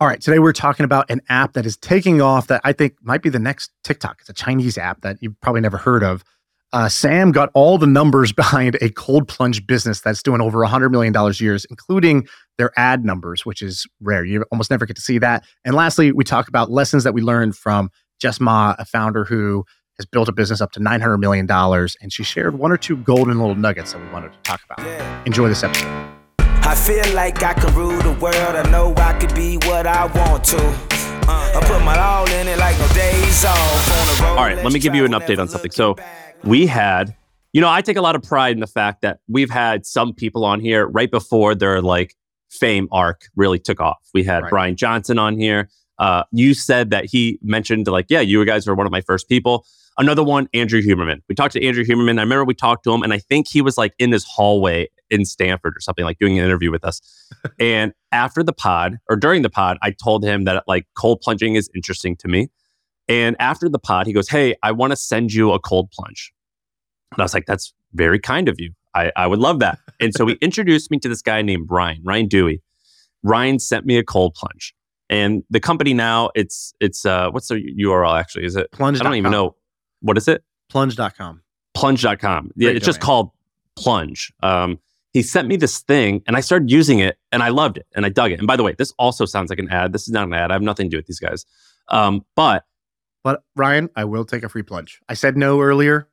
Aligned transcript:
All 0.00 0.08
right, 0.08 0.18
today 0.18 0.38
we're 0.38 0.54
talking 0.54 0.84
about 0.84 1.10
an 1.10 1.20
app 1.28 1.52
that 1.52 1.66
is 1.66 1.76
taking 1.76 2.22
off 2.22 2.46
that 2.46 2.62
I 2.64 2.72
think 2.72 2.94
might 3.02 3.20
be 3.20 3.28
the 3.28 3.38
next 3.38 3.70
TikTok. 3.84 4.16
It's 4.20 4.30
a 4.30 4.32
Chinese 4.32 4.78
app 4.78 5.02
that 5.02 5.18
you've 5.20 5.38
probably 5.42 5.60
never 5.60 5.76
heard 5.76 6.02
of. 6.02 6.24
Uh, 6.72 6.88
Sam 6.88 7.32
got 7.32 7.50
all 7.52 7.76
the 7.76 7.86
numbers 7.86 8.32
behind 8.42 8.78
a 8.80 8.88
cold 8.88 9.28
plunge 9.28 9.66
business 9.66 10.00
that's 10.00 10.22
doing 10.22 10.40
over 10.40 10.60
$100 10.60 10.90
million 10.90 11.14
a 11.14 11.30
year, 11.32 11.58
including 11.68 12.26
their 12.56 12.72
ad 12.78 13.04
numbers, 13.04 13.44
which 13.44 13.60
is 13.60 13.86
rare. 14.00 14.24
You 14.24 14.42
almost 14.50 14.70
never 14.70 14.86
get 14.86 14.96
to 14.96 15.02
see 15.02 15.18
that. 15.18 15.44
And 15.66 15.74
lastly, 15.74 16.12
we 16.12 16.24
talk 16.24 16.48
about 16.48 16.70
lessons 16.70 17.04
that 17.04 17.12
we 17.12 17.20
learned 17.20 17.54
from 17.54 17.90
Jess 18.18 18.40
Ma, 18.40 18.74
a 18.78 18.86
founder 18.86 19.26
who 19.26 19.66
has 19.98 20.06
built 20.06 20.30
a 20.30 20.32
business 20.32 20.62
up 20.62 20.72
to 20.72 20.80
$900 20.80 21.20
million. 21.20 21.46
And 21.50 22.10
she 22.10 22.22
shared 22.22 22.58
one 22.58 22.72
or 22.72 22.78
two 22.78 22.96
golden 22.96 23.38
little 23.38 23.54
nuggets 23.54 23.92
that 23.92 24.00
we 24.00 24.08
wanted 24.08 24.32
to 24.32 24.38
talk 24.44 24.62
about. 24.64 25.26
Enjoy 25.26 25.46
this 25.46 25.62
episode. 25.62 26.19
I 26.62 26.74
feel 26.74 27.14
like 27.14 27.42
I 27.42 27.54
can 27.54 27.74
rule 27.74 27.98
the 28.02 28.12
world. 28.20 28.34
I 28.36 28.68
know 28.70 28.94
I 28.96 29.18
could 29.18 29.34
be 29.34 29.56
what 29.66 29.86
I 29.86 30.06
want 30.06 30.44
to. 30.44 30.58
Uh, 30.58 31.52
I 31.56 31.60
put 31.64 31.82
my 31.84 31.98
all 31.98 32.28
in 32.30 32.48
it 32.48 32.58
like 32.58 32.78
no 32.78 32.86
days 32.88 33.44
off. 33.44 34.22
all 34.22 34.36
right, 34.36 34.56
let 34.56 34.72
me 34.72 34.78
give 34.78 34.94
you 34.94 35.04
an 35.04 35.12
update 35.12 35.38
on 35.38 35.48
something. 35.48 35.70
So 35.70 35.96
we 36.44 36.66
had, 36.66 37.14
you 37.52 37.60
know, 37.60 37.68
I 37.68 37.82
take 37.82 37.96
a 37.96 38.02
lot 38.02 38.14
of 38.14 38.22
pride 38.22 38.52
in 38.52 38.60
the 38.60 38.66
fact 38.66 39.02
that 39.02 39.20
we've 39.28 39.50
had 39.50 39.86
some 39.86 40.14
people 40.14 40.44
on 40.44 40.60
here 40.60 40.86
right 40.86 41.10
before 41.10 41.54
their 41.54 41.80
like 41.80 42.14
fame 42.50 42.88
arc 42.92 43.28
really 43.36 43.58
took 43.58 43.80
off. 43.80 43.98
We 44.12 44.24
had 44.24 44.42
right. 44.44 44.50
Brian 44.50 44.76
Johnson 44.76 45.18
on 45.18 45.38
here. 45.38 45.70
Uh, 45.98 46.24
you 46.32 46.54
said 46.54 46.90
that 46.90 47.04
he 47.04 47.38
mentioned 47.42 47.86
like, 47.86 48.06
yeah, 48.08 48.20
you 48.20 48.44
guys 48.44 48.66
were 48.66 48.74
one 48.74 48.86
of 48.86 48.92
my 48.92 49.02
first 49.02 49.28
people. 49.28 49.66
Another 49.98 50.22
one, 50.22 50.48
Andrew 50.54 50.80
Huberman. 50.80 51.20
We 51.28 51.34
talked 51.34 51.52
to 51.54 51.64
Andrew 51.64 51.84
Huberman. 51.84 52.18
I 52.18 52.22
remember 52.22 52.44
we 52.44 52.54
talked 52.54 52.84
to 52.84 52.92
him, 52.92 53.02
and 53.02 53.12
I 53.12 53.18
think 53.18 53.48
he 53.48 53.60
was 53.60 53.76
like 53.76 53.92
in 53.98 54.10
this 54.10 54.24
hallway 54.24 54.88
in 55.10 55.24
Stanford 55.24 55.76
or 55.76 55.80
something, 55.80 56.04
like 56.04 56.18
doing 56.18 56.38
an 56.38 56.44
interview 56.44 56.70
with 56.70 56.84
us. 56.84 57.00
and 57.58 57.92
after 58.12 58.42
the 58.42 58.52
pod 58.52 58.98
or 59.08 59.16
during 59.16 59.42
the 59.42 59.50
pod, 59.50 59.78
I 59.82 59.90
told 59.90 60.24
him 60.24 60.44
that 60.44 60.64
like 60.66 60.86
cold 60.96 61.20
plunging 61.20 61.54
is 61.54 61.68
interesting 61.74 62.16
to 62.16 62.28
me. 62.28 62.48
And 63.08 63.36
after 63.40 63.68
the 63.68 63.78
pod, 63.78 64.06
he 64.06 64.12
goes, 64.12 64.28
Hey, 64.28 64.54
I 64.62 64.72
want 64.72 64.92
to 64.92 64.96
send 64.96 65.32
you 65.32 65.52
a 65.52 65.58
cold 65.58 65.90
plunge. 65.90 66.32
And 67.12 67.20
I 67.20 67.24
was 67.24 67.34
like, 67.34 67.46
That's 67.46 67.74
very 67.92 68.18
kind 68.18 68.48
of 68.48 68.56
you. 68.58 68.72
I, 68.94 69.12
I 69.16 69.26
would 69.26 69.38
love 69.38 69.60
that. 69.60 69.78
and 70.00 70.14
so 70.14 70.26
he 70.26 70.34
introduced 70.40 70.90
me 70.90 70.98
to 70.98 71.08
this 71.08 71.22
guy 71.22 71.42
named 71.42 71.68
Ryan, 71.70 72.02
Ryan 72.04 72.28
Dewey. 72.28 72.62
Ryan 73.22 73.58
sent 73.58 73.86
me 73.86 73.98
a 73.98 74.04
cold 74.04 74.34
plunge. 74.34 74.74
And 75.08 75.42
the 75.50 75.60
company 75.60 75.92
now, 75.92 76.30
it's 76.36 76.72
it's 76.80 77.04
uh 77.04 77.30
what's 77.30 77.48
the 77.48 77.56
URL 77.80 78.18
actually? 78.18 78.44
Is 78.44 78.54
it 78.54 78.70
plunge? 78.70 79.00
I 79.00 79.04
don't 79.04 79.16
even 79.16 79.32
know. 79.32 79.56
What 80.00 80.16
is 80.16 80.28
it? 80.28 80.44
Plunge.com. 80.70 81.42
Plunge.com. 81.74 82.52
Yeah, 82.56 82.70
it's 82.70 82.86
just 82.86 83.00
called 83.00 83.30
Plunge. 83.76 84.32
Um, 84.42 84.78
he 85.12 85.22
sent 85.22 85.48
me 85.48 85.56
this 85.56 85.80
thing 85.80 86.22
and 86.26 86.36
I 86.36 86.40
started 86.40 86.70
using 86.70 87.00
it 87.00 87.18
and 87.32 87.42
I 87.42 87.48
loved 87.48 87.76
it 87.76 87.86
and 87.94 88.06
I 88.06 88.08
dug 88.08 88.32
it. 88.32 88.38
And 88.38 88.46
by 88.46 88.56
the 88.56 88.62
way, 88.62 88.74
this 88.78 88.92
also 88.98 89.24
sounds 89.24 89.50
like 89.50 89.58
an 89.58 89.68
ad. 89.68 89.92
This 89.92 90.02
is 90.02 90.10
not 90.10 90.26
an 90.26 90.34
ad. 90.34 90.50
I 90.50 90.54
have 90.54 90.62
nothing 90.62 90.86
to 90.86 90.90
do 90.90 90.96
with 90.98 91.06
these 91.06 91.18
guys. 91.18 91.44
Um, 91.88 92.24
but 92.36 92.64
but 93.22 93.42
Ryan, 93.56 93.90
I 93.96 94.04
will 94.04 94.24
take 94.24 94.42
a 94.44 94.48
free 94.48 94.62
plunge. 94.62 95.00
I 95.08 95.14
said 95.14 95.36
no 95.36 95.60
earlier. 95.60 96.08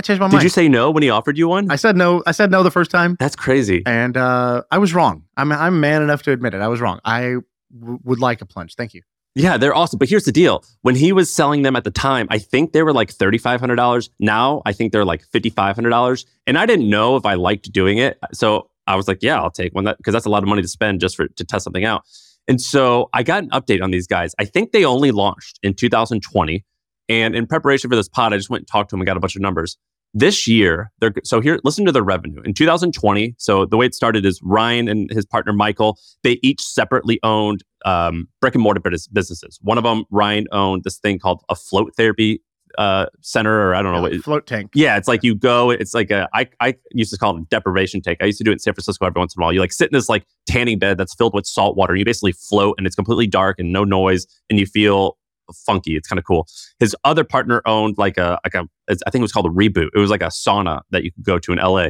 I 0.00 0.02
changed 0.02 0.20
my 0.20 0.28
Did 0.28 0.34
mind. 0.34 0.40
Did 0.40 0.44
you 0.44 0.50
say 0.50 0.68
no 0.68 0.90
when 0.90 1.02
he 1.02 1.10
offered 1.10 1.36
you 1.36 1.48
one? 1.48 1.70
I 1.70 1.76
said 1.76 1.96
no. 1.96 2.22
I 2.26 2.32
said 2.32 2.50
no 2.50 2.62
the 2.62 2.70
first 2.70 2.90
time. 2.90 3.16
That's 3.18 3.34
crazy. 3.36 3.82
And 3.84 4.16
uh, 4.16 4.62
I 4.70 4.78
was 4.78 4.94
wrong. 4.94 5.24
I'm 5.36 5.50
I'm 5.50 5.80
man 5.80 6.02
enough 6.02 6.22
to 6.22 6.32
admit 6.32 6.54
it. 6.54 6.60
I 6.60 6.68
was 6.68 6.80
wrong. 6.80 7.00
I 7.04 7.36
w- 7.76 7.98
would 8.04 8.20
like 8.20 8.40
a 8.40 8.46
plunge. 8.46 8.76
Thank 8.76 8.94
you. 8.94 9.02
Yeah, 9.38 9.56
they're 9.56 9.74
awesome. 9.74 9.98
But 9.98 10.08
here's 10.08 10.24
the 10.24 10.32
deal. 10.32 10.64
When 10.82 10.96
he 10.96 11.12
was 11.12 11.32
selling 11.32 11.62
them 11.62 11.76
at 11.76 11.84
the 11.84 11.92
time, 11.92 12.26
I 12.28 12.38
think 12.38 12.72
they 12.72 12.82
were 12.82 12.92
like 12.92 13.16
$3,500. 13.16 14.10
Now 14.18 14.62
I 14.66 14.72
think 14.72 14.92
they're 14.92 15.04
like 15.04 15.22
$5,500. 15.30 16.24
And 16.48 16.58
I 16.58 16.66
didn't 16.66 16.90
know 16.90 17.14
if 17.16 17.24
I 17.24 17.34
liked 17.34 17.70
doing 17.72 17.98
it. 17.98 18.18
So 18.32 18.68
I 18.88 18.96
was 18.96 19.06
like, 19.06 19.18
yeah, 19.22 19.40
I'll 19.40 19.50
take 19.50 19.74
one 19.74 19.84
that 19.84 19.96
because 19.98 20.12
that's 20.12 20.26
a 20.26 20.30
lot 20.30 20.42
of 20.42 20.48
money 20.48 20.62
to 20.62 20.68
spend 20.68 21.00
just 21.00 21.14
for 21.14 21.28
to 21.28 21.44
test 21.44 21.62
something 21.62 21.84
out. 21.84 22.02
And 22.48 22.60
so 22.60 23.10
I 23.12 23.22
got 23.22 23.44
an 23.44 23.50
update 23.50 23.80
on 23.80 23.92
these 23.92 24.08
guys. 24.08 24.34
I 24.40 24.44
think 24.44 24.72
they 24.72 24.84
only 24.84 25.12
launched 25.12 25.60
in 25.62 25.74
2020. 25.74 26.64
And 27.08 27.36
in 27.36 27.46
preparation 27.46 27.88
for 27.88 27.96
this 27.96 28.08
pod, 28.08 28.32
I 28.32 28.38
just 28.38 28.50
went 28.50 28.62
and 28.62 28.68
talked 28.68 28.90
to 28.90 28.94
them 28.94 29.02
and 29.02 29.06
got 29.06 29.16
a 29.16 29.20
bunch 29.20 29.36
of 29.36 29.42
numbers. 29.42 29.78
This 30.14 30.48
year, 30.48 30.90
they're 31.00 31.12
so 31.22 31.40
here, 31.40 31.60
listen 31.64 31.84
to 31.84 31.92
their 31.92 32.02
revenue. 32.02 32.40
In 32.44 32.54
2020, 32.54 33.34
so 33.38 33.66
the 33.66 33.76
way 33.76 33.86
it 33.86 33.94
started 33.94 34.26
is 34.26 34.40
Ryan 34.42 34.88
and 34.88 35.10
his 35.12 35.26
partner 35.26 35.52
Michael, 35.52 35.98
they 36.24 36.40
each 36.42 36.62
separately 36.62 37.20
owned 37.22 37.62
um, 37.84 38.28
brick 38.40 38.54
and 38.54 38.62
mortar 38.62 38.80
businesses. 38.80 39.58
One 39.62 39.78
of 39.78 39.84
them, 39.84 40.04
Ryan 40.10 40.46
owned 40.52 40.84
this 40.84 40.98
thing 40.98 41.18
called 41.18 41.42
a 41.48 41.54
float 41.54 41.94
therapy 41.96 42.42
uh, 42.76 43.06
center, 43.20 43.68
or 43.68 43.74
I 43.74 43.82
don't 43.82 43.92
know 43.92 43.98
yeah, 43.98 44.16
what 44.16 44.24
float 44.24 44.46
tank. 44.46 44.70
Yeah, 44.74 44.96
it's 44.96 45.08
like 45.08 45.22
you 45.22 45.34
go. 45.34 45.70
It's 45.70 45.94
like 45.94 46.10
a 46.10 46.28
I 46.34 46.48
I 46.60 46.74
used 46.92 47.12
to 47.12 47.18
call 47.18 47.36
it 47.36 47.40
a 47.40 47.44
deprivation 47.46 48.00
tank. 48.00 48.18
I 48.20 48.26
used 48.26 48.38
to 48.38 48.44
do 48.44 48.50
it 48.50 48.54
in 48.54 48.58
San 48.58 48.74
Francisco 48.74 49.06
every 49.06 49.18
once 49.18 49.34
in 49.34 49.42
a 49.42 49.44
while. 49.44 49.52
You 49.52 49.60
like 49.60 49.72
sit 49.72 49.90
in 49.90 49.96
this 49.96 50.08
like 50.08 50.26
tanning 50.46 50.78
bed 50.78 50.98
that's 50.98 51.14
filled 51.14 51.34
with 51.34 51.46
salt 51.46 51.76
water. 51.76 51.96
You 51.96 52.04
basically 52.04 52.32
float, 52.32 52.74
and 52.78 52.86
it's 52.86 52.96
completely 52.96 53.26
dark 53.26 53.58
and 53.58 53.72
no 53.72 53.84
noise, 53.84 54.26
and 54.50 54.58
you 54.58 54.66
feel 54.66 55.16
funky. 55.54 55.96
It's 55.96 56.08
kind 56.08 56.18
of 56.18 56.24
cool. 56.24 56.46
His 56.78 56.94
other 57.04 57.24
partner 57.24 57.62
owned 57.64 57.96
like 57.98 58.18
a 58.18 58.38
like 58.44 58.54
a 58.54 58.68
I 58.88 59.10
think 59.10 59.16
it 59.16 59.22
was 59.22 59.32
called 59.32 59.46
a 59.46 59.50
reboot. 59.50 59.88
It 59.94 59.98
was 59.98 60.10
like 60.10 60.22
a 60.22 60.26
sauna 60.26 60.82
that 60.90 61.04
you 61.04 61.12
could 61.12 61.24
go 61.24 61.38
to 61.38 61.52
in 61.52 61.58
LA. 61.58 61.88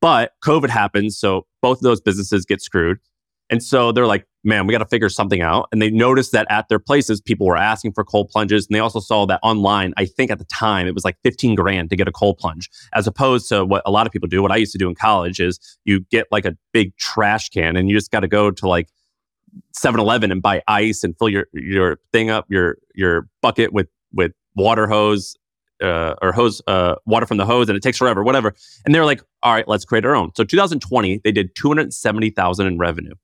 But 0.00 0.32
COVID 0.44 0.68
happens, 0.68 1.18
so 1.18 1.46
both 1.62 1.78
of 1.78 1.82
those 1.82 2.00
businesses 2.00 2.44
get 2.44 2.60
screwed. 2.60 2.98
And 3.50 3.62
so 3.62 3.92
they're 3.92 4.06
like, 4.06 4.26
man, 4.42 4.66
we 4.66 4.72
got 4.72 4.78
to 4.78 4.86
figure 4.86 5.08
something 5.08 5.40
out. 5.40 5.68
And 5.72 5.80
they 5.80 5.90
noticed 5.90 6.32
that 6.32 6.46
at 6.50 6.68
their 6.68 6.78
places, 6.78 7.20
people 7.20 7.46
were 7.46 7.56
asking 7.56 7.92
for 7.92 8.04
cold 8.04 8.28
plunges. 8.28 8.66
And 8.66 8.74
they 8.74 8.80
also 8.80 9.00
saw 9.00 9.26
that 9.26 9.40
online, 9.42 9.94
I 9.96 10.04
think 10.04 10.30
at 10.30 10.38
the 10.38 10.44
time, 10.44 10.86
it 10.86 10.94
was 10.94 11.04
like 11.04 11.16
15 11.24 11.54
grand 11.54 11.90
to 11.90 11.96
get 11.96 12.08
a 12.08 12.12
cold 12.12 12.38
plunge, 12.38 12.70
as 12.94 13.06
opposed 13.06 13.48
to 13.48 13.64
what 13.64 13.82
a 13.86 13.90
lot 13.90 14.06
of 14.06 14.12
people 14.12 14.28
do. 14.28 14.42
What 14.42 14.52
I 14.52 14.56
used 14.56 14.72
to 14.72 14.78
do 14.78 14.88
in 14.88 14.94
college 14.94 15.40
is 15.40 15.58
you 15.84 16.00
get 16.10 16.26
like 16.30 16.44
a 16.44 16.56
big 16.72 16.96
trash 16.96 17.48
can 17.48 17.76
and 17.76 17.88
you 17.88 17.96
just 17.96 18.10
got 18.10 18.20
to 18.20 18.28
go 18.28 18.50
to 18.50 18.68
like 18.68 18.88
7-Eleven 19.76 20.30
and 20.30 20.42
buy 20.42 20.62
ice 20.66 21.04
and 21.04 21.16
fill 21.18 21.28
your 21.28 21.46
your 21.52 21.98
thing 22.12 22.30
up 22.30 22.46
your 22.48 22.76
your 22.94 23.28
bucket 23.40 23.72
with 23.72 23.88
with 24.12 24.32
water 24.56 24.86
hose 24.86 25.36
uh, 25.82 26.14
or 26.22 26.32
hose 26.32 26.62
uh, 26.66 26.94
water 27.06 27.26
from 27.26 27.36
the 27.36 27.46
hose 27.46 27.68
and 27.68 27.76
it 27.76 27.82
takes 27.82 27.98
forever 27.98 28.22
whatever 28.22 28.54
and 28.84 28.94
they're 28.94 29.04
like 29.04 29.22
all 29.42 29.52
right 29.52 29.68
let's 29.68 29.84
create 29.84 30.04
our 30.04 30.14
own 30.14 30.30
so 30.34 30.44
2020 30.44 31.20
they 31.24 31.32
did 31.32 31.54
270,000 31.56 32.66
in 32.66 32.78
revenue 32.78 33.14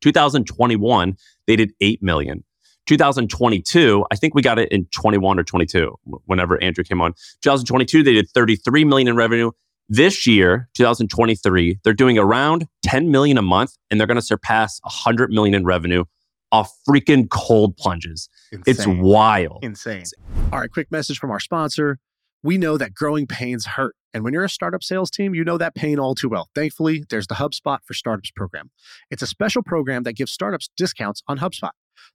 2021 0.00 1.16
they 1.46 1.56
did 1.56 1.72
8 1.80 2.02
million 2.02 2.44
2022 2.86 4.04
i 4.10 4.16
think 4.16 4.34
we 4.34 4.42
got 4.42 4.58
it 4.58 4.70
in 4.70 4.86
21 4.86 5.38
or 5.38 5.44
22 5.44 5.94
whenever 6.26 6.62
andrew 6.62 6.84
came 6.84 7.00
on 7.00 7.12
2022 7.42 8.02
they 8.02 8.12
did 8.12 8.28
33 8.30 8.84
million 8.84 9.08
in 9.08 9.16
revenue 9.16 9.50
this 9.92 10.24
year, 10.24 10.68
2023, 10.74 11.80
they're 11.82 11.92
doing 11.92 12.16
around 12.16 12.68
10 12.84 13.10
million 13.10 13.36
a 13.36 13.42
month 13.42 13.76
and 13.90 13.98
they're 13.98 14.06
going 14.06 14.20
to 14.20 14.22
surpass 14.22 14.78
100 14.84 15.32
million 15.32 15.52
in 15.52 15.64
revenue 15.64 16.04
off 16.52 16.72
freaking 16.88 17.28
cold 17.28 17.76
plunges. 17.76 18.28
Insane. 18.52 18.64
It's 18.68 18.86
wild. 18.86 19.64
Insane. 19.64 20.04
All 20.52 20.60
right, 20.60 20.70
quick 20.70 20.92
message 20.92 21.18
from 21.18 21.32
our 21.32 21.40
sponsor. 21.40 21.98
We 22.42 22.58
know 22.58 22.78
that 22.78 22.94
growing 22.94 23.26
pains 23.26 23.66
hurt. 23.66 23.94
And 24.12 24.24
when 24.24 24.32
you're 24.32 24.44
a 24.44 24.48
startup 24.48 24.82
sales 24.82 25.10
team, 25.10 25.34
you 25.34 25.44
know 25.44 25.58
that 25.58 25.74
pain 25.74 25.98
all 25.98 26.14
too 26.14 26.28
well. 26.28 26.48
Thankfully, 26.54 27.04
there's 27.10 27.26
the 27.26 27.34
HubSpot 27.34 27.78
for 27.84 27.94
Startups 27.94 28.30
program. 28.30 28.70
It's 29.10 29.22
a 29.22 29.26
special 29.26 29.62
program 29.62 30.02
that 30.04 30.14
gives 30.14 30.32
startups 30.32 30.70
discounts 30.76 31.22
on 31.28 31.38
HubSpot. 31.38 31.70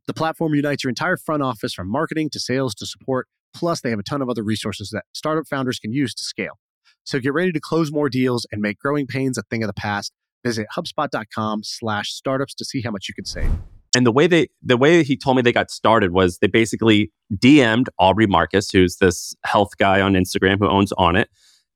The 0.08 0.14
platform 0.14 0.56
unites 0.56 0.84
your 0.84 0.90
entire 0.90 1.18
front 1.18 1.44
office 1.44 1.74
from 1.74 1.90
marketing 1.90 2.30
to 2.32 2.40
sales 2.40 2.76
to 2.76 2.86
support. 2.86 3.28
Plus, 3.54 3.82
they 3.82 3.92
have 3.92 4.00
a 4.00 4.04
ton 4.04 4.22
of 4.22 4.30
other 4.30 4.44
resources 4.44 4.90
that 4.92 5.06
startup 5.14 5.48
founders 5.48 5.80
can 5.80 5.94
use 5.94 6.14
to 6.16 6.24
scale. 6.24 6.60
So 7.04 7.20
get 7.20 7.34
ready 7.34 7.52
to 7.52 7.60
close 7.60 7.92
more 7.92 8.10
deals 8.10 8.48
and 8.52 8.62
make 8.62 8.80
growing 8.80 9.08
pains 9.08 9.38
a 9.38 9.44
thing 9.44 9.64
of 9.64 9.68
the 9.68 9.74
past. 9.74 10.12
Visit 10.44 10.68
HubSpot.com 10.76 11.64
slash 11.64 12.12
startups 12.12 12.54
to 12.56 12.66
see 12.66 12.82
how 12.82 12.92
much 12.92 13.08
you 13.08 13.14
can 13.14 13.26
save. 13.26 13.52
And 13.96 14.06
the 14.06 14.12
way 14.12 14.28
they 14.28 14.50
the 14.62 14.76
way 14.76 15.04
he 15.04 15.16
told 15.16 15.38
me 15.38 15.42
they 15.42 15.54
got 15.54 15.72
started 15.72 16.12
was 16.12 16.38
they 16.40 16.48
basically 16.48 17.12
DM'd 17.34 17.90
Aubrey 17.98 18.28
Marcus, 18.28 18.70
who's 18.70 18.98
this 18.98 19.34
health 19.46 19.78
guy 19.78 20.02
on 20.02 20.14
Instagram 20.14 20.60
who 20.60 20.68
owns 20.68 20.92
Onnit, 21.00 21.28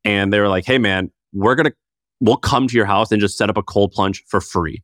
And 0.04 0.34
they 0.34 0.42
were 0.42 0.50
like, 0.50 0.66
hey 0.66 0.78
man, 0.78 1.12
we're 1.32 1.56
gonna 1.56 1.72
we'll 2.20 2.36
come 2.36 2.68
to 2.68 2.76
your 2.76 2.86
house 2.86 3.12
and 3.14 3.22
just 3.22 3.38
set 3.38 3.50
up 3.50 3.56
a 3.56 3.64
cold 3.64 3.94
plunge 3.94 4.24
for 4.28 4.42
free. 4.42 4.84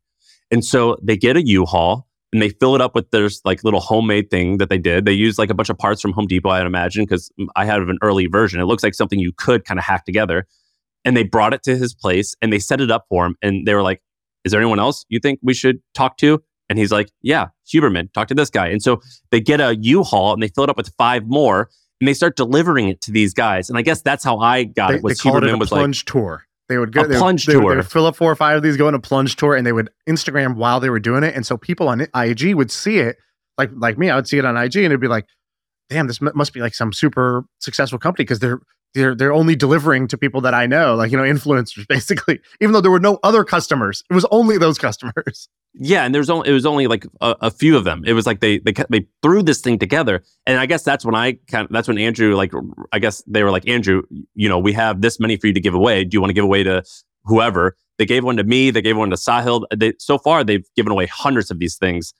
And 0.50 0.63
so 0.63 0.95
they 1.03 1.18
get 1.18 1.35
a 1.35 1.45
U-Haul 1.45 2.07
and 2.31 2.41
they 2.41 2.50
fill 2.50 2.74
it 2.75 2.81
up 2.81 2.95
with 2.95 3.12
their 3.12 3.28
like 3.44 3.66
little 3.66 3.81
homemade 3.81 4.30
thing 4.30 4.57
that 4.60 4.69
they 4.69 4.77
did. 4.77 5.04
They 5.04 5.12
use 5.12 5.38
like 5.38 5.50
a 5.50 5.54
bunch 5.54 5.69
of 5.69 5.77
parts 5.77 6.01
from 6.01 6.13
Home 6.13 6.27
Depot, 6.27 6.50
I'd 6.50 6.65
imagine, 6.65 7.04
because 7.04 7.30
I 7.57 7.65
have 7.65 7.81
an 7.89 7.98
early 8.01 8.27
version. 8.27 8.62
It 8.62 8.65
looks 8.65 8.83
like 8.83 8.94
something 8.94 9.19
you 9.19 9.33
could 9.36 9.65
kind 9.65 9.77
of 9.77 9.83
hack 9.83 10.06
together. 10.06 10.48
And 11.04 11.18
they 11.18 11.24
brought 11.24 11.54
it 11.54 11.63
to 11.63 11.75
his 11.75 11.94
place 11.94 12.33
and 12.42 12.54
they 12.54 12.60
set 12.60 12.80
it 12.80 12.89
up 12.89 13.06
for 13.10 13.25
him. 13.25 13.36
And 13.42 13.68
they 13.68 13.74
were 13.74 13.83
like, 13.83 14.01
Is 14.45 14.54
there 14.54 14.62
anyone 14.62 14.80
else 14.80 15.06
you 15.10 15.19
think 15.19 15.39
we 15.44 15.54
should 15.54 15.81
talk 15.94 16.15
to? 16.18 16.42
And 16.69 16.79
he's 16.79 16.91
like, 16.91 17.12
Yeah, 17.21 17.47
Huberman, 17.67 18.12
talk 18.13 18.27
to 18.29 18.33
this 18.33 18.50
guy. 18.50 18.67
And 18.67 18.81
so 18.81 19.01
they 19.31 19.39
get 19.39 19.62
a 19.62 19.75
U 19.77 20.03
Haul 20.03 20.33
and 20.33 20.41
they 20.41 20.47
fill 20.47 20.65
it 20.65 20.69
up 20.69 20.77
with 20.77 20.94
five 20.97 21.25
more 21.27 21.69
and 22.01 22.07
they 22.07 22.13
start 22.13 22.35
delivering 22.35 22.89
it 22.89 23.01
to 23.01 23.12
these 23.12 23.33
guys. 23.33 23.69
And 23.69 23.77
I 23.77 23.81
guess 23.81 24.01
that's 24.01 24.23
how 24.23 24.39
I 24.39 24.63
got 24.63 24.89
they, 24.89 24.95
it. 24.97 25.03
Was 25.03 25.19
they 25.19 25.29
Huberman 25.29 25.50
it 25.50 25.53
a 25.53 25.57
was 25.57 25.69
plunge 25.69 26.01
like, 26.01 26.13
tour. 26.13 26.45
They 26.67 26.77
would 26.77 26.91
go 26.91 27.01
a 27.01 27.07
they 27.07 27.17
plunge 27.17 27.47
would, 27.47 27.53
tour. 27.53 27.62
They 27.62 27.65
would, 27.65 27.71
they 27.73 27.77
would 27.77 27.91
fill 27.91 28.06
up 28.07 28.15
four 28.15 28.31
or 28.31 28.35
five 28.35 28.57
of 28.57 28.63
these, 28.63 28.75
go 28.75 28.88
on 28.88 28.95
a 28.95 29.00
plunge 29.00 29.35
tour, 29.35 29.56
and 29.56 29.65
they 29.65 29.71
would 29.71 29.89
Instagram 30.09 30.56
while 30.56 30.79
they 30.79 30.89
were 30.89 31.00
doing 31.00 31.23
it. 31.23 31.35
And 31.35 31.45
so 31.45 31.57
people 31.57 31.88
on 31.88 32.01
IG 32.01 32.56
would 32.56 32.71
see 32.71 32.97
it, 32.97 33.17
like 33.57 33.69
like 33.75 33.97
me, 33.97 34.09
I 34.09 34.15
would 34.15 34.27
see 34.27 34.38
it 34.38 34.45
on 34.45 34.57
IG, 34.57 34.77
and 34.77 34.85
it'd 34.85 35.00
be 35.00 35.07
like, 35.07 35.25
"Damn, 35.89 36.07
this 36.07 36.19
m- 36.21 36.31
must 36.33 36.53
be 36.53 36.62
like 36.62 36.73
some 36.73 36.91
super 36.91 37.45
successful 37.59 38.00
company 38.00 38.23
because 38.23 38.39
they're 38.39 38.59
they're 38.95 39.13
they're 39.13 39.33
only 39.33 39.56
delivering 39.56 40.07
to 40.07 40.18
people 40.18 40.42
that 40.42 40.53
I 40.53 40.65
know, 40.65 40.95
like 40.95 41.12
you 41.12 41.18
know, 41.18 41.24
influencers 41.24 41.88
basically. 41.89 42.39
Even 42.62 42.74
though 42.74 42.81
there 42.81 42.92
were 42.92 43.00
no 43.00 43.19
other 43.21 43.44
customers, 43.44 44.03
it 44.09 44.13
was 44.13 44.25
only 44.31 44.57
those 44.57 44.77
customers. 44.77 45.47
Yeah, 45.77 46.06
and 46.06 46.15
there's 46.15 46.30
only 46.30 46.50
it 46.50 46.53
was 46.53 46.65
only 46.65 46.88
like 46.88 47.06
a, 47.19 47.36
a, 47.42 47.51
few 47.51 47.75
of 47.75 47.83
them. 47.83 48.01
It 48.06 48.13
was 48.13 48.25
like 48.25 48.39
they 48.39 48.59
they 48.59 48.71
they 48.89 49.06
threw 49.21 49.44
this 49.44 49.59
thing 49.59 49.77
together, 49.77 50.24
and 50.45 50.57
I 50.57 50.68
guess 50.68 50.83
that's 50.83 51.03
when 51.03 51.15
I 51.15 51.33
kind 51.51 51.65
of, 51.65 51.71
that's 51.74 51.86
when 51.89 51.97
Andrew 51.97 52.33
like 52.33 52.53
I 52.94 53.00
guess 53.00 53.21
they 53.27 53.44
were 53.44 53.51
like 53.51 53.68
Andrew, 53.68 54.03
you 54.36 54.47
know, 54.47 54.57
we 54.57 54.71
have 54.71 55.01
this 55.01 55.19
many 55.19 55.36
for 55.36 55.48
you 55.48 55.53
to 55.53 55.59
give 55.59 55.74
away. 55.74 56.06
Do 56.06 56.15
you 56.15 56.21
want 56.21 56.30
to 56.30 56.33
give 56.33 56.45
away 56.45 56.63
to 56.63 56.81
whoever? 57.25 57.75
They 57.98 58.06
gave 58.06 58.24
one 58.24 58.38
to 58.38 58.45
me. 58.45 58.71
They 58.71 58.81
gave 58.81 58.95
one 58.95 59.09
to 59.09 59.18
Sahil. 59.18 59.63
Uh, 59.69 59.75
they, 59.75 59.94
so 60.00 60.18
far, 60.18 60.45
they've 60.45 60.65
given 60.77 60.94
away 60.94 61.07
hundreds 61.07 61.51
of 61.51 61.59
these 61.59 61.75
things, 61.75 62.13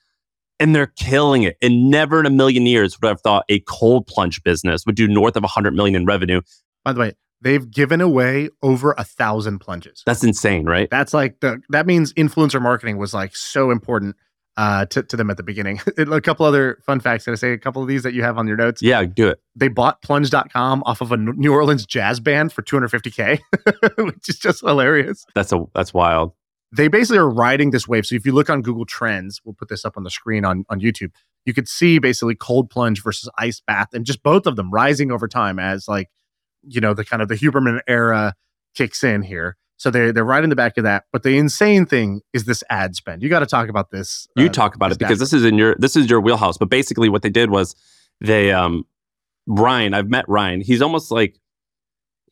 and 0.58 0.74
they're 0.74 0.92
killing 0.98 1.42
it. 1.42 1.56
And 1.62 1.90
never 1.90 2.20
in 2.20 2.26
a 2.26 2.30
million 2.30 2.66
years 2.66 3.00
would 3.00 3.06
I 3.06 3.10
have 3.10 3.20
thought 3.20 3.44
a 3.48 3.60
cold 3.60 4.06
plunge 4.06 4.42
business 4.42 4.84
would 4.86 4.96
do 4.96 5.08
north 5.08 5.36
of 5.36 5.42
100 5.42 5.74
million 5.74 5.96
in 5.96 6.04
revenue. 6.04 6.40
By 6.86 6.92
the 6.92 7.00
way, 7.00 7.14
they've 7.40 7.68
given 7.68 8.00
away 8.00 8.48
over 8.62 8.94
a 8.96 9.02
thousand 9.02 9.58
plunges. 9.58 10.04
That's 10.06 10.22
insane, 10.22 10.66
right? 10.66 10.88
That's 10.88 11.12
like 11.12 11.40
the 11.40 11.60
that 11.70 11.84
means 11.84 12.12
influencer 12.12 12.62
marketing 12.62 12.96
was 12.96 13.12
like 13.12 13.34
so 13.34 13.72
important 13.72 14.14
uh, 14.56 14.86
to, 14.86 15.02
to 15.02 15.16
them 15.16 15.28
at 15.28 15.36
the 15.36 15.42
beginning. 15.42 15.80
a 15.98 16.20
couple 16.20 16.46
other 16.46 16.78
fun 16.86 17.00
facts. 17.00 17.24
Can 17.24 17.32
I 17.32 17.34
say 17.34 17.50
a 17.50 17.58
couple 17.58 17.82
of 17.82 17.88
these 17.88 18.04
that 18.04 18.14
you 18.14 18.22
have 18.22 18.38
on 18.38 18.46
your 18.46 18.56
notes? 18.56 18.82
Yeah, 18.82 19.04
do 19.04 19.26
it. 19.26 19.40
They 19.56 19.66
bought 19.66 20.00
plunge.com 20.00 20.84
off 20.86 21.00
of 21.00 21.10
a 21.10 21.16
New 21.16 21.52
Orleans 21.52 21.84
jazz 21.84 22.20
band 22.20 22.52
for 22.52 22.62
250K, 22.62 23.40
which 24.04 24.28
is 24.28 24.38
just 24.38 24.60
hilarious. 24.60 25.26
That's 25.34 25.52
a 25.52 25.64
that's 25.74 25.92
wild. 25.92 26.34
They 26.70 26.86
basically 26.86 27.18
are 27.18 27.28
riding 27.28 27.72
this 27.72 27.88
wave. 27.88 28.06
So 28.06 28.14
if 28.14 28.24
you 28.24 28.30
look 28.30 28.48
on 28.48 28.62
Google 28.62 28.86
Trends, 28.86 29.40
we'll 29.44 29.54
put 29.54 29.70
this 29.70 29.84
up 29.84 29.96
on 29.96 30.04
the 30.04 30.10
screen 30.10 30.44
on, 30.44 30.64
on 30.68 30.78
YouTube. 30.80 31.10
You 31.46 31.52
could 31.52 31.66
see 31.66 31.98
basically 31.98 32.36
cold 32.36 32.70
plunge 32.70 33.02
versus 33.02 33.28
ice 33.38 33.60
bath 33.66 33.88
and 33.92 34.06
just 34.06 34.22
both 34.22 34.46
of 34.46 34.54
them 34.54 34.70
rising 34.70 35.10
over 35.10 35.26
time 35.26 35.58
as 35.58 35.88
like 35.88 36.10
you 36.66 36.80
know 36.80 36.94
the 36.94 37.04
kind 37.04 37.22
of 37.22 37.28
the 37.28 37.34
Huberman 37.36 37.80
era 37.86 38.34
kicks 38.74 39.02
in 39.02 39.22
here. 39.22 39.56
So 39.78 39.90
they're 39.90 40.12
they're 40.12 40.24
right 40.24 40.42
in 40.42 40.50
the 40.50 40.56
back 40.56 40.78
of 40.78 40.84
that. 40.84 41.04
But 41.12 41.22
the 41.22 41.36
insane 41.36 41.86
thing 41.86 42.22
is 42.32 42.44
this 42.44 42.64
ad 42.70 42.96
spend. 42.96 43.22
You 43.22 43.28
got 43.28 43.40
to 43.40 43.46
talk 43.46 43.68
about 43.68 43.90
this. 43.90 44.26
You 44.36 44.46
uh, 44.46 44.48
talk 44.50 44.74
about 44.74 44.92
it 44.92 44.98
because 44.98 45.18
this 45.18 45.32
is 45.32 45.44
in 45.44 45.58
your 45.58 45.76
this 45.78 45.96
is 45.96 46.08
your 46.08 46.20
wheelhouse. 46.20 46.56
But 46.56 46.70
basically, 46.70 47.08
what 47.08 47.22
they 47.22 47.30
did 47.30 47.50
was 47.50 47.74
they 48.20 48.52
um 48.52 48.84
Ryan. 49.46 49.94
I've 49.94 50.08
met 50.08 50.24
Ryan. 50.28 50.60
He's 50.60 50.80
almost 50.80 51.10
like 51.10 51.38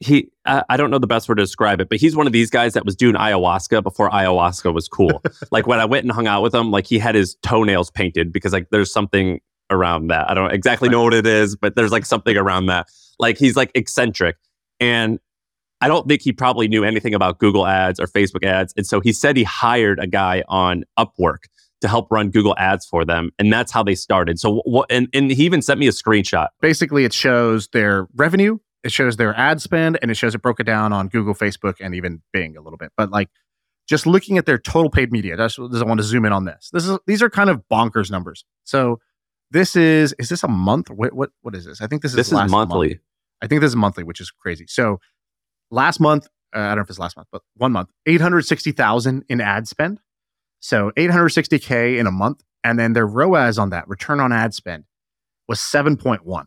he 0.00 0.30
I, 0.46 0.64
I 0.70 0.76
don't 0.76 0.90
know 0.90 0.98
the 0.98 1.06
best 1.06 1.28
word 1.28 1.36
to 1.36 1.42
describe 1.42 1.80
it, 1.80 1.88
but 1.88 1.98
he's 1.98 2.16
one 2.16 2.26
of 2.26 2.32
these 2.32 2.50
guys 2.50 2.72
that 2.74 2.84
was 2.84 2.96
doing 2.96 3.14
ayahuasca 3.14 3.82
before 3.82 4.10
ayahuasca 4.10 4.72
was 4.72 4.88
cool. 4.88 5.22
like 5.50 5.66
when 5.66 5.80
I 5.80 5.84
went 5.84 6.04
and 6.04 6.12
hung 6.12 6.26
out 6.26 6.42
with 6.42 6.54
him, 6.54 6.70
like 6.70 6.86
he 6.86 6.98
had 6.98 7.14
his 7.14 7.36
toenails 7.42 7.90
painted 7.90 8.32
because 8.32 8.52
like 8.52 8.70
there's 8.70 8.92
something 8.92 9.40
around 9.70 10.08
that. 10.08 10.30
I 10.30 10.34
don't 10.34 10.52
exactly 10.52 10.88
know 10.88 11.02
what 11.02 11.14
it 11.14 11.26
is, 11.26 11.56
but 11.56 11.74
there's 11.74 11.92
like 11.92 12.06
something 12.06 12.36
around 12.36 12.66
that. 12.66 12.88
Like 13.18 13.38
he's 13.38 13.56
like 13.56 13.70
eccentric. 13.74 14.36
And 14.80 15.18
I 15.80 15.88
don't 15.88 16.08
think 16.08 16.22
he 16.22 16.32
probably 16.32 16.68
knew 16.68 16.84
anything 16.84 17.14
about 17.14 17.38
Google 17.38 17.66
ads 17.66 18.00
or 18.00 18.06
Facebook 18.06 18.44
ads. 18.44 18.72
And 18.76 18.86
so 18.86 19.00
he 19.00 19.12
said 19.12 19.36
he 19.36 19.44
hired 19.44 19.98
a 19.98 20.06
guy 20.06 20.42
on 20.48 20.84
Upwork 20.98 21.44
to 21.80 21.88
help 21.88 22.10
run 22.10 22.30
Google 22.30 22.54
ads 22.58 22.86
for 22.86 23.04
them. 23.04 23.30
And 23.38 23.52
that's 23.52 23.70
how 23.70 23.82
they 23.82 23.94
started. 23.94 24.40
So 24.40 24.62
what, 24.64 24.90
and, 24.90 25.08
and 25.12 25.30
he 25.30 25.44
even 25.44 25.60
sent 25.60 25.78
me 25.78 25.86
a 25.86 25.90
screenshot. 25.90 26.48
Basically, 26.60 27.04
it 27.04 27.12
shows 27.12 27.68
their 27.68 28.06
revenue, 28.14 28.58
it 28.82 28.92
shows 28.92 29.16
their 29.16 29.36
ad 29.38 29.60
spend, 29.60 29.98
and 30.00 30.10
it 30.10 30.14
shows 30.14 30.34
it 30.34 30.40
broken 30.40 30.64
down 30.64 30.92
on 30.92 31.08
Google, 31.08 31.34
Facebook, 31.34 31.74
and 31.80 31.94
even 31.94 32.22
Bing 32.32 32.56
a 32.56 32.62
little 32.62 32.78
bit. 32.78 32.92
But 32.96 33.10
like 33.10 33.28
just 33.86 34.06
looking 34.06 34.38
at 34.38 34.46
their 34.46 34.58
total 34.58 34.90
paid 34.90 35.12
media, 35.12 35.36
just, 35.36 35.58
I 35.58 35.84
want 35.84 36.00
to 36.00 36.04
zoom 36.04 36.24
in 36.24 36.32
on 36.32 36.46
this. 36.46 36.70
This 36.72 36.86
is 36.86 36.98
these 37.06 37.22
are 37.22 37.28
kind 37.28 37.50
of 37.50 37.62
bonkers 37.70 38.10
numbers. 38.10 38.44
So 38.64 39.00
this 39.50 39.76
is 39.76 40.14
is 40.18 40.28
this 40.28 40.42
a 40.42 40.48
month? 40.48 40.90
What 40.90 41.12
what 41.12 41.30
what 41.42 41.54
is 41.54 41.64
this? 41.64 41.80
I 41.80 41.86
think 41.86 42.02
this 42.02 42.12
is 42.12 42.16
this 42.16 42.28
is 42.28 42.50
monthly. 42.50 42.88
Month. 42.88 43.00
I 43.42 43.46
think 43.46 43.60
this 43.60 43.68
is 43.68 43.76
monthly, 43.76 44.04
which 44.04 44.20
is 44.20 44.30
crazy. 44.30 44.66
So 44.68 45.00
last 45.70 46.00
month, 46.00 46.26
uh, 46.54 46.60
I 46.60 46.68
don't 46.68 46.76
know 46.76 46.82
if 46.82 46.90
it's 46.90 46.98
last 46.98 47.16
month, 47.16 47.28
but 47.30 47.42
one 47.56 47.72
month, 47.72 47.90
eight 48.06 48.20
hundred 48.20 48.42
sixty 48.46 48.72
thousand 48.72 49.24
in 49.28 49.40
ad 49.40 49.68
spend. 49.68 50.00
So 50.60 50.92
eight 50.96 51.10
hundred 51.10 51.30
sixty 51.30 51.58
k 51.58 51.98
in 51.98 52.06
a 52.06 52.10
month, 52.10 52.42
and 52.62 52.78
then 52.78 52.94
their 52.94 53.06
ROAS 53.06 53.58
on 53.58 53.70
that 53.70 53.86
return 53.88 54.20
on 54.20 54.32
ad 54.32 54.54
spend 54.54 54.84
was 55.46 55.60
seven 55.60 55.96
point 55.96 56.24
one. 56.24 56.46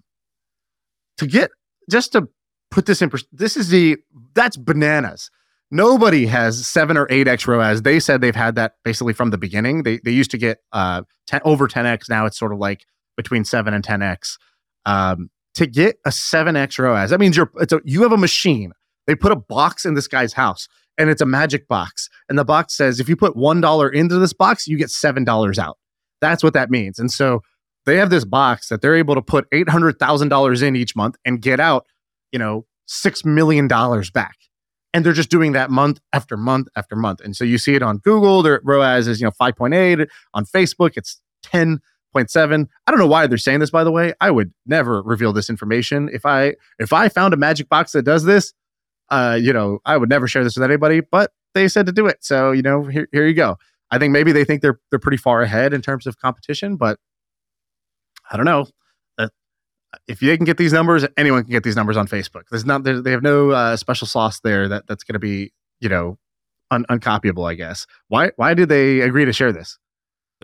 To 1.18 1.28
get 1.28 1.52
just 1.90 2.14
to 2.14 2.28
put 2.72 2.86
this 2.86 3.02
in, 3.02 3.12
this 3.32 3.58
is 3.58 3.70
the 3.70 3.98
that's 4.34 4.58
bananas. 4.58 5.30
Nobody 5.70 6.28
has 6.28 6.66
seven 6.66 6.98
or 6.98 7.08
eight 7.10 7.28
x 7.28 7.48
ROAS. 7.48 7.82
They 7.82 8.00
said 8.00 8.22
they've 8.22 8.36
had 8.36 8.56
that 8.56 8.76
basically 8.84 9.14
from 9.14 9.32
the 9.32 9.38
beginning. 9.38 9.84
They 9.84 10.00
they 10.04 10.12
used 10.12 10.32
to 10.32 10.38
get 10.38 10.60
uh 10.72 11.04
10, 11.28 11.42
over 11.44 11.68
ten 11.68 11.86
x. 11.86 12.10
Now 12.10 12.26
it's 12.26 12.38
sort 12.38 12.54
of 12.54 12.60
like 12.60 12.86
between 13.18 13.44
7 13.44 13.74
and 13.74 13.84
10x. 13.84 14.38
Um, 14.86 15.30
to 15.56 15.66
get 15.66 15.98
a 16.06 16.10
7x 16.10 16.80
ROAS, 16.80 17.10
that 17.10 17.20
means 17.20 17.36
you're 17.36 17.52
it's 17.56 17.74
a, 17.74 17.82
you 17.84 18.04
have 18.04 18.14
a 18.14 18.18
machine. 18.18 18.72
They 19.08 19.16
put 19.16 19.32
a 19.32 19.36
box 19.36 19.86
in 19.86 19.96
this 19.96 20.08
guy's 20.08 20.34
house 20.34 20.68
and 20.98 21.10
it's 21.10 21.22
a 21.22 21.26
magic 21.26 21.68
box. 21.68 22.10
And 22.30 22.38
the 22.38 22.46
box 22.46 22.76
says 22.76 23.00
if 23.00 23.10
you 23.10 23.16
put 23.16 23.36
$1 23.36 23.94
into 23.94 24.20
this 24.20 24.34
box, 24.34 24.68
you 24.68 24.78
get 24.78 24.90
$7 24.90 25.58
out. 25.58 25.78
That's 26.22 26.44
what 26.44 26.54
that 26.54 26.70
means. 26.70 27.00
And 27.00 27.12
so 27.12 27.42
they 27.86 27.98
have 27.98 28.10
this 28.10 28.26
box 28.26 28.70
that 28.70 28.82
they're 28.82 28.96
able 28.96 29.16
to 29.16 29.22
put 29.22 29.50
$800,000 29.52 30.62
in 30.62 30.76
each 30.76 30.96
month 30.96 31.16
and 31.26 31.42
get 31.42 31.60
out, 31.60 31.86
you 32.32 32.40
know, 32.40 32.66
$6 32.90 33.26
million 33.26 33.68
back. 33.68 34.36
And 34.94 35.06
they're 35.06 35.14
just 35.14 35.30
doing 35.30 35.52
that 35.52 35.70
month 35.70 36.00
after 36.14 36.38
month 36.38 36.70
after 36.76 36.96
month. 36.96 37.20
And 37.22 37.36
so 37.36 37.44
you 37.44 37.58
see 37.58 37.76
it 37.76 37.84
on 37.84 37.98
Google, 37.98 38.42
their 38.42 38.62
ROAS 38.64 39.08
is, 39.08 39.20
you 39.20 39.26
know, 39.26 39.32
5.8. 39.40 40.08
On 40.34 40.46
Facebook, 40.46 40.94
it's 40.96 41.22
10 41.44 41.80
0.7. 42.16 42.68
I 42.86 42.92
don't 42.92 43.00
know 43.00 43.08
why 43.08 43.28
they're 43.28 43.38
saying 43.38 43.60
this 43.60 43.70
by 43.70 43.84
the 43.84 43.92
way. 43.92 44.14
I 44.20 44.32
would 44.32 44.54
never 44.66 45.02
reveal 45.02 45.34
this 45.34 45.50
information. 45.50 46.10
If 46.12 46.26
I 46.26 46.56
if 46.80 46.94
I 46.94 47.10
found 47.10 47.34
a 47.34 47.38
magic 47.38 47.70
box 47.70 47.92
that 47.92 48.04
does 48.04 48.24
this, 48.24 48.54
uh, 49.10 49.38
you 49.40 49.54
know, 49.54 49.80
I 49.86 49.98
would 49.98 50.10
never 50.10 50.28
share 50.28 50.44
this 50.44 50.56
with 50.56 50.64
anybody, 50.64 51.02
but 51.02 51.32
they 51.54 51.68
said 51.68 51.86
to 51.86 51.92
do 51.92 52.08
it. 52.08 52.18
So, 52.22 52.52
you 52.52 52.62
know, 52.62 52.84
here, 52.84 53.08
here 53.12 53.28
you 53.28 53.34
go. 53.34 53.58
I 53.90 53.98
think 53.98 54.12
maybe 54.12 54.32
they 54.32 54.44
think 54.44 54.62
they're 54.62 54.80
they're 54.90 55.00
pretty 55.00 55.18
far 55.18 55.42
ahead 55.42 55.74
in 55.74 55.82
terms 55.82 56.08
of 56.08 56.18
competition, 56.18 56.76
but 56.76 57.00
I 58.30 58.38
don't 58.38 58.46
know. 58.46 58.68
If 60.08 60.20
they 60.20 60.36
can 60.38 60.46
get 60.46 60.58
these 60.58 60.74
numbers, 60.74 61.06
anyone 61.18 61.44
can 61.44 61.52
get 61.52 61.64
these 61.64 61.76
numbers 61.76 61.98
on 61.98 62.08
Facebook. 62.08 62.44
There's 62.50 62.66
not 62.66 62.84
they 62.84 63.12
have 63.12 63.24
no 63.24 63.52
uh, 63.52 63.78
special 63.78 64.08
sauce 64.08 64.40
there 64.42 64.68
that 64.68 64.86
that's 64.88 65.04
going 65.04 65.14
to 65.14 65.20
be 65.20 65.54
you 65.80 65.90
know 65.90 66.18
un- 66.72 66.86
uncopyable. 66.90 67.50
I 67.50 67.56
guess. 67.56 67.88
Why 68.08 68.32
why 68.36 68.54
did 68.54 68.70
they 68.70 69.02
agree 69.02 69.26
to 69.26 69.34
share 69.34 69.52
this? 69.52 69.78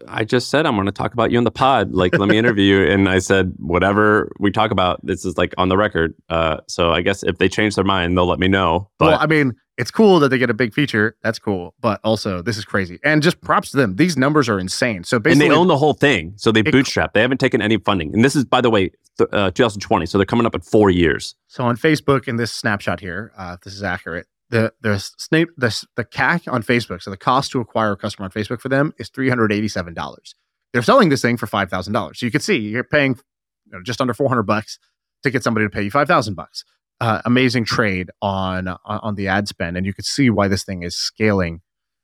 I 0.07 0.23
just 0.23 0.49
said 0.49 0.65
I'm 0.65 0.75
going 0.75 0.85
to 0.87 0.91
talk 0.91 1.13
about 1.13 1.31
you 1.31 1.37
in 1.37 1.43
the 1.43 1.51
pod. 1.51 1.91
Like, 1.91 2.17
let 2.17 2.27
me 2.27 2.37
interview 2.37 2.79
you. 2.79 2.91
And 2.91 3.07
I 3.07 3.19
said, 3.19 3.53
whatever 3.57 4.31
we 4.39 4.51
talk 4.51 4.71
about, 4.71 4.99
this 5.05 5.25
is 5.25 5.37
like 5.37 5.53
on 5.57 5.69
the 5.69 5.77
record. 5.77 6.15
Uh, 6.29 6.57
so 6.67 6.91
I 6.91 7.01
guess 7.01 7.23
if 7.23 7.37
they 7.37 7.47
change 7.47 7.75
their 7.75 7.83
mind, 7.83 8.17
they'll 8.17 8.25
let 8.25 8.39
me 8.39 8.47
know. 8.47 8.89
But 8.97 9.05
well, 9.05 9.19
I 9.21 9.27
mean, 9.27 9.53
it's 9.77 9.91
cool 9.91 10.19
that 10.19 10.29
they 10.29 10.37
get 10.37 10.49
a 10.49 10.53
big 10.53 10.73
feature. 10.73 11.15
That's 11.23 11.39
cool. 11.39 11.73
But 11.79 11.99
also, 12.03 12.41
this 12.41 12.57
is 12.57 12.65
crazy. 12.65 12.99
And 13.03 13.23
just 13.23 13.41
props 13.41 13.71
to 13.71 13.77
them. 13.77 13.95
These 13.95 14.17
numbers 14.17 14.49
are 14.49 14.59
insane. 14.59 15.03
So 15.03 15.19
basically, 15.19 15.45
and 15.45 15.53
they 15.53 15.57
own 15.57 15.67
the 15.67 15.77
whole 15.77 15.93
thing. 15.93 16.33
So 16.37 16.51
they 16.51 16.61
it, 16.61 16.71
bootstrap. 16.71 17.13
They 17.13 17.21
haven't 17.21 17.39
taken 17.39 17.61
any 17.61 17.77
funding. 17.77 18.13
And 18.13 18.23
this 18.23 18.35
is, 18.35 18.45
by 18.45 18.61
the 18.61 18.69
way, 18.69 18.91
th- 19.17 19.29
uh, 19.31 19.51
2020. 19.51 20.05
So 20.05 20.17
they're 20.17 20.25
coming 20.25 20.45
up 20.45 20.55
in 20.55 20.61
four 20.61 20.89
years. 20.89 21.35
So 21.47 21.63
on 21.63 21.77
Facebook, 21.77 22.27
in 22.27 22.35
this 22.35 22.51
snapshot 22.51 22.99
here, 22.99 23.31
uh, 23.37 23.55
if 23.57 23.61
this 23.61 23.73
is 23.73 23.83
accurate, 23.83 24.27
the 24.49 24.73
the 24.81 24.99
Snape 24.99 25.49
the 25.57 25.85
the 25.95 26.05
CAC 26.05 26.51
on 26.51 26.63
Facebook, 26.63 27.01
so 27.01 27.09
the 27.09 27.17
cost 27.17 27.51
to 27.51 27.59
acquire 27.59 27.93
a 27.93 27.97
customer 27.97 28.25
on 28.25 28.31
Facebook 28.31 28.61
for 28.61 28.69
them 28.69 28.93
is 28.97 29.09
three 29.09 29.29
hundred 29.29 29.51
eighty 29.51 29.67
seven 29.67 29.93
dollars. 29.93 30.35
They're 30.71 30.81
selling 30.81 31.09
this 31.09 31.21
thing 31.21 31.37
for 31.37 31.47
five 31.47 31.69
thousand 31.69 31.93
dollars. 31.93 32.19
So 32.19 32.25
you 32.25 32.31
can 32.31 32.41
see 32.41 32.57
you're 32.57 32.83
paying 32.83 33.17
you 33.65 33.71
know, 33.71 33.83
just 33.83 34.01
under 34.01 34.13
four 34.13 34.29
hundred 34.29 34.43
bucks 34.43 34.79
to 35.23 35.31
get 35.31 35.43
somebody 35.43 35.65
to 35.65 35.69
pay 35.69 35.83
you 35.83 35.91
five 35.91 36.07
thousand 36.07 36.35
bucks. 36.35 36.63
Uh, 37.01 37.21
amazing 37.25 37.65
trade 37.65 38.09
on 38.21 38.67
on 38.85 39.15
the 39.15 39.27
ad 39.27 39.47
spend, 39.47 39.75
and 39.75 39.85
you 39.85 39.93
could 39.93 40.05
see 40.05 40.29
why 40.29 40.47
this 40.47 40.63
thing 40.63 40.83
is 40.83 40.95
scaling 40.95 41.61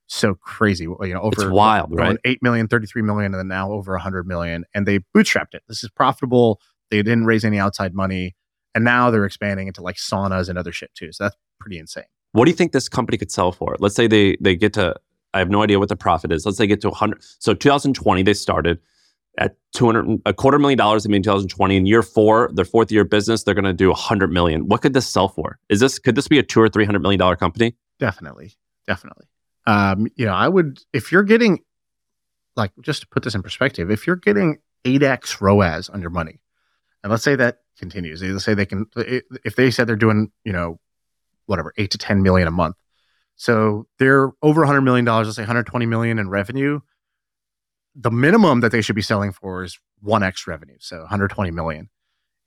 so 0.07 0.35
crazy. 0.35 0.85
You 0.85 1.13
know, 1.13 1.21
over 1.21 1.43
it's 1.43 1.51
wild, 1.51 1.95
right? 1.95 2.17
Eight 2.25 2.41
million, 2.41 2.67
33 2.67 3.03
million, 3.03 3.33
and 3.33 3.39
then 3.39 3.47
now 3.47 3.71
over 3.71 3.97
hundred 3.97 4.27
million, 4.27 4.65
and 4.73 4.85
they 4.85 4.99
bootstrapped 5.15 5.53
it. 5.53 5.63
This 5.67 5.83
is 5.83 5.89
profitable. 5.89 6.59
They 6.89 6.97
didn't 6.97 7.25
raise 7.25 7.45
any 7.45 7.59
outside 7.59 7.93
money, 7.93 8.35
and 8.73 8.83
now 8.83 9.11
they're 9.11 9.25
expanding 9.25 9.67
into 9.67 9.81
like 9.81 9.95
saunas 9.95 10.49
and 10.49 10.57
other 10.57 10.71
shit 10.71 10.93
too. 10.95 11.11
So 11.11 11.25
that's 11.25 11.35
pretty 11.59 11.77
insane. 11.77 12.05
What 12.31 12.45
do 12.45 12.51
you 12.51 12.55
think 12.55 12.71
this 12.71 12.89
company 12.89 13.17
could 13.17 13.31
sell 13.31 13.51
for? 13.51 13.75
Let's 13.79 13.95
say 13.95 14.07
they 14.07 14.37
they 14.39 14.55
get 14.55 14.73
to 14.73 14.95
I 15.33 15.39
have 15.39 15.49
no 15.49 15.63
idea 15.63 15.79
what 15.79 15.89
the 15.89 15.95
profit 15.95 16.31
is. 16.31 16.45
Let's 16.45 16.57
say 16.57 16.63
they 16.63 16.67
get 16.67 16.81
to 16.81 16.89
100. 16.89 17.23
So 17.39 17.53
2020 17.53 18.23
they 18.23 18.33
started 18.33 18.79
at 19.37 19.55
200 19.73 20.21
a 20.25 20.33
quarter 20.33 20.59
million 20.59 20.77
dollars 20.77 21.05
in 21.05 21.11
2020 21.11 21.77
in 21.77 21.85
year 21.85 22.01
4 22.01 22.51
their 22.53 22.65
fourth 22.65 22.91
year 22.91 23.05
business 23.05 23.43
they're 23.43 23.53
going 23.53 23.63
to 23.63 23.73
do 23.73 23.89
100 23.89 24.31
million 24.31 24.67
what 24.67 24.81
could 24.81 24.93
this 24.93 25.07
sell 25.07 25.27
for 25.27 25.59
is 25.69 25.79
this 25.79 25.99
could 25.99 26.15
this 26.15 26.27
be 26.27 26.39
a 26.39 26.43
2 26.43 26.59
or 26.59 26.67
300 26.67 26.99
million 26.99 27.19
dollar 27.19 27.35
company 27.35 27.75
definitely 27.99 28.53
definitely 28.87 29.27
um 29.65 30.07
you 30.15 30.25
know 30.25 30.33
i 30.33 30.47
would 30.47 30.79
if 30.93 31.11
you're 31.11 31.23
getting 31.23 31.59
like 32.55 32.71
just 32.81 33.01
to 33.01 33.07
put 33.07 33.23
this 33.23 33.35
in 33.35 33.41
perspective 33.41 33.89
if 33.91 34.05
you're 34.07 34.15
getting 34.15 34.57
8x 34.83 35.39
roas 35.41 35.89
on 35.89 36.01
your 36.01 36.09
money 36.09 36.39
and 37.03 37.11
let's 37.11 37.23
say 37.23 37.35
that 37.35 37.59
continues 37.77 38.21
let's 38.21 38.43
say 38.43 38.53
they 38.53 38.65
can 38.65 38.87
if 39.45 39.55
they 39.55 39.71
said 39.71 39.87
they're 39.87 39.95
doing 39.95 40.31
you 40.43 40.51
know 40.51 40.79
whatever, 41.49 41.73
eight 41.77 41.91
to 41.91 41.97
10 41.97 42.21
million 42.21 42.47
a 42.47 42.51
month. 42.51 42.75
So 43.35 43.87
they're 43.97 44.31
over 44.41 44.61
100 44.61 44.81
million 44.81 45.05
dollars, 45.05 45.27
let's 45.27 45.37
say 45.37 45.43
120 45.43 45.85
million 45.85 46.19
in 46.19 46.29
revenue. 46.29 46.81
The 47.95 48.11
minimum 48.11 48.61
that 48.61 48.71
they 48.71 48.81
should 48.81 48.95
be 48.95 49.01
selling 49.01 49.31
for 49.31 49.63
is 49.63 49.79
1x 50.05 50.47
revenue, 50.47 50.77
so 50.79 50.99
120 50.99 51.51
million. 51.51 51.89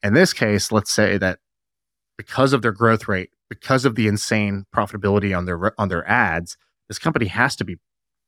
In 0.03 0.15
this 0.15 0.33
case, 0.33 0.73
let's 0.73 0.91
say 0.93 1.19
that 1.19 1.39
because 2.17 2.53
of 2.53 2.63
their 2.63 2.73
growth 2.73 3.09
rate, 3.09 3.31
because 3.49 3.85
of 3.85 3.95
the 3.95 4.07
insane 4.07 4.65
profitability 4.75 5.37
on 5.37 5.45
their 5.45 5.79
on 5.81 5.89
their 5.89 6.09
ads, 6.09 6.57
this 6.89 6.99
company 6.99 7.27
has 7.27 7.57
to 7.57 7.65
be, 7.65 7.77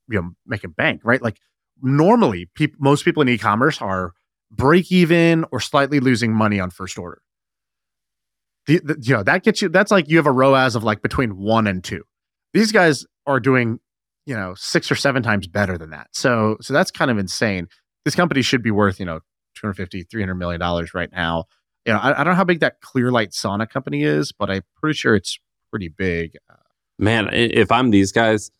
you 0.09 0.21
know, 0.21 0.31
making 0.47 0.71
bank, 0.71 1.01
right? 1.05 1.23
Like 1.23 1.39
normally, 1.83 2.49
peop- 2.55 2.81
most 2.81 3.05
people 3.05 3.23
in 3.23 3.29
e-commerce 3.29 3.81
are 3.81 4.13
break 4.51 4.91
even 4.93 5.45
or 5.51 5.61
slightly 5.61 6.01
losing 6.01 6.33
money 6.33 6.61
on 6.61 6.71
first 6.71 6.99
order. 6.99 7.21
The, 8.67 8.81
the, 8.83 8.97
you 9.01 9.15
know 9.15 9.23
that 9.23 9.43
gets 9.43 9.61
you. 9.63 9.69
That's 9.69 9.91
like 9.91 10.09
you 10.09 10.17
have 10.17 10.27
a 10.27 10.33
ROAS 10.33 10.75
of 10.75 10.85
like 10.85 11.03
between 11.03 11.37
one 11.37 11.67
and 11.67 11.83
two. 11.83 12.03
These 12.53 12.73
guys 12.73 13.05
are 13.27 13.41
doing, 13.41 13.79
you 14.27 14.35
know, 14.35 14.55
six 14.57 14.91
or 14.91 14.95
seven 14.95 15.23
times 15.23 15.47
better 15.47 15.77
than 15.77 15.91
that. 15.91 16.09
So 16.13 16.57
so 16.61 16.73
that's 16.73 16.91
kind 16.91 17.11
of 17.11 17.19
insane. 17.19 17.69
This 18.05 18.15
company 18.15 18.43
should 18.43 18.63
be 18.63 18.71
worth 18.71 18.99
you 19.01 19.07
know 19.07 19.21
250 19.55 20.05
300 20.05 20.35
million 20.35 20.61
dollars 20.61 20.95
right 20.95 21.11
now 21.13 21.45
you 21.87 21.93
know 21.93 21.99
I, 21.99 22.21
I, 22.21 22.25
don't 22.25 22.33
know 22.33 22.37
how 22.37 22.45
big 22.45 22.61
that 22.61 22.81
clearlight 22.81 23.31
sauna 23.31 23.69
company 23.69 24.03
is 24.03 24.33
but 24.33 24.51
i'm 24.51 24.63
pretty 24.81 24.97
sure 24.97 25.15
it's 25.15 25.39
pretty 25.71 25.89
big 25.89 26.37
man 26.99 27.29
if 27.33 27.71
i'm 27.73 27.91
these 27.91 28.13
guys 28.13 28.51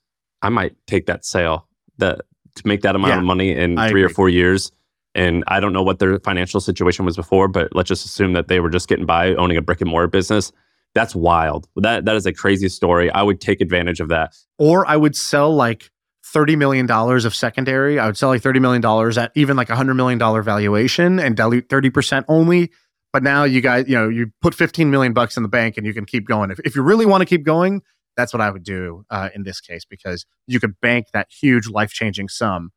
i 0.43 0.49
might 0.49 0.77
take 0.87 1.07
that 1.07 1.25
sale 1.25 1.69
that 1.99 2.23
to 2.57 2.67
make 2.67 2.83
that 2.83 2.95
amount 2.95 3.13
yeah, 3.13 3.19
of 3.19 3.25
money 3.25 3.51
in 3.51 3.79
I 3.79 3.91
three 3.91 4.03
agree. 4.03 4.13
or 4.13 4.15
four 4.15 4.29
years 4.29 4.71
and 5.15 5.45
i 5.49 5.61
don't 5.61 5.73
know 5.73 5.83
what 5.83 5.99
their 5.99 6.19
financial 6.21 6.61
situation 6.61 7.05
was 7.05 7.17
before 7.17 7.49
but 7.49 7.75
let's 7.75 7.89
just 7.89 8.05
assume 8.05 8.33
that 8.33 8.49
they 8.49 8.61
were 8.61 8.71
just 8.71 8.89
getting 8.89 9.07
by 9.07 9.35
owning 9.35 9.57
a 9.57 9.63
brick 9.63 9.81
and 9.81 9.91
mortar 9.91 10.09
business 10.09 10.53
that's 10.95 11.15
wild 11.15 11.69
that 11.77 12.05
that 12.05 12.17
is 12.17 12.27
a 12.27 12.33
crazy 12.33 12.69
story 12.69 13.11
i 13.13 13.23
would 13.23 13.41
take 13.41 13.61
advantage 13.61 14.01
of 14.01 14.09
that 14.09 14.35
or 14.59 14.87
i 14.87 14.97
would 14.97 15.17
sell 15.17 15.55
like 15.55 15.91
$30 16.35 16.57
million 16.57 16.91
of 16.91 17.35
secondary. 17.35 17.99
I 17.99 18.07
would 18.07 18.17
sell 18.17 18.31
like 18.31 18.43
$30 18.43 18.61
million 18.61 19.19
at 19.19 19.31
even 19.35 19.57
like 19.57 19.71
a 19.71 19.75
$100 19.75 19.95
million 19.95 20.19
valuation 20.19 21.21
and 21.21 21.37
dilute 21.37 21.69
30% 21.69 22.25
only. 22.29 22.73
But 23.13 23.23
now 23.23 23.45
you 23.45 23.61
guys, 23.61 23.87
you 23.87 23.95
know, 23.95 24.09
you 24.09 24.33
put 24.43 24.55
15 24.55 24.91
million 24.91 25.13
bucks 25.13 25.37
in 25.37 25.45
the 25.45 25.49
bank 25.49 25.77
and 25.77 25.87
you 25.87 25.95
can 25.95 26.05
keep 26.05 26.27
going. 26.27 26.51
If, 26.51 26.59
if 26.61 26.75
you 26.75 26.83
really 26.83 27.07
want 27.07 27.21
to 27.21 27.27
keep 27.27 27.45
going, 27.45 27.83
that's 28.17 28.33
what 28.33 28.41
I 28.41 28.51
would 28.51 28.65
do 28.65 29.05
uh, 29.11 29.29
in 29.35 29.45
this 29.45 29.61
case 29.61 29.85
because 29.85 30.27
you 30.47 30.59
could 30.59 30.81
bank 30.81 31.07
that 31.13 31.29
huge 31.31 31.69
life 31.69 31.91
changing 31.91 32.29
sum. 32.29 32.71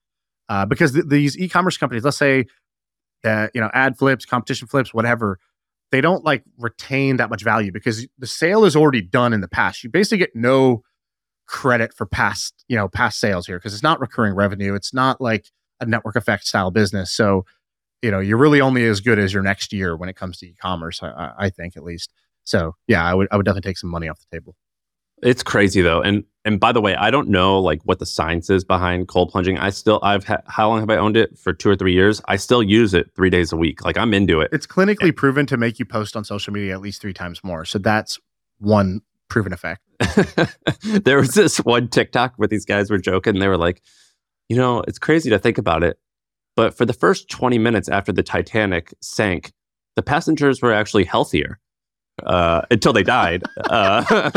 Uh, 0.49 0.65
because 0.65 0.93
th- 0.93 1.05
these 1.07 1.37
e 1.37 1.47
commerce 1.49 1.77
companies, 1.77 2.03
let's 2.03 2.17
say 2.17 2.45
that, 3.23 3.51
you 3.53 3.61
know, 3.61 3.69
ad 3.73 3.97
flips, 3.97 4.25
competition 4.25 4.67
flips, 4.67 4.93
whatever, 4.93 5.39
they 5.91 6.01
don't 6.01 6.23
like 6.23 6.43
retain 6.57 7.17
that 7.17 7.29
much 7.29 7.43
value 7.43 7.71
because 7.71 8.07
the 8.17 8.27
sale 8.27 8.65
is 8.65 8.75
already 8.75 9.01
done 9.01 9.33
in 9.33 9.41
the 9.41 9.47
past. 9.47 9.83
You 9.83 9.89
basically 9.89 10.19
get 10.19 10.35
no 10.35 10.83
credit 11.47 11.93
for 11.93 12.05
past 12.05 12.65
you 12.67 12.75
know 12.75 12.89
past 12.89 13.19
sales 13.21 13.47
here 13.47 13.57
because 13.57 13.73
it's 13.73 13.83
not 13.83 13.99
recurring 13.99 14.35
revenue. 14.35 14.75
It's 14.75 14.93
not 14.93 15.21
like 15.21 15.49
a 15.79 15.85
network 15.85 16.15
effect 16.15 16.45
style 16.45 16.71
business. 16.71 17.11
So 17.11 17.45
you 18.01 18.11
know 18.11 18.19
you're 18.19 18.37
really 18.37 18.61
only 18.61 18.85
as 18.85 18.99
good 18.99 19.19
as 19.19 19.33
your 19.33 19.43
next 19.43 19.73
year 19.73 19.95
when 19.95 20.09
it 20.09 20.15
comes 20.15 20.37
to 20.37 20.47
e-commerce 20.47 21.01
i, 21.01 21.31
I 21.37 21.49
think 21.49 21.75
at 21.77 21.83
least. 21.83 22.13
So 22.43 22.75
yeah 22.87 23.03
i 23.03 23.13
would 23.13 23.27
i 23.31 23.37
would 23.37 23.45
definitely 23.45 23.69
take 23.69 23.77
some 23.77 23.89
money 23.89 24.07
off 24.07 24.19
the 24.19 24.37
table 24.37 24.55
it's 25.23 25.43
crazy 25.43 25.81
though 25.81 26.01
and 26.01 26.23
and 26.45 26.59
by 26.59 26.71
the 26.71 26.81
way 26.81 26.95
i 26.95 27.09
don't 27.09 27.27
know 27.27 27.59
like 27.59 27.81
what 27.83 27.99
the 27.99 28.05
science 28.05 28.49
is 28.49 28.63
behind 28.63 29.07
cold 29.07 29.29
plunging 29.29 29.57
i 29.57 29.69
still 29.69 29.99
i've 30.03 30.23
ha- 30.23 30.41
how 30.47 30.69
long 30.69 30.79
have 30.79 30.89
i 30.89 30.95
owned 30.95 31.17
it 31.17 31.37
for 31.37 31.53
two 31.53 31.69
or 31.69 31.75
three 31.75 31.93
years 31.93 32.21
i 32.27 32.35
still 32.35 32.61
use 32.61 32.93
it 32.93 33.09
three 33.15 33.29
days 33.29 33.51
a 33.51 33.57
week 33.57 33.83
like 33.83 33.97
i'm 33.97 34.13
into 34.13 34.39
it 34.41 34.49
it's 34.51 34.67
clinically 34.67 35.15
proven 35.15 35.45
to 35.45 35.57
make 35.57 35.79
you 35.79 35.85
post 35.85 36.15
on 36.15 36.23
social 36.23 36.53
media 36.53 36.73
at 36.73 36.81
least 36.81 37.01
three 37.01 37.13
times 37.13 37.43
more 37.43 37.65
so 37.65 37.79
that's 37.79 38.19
one 38.59 39.01
proven 39.29 39.53
effect. 39.53 39.81
there 41.03 41.17
was 41.17 41.33
this 41.33 41.57
one 41.57 41.87
TikTok 41.87 42.33
where 42.37 42.47
these 42.47 42.65
guys 42.65 42.89
were 42.89 42.97
joking. 42.97 43.39
They 43.39 43.47
were 43.47 43.57
like, 43.57 43.81
you 44.49 44.55
know, 44.55 44.83
it's 44.87 44.99
crazy 44.99 45.29
to 45.29 45.39
think 45.39 45.57
about 45.57 45.83
it. 45.83 45.99
But 46.55 46.75
for 46.75 46.85
the 46.85 46.93
first 46.93 47.29
20 47.29 47.57
minutes 47.59 47.89
after 47.89 48.11
the 48.11 48.23
Titanic 48.23 48.93
sank, 49.01 49.51
the 49.95 50.01
passengers 50.01 50.61
were 50.61 50.73
actually 50.73 51.03
healthier 51.03 51.59
uh, 52.25 52.61
until 52.71 52.93
they 52.93 53.03
died. 53.03 53.43
Uh, 53.69 54.01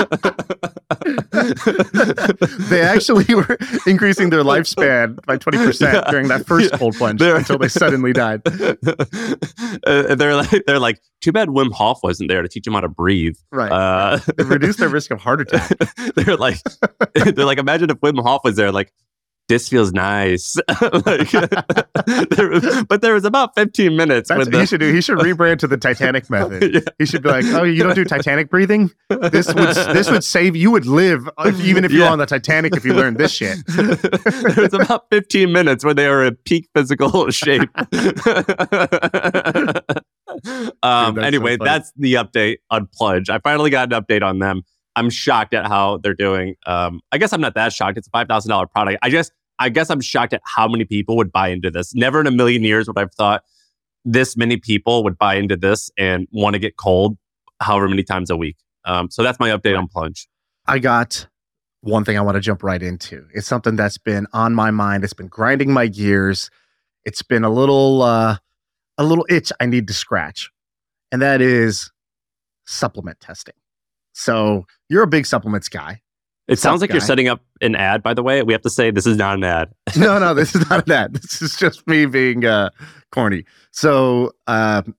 they 2.69 2.83
actually 2.83 3.35
were 3.35 3.57
increasing 3.87 4.31
their 4.31 4.43
lifespan 4.43 5.25
by 5.25 5.37
20% 5.37 6.11
during 6.11 6.29
that 6.29 6.47
first 6.47 6.73
cold 6.75 6.95
plunge 6.97 7.21
until 7.23 7.59
they 7.59 7.69
suddenly 7.69 8.13
died. 8.13 8.43
Uh, 8.47 10.15
they're 10.15 10.37
like, 10.37 10.65
they're 10.67 10.79
like, 10.79 11.01
too 11.21 11.33
bad 11.33 11.49
Wim 11.49 11.73
Hof 11.73 12.01
wasn't 12.03 12.29
there 12.29 12.43
to 12.43 12.49
teach 12.49 12.65
them 12.65 12.75
how 12.75 12.81
to 12.81 12.89
breathe. 12.89 13.37
Right. 13.51 13.71
Uh, 13.71 14.19
they 14.37 14.45
reduced 14.45 14.79
their 14.79 14.89
risk 14.89 15.11
of 15.11 15.21
heart 15.21 15.41
attack. 15.41 15.71
they're 16.15 16.37
like, 16.37 16.59
they're 17.15 17.45
like, 17.45 17.59
imagine 17.59 17.91
if 17.91 17.99
Wim 17.99 18.23
Hof 18.23 18.43
was 18.45 18.57
there, 18.57 18.73
like, 18.73 18.93
this 19.51 19.69
feels 19.69 19.93
nice. 19.93 20.57
like, 21.05 21.31
there, 22.31 22.85
but 22.85 23.03
there 23.03 23.15
was 23.15 23.25
about 23.25 23.51
15 23.57 23.97
minutes. 23.97 24.29
That's 24.29 24.39
what 24.39 24.53
the, 24.53 24.61
he 24.61 24.67
should 24.67 24.79
do. 24.79 24.93
He 24.93 25.01
should 25.01 25.19
rebrand 25.27 25.59
to 25.59 25.67
the 25.67 25.77
Titanic 25.77 26.31
method. 26.31 26.75
yeah. 26.75 26.81
He 26.99 27.05
should 27.05 27.25
be 27.25 27.31
like, 27.31 27.45
oh, 27.47 27.65
you 27.65 27.83
don't 27.83 27.97
do 27.97 28.05
Titanic 28.05 28.49
breathing? 28.49 28.93
This 29.09 29.53
would 29.53 29.75
this 29.75 30.09
would 30.09 30.23
save 30.23 30.55
you 30.55 30.71
would 30.71 30.87
live 30.87 31.29
if, 31.41 31.61
even 31.65 31.85
if 31.85 31.91
you're 31.91 32.07
on 32.07 32.19
the 32.19 32.27
Titanic 32.27 32.77
if 32.77 32.85
you 32.85 32.95
learned 32.95 33.19
this 33.19 33.33
shit. 33.33 33.59
there 33.67 34.63
was 34.63 34.73
about 34.73 35.11
15 35.11 35.53
minutes 35.53 35.85
where 35.85 35.95
they 35.95 36.09
were 36.09 36.25
in 36.25 36.37
peak 36.45 36.69
physical 36.73 37.29
shape. 37.31 37.69
um, 40.83 41.15
Dude, 41.17 41.25
anyway, 41.25 41.57
so 41.59 41.65
that's 41.65 41.93
the 41.97 42.15
update 42.15 42.59
on 42.71 42.89
Plunge. 42.95 43.29
I 43.29 43.41
finally 43.41 43.71
got 43.71 43.93
an 43.93 44.01
update 44.01 44.23
on 44.23 44.39
them. 44.39 44.63
I'm 44.95 45.11
shocked 45.11 45.55
at 45.55 45.67
how 45.67 45.99
they're 45.99 46.15
doing. 46.15 46.55
Um, 46.67 47.01
I 47.11 47.19
guess 47.19 47.33
I'm 47.33 47.41
not 47.41 47.55
that 47.55 47.73
shocked. 47.73 47.99
It's 47.99 48.07
a 48.07 48.11
five 48.11 48.29
thousand 48.29 48.51
dollar 48.51 48.67
product. 48.67 48.99
I 49.03 49.11
just 49.11 49.33
I 49.61 49.69
guess 49.69 49.91
I'm 49.91 50.01
shocked 50.01 50.33
at 50.33 50.41
how 50.45 50.67
many 50.67 50.85
people 50.85 51.17
would 51.19 51.31
buy 51.31 51.49
into 51.49 51.71
this. 51.71 51.95
Never 51.95 52.21
in 52.21 52.27
a 52.27 52.31
million 52.31 52.65
years 52.65 52.89
would 52.89 52.99
I've 52.99 53.13
thought 53.15 53.45
this 54.05 54.37
many 54.37 54.57
people 54.57 55.05
would 55.05 55.19
buy 55.19 55.35
into 55.35 55.57
this 55.57 55.91
and 55.99 56.27
want 56.33 56.55
to 56.55 56.59
get 56.59 56.77
cold 56.77 57.19
however 57.61 57.87
many 57.87 58.03
times 58.03 58.31
a 58.31 58.37
week. 58.37 58.57
Um, 58.87 59.11
so 59.11 59.23
that's 59.23 59.39
my 59.39 59.51
update 59.51 59.79
on 59.79 59.87
Plunge. 59.87 60.27
I 60.67 60.79
got 60.79 61.29
one 61.83 62.05
thing 62.05 62.17
I 62.17 62.23
want 62.23 62.37
to 62.37 62.41
jump 62.41 62.63
right 62.63 62.83
into. 62.83 63.27
It's 63.35 63.47
something 63.47 63.77
that's 63.77 63.99
been 63.99 64.27
on 64.33 64.55
my 64.55 64.71
mind. 64.71 65.05
It's 65.05 65.13
been 65.13 65.29
grinding 65.29 65.73
my 65.73 65.87
gears. 65.87 66.51
It's 67.05 67.23
been 67.23 67.45
a 67.45 67.51
little 67.51 68.03
uh, 68.03 68.39
a 68.97 69.05
little 69.05 69.27
itch 69.29 69.53
I 69.61 69.67
need 69.67 69.87
to 69.89 69.95
scratch, 69.95 70.51
and 71.13 71.21
that 71.21 71.41
is 71.43 71.91
supplement 72.67 73.21
testing. 73.21 73.55
So 74.13 74.65
you're 74.89 75.03
a 75.03 75.07
big 75.07 75.27
supplements 75.27 75.69
guy. 75.69 76.01
It 76.51 76.59
sounds 76.59 76.81
like 76.81 76.91
guy. 76.91 76.95
you're 76.95 77.01
setting 77.01 77.29
up 77.29 77.43
an 77.61 77.77
ad, 77.77 78.03
by 78.03 78.13
the 78.13 78.25
way. 78.25 78.43
We 78.43 78.53
have 78.53 78.63
to 78.63 78.71
say 78.71 78.91
this 78.91 79.07
is 79.07 79.17
not 79.17 79.35
an 79.35 79.45
ad. 79.45 79.73
no, 79.97 80.19
no, 80.19 80.35
this 80.35 80.55
is 80.55 80.69
not 80.69 80.87
an 80.87 80.93
ad. 80.93 81.15
This 81.15 81.41
is 81.41 81.57
just 81.57 81.87
me 81.87 82.07
being 82.07 82.45
uh, 82.45 82.71
corny. 83.13 83.45
So 83.71 84.33
um, 84.49 84.97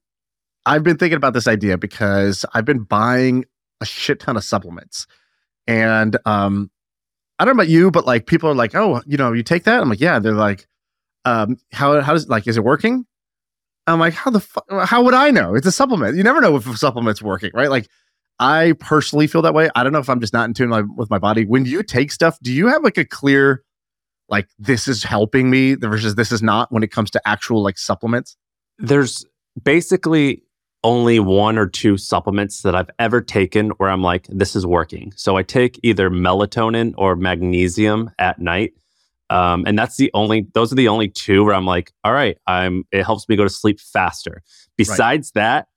I've 0.65 0.83
been 0.83 0.97
thinking 0.97 1.17
about 1.17 1.33
this 1.33 1.47
idea 1.47 1.77
because 1.77 2.45
I've 2.53 2.63
been 2.63 2.83
buying 2.83 3.43
a 3.81 3.85
shit 3.85 4.21
ton 4.21 4.37
of 4.37 4.45
supplements. 4.45 5.07
And 5.67 6.17
um, 6.25 6.71
I 7.37 7.43
don't 7.43 7.57
know 7.57 7.63
about 7.63 7.69
you, 7.69 7.91
but 7.91 8.05
like 8.05 8.27
people 8.27 8.49
are 8.49 8.55
like, 8.55 8.73
oh, 8.73 9.01
you 9.05 9.17
know, 9.17 9.33
you 9.33 9.43
take 9.43 9.65
that? 9.65 9.81
I'm 9.81 9.89
like, 9.89 9.99
yeah. 9.99 10.19
They're 10.19 10.31
like, 10.31 10.67
um, 11.25 11.57
how, 11.73 11.99
how 11.99 12.13
does 12.13 12.29
like, 12.29 12.47
is 12.47 12.55
it 12.55 12.63
working? 12.63 13.05
I'm 13.87 13.99
like, 13.99 14.13
how 14.13 14.31
the 14.31 14.39
fuck, 14.39 14.65
how 14.85 15.03
would 15.03 15.13
I 15.13 15.31
know? 15.31 15.53
It's 15.53 15.67
a 15.67 15.71
supplement. 15.71 16.15
You 16.15 16.23
never 16.23 16.39
know 16.39 16.55
if 16.55 16.65
a 16.65 16.77
supplement's 16.77 17.21
working, 17.21 17.51
right? 17.53 17.69
Like, 17.69 17.89
I 18.41 18.73
personally 18.79 19.27
feel 19.27 19.43
that 19.43 19.53
way. 19.53 19.69
I 19.75 19.83
don't 19.83 19.93
know 19.93 19.99
if 19.99 20.09
I'm 20.09 20.19
just 20.19 20.33
not 20.33 20.45
in 20.45 20.55
tune 20.55 20.69
my, 20.69 20.81
with 20.81 21.11
my 21.11 21.19
body. 21.19 21.45
When 21.45 21.65
you 21.65 21.83
take 21.83 22.11
stuff, 22.11 22.39
do 22.41 22.51
you 22.51 22.67
have 22.67 22.83
like 22.83 22.97
a 22.97 23.05
clear, 23.05 23.63
like 24.29 24.49
this 24.57 24.87
is 24.87 25.03
helping 25.03 25.51
me 25.51 25.75
versus 25.75 26.15
this 26.15 26.31
is 26.31 26.41
not 26.41 26.71
when 26.71 26.81
it 26.81 26.91
comes 26.91 27.11
to 27.11 27.21
actual 27.25 27.61
like 27.61 27.77
supplements? 27.77 28.35
There's 28.79 29.23
basically 29.63 30.41
only 30.83 31.19
one 31.19 31.59
or 31.59 31.67
two 31.67 31.97
supplements 31.97 32.63
that 32.63 32.75
I've 32.75 32.89
ever 32.97 33.21
taken 33.21 33.69
where 33.77 33.91
I'm 33.91 34.01
like, 34.01 34.25
this 34.27 34.55
is 34.55 34.65
working. 34.65 35.13
So 35.15 35.37
I 35.37 35.43
take 35.43 35.79
either 35.83 36.09
melatonin 36.09 36.95
or 36.97 37.15
magnesium 37.15 38.09
at 38.17 38.39
night. 38.39 38.73
Um, 39.29 39.63
and 39.67 39.77
that's 39.77 39.97
the 39.97 40.09
only, 40.15 40.47
those 40.55 40.71
are 40.71 40.75
the 40.75 40.87
only 40.87 41.09
two 41.09 41.45
where 41.45 41.53
I'm 41.53 41.67
like, 41.67 41.93
all 42.03 42.11
right, 42.11 42.37
I'm, 42.47 42.85
it 42.91 43.03
helps 43.03 43.29
me 43.29 43.35
go 43.35 43.43
to 43.43 43.49
sleep 43.49 43.79
faster. 43.79 44.41
Besides 44.77 45.31
right. 45.35 45.41
that, 45.41 45.67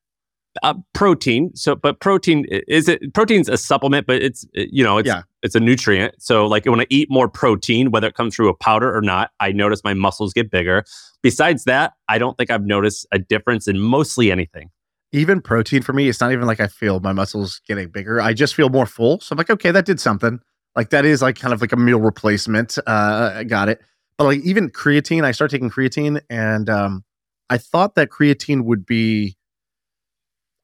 uh, 0.63 0.75
protein. 0.93 1.51
So, 1.55 1.75
but 1.75 2.01
protein 2.01 2.45
is 2.49 2.89
it? 2.89 3.13
Protein's 3.13 3.49
a 3.49 3.57
supplement, 3.57 4.07
but 4.07 4.23
it's 4.23 4.47
you 4.55 4.85
know 4.85 4.99
it's 4.99 5.07
yeah. 5.07 5.23
it's 5.43 5.55
a 5.55 5.61
nutrient. 5.61 6.15
So, 6.19 6.47
like 6.47 6.67
when 6.67 6.81
I 6.81 6.87
eat 6.91 7.11
more 7.11 7.29
protein, 7.29 7.91
whether 7.91 8.07
it 8.07 8.15
comes 8.15 8.35
through 8.37 8.49
a 8.49 8.55
powder 8.55 8.95
or 8.95 9.01
not, 9.01 9.31
I 9.41 9.53
notice 9.53 9.83
my 9.85 9.95
muscles 9.95 10.33
get 10.33 10.51
bigger. 10.51 10.85
Besides 11.23 11.65
that, 11.65 11.95
I 12.09 12.19
don't 12.19 12.37
think 12.37 12.51
I've 12.51 12.65
noticed 12.65 13.07
a 13.13 13.19
difference 13.19 13.67
in 13.67 13.81
mostly 13.81 14.31
anything. 14.31 14.71
Even 15.13 15.41
protein 15.41 15.83
for 15.83 15.93
me, 15.93 16.09
it's 16.09 16.21
not 16.21 16.33
even 16.33 16.47
like 16.47 16.61
I 16.61 16.67
feel 16.67 17.01
my 17.01 17.13
muscles 17.13 17.61
getting 17.67 17.89
bigger. 17.89 18.21
I 18.21 18.33
just 18.33 18.55
feel 18.55 18.69
more 18.69 18.87
full. 18.87 19.21
So 19.21 19.33
I'm 19.33 19.39
like, 19.39 19.51
okay, 19.51 19.71
that 19.71 19.87
did 19.87 20.01
something. 20.01 20.41
Like 20.77 20.91
that 20.91 21.05
is 21.05 21.23
like 21.23 21.39
kind 21.39 21.55
of 21.55 21.61
like 21.61 21.73
a 21.73 21.77
meal 21.77 22.01
replacement. 22.01 22.79
Uh, 22.87 23.33
I 23.37 23.45
got 23.45 23.69
it. 23.69 23.81
But 24.19 24.25
like 24.25 24.41
even 24.41 24.71
creatine, 24.71 25.25
I 25.25 25.33
start 25.33 25.51
taking 25.51 25.71
creatine, 25.71 26.21
and 26.31 26.69
um, 26.69 27.05
I 27.51 27.59
thought 27.59 27.95
that 27.95 28.11
creatine 28.11 28.65
would 28.65 28.87
be 28.87 29.37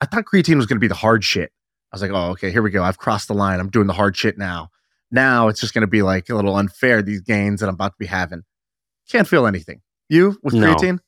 I 0.00 0.07
thought 0.07 0.25
creatine 0.25 0.57
was 0.57 0.66
going 0.66 0.76
to 0.76 0.80
be 0.80 0.88
the 0.88 0.95
hard 0.95 1.25
shit. 1.25 1.52
I 1.92 1.97
was 1.97 2.02
like, 2.02 2.11
oh, 2.12 2.30
okay, 2.30 2.50
here 2.50 2.62
we 2.62 2.71
go. 2.71 2.83
I've 2.83 2.99
crossed 2.99 3.28
the 3.28 3.35
line. 3.35 3.61
I'm 3.61 3.69
doing 3.69 3.87
the 3.87 3.92
hard 3.92 4.16
shit 4.16 4.38
now. 4.38 4.71
Now 5.11 5.49
it's 5.49 5.61
just 5.61 5.75
going 5.75 5.83
to 5.83 5.88
be 5.88 6.02
like 6.02 6.28
a 6.28 6.35
little 6.35 6.57
unfair, 6.57 7.02
these 7.02 7.21
gains 7.21 7.61
that 7.61 7.69
I'm 7.69 7.75
about 7.75 7.92
to 7.92 7.99
be 7.99 8.07
having. 8.07 8.42
Can't 9.11 9.26
feel 9.26 9.47
anything. 9.47 9.80
You 10.09 10.38
with 10.42 10.54
no. 10.54 10.75
creatine? 10.75 11.00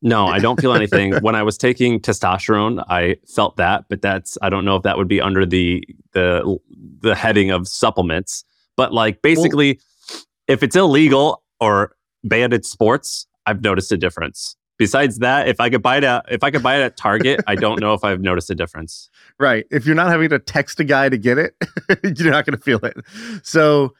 No, 0.00 0.26
I 0.26 0.38
don't 0.40 0.60
feel 0.60 0.72
anything. 0.72 1.14
when 1.16 1.34
I 1.34 1.42
was 1.42 1.58
taking 1.58 2.00
testosterone, 2.00 2.84
I 2.88 3.16
felt 3.26 3.56
that, 3.56 3.86
but 3.88 4.00
that's 4.00 4.38
I 4.42 4.48
don't 4.48 4.64
know 4.64 4.76
if 4.76 4.84
that 4.84 4.96
would 4.96 5.08
be 5.08 5.20
under 5.20 5.44
the 5.44 5.84
the 6.12 6.56
the 7.00 7.14
heading 7.14 7.50
of 7.50 7.66
supplements. 7.66 8.44
But 8.76 8.94
like 8.94 9.22
basically, 9.22 9.80
well, 10.08 10.20
if 10.46 10.62
it's 10.62 10.76
illegal 10.76 11.42
or 11.60 11.96
banned 12.22 12.54
in 12.54 12.62
sports, 12.62 13.26
I've 13.44 13.62
noticed 13.62 13.90
a 13.90 13.96
difference. 13.96 14.56
Besides 14.78 15.18
that, 15.18 15.48
if 15.48 15.60
I 15.60 15.70
could 15.70 15.82
buy 15.82 15.98
it 15.98 16.04
at 16.04 16.24
if 16.30 16.44
I 16.44 16.50
could 16.50 16.62
buy 16.62 16.76
it 16.76 16.82
at 16.82 16.96
Target, 16.96 17.40
I 17.46 17.56
don't 17.56 17.80
know 17.80 17.94
if 17.94 18.04
I've 18.04 18.20
noticed 18.20 18.50
a 18.50 18.54
difference. 18.54 19.10
Right. 19.40 19.66
If 19.70 19.86
you're 19.86 19.94
not 19.94 20.08
having 20.08 20.30
to 20.30 20.40
text 20.40 20.80
a 20.80 20.84
guy 20.84 21.08
to 21.08 21.16
get 21.16 21.38
it, 21.38 21.54
you're 22.02 22.32
not 22.32 22.44
going 22.44 22.56
to 22.56 22.60
feel 22.60 22.80
it. 22.84 22.96
So 23.44 23.94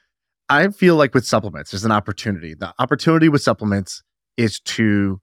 I 0.48 0.66
feel 0.70 0.96
like 0.96 1.14
with 1.14 1.24
supplements, 1.24 1.70
there's 1.70 1.84
an 1.84 1.92
opportunity. 1.92 2.54
The 2.54 2.74
opportunity 2.80 3.28
with 3.28 3.40
supplements 3.40 4.02
is 4.36 4.58
to 4.60 5.20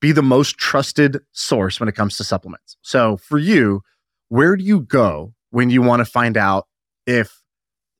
be 0.00 0.12
the 0.12 0.22
most 0.22 0.58
trusted 0.58 1.20
source 1.32 1.80
when 1.80 1.88
it 1.88 1.94
comes 1.94 2.18
to 2.18 2.24
supplements. 2.24 2.76
So 2.82 3.16
for 3.16 3.38
you, 3.38 3.80
where 4.28 4.56
do 4.56 4.64
you 4.64 4.80
go 4.80 5.32
when 5.50 5.70
you 5.70 5.80
want 5.80 6.00
to 6.00 6.04
find 6.04 6.36
out 6.36 6.66
if 7.06 7.42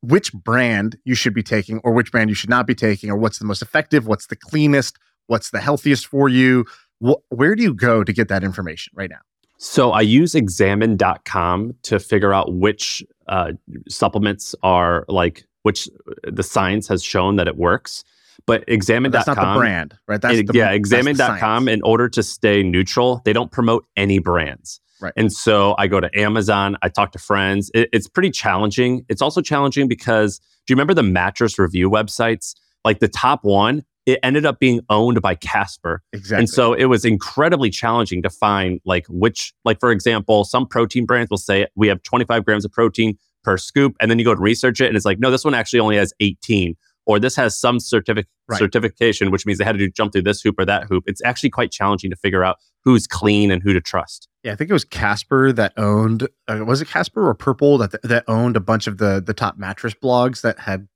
which 0.02 0.32
brand 0.32 0.98
you 1.04 1.14
should 1.14 1.34
be 1.34 1.42
taking 1.42 1.78
or 1.84 1.92
which 1.92 2.12
brand 2.12 2.28
you 2.28 2.34
should 2.34 2.50
not 2.50 2.66
be 2.66 2.74
taking 2.74 3.10
or 3.10 3.16
what's 3.16 3.38
the 3.38 3.44
most 3.44 3.62
effective, 3.62 4.06
what's 4.06 4.26
the 4.26 4.36
cleanest, 4.36 4.98
what's 5.26 5.50
the 5.50 5.60
healthiest 5.60 6.06
for 6.06 6.28
you? 6.28 6.64
Wh- 7.04 7.20
where 7.30 7.54
do 7.54 7.62
you 7.62 7.74
go 7.74 8.04
to 8.04 8.12
get 8.12 8.28
that 8.28 8.44
information 8.44 8.92
right 8.94 9.10
now? 9.10 9.20
So 9.58 9.92
I 9.92 10.02
use 10.02 10.34
examine.com 10.34 11.74
to 11.82 11.98
figure 11.98 12.32
out 12.32 12.54
which 12.54 13.02
uh, 13.26 13.52
supplements 13.88 14.54
are 14.62 15.04
like 15.08 15.44
which 15.62 15.88
the 16.22 16.42
science 16.42 16.86
has 16.88 17.02
shown 17.02 17.36
that 17.36 17.48
it 17.48 17.56
works. 17.56 18.04
But 18.46 18.62
examine.com. 18.68 19.10
That's 19.10 19.26
not 19.26 19.54
the 19.54 19.58
brand, 19.58 19.98
right? 20.06 20.20
That's 20.20 20.38
it, 20.38 20.46
the, 20.46 20.52
yeah, 20.54 20.70
examine.com, 20.70 21.68
in 21.68 21.82
order 21.82 22.08
to 22.10 22.22
stay 22.22 22.62
neutral, 22.62 23.22
they 23.24 23.32
don't 23.32 23.50
promote 23.50 23.84
any 23.96 24.20
brands. 24.20 24.80
Right. 25.00 25.12
And 25.16 25.32
so 25.32 25.74
I 25.78 25.88
go 25.88 26.00
to 26.00 26.08
Amazon, 26.18 26.76
I 26.82 26.88
talk 26.88 27.12
to 27.12 27.18
friends. 27.18 27.70
It, 27.74 27.88
it's 27.92 28.08
pretty 28.08 28.30
challenging. 28.30 29.04
It's 29.08 29.20
also 29.20 29.40
challenging 29.40 29.88
because 29.88 30.38
do 30.38 30.44
you 30.72 30.76
remember 30.76 30.94
the 30.94 31.02
mattress 31.02 31.58
review 31.58 31.90
websites? 31.90 32.54
Like 32.84 33.00
the 33.00 33.08
top 33.08 33.42
one, 33.42 33.84
it 34.06 34.20
ended 34.22 34.46
up 34.46 34.60
being 34.60 34.80
owned 34.88 35.20
by 35.20 35.34
Casper. 35.34 36.02
Exactly. 36.12 36.38
And 36.38 36.48
so 36.48 36.72
it 36.72 36.84
was 36.84 37.04
incredibly 37.04 37.70
challenging 37.70 38.22
to 38.22 38.30
find 38.30 38.80
like 38.84 39.04
which, 39.08 39.52
like 39.64 39.80
for 39.80 39.90
example, 39.90 40.44
some 40.44 40.66
protein 40.66 41.04
brands 41.04 41.28
will 41.28 41.38
say 41.38 41.66
we 41.74 41.88
have 41.88 42.02
25 42.04 42.44
grams 42.44 42.64
of 42.64 42.72
protein 42.72 43.18
per 43.42 43.58
scoop. 43.58 43.96
And 44.00 44.10
then 44.10 44.18
you 44.18 44.24
go 44.24 44.34
to 44.34 44.40
research 44.40 44.80
it 44.80 44.86
and 44.86 44.96
it's 44.96 45.04
like, 45.04 45.18
no, 45.18 45.30
this 45.30 45.44
one 45.44 45.54
actually 45.54 45.80
only 45.80 45.96
has 45.96 46.12
18 46.20 46.76
or 47.06 47.18
this 47.18 47.36
has 47.36 47.58
some 47.58 47.78
certific- 47.78 48.26
right. 48.48 48.58
certification, 48.58 49.30
which 49.30 49.46
means 49.46 49.58
they 49.58 49.64
had 49.64 49.72
to 49.72 49.78
do, 49.78 49.88
jump 49.88 50.12
through 50.12 50.22
this 50.22 50.40
hoop 50.40 50.58
or 50.58 50.64
that 50.64 50.84
hoop. 50.84 51.04
It's 51.06 51.22
actually 51.24 51.50
quite 51.50 51.70
challenging 51.70 52.10
to 52.10 52.16
figure 52.16 52.44
out 52.44 52.58
who's 52.84 53.06
clean 53.06 53.50
and 53.50 53.62
who 53.62 53.72
to 53.72 53.80
trust. 53.80 54.28
Yeah, 54.42 54.52
I 54.52 54.56
think 54.56 54.70
it 54.70 54.72
was 54.72 54.84
Casper 54.84 55.52
that 55.52 55.72
owned. 55.76 56.28
Uh, 56.46 56.64
was 56.64 56.80
it 56.80 56.88
Casper 56.88 57.26
or 57.26 57.34
Purple 57.34 57.78
that 57.78 58.00
that 58.02 58.24
owned 58.28 58.56
a 58.56 58.60
bunch 58.60 58.86
of 58.86 58.98
the 58.98 59.20
the 59.24 59.34
top 59.34 59.58
mattress 59.58 59.94
blogs 59.94 60.42
that 60.42 60.60
had 60.60 60.86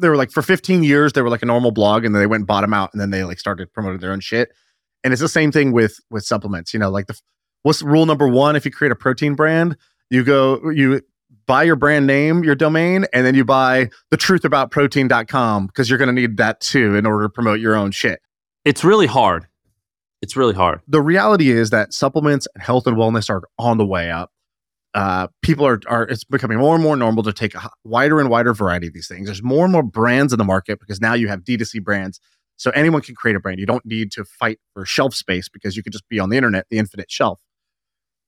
they 0.00 0.08
were 0.08 0.16
like 0.16 0.30
for 0.30 0.42
15 0.42 0.82
years 0.82 1.12
they 1.12 1.22
were 1.22 1.28
like 1.28 1.42
a 1.42 1.46
normal 1.46 1.70
blog 1.70 2.04
and 2.04 2.14
then 2.14 2.20
they 2.20 2.26
went 2.26 2.46
bottom 2.46 2.72
out 2.74 2.90
and 2.92 3.00
then 3.00 3.10
they 3.10 3.24
like 3.24 3.38
started 3.38 3.72
promoting 3.72 4.00
their 4.00 4.12
own 4.12 4.20
shit. 4.20 4.50
And 5.02 5.12
it's 5.12 5.22
the 5.22 5.28
same 5.28 5.52
thing 5.52 5.72
with 5.72 5.98
with 6.10 6.24
supplements. 6.24 6.74
You 6.74 6.80
know, 6.80 6.90
like 6.90 7.06
the 7.06 7.18
what's 7.62 7.82
rule 7.82 8.06
number 8.06 8.28
one 8.28 8.56
if 8.56 8.64
you 8.64 8.70
create 8.70 8.92
a 8.92 8.96
protein 8.96 9.34
brand? 9.34 9.76
You 10.10 10.24
go 10.24 10.70
you 10.70 11.02
buy 11.46 11.62
your 11.64 11.76
brand 11.76 12.06
name, 12.06 12.44
your 12.44 12.54
domain, 12.54 13.06
and 13.12 13.26
then 13.26 13.34
you 13.34 13.44
buy 13.44 13.90
the 14.10 14.16
truth 14.16 14.44
about 14.44 14.70
protein.com 14.70 15.66
because 15.66 15.88
you're 15.88 15.98
going 15.98 16.14
to 16.14 16.20
need 16.20 16.36
that 16.36 16.60
too 16.60 16.94
in 16.94 17.06
order 17.06 17.24
to 17.24 17.28
promote 17.28 17.60
your 17.60 17.74
own 17.74 17.90
shit. 17.90 18.20
It's 18.64 18.84
really 18.84 19.06
hard. 19.06 19.46
It's 20.22 20.36
really 20.36 20.54
hard. 20.54 20.80
The 20.86 21.00
reality 21.00 21.50
is 21.50 21.70
that 21.70 21.92
supplements 21.94 22.46
and 22.54 22.62
health 22.62 22.86
and 22.86 22.96
wellness 22.96 23.30
are 23.30 23.42
on 23.58 23.78
the 23.78 23.86
way 23.86 24.10
up. 24.10 24.30
Uh, 24.92 25.28
people 25.42 25.64
are, 25.66 25.80
are, 25.86 26.02
it's 26.02 26.24
becoming 26.24 26.58
more 26.58 26.74
and 26.74 26.82
more 26.82 26.96
normal 26.96 27.22
to 27.22 27.32
take 27.32 27.54
a 27.54 27.70
wider 27.84 28.18
and 28.18 28.28
wider 28.28 28.52
variety 28.52 28.88
of 28.88 28.92
these 28.92 29.06
things. 29.06 29.26
There's 29.26 29.42
more 29.42 29.64
and 29.64 29.72
more 29.72 29.84
brands 29.84 30.32
in 30.32 30.38
the 30.38 30.44
market 30.44 30.80
because 30.80 31.00
now 31.00 31.14
you 31.14 31.28
have 31.28 31.40
D2C 31.44 31.82
brands. 31.82 32.20
So 32.56 32.70
anyone 32.72 33.00
can 33.00 33.14
create 33.14 33.36
a 33.36 33.40
brand. 33.40 33.60
You 33.60 33.66
don't 33.66 33.86
need 33.86 34.10
to 34.12 34.24
fight 34.24 34.58
for 34.74 34.84
shelf 34.84 35.14
space 35.14 35.48
because 35.48 35.76
you 35.76 35.82
could 35.82 35.92
just 35.92 36.08
be 36.08 36.18
on 36.18 36.28
the 36.28 36.36
internet, 36.36 36.66
the 36.70 36.78
infinite 36.78 37.10
shelf. 37.10 37.40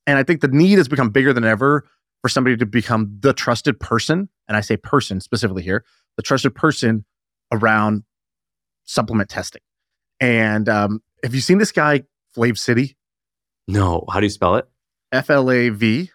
And 0.06 0.18
I 0.18 0.22
think 0.22 0.40
the 0.40 0.48
need 0.48 0.78
has 0.78 0.88
become 0.88 1.10
bigger 1.10 1.32
than 1.32 1.44
ever 1.44 1.84
for 2.22 2.28
somebody 2.28 2.56
to 2.56 2.66
become 2.66 3.18
the 3.20 3.32
trusted 3.32 3.78
person, 3.80 4.28
and 4.46 4.56
I 4.56 4.60
say 4.60 4.76
person 4.76 5.20
specifically 5.20 5.62
here, 5.62 5.84
the 6.16 6.22
trusted 6.22 6.54
person 6.54 7.04
around 7.52 8.04
supplement 8.84 9.28
testing. 9.28 9.62
And 10.20 10.68
um, 10.68 11.02
have 11.24 11.34
you 11.34 11.40
seen 11.40 11.58
this 11.58 11.72
guy, 11.72 12.04
Flav 12.36 12.56
City? 12.56 12.96
No. 13.66 14.04
How 14.10 14.20
do 14.20 14.26
you 14.26 14.30
spell 14.30 14.56
it? 14.56 14.68
F 15.10 15.30
L 15.30 15.50
A 15.50 15.68
V, 15.68 16.10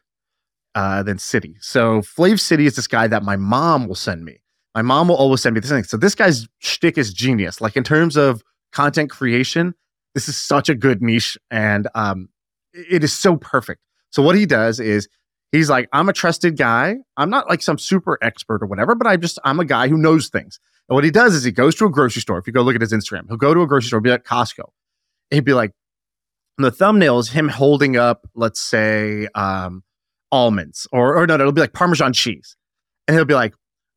uh, 0.78 1.02
then 1.04 1.18
City. 1.18 1.56
So 1.60 2.02
Flav 2.02 2.40
City 2.40 2.66
is 2.66 2.76
this 2.76 2.88
guy 2.88 3.08
that 3.08 3.24
my 3.24 3.36
mom 3.36 3.88
will 3.88 3.96
send 3.96 4.24
me. 4.24 4.42
My 4.76 4.84
mom 4.84 5.08
will 5.08 5.16
always 5.16 5.42
send 5.42 5.56
me 5.56 5.60
this 5.60 5.72
thing. 5.72 5.84
So 5.84 5.98
this 5.98 6.14
guy's 6.14 6.48
shtick 6.60 6.98
is 6.98 7.12
genius. 7.12 7.62
Like 7.62 7.76
in 7.76 7.84
terms 7.84 8.16
of 8.16 8.44
content 8.72 9.10
creation, 9.10 9.74
this 10.14 10.30
is 10.30 10.38
such 10.38 10.70
a 10.70 10.76
good 10.76 11.02
niche, 11.02 11.38
and 11.50 11.88
um, 11.96 12.30
it 12.74 13.04
is 13.04 13.12
so 13.12 13.38
perfect. 13.38 13.82
So 14.12 14.22
what 14.22 14.36
he 14.36 14.46
does 14.46 14.80
is 14.80 15.08
He's 15.52 15.70
like, 15.70 15.88
I'm 15.94 16.10
a 16.10 16.14
trusted 16.14 16.58
guy. 16.58 16.98
I'm 17.16 17.30
not 17.30 17.50
like 17.50 17.62
some 17.62 17.78
super 17.78 18.18
expert 18.22 18.62
or 18.62 18.66
whatever, 18.66 18.96
but 18.96 19.08
I 19.08 19.16
just, 19.16 19.40
I'm 19.46 19.60
a 19.60 19.66
guy 19.66 19.88
who 19.88 19.98
knows 19.98 20.28
things. 20.28 20.60
And 20.90 20.96
what 20.96 21.04
he 21.04 21.12
does 21.12 21.34
is 21.36 21.44
he 21.44 21.52
goes 21.52 21.74
to 21.76 21.86
a 21.86 21.90
grocery 21.90 22.22
store. 22.22 22.38
If 22.38 22.48
you 22.48 22.54
go 22.54 22.62
look 22.62 22.76
at 22.76 22.82
his 22.82 22.92
Instagram, 22.92 23.28
he'll 23.28 23.38
go 23.38 23.54
to 23.54 23.62
a 23.62 23.68
grocery 23.68 23.88
store, 23.88 24.02
be 24.02 24.10
like 24.10 24.26
Costco. 24.26 24.66
He'd 25.30 25.46
be 25.46 25.54
like, 25.54 25.72
the 26.58 26.72
thumbnail 26.72 27.20
is 27.20 27.30
him 27.30 27.48
holding 27.48 27.96
up, 27.96 28.28
let's 28.36 28.60
say, 28.60 29.28
um, 29.36 29.84
almonds 30.32 30.88
or, 30.92 31.16
or 31.16 31.28
no, 31.28 31.38
no, 31.38 31.44
it'll 31.44 31.54
be 31.54 31.62
like 31.62 31.74
Parmesan 31.74 32.14
cheese. 32.14 32.56
And 33.08 33.16
he'll 33.16 33.26
be 33.26 33.34
like, 33.34 33.54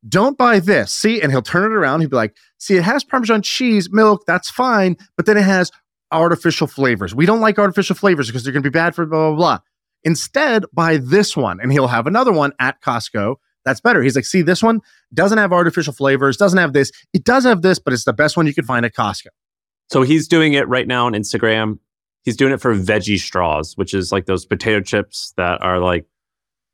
don't 0.07 0.37
buy 0.37 0.59
this. 0.59 0.93
See, 0.93 1.21
and 1.21 1.31
he'll 1.31 1.41
turn 1.41 1.71
it 1.71 1.75
around. 1.75 1.99
He'll 1.99 2.09
be 2.09 2.15
like, 2.15 2.35
see, 2.57 2.75
it 2.75 2.83
has 2.83 3.03
Parmesan 3.03 3.41
cheese, 3.41 3.89
milk, 3.91 4.23
that's 4.25 4.49
fine, 4.49 4.97
but 5.17 5.25
then 5.25 5.37
it 5.37 5.43
has 5.43 5.71
artificial 6.11 6.67
flavors. 6.67 7.13
We 7.13 7.25
don't 7.25 7.39
like 7.39 7.59
artificial 7.59 7.95
flavors 7.95 8.27
because 8.27 8.43
they're 8.43 8.53
going 8.53 8.63
to 8.63 8.69
be 8.69 8.73
bad 8.73 8.95
for 8.95 9.05
blah, 9.05 9.29
blah, 9.29 9.37
blah. 9.37 9.59
Instead, 10.03 10.65
buy 10.73 10.97
this 10.97 11.37
one. 11.37 11.59
And 11.61 11.71
he'll 11.71 11.87
have 11.87 12.07
another 12.07 12.31
one 12.31 12.53
at 12.59 12.81
Costco 12.81 13.35
that's 13.65 13.81
better. 13.81 14.01
He's 14.01 14.15
like, 14.15 14.25
see, 14.25 14.41
this 14.41 14.63
one 14.63 14.81
doesn't 15.13 15.37
have 15.37 15.53
artificial 15.53 15.93
flavors, 15.93 16.37
doesn't 16.37 16.57
have 16.57 16.73
this. 16.73 16.91
It 17.13 17.23
does 17.23 17.43
have 17.45 17.61
this, 17.61 17.79
but 17.79 17.93
it's 17.93 18.05
the 18.05 18.13
best 18.13 18.37
one 18.37 18.47
you 18.47 18.53
can 18.53 18.65
find 18.65 18.85
at 18.85 18.95
Costco. 18.95 19.27
So 19.89 20.01
he's 20.01 20.27
doing 20.27 20.53
it 20.53 20.67
right 20.67 20.87
now 20.87 21.05
on 21.05 21.13
Instagram. 21.13 21.77
He's 22.23 22.37
doing 22.37 22.53
it 22.53 22.61
for 22.61 22.75
veggie 22.75 23.19
straws, 23.19 23.75
which 23.77 23.93
is 23.93 24.11
like 24.11 24.25
those 24.25 24.45
potato 24.45 24.79
chips 24.81 25.33
that 25.37 25.61
are 25.61 25.79
like 25.79 26.05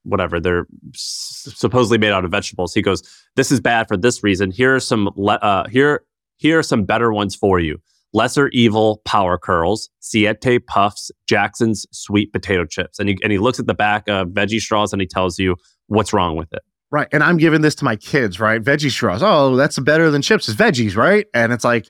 whatever 0.07 0.39
they're 0.39 0.65
s- 0.93 1.51
supposedly 1.55 1.97
made 1.97 2.11
out 2.11 2.25
of 2.25 2.31
vegetables. 2.31 2.73
He 2.73 2.81
goes, 2.81 3.01
"This 3.35 3.51
is 3.51 3.59
bad 3.59 3.87
for 3.87 3.97
this 3.97 4.23
reason. 4.23 4.51
Here 4.51 4.75
are 4.75 4.79
some 4.79 5.09
le- 5.15 5.35
uh, 5.35 5.67
here 5.67 6.03
here 6.37 6.59
are 6.59 6.63
some 6.63 6.83
better 6.83 7.11
ones 7.13 7.35
for 7.35 7.59
you. 7.59 7.77
Lesser 8.13 8.47
Evil 8.49 9.01
Power 9.05 9.37
Curls, 9.37 9.89
Siete 9.99 10.65
Puffs, 10.65 11.11
Jackson's 11.27 11.85
Sweet 11.91 12.31
Potato 12.31 12.63
Chips. 12.65 12.99
And 12.99 13.09
he, 13.09 13.17
and 13.21 13.31
he 13.31 13.37
looks 13.37 13.59
at 13.59 13.67
the 13.67 13.73
back 13.73 14.07
of 14.07 14.29
veggie 14.29 14.59
straws 14.61 14.93
and 14.93 15.01
he 15.01 15.07
tells 15.07 15.37
you 15.37 15.55
what's 15.87 16.13
wrong 16.13 16.37
with 16.37 16.51
it. 16.53 16.61
Right. 16.89 17.07
And 17.11 17.21
I'm 17.21 17.35
giving 17.37 17.61
this 17.61 17.75
to 17.75 17.85
my 17.85 17.97
kids, 17.97 18.39
right? 18.39 18.61
Veggie 18.63 18.89
straws. 18.91 19.21
Oh, 19.21 19.55
that's 19.57 19.77
better 19.79 20.09
than 20.09 20.21
chips. 20.21 20.47
It's 20.47 20.57
veggies, 20.57 20.95
right? 20.95 21.25
And 21.33 21.51
it's 21.51 21.65
like, 21.65 21.87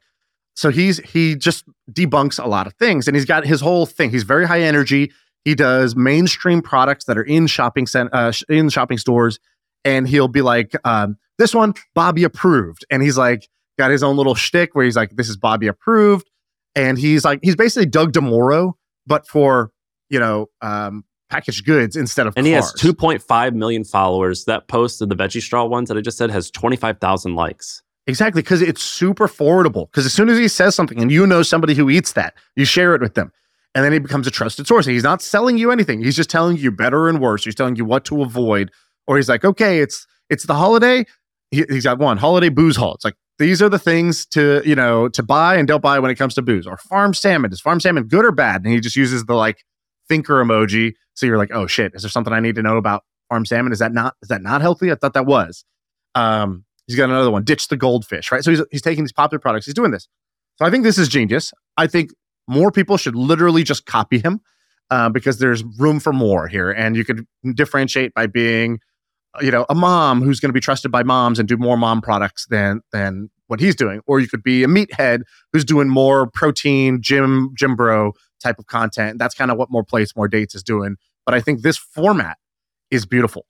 so 0.55 0.71
he's 0.71 0.97
he 0.99 1.35
just 1.35 1.65
debunks 1.91 2.43
a 2.43 2.47
lot 2.47 2.65
of 2.65 2.73
things 2.73 3.07
and 3.07 3.15
he's 3.15 3.25
got 3.25 3.45
his 3.45 3.61
whole 3.61 3.85
thing. 3.85 4.09
He's 4.09 4.23
very 4.23 4.47
high 4.47 4.61
energy. 4.61 5.11
He 5.47 5.55
does 5.55 5.95
mainstream 5.95 6.61
products 6.61 7.05
that 7.05 7.17
are 7.17 7.23
in 7.23 7.47
shopping 7.47 7.87
cent- 7.87 8.09
uh, 8.13 8.31
in 8.49 8.69
shopping 8.69 8.97
stores, 8.97 9.39
and 9.85 10.07
he'll 10.07 10.27
be 10.27 10.41
like, 10.41 10.73
um, 10.83 11.17
"This 11.37 11.55
one, 11.55 11.73
Bobby 11.95 12.23
approved," 12.23 12.85
and 12.89 13.01
he's 13.01 13.17
like, 13.17 13.47
got 13.77 13.91
his 13.91 14.03
own 14.03 14.17
little 14.17 14.35
shtick 14.35 14.75
where 14.75 14.85
he's 14.85 14.95
like, 14.95 15.11
this 15.11 15.29
is 15.29 15.37
Bobby 15.37 15.67
approved. 15.67 16.29
And 16.75 16.97
he's 16.97 17.23
like, 17.23 17.39
he's 17.41 17.55
basically 17.55 17.85
Doug 17.85 18.13
DeMuro, 18.13 18.73
but 19.05 19.27
for, 19.27 19.71
you 20.09 20.19
know, 20.19 20.47
um, 20.61 21.03
packaged 21.29 21.65
goods 21.65 21.95
instead 21.95 22.27
of 22.27 22.33
and 22.37 22.45
cars. 22.45 22.47
he 22.47 22.53
has 22.53 22.95
2.5 22.95 23.53
million 23.53 23.83
followers. 23.83 24.45
That 24.45 24.67
post 24.67 25.01
of 25.01 25.09
the 25.09 25.15
veggie 25.15 25.41
straw 25.41 25.65
ones 25.65 25.89
that 25.89 25.97
i 25.97 26.01
just 26.01 26.17
said 26.17 26.31
has 26.31 26.51
25000 26.51 27.35
likes. 27.35 27.81
Exactly 28.05 28.41
because 28.41 28.61
it's 28.61 28.81
super 28.81 29.27
forwardable 29.27 29.91
because 29.91 30.05
as 30.05 30.13
soon 30.13 30.29
as 30.29 30.37
he 30.37 30.47
says 30.47 30.73
something 30.73 31.01
and 31.01 31.11
you 31.11 31.27
know 31.27 31.43
somebody 31.43 31.73
who 31.73 31.89
eats 31.89 32.13
that 32.13 32.35
you 32.55 32.63
share 32.63 32.95
it 32.95 33.01
with 33.01 33.15
them 33.15 33.33
and 33.77 33.85
then 33.85 33.93
he 33.93 33.99
becomes 33.99 34.25
a 34.25 34.31
trusted 34.31 34.65
source. 34.65 34.87
He's 34.87 35.03
not 35.03 35.21
selling 35.21 35.59
you 35.59 35.69
anything. 35.69 36.03
He's 36.03 36.15
just 36.15 36.31
telling 36.31 36.57
you 36.57 36.71
better 36.71 37.07
and 37.07 37.21
worse. 37.21 37.45
He's 37.45 37.53
telling 37.53 37.75
you 37.75 37.85
what 37.85 38.05
to 38.05 38.23
avoid. 38.23 38.71
Or 39.05 39.17
he's 39.17 39.29
like 39.29 39.45
okay 39.45 39.81
it's 39.81 40.07
it's 40.31 40.45
the 40.45 40.55
holiday. 40.55 41.05
He, 41.51 41.63
he's 41.69 41.83
got 41.83 41.99
one 41.99 42.17
holiday 42.17 42.49
booze 42.49 42.75
haul. 42.75 42.95
It's 42.95 43.05
like 43.05 43.13
these 43.37 43.61
are 43.61 43.69
the 43.69 43.77
things 43.77 44.25
to 44.31 44.63
you 44.65 44.73
know 44.73 45.09
to 45.09 45.21
buy 45.21 45.57
and 45.57 45.67
don't 45.67 45.83
buy 45.83 45.99
when 45.99 46.09
it 46.09 46.15
comes 46.15 46.33
to 46.35 46.41
booze. 46.41 46.65
Or 46.65 46.77
farm 46.77 47.13
salmon. 47.13 47.53
Is 47.53 47.61
farm 47.61 47.79
salmon 47.79 48.05
good 48.05 48.25
or 48.25 48.31
bad? 48.31 48.63
And 48.65 48.73
he 48.73 48.79
just 48.79 48.95
uses 48.95 49.25
the 49.25 49.35
like 49.35 49.63
thinker 50.09 50.43
emoji. 50.43 50.93
So 51.13 51.27
you're 51.27 51.37
like 51.37 51.51
oh 51.53 51.67
shit. 51.67 51.93
Is 51.93 52.01
there 52.01 52.09
something 52.09 52.33
i 52.33 52.39
need 52.39 52.55
to 52.55 52.63
know 52.63 52.77
about 52.77 53.03
farm 53.29 53.45
salmon? 53.45 53.71
Is 53.71 53.79
that 53.79 53.93
not 53.93 54.15
is 54.23 54.29
that 54.29 54.41
not 54.41 54.61
healthy? 54.61 54.91
I 54.91 54.95
thought 54.95 55.13
that 55.13 55.27
was. 55.27 55.63
Um 56.15 56.65
he's 56.87 56.97
got 56.97 57.11
another 57.11 57.29
one. 57.29 57.43
Ditch 57.43 57.67
the 57.67 57.77
goldfish 57.77 58.31
right? 58.31 58.43
So 58.43 58.49
he's, 58.49 58.63
he's 58.71 58.81
taking 58.81 59.03
these 59.03 59.13
popular 59.13 59.39
products. 59.39 59.67
He's 59.67 59.75
doing 59.75 59.91
this. 59.91 60.07
So 60.55 60.65
i 60.65 60.71
think 60.71 60.83
this 60.83 60.97
is 60.97 61.07
genius. 61.07 61.53
I 61.77 61.85
think 61.85 62.09
more 62.47 62.71
people 62.71 62.97
should 62.97 63.15
literally 63.15 63.63
just 63.63 63.85
copy 63.85 64.19
him 64.19 64.41
uh, 64.89 65.09
because 65.09 65.39
there's 65.39 65.63
room 65.77 65.99
for 65.99 66.13
more 66.13 66.47
here. 66.47 66.71
And 66.71 66.95
you 66.95 67.03
could 67.03 67.25
differentiate 67.53 68.13
by 68.13 68.27
being, 68.27 68.79
you 69.41 69.51
know, 69.51 69.65
a 69.69 69.75
mom 69.75 70.21
who's 70.21 70.39
going 70.39 70.49
to 70.49 70.53
be 70.53 70.59
trusted 70.59 70.91
by 70.91 71.03
moms 71.03 71.39
and 71.39 71.47
do 71.47 71.57
more 71.57 71.77
mom 71.77 72.01
products 72.01 72.45
than 72.49 72.81
than 72.91 73.29
what 73.47 73.59
he's 73.59 73.75
doing. 73.75 74.01
Or 74.07 74.19
you 74.19 74.27
could 74.27 74.43
be 74.43 74.63
a 74.63 74.67
meathead 74.67 75.21
who's 75.51 75.65
doing 75.65 75.89
more 75.89 76.29
protein, 76.29 77.01
gym, 77.01 77.51
gym 77.57 77.75
bro 77.75 78.13
type 78.41 78.59
of 78.59 78.67
content. 78.67 79.19
That's 79.19 79.35
kind 79.35 79.51
of 79.51 79.57
what 79.57 79.71
more 79.71 79.83
plates, 79.83 80.15
more 80.15 80.27
dates 80.27 80.55
is 80.55 80.63
doing. 80.63 80.95
But 81.25 81.33
I 81.33 81.41
think 81.41 81.61
this 81.61 81.77
format 81.77 82.37
is 82.91 83.05
beautiful. 83.05 83.45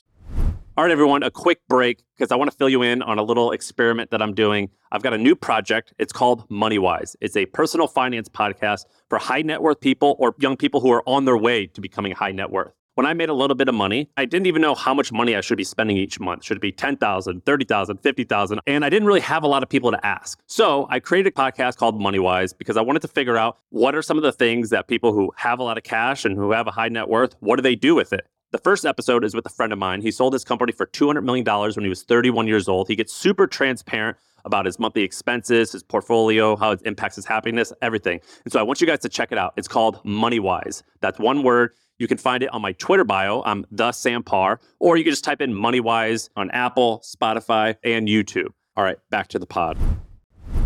All 0.77 0.83
right, 0.83 0.91
everyone, 0.91 1.23
a 1.23 1.31
quick 1.31 1.67
break 1.67 2.03
because 2.15 2.31
I 2.31 2.35
want 2.35 2.51
to 2.51 2.55
fill 2.55 2.69
you 2.69 2.83
in 2.83 3.01
on 3.01 3.17
a 3.17 3.23
little 3.23 3.51
experiment 3.51 4.11
that 4.11 4.21
I'm 4.21 4.35
doing. 4.35 4.69
I've 4.91 5.01
got 5.01 5.11
a 5.11 5.17
new 5.17 5.35
project. 5.35 5.91
It's 5.97 6.13
called 6.13 6.47
MoneyWise. 6.49 7.15
It's 7.19 7.35
a 7.35 7.47
personal 7.47 7.87
finance 7.87 8.29
podcast 8.29 8.85
for 9.09 9.17
high 9.17 9.41
net 9.41 9.63
worth 9.63 9.79
people 9.79 10.15
or 10.19 10.35
young 10.37 10.55
people 10.55 10.79
who 10.79 10.91
are 10.91 11.01
on 11.09 11.25
their 11.25 11.35
way 11.35 11.65
to 11.65 11.81
becoming 11.81 12.11
high 12.11 12.31
net 12.31 12.51
worth. 12.51 12.73
When 12.93 13.07
I 13.07 13.15
made 13.15 13.29
a 13.29 13.33
little 13.33 13.55
bit 13.55 13.67
of 13.67 13.73
money, 13.73 14.11
I 14.17 14.25
didn't 14.25 14.45
even 14.45 14.61
know 14.61 14.75
how 14.75 14.93
much 14.93 15.11
money 15.11 15.35
I 15.35 15.41
should 15.41 15.57
be 15.57 15.63
spending 15.63 15.97
each 15.97 16.19
month. 16.19 16.43
Should 16.43 16.57
it 16.57 16.61
be 16.61 16.71
10,000, 16.71 17.43
30,000, 17.43 17.97
50,000? 17.97 18.59
And 18.67 18.85
I 18.85 18.89
didn't 18.89 19.07
really 19.07 19.21
have 19.21 19.41
a 19.41 19.47
lot 19.47 19.63
of 19.63 19.69
people 19.69 19.89
to 19.89 20.05
ask. 20.05 20.39
So 20.45 20.85
I 20.91 20.99
created 20.99 21.33
a 21.33 21.35
podcast 21.35 21.77
called 21.77 21.99
MoneyWise 21.99 22.55
because 22.55 22.77
I 22.77 22.81
wanted 22.81 23.01
to 23.01 23.07
figure 23.07 23.35
out 23.35 23.57
what 23.69 23.95
are 23.95 24.03
some 24.03 24.17
of 24.17 24.23
the 24.23 24.31
things 24.31 24.69
that 24.69 24.87
people 24.87 25.11
who 25.11 25.33
have 25.37 25.57
a 25.57 25.63
lot 25.63 25.79
of 25.79 25.83
cash 25.83 26.23
and 26.23 26.37
who 26.37 26.51
have 26.51 26.67
a 26.67 26.71
high 26.71 26.89
net 26.89 27.09
worth, 27.09 27.35
what 27.39 27.55
do 27.55 27.63
they 27.63 27.75
do 27.75 27.95
with 27.95 28.13
it? 28.13 28.27
The 28.51 28.57
first 28.59 28.85
episode 28.85 29.25
is 29.25 29.35
with 29.35 29.45
a 29.45 29.49
friend 29.49 29.73
of 29.73 29.79
mine. 29.79 30.01
He 30.01 30.09
sold 30.09 30.31
his 30.31 30.45
company 30.45 30.71
for 30.71 30.85
$200 30.85 31.21
million 31.21 31.45
when 31.45 31.83
he 31.83 31.89
was 31.89 32.03
31 32.03 32.47
years 32.47 32.69
old. 32.69 32.87
He 32.87 32.95
gets 32.95 33.11
super 33.13 33.45
transparent 33.45 34.15
about 34.45 34.65
his 34.65 34.79
monthly 34.79 35.03
expenses, 35.03 35.73
his 35.73 35.83
portfolio, 35.83 36.55
how 36.55 36.71
it 36.71 36.81
impacts 36.85 37.17
his 37.17 37.25
happiness, 37.25 37.73
everything. 37.81 38.21
And 38.45 38.53
so 38.53 38.57
I 38.57 38.63
want 38.63 38.79
you 38.79 38.87
guys 38.87 38.99
to 38.99 39.09
check 39.09 39.33
it 39.33 39.37
out. 39.37 39.53
It's 39.57 39.67
called 39.67 40.01
MoneyWise. 40.05 40.83
That's 41.01 41.19
one 41.19 41.43
word. 41.43 41.71
You 41.97 42.07
can 42.07 42.17
find 42.17 42.41
it 42.41 42.47
on 42.53 42.61
my 42.61 42.71
Twitter 42.71 43.03
bio. 43.03 43.43
I'm 43.45 43.65
the 43.69 43.91
Sam 43.91 44.23
Parr, 44.23 44.61
or 44.79 44.95
you 44.95 45.03
can 45.03 45.11
just 45.11 45.25
type 45.25 45.41
in 45.41 45.53
MoneyWise 45.53 46.29
on 46.37 46.49
Apple, 46.51 47.03
Spotify, 47.03 47.75
and 47.83 48.07
YouTube. 48.07 48.53
All 48.77 48.83
right, 48.85 48.97
back 49.09 49.27
to 49.29 49.39
the 49.39 49.47
pod. 49.47 49.77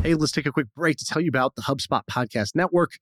Hey, 0.03 0.15
let's 0.15 0.31
take 0.31 0.47
a 0.47 0.51
quick 0.51 0.65
break 0.75 0.97
to 0.97 1.05
tell 1.05 1.21
you 1.21 1.29
about 1.29 1.55
the 1.55 1.61
HubSpot 1.61 2.01
Podcast 2.09 2.55
Network. 2.55 2.93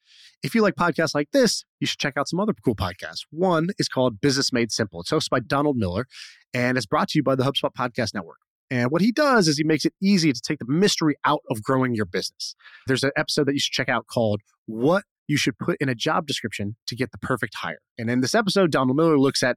If 0.43 0.53
you 0.53 0.61
like 0.61 0.75
podcasts 0.75 1.15
like 1.15 1.31
this, 1.31 1.63
you 1.79 1.87
should 1.87 1.97
check 1.97 2.17
out 2.17 2.27
some 2.27 2.41
other 2.41 2.53
cool 2.53 2.75
podcasts. 2.75 3.21
One 3.29 3.69
is 3.77 3.87
called 3.87 4.19
Business 4.19 4.51
Made 4.51 4.69
Simple. 4.69 4.99
It's 4.99 5.09
hosted 5.09 5.29
by 5.29 5.39
Donald 5.39 5.77
Miller 5.77 6.07
and 6.53 6.75
it's 6.75 6.85
brought 6.85 7.07
to 7.09 7.19
you 7.19 7.23
by 7.23 7.35
the 7.35 7.43
HubSpot 7.43 7.71
Podcast 7.73 8.13
Network. 8.13 8.39
And 8.69 8.91
what 8.91 9.01
he 9.01 9.13
does 9.13 9.47
is 9.47 9.57
he 9.57 9.63
makes 9.63 9.85
it 9.85 9.93
easy 10.03 10.33
to 10.33 10.41
take 10.41 10.59
the 10.59 10.65
mystery 10.67 11.15
out 11.23 11.39
of 11.49 11.63
growing 11.63 11.95
your 11.95 12.05
business. 12.05 12.53
There's 12.85 13.05
an 13.05 13.11
episode 13.15 13.47
that 13.47 13.53
you 13.53 13.59
should 13.59 13.71
check 13.71 13.87
out 13.87 14.07
called 14.07 14.41
What 14.65 15.05
You 15.25 15.37
Should 15.37 15.57
Put 15.57 15.77
in 15.79 15.87
a 15.87 15.95
Job 15.95 16.27
Description 16.27 16.75
to 16.87 16.97
Get 16.97 17.13
the 17.13 17.17
Perfect 17.17 17.55
Hire. 17.55 17.79
And 17.97 18.09
in 18.09 18.19
this 18.19 18.35
episode, 18.35 18.71
Donald 18.71 18.97
Miller 18.97 19.17
looks 19.17 19.41
at 19.41 19.55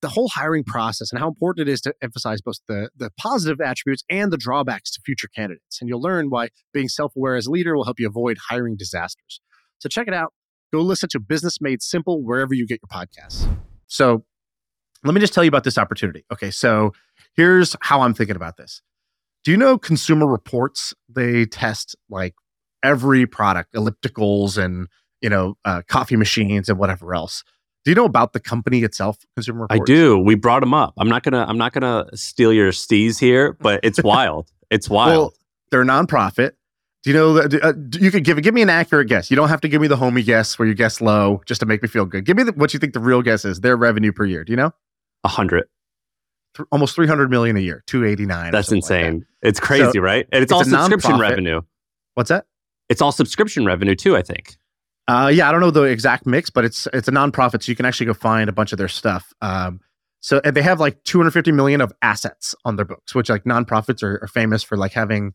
the 0.00 0.08
whole 0.08 0.28
hiring 0.28 0.64
process 0.64 1.10
and 1.10 1.20
how 1.20 1.28
important 1.28 1.68
it 1.68 1.72
is 1.72 1.80
to 1.82 1.94
emphasize 2.02 2.40
both 2.40 2.58
the, 2.68 2.90
the 2.96 3.10
positive 3.18 3.60
attributes 3.60 4.04
and 4.08 4.32
the 4.32 4.36
drawbacks 4.36 4.90
to 4.92 5.00
future 5.04 5.28
candidates. 5.34 5.80
And 5.80 5.88
you'll 5.88 6.00
learn 6.00 6.30
why 6.30 6.48
being 6.72 6.88
self 6.88 7.14
aware 7.16 7.36
as 7.36 7.46
a 7.46 7.50
leader 7.50 7.76
will 7.76 7.84
help 7.84 7.98
you 7.98 8.06
avoid 8.06 8.38
hiring 8.48 8.76
disasters. 8.76 9.40
So 9.78 9.88
check 9.88 10.08
it 10.08 10.14
out. 10.14 10.32
Go 10.72 10.80
listen 10.82 11.08
to 11.10 11.20
Business 11.20 11.60
Made 11.60 11.82
Simple 11.82 12.22
wherever 12.22 12.54
you 12.54 12.66
get 12.66 12.80
your 12.82 13.04
podcasts. 13.04 13.48
So 13.86 14.24
let 15.04 15.14
me 15.14 15.20
just 15.20 15.32
tell 15.32 15.44
you 15.44 15.48
about 15.48 15.64
this 15.64 15.78
opportunity. 15.78 16.24
Okay, 16.32 16.50
so 16.50 16.92
here's 17.34 17.74
how 17.80 18.02
I'm 18.02 18.14
thinking 18.14 18.36
about 18.36 18.56
this. 18.56 18.82
Do 19.44 19.50
you 19.50 19.56
know 19.56 19.78
Consumer 19.78 20.26
Reports? 20.26 20.92
They 21.08 21.46
test 21.46 21.96
like 22.10 22.34
every 22.82 23.26
product, 23.26 23.74
ellipticals 23.74 24.62
and 24.62 24.88
you 25.20 25.30
know 25.30 25.54
uh, 25.64 25.82
coffee 25.88 26.16
machines 26.16 26.68
and 26.68 26.78
whatever 26.78 27.14
else. 27.14 27.44
Do 27.88 27.92
you 27.92 27.94
know 27.94 28.04
about 28.04 28.34
the 28.34 28.40
company 28.40 28.82
itself, 28.82 29.16
Consumer 29.34 29.62
Reports? 29.62 29.80
I 29.80 29.94
do. 29.94 30.18
We 30.18 30.34
brought 30.34 30.60
them 30.60 30.74
up. 30.74 30.92
I'm 30.98 31.08
not 31.08 31.22
gonna. 31.22 31.46
I'm 31.48 31.56
not 31.56 31.72
gonna 31.72 32.04
steal 32.12 32.52
your 32.52 32.70
steez 32.70 33.18
here, 33.18 33.54
but 33.54 33.80
it's 33.82 34.02
wild. 34.04 34.52
It's 34.68 34.90
wild. 34.90 35.10
Well, 35.10 35.34
they're 35.70 35.80
a 35.80 35.86
nonprofit. 35.86 36.50
Do 37.02 37.10
you 37.10 37.16
know 37.16 37.32
that 37.32 37.64
uh, 37.64 37.72
you 37.98 38.10
could 38.10 38.24
give 38.24 38.42
give 38.42 38.52
me 38.52 38.60
an 38.60 38.68
accurate 38.68 39.08
guess? 39.08 39.30
You 39.30 39.36
don't 39.36 39.48
have 39.48 39.62
to 39.62 39.70
give 39.70 39.80
me 39.80 39.88
the 39.88 39.96
homie 39.96 40.22
guess 40.22 40.58
where 40.58 40.68
you 40.68 40.74
guess 40.74 41.00
low 41.00 41.40
just 41.46 41.60
to 41.60 41.66
make 41.66 41.80
me 41.80 41.88
feel 41.88 42.04
good. 42.04 42.26
Give 42.26 42.36
me 42.36 42.42
the, 42.42 42.52
what 42.52 42.74
you 42.74 42.78
think 42.78 42.92
the 42.92 43.00
real 43.00 43.22
guess 43.22 43.46
is. 43.46 43.60
Their 43.60 43.78
revenue 43.78 44.12
per 44.12 44.26
year. 44.26 44.44
Do 44.44 44.52
you 44.52 44.58
know? 44.58 44.74
A 45.24 45.28
hundred. 45.28 45.64
Th- 46.58 46.68
almost 46.70 46.94
three 46.94 47.06
hundred 47.06 47.30
million 47.30 47.56
a 47.56 47.60
year. 47.60 47.84
Two 47.86 48.04
eighty 48.04 48.26
nine. 48.26 48.52
That's 48.52 48.70
insane. 48.70 49.20
That. 49.40 49.48
It's 49.48 49.60
crazy, 49.60 49.92
So, 49.92 50.00
right? 50.00 50.28
And 50.30 50.42
it's, 50.42 50.52
it's 50.52 50.52
all 50.52 50.62
subscription 50.62 51.18
revenue. 51.18 51.62
What's 52.16 52.28
that? 52.28 52.44
It's 52.90 53.00
all 53.00 53.12
subscription 53.12 53.64
revenue 53.64 53.94
too. 53.94 54.14
I 54.14 54.20
think. 54.20 54.58
Uh, 55.08 55.28
yeah, 55.32 55.48
I 55.48 55.52
don't 55.52 55.60
know 55.62 55.70
the 55.70 55.84
exact 55.84 56.26
mix, 56.26 56.50
but 56.50 56.64
it's 56.64 56.86
it's 56.92 57.08
a 57.08 57.10
nonprofit, 57.12 57.62
so 57.62 57.70
you 57.70 57.76
can 57.76 57.86
actually 57.86 58.06
go 58.06 58.14
find 58.14 58.48
a 58.48 58.52
bunch 58.52 58.72
of 58.72 58.78
their 58.78 58.88
stuff. 58.88 59.32
Um, 59.40 59.80
so 60.20 60.40
and 60.44 60.54
they 60.54 60.62
have 60.62 60.80
like 60.80 61.02
250 61.04 61.50
million 61.52 61.80
of 61.80 61.92
assets 62.02 62.54
on 62.64 62.76
their 62.76 62.84
books, 62.84 63.14
which 63.14 63.30
like 63.30 63.44
nonprofits 63.44 64.02
are, 64.02 64.18
are 64.22 64.28
famous 64.28 64.62
for 64.62 64.76
like 64.76 64.92
having, 64.92 65.32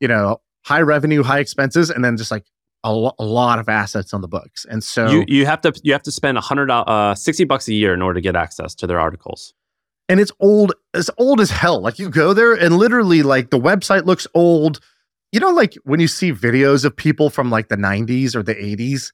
you 0.00 0.08
know, 0.08 0.40
high 0.66 0.82
revenue, 0.82 1.22
high 1.22 1.38
expenses, 1.38 1.88
and 1.88 2.04
then 2.04 2.16
just 2.18 2.30
like 2.30 2.44
a, 2.82 2.92
lo- 2.92 3.14
a 3.18 3.24
lot 3.24 3.58
of 3.58 3.68
assets 3.68 4.12
on 4.12 4.20
the 4.20 4.28
books. 4.28 4.66
And 4.68 4.84
so 4.84 5.08
You 5.10 5.24
you 5.26 5.46
have 5.46 5.62
to 5.62 5.72
you 5.82 5.92
have 5.94 6.02
to 6.02 6.12
spend 6.12 6.36
a 6.36 6.42
hundred 6.42 6.70
uh 6.70 7.14
sixty 7.14 7.44
bucks 7.44 7.66
a 7.68 7.72
year 7.74 7.94
in 7.94 8.02
order 8.02 8.14
to 8.14 8.20
get 8.20 8.36
access 8.36 8.74
to 8.76 8.86
their 8.86 9.00
articles. 9.00 9.54
and 10.10 10.20
it's 10.20 10.32
old 10.38 10.74
as 10.92 11.10
old 11.16 11.40
as 11.40 11.50
hell 11.50 11.80
like 11.80 11.98
you 11.98 12.10
go 12.10 12.34
there 12.34 12.52
and 12.52 12.76
literally 12.76 13.22
like 13.22 13.48
the 13.48 13.58
website 13.58 14.04
looks 14.04 14.26
old 14.34 14.80
you 15.34 15.40
know 15.40 15.50
like 15.50 15.74
when 15.84 16.00
you 16.00 16.08
see 16.08 16.32
videos 16.32 16.84
of 16.84 16.96
people 16.96 17.28
from 17.28 17.50
like 17.50 17.68
the 17.68 17.76
90s 17.76 18.34
or 18.34 18.42
the 18.42 18.54
80s 18.54 19.12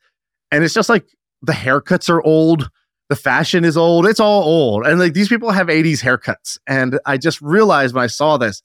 and 0.50 0.62
it's 0.62 0.74
just 0.74 0.88
like 0.88 1.06
the 1.42 1.52
haircuts 1.52 2.08
are 2.08 2.22
old 2.22 2.70
the 3.08 3.16
fashion 3.16 3.64
is 3.64 3.76
old 3.76 4.06
it's 4.06 4.20
all 4.20 4.42
old 4.44 4.86
and 4.86 5.00
like 5.00 5.14
these 5.14 5.28
people 5.28 5.50
have 5.50 5.68
80s 5.68 6.02
haircuts 6.02 6.58
and 6.66 7.00
i 7.06 7.16
just 7.16 7.40
realized 7.40 7.94
when 7.94 8.04
i 8.04 8.06
saw 8.06 8.36
this 8.36 8.62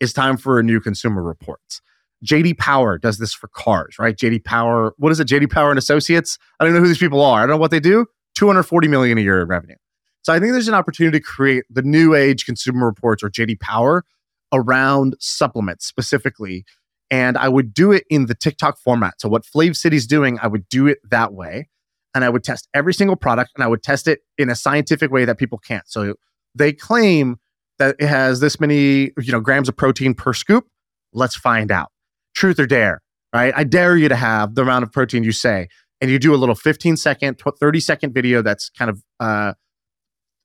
it's 0.00 0.14
time 0.14 0.36
for 0.38 0.58
a 0.58 0.62
new 0.62 0.80
consumer 0.80 1.22
reports. 1.22 1.82
Jd 2.24 2.58
power 2.58 2.98
does 2.98 3.18
this 3.18 3.32
for 3.32 3.48
cars 3.48 3.96
right? 3.98 4.16
Jd 4.16 4.44
power 4.44 4.94
what 4.98 5.12
is 5.12 5.20
it? 5.20 5.28
Jd 5.28 5.50
power 5.50 5.70
and 5.70 5.78
associates? 5.78 6.38
I 6.58 6.64
don't 6.64 6.74
know 6.74 6.80
who 6.80 6.88
these 6.88 6.98
people 6.98 7.22
are. 7.22 7.38
I 7.38 7.42
don't 7.42 7.50
know 7.50 7.56
what 7.56 7.70
they 7.70 7.80
do. 7.80 8.06
240 8.34 8.88
million 8.88 9.16
a 9.16 9.20
year 9.20 9.42
in 9.42 9.48
revenue. 9.48 9.76
So 10.22 10.32
I 10.32 10.38
think 10.38 10.52
there's 10.52 10.68
an 10.68 10.74
opportunity 10.74 11.18
to 11.18 11.24
create 11.24 11.64
the 11.70 11.82
new 11.82 12.14
age 12.14 12.44
consumer 12.44 12.86
reports 12.86 13.22
or 13.22 13.30
JD 13.30 13.60
Power 13.60 14.04
around 14.52 15.16
supplements 15.18 15.86
specifically. 15.86 16.64
And 17.10 17.36
I 17.36 17.48
would 17.48 17.74
do 17.74 17.92
it 17.92 18.04
in 18.08 18.26
the 18.26 18.34
TikTok 18.34 18.78
format. 18.78 19.20
So 19.20 19.28
what 19.28 19.44
Flav 19.44 19.76
City's 19.76 20.06
doing, 20.06 20.38
I 20.40 20.46
would 20.46 20.68
do 20.68 20.86
it 20.86 20.98
that 21.10 21.32
way. 21.32 21.68
And 22.14 22.24
I 22.24 22.28
would 22.28 22.44
test 22.44 22.68
every 22.74 22.94
single 22.94 23.16
product 23.16 23.50
and 23.54 23.64
I 23.64 23.66
would 23.66 23.82
test 23.82 24.08
it 24.08 24.20
in 24.38 24.50
a 24.50 24.54
scientific 24.54 25.10
way 25.10 25.24
that 25.24 25.38
people 25.38 25.58
can't. 25.58 25.88
So 25.88 26.14
they 26.54 26.72
claim 26.72 27.36
that 27.78 27.96
it 27.98 28.06
has 28.06 28.40
this 28.40 28.60
many, 28.60 29.12
you 29.18 29.32
know, 29.32 29.40
grams 29.40 29.68
of 29.68 29.76
protein 29.76 30.14
per 30.14 30.32
scoop. 30.32 30.66
Let's 31.12 31.36
find 31.36 31.70
out. 31.70 31.90
Truth 32.34 32.58
or 32.58 32.66
dare, 32.66 33.02
right? 33.34 33.52
I 33.56 33.64
dare 33.64 33.96
you 33.96 34.08
to 34.08 34.16
have 34.16 34.54
the 34.54 34.62
amount 34.62 34.84
of 34.84 34.92
protein 34.92 35.24
you 35.24 35.32
say. 35.32 35.68
And 36.00 36.10
you 36.10 36.18
do 36.18 36.34
a 36.34 36.36
little 36.36 36.54
15 36.54 36.96
second, 36.96 37.40
30 37.40 37.80
second 37.80 38.12
video 38.12 38.42
that's 38.42 38.70
kind 38.70 38.90
of 38.90 39.02
uh, 39.18 39.52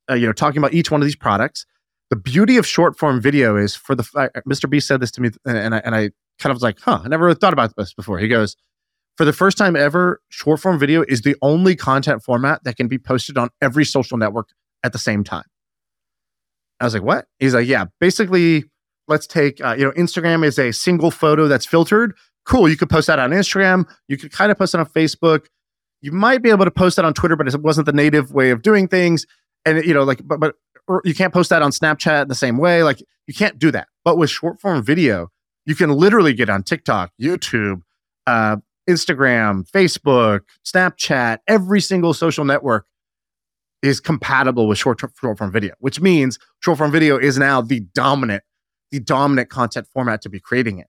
uh, 0.09 0.13
you 0.13 0.27
know, 0.27 0.33
talking 0.33 0.57
about 0.57 0.73
each 0.73 0.91
one 0.91 1.01
of 1.01 1.05
these 1.05 1.15
products. 1.15 1.65
The 2.09 2.15
beauty 2.15 2.57
of 2.57 2.67
short 2.67 2.97
form 2.97 3.19
video 3.19 3.57
is 3.57 3.75
for 3.75 3.95
the 3.95 4.07
uh, 4.15 4.29
Mr. 4.47 4.69
B 4.69 4.79
said 4.79 4.99
this 4.99 5.11
to 5.11 5.21
me, 5.21 5.31
and 5.45 5.73
I, 5.73 5.79
and 5.79 5.95
I 5.95 6.11
kind 6.39 6.51
of 6.51 6.55
was 6.55 6.63
like, 6.63 6.79
huh, 6.79 7.01
I 7.03 7.07
never 7.07 7.25
really 7.25 7.35
thought 7.35 7.53
about 7.53 7.75
this 7.75 7.93
before. 7.93 8.19
He 8.19 8.27
goes, 8.27 8.55
for 9.17 9.25
the 9.25 9.33
first 9.33 9.57
time 9.57 9.75
ever, 9.75 10.21
short 10.29 10.59
form 10.59 10.77
video 10.77 11.03
is 11.07 11.21
the 11.21 11.35
only 11.41 11.75
content 11.75 12.23
format 12.23 12.63
that 12.63 12.75
can 12.75 12.87
be 12.87 12.97
posted 12.97 13.37
on 13.37 13.49
every 13.61 13.85
social 13.85 14.17
network 14.17 14.49
at 14.83 14.93
the 14.93 14.99
same 14.99 15.23
time. 15.23 15.45
I 16.79 16.85
was 16.85 16.93
like, 16.93 17.03
what? 17.03 17.25
He's 17.39 17.53
like, 17.53 17.67
yeah, 17.67 17.85
basically, 18.01 18.65
let's 19.07 19.25
take, 19.27 19.63
uh, 19.63 19.75
you 19.77 19.85
know, 19.85 19.91
Instagram 19.91 20.45
is 20.45 20.59
a 20.59 20.73
single 20.73 21.11
photo 21.11 21.47
that's 21.47 21.65
filtered. 21.65 22.13
Cool. 22.45 22.67
You 22.67 22.75
could 22.75 22.89
post 22.89 23.07
that 23.07 23.17
on 23.17 23.31
Instagram. 23.31 23.85
You 24.07 24.17
could 24.17 24.31
kind 24.31 24.51
of 24.51 24.57
post 24.57 24.73
it 24.73 24.79
on 24.79 24.85
Facebook. 24.87 25.45
You 26.01 26.11
might 26.11 26.43
be 26.43 26.49
able 26.49 26.65
to 26.65 26.71
post 26.71 26.97
that 26.97 27.05
on 27.05 27.13
Twitter, 27.13 27.35
but 27.35 27.47
it 27.47 27.61
wasn't 27.61 27.85
the 27.85 27.93
native 27.93 28.33
way 28.33 28.51
of 28.51 28.61
doing 28.61 28.87
things 28.87 29.25
and 29.65 29.83
you 29.83 29.93
know 29.93 30.03
like 30.03 30.21
but 30.23 30.39
but 30.39 30.55
you 31.03 31.13
can't 31.13 31.33
post 31.33 31.49
that 31.49 31.61
on 31.61 31.71
snapchat 31.71 32.27
the 32.27 32.35
same 32.35 32.57
way 32.57 32.83
like 32.83 33.01
you 33.27 33.33
can't 33.33 33.59
do 33.59 33.71
that 33.71 33.87
but 34.03 34.17
with 34.17 34.29
short 34.29 34.61
form 34.61 34.83
video 34.83 35.29
you 35.65 35.75
can 35.75 35.91
literally 35.91 36.33
get 36.33 36.49
on 36.49 36.63
tiktok 36.63 37.11
youtube 37.21 37.81
uh, 38.27 38.57
instagram 38.89 39.69
facebook 39.69 40.41
snapchat 40.65 41.39
every 41.47 41.81
single 41.81 42.13
social 42.13 42.45
network 42.45 42.85
is 43.81 43.99
compatible 43.99 44.67
with 44.67 44.77
short 44.77 44.99
short 44.99 45.37
form 45.37 45.51
video 45.51 45.73
which 45.79 45.99
means 46.01 46.39
short 46.59 46.77
form 46.77 46.91
video 46.91 47.17
is 47.17 47.37
now 47.37 47.61
the 47.61 47.81
dominant 47.93 48.43
the 48.91 48.99
dominant 48.99 49.49
content 49.49 49.87
format 49.93 50.21
to 50.21 50.29
be 50.29 50.39
creating 50.39 50.79
it. 50.79 50.87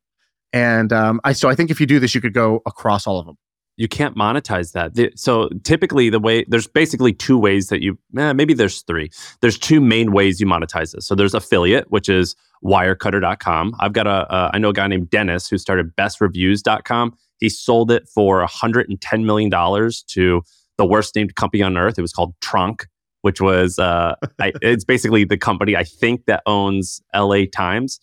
And 0.53 0.93
um, 0.93 1.21
i 1.25 1.33
so 1.33 1.49
i 1.49 1.55
think 1.55 1.71
if 1.71 1.81
you 1.81 1.87
do 1.87 1.99
this 1.99 2.15
you 2.15 2.21
could 2.21 2.35
go 2.35 2.63
across 2.67 3.07
all 3.07 3.19
of 3.19 3.27
them 3.27 3.37
You 3.77 3.89
can't 3.89 4.17
monetize 4.17 4.73
that. 4.73 4.95
The- 4.95 5.13
So 5.17 5.49
typically, 5.65 6.09
the 6.11 6.19
way 6.21 6.45
there's 6.49 6.67
basically 6.67 7.13
two 7.13 7.37
ways 7.39 7.69
that 7.69 7.83
you 7.83 7.99
eh, 8.17 8.33
maybe 8.33 8.55
there's 8.55 8.83
three. 8.83 9.11
There's 9.43 9.59
two 9.59 9.81
main 9.81 10.13
ways 10.13 10.41
you 10.41 10.47
monetize 10.47 10.93
this. 10.95 11.07
So 11.07 11.15
there's 11.15 11.35
affiliate, 11.35 11.91
which 11.91 12.09
is 12.09 12.35
wirecutter.com. 12.65 13.75
I've 13.81 13.93
got 13.93 14.07
a 14.07 14.33
uh, 14.33 14.51
I 14.55 14.59
know 14.59 14.71
a 14.71 14.73
guy 14.73 14.87
named 14.87 15.11
Dennis 15.11 15.49
who 15.49 15.59
started 15.59 15.95
bestreviews.com. 15.97 17.15
He 17.39 17.49
sold 17.49 17.91
it 17.91 18.09
for 18.09 18.39
110 18.39 19.27
million 19.27 19.51
dollars 19.51 20.03
to 20.09 20.43
the 20.79 20.87
worst 20.87 21.15
named 21.15 21.35
company 21.35 21.63
on 21.63 21.77
earth. 21.77 21.99
It 21.99 22.03
was 22.03 22.13
called 22.13 22.35
tronc, 22.41 22.87
which 23.23 23.41
was 23.41 23.79
uh, 23.79 24.15
I, 24.39 24.53
it's 24.63 24.85
basically 24.85 25.25
the 25.25 25.37
company 25.39 25.77
I 25.77 25.85
think 25.85 26.25
that 26.27 26.43
owns 26.47 27.01
L.A. 27.13 27.47
Times. 27.47 28.01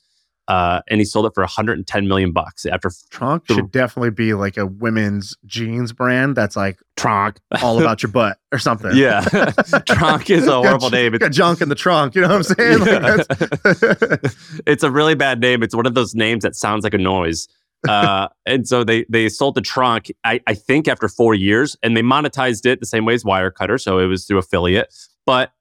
Uh, 0.48 0.82
and 0.90 1.00
he 1.00 1.06
sold 1.06 1.26
it 1.26 1.32
for 1.34 1.42
110 1.42 2.08
million 2.08 2.34
bucks 2.34 2.66
after 2.66 2.92
tronc 3.10 3.44
should 3.48 3.72
definitely 3.72 4.10
be 4.10 4.34
like 4.34 4.58
a 4.58 4.66
women's 4.66 5.38
jeans 5.46 5.94
brand 5.94 6.36
that's 6.36 6.58
like 6.58 6.80
trunk 6.98 7.40
all 7.62 7.80
about 7.80 8.04
your 8.04 8.12
butt 8.12 8.38
or 8.52 8.60
something. 8.60 8.92
yeah 8.94 9.22
trunk 9.88 10.30
is 10.30 10.46
a 10.46 10.56
horrible 10.56 10.90
got, 10.90 10.92
name 10.92 11.14
Got 11.14 11.32
junk 11.32 11.62
in 11.62 11.70
the 11.70 11.76
trunk. 11.76 12.16
You 12.16 12.22
know 12.24 12.28
what 12.28 12.36
I'm 12.36 12.44
saying? 13.64 14.20
Like 14.20 14.34
it's 14.68 14.84
a 14.84 14.92
really 14.92 15.16
bad 15.16 15.40
name. 15.40 15.64
It's 15.64 15.76
one 15.76 15.86
of 15.86 15.94
those 15.94 16.14
names 16.14 16.44
that 16.44 16.56
sounds 16.56 16.84
like 16.84 16.94
a 16.94 16.98
noise. 16.98 17.48
Uh, 17.88 18.28
and 18.46 18.68
so 18.68 18.84
they 18.84 19.06
they 19.10 19.30
sold 19.30 19.56
the 19.56 19.62
trunk, 19.62 20.12
I, 20.24 20.42
I 20.48 20.54
think, 20.54 20.88
after 20.88 21.08
four 21.08 21.36
years, 21.36 21.76
and 21.84 21.98
they 21.98 22.02
monetized 22.02 22.66
it 22.66 22.80
the 22.80 22.86
same 22.86 23.06
way 23.06 23.14
as 23.14 23.24
Wirecutter. 23.24 23.80
So 23.80 24.00
it 24.00 24.06
was 24.06 24.26
through 24.26 24.38
affiliate. 24.38 24.94
But 25.26 25.52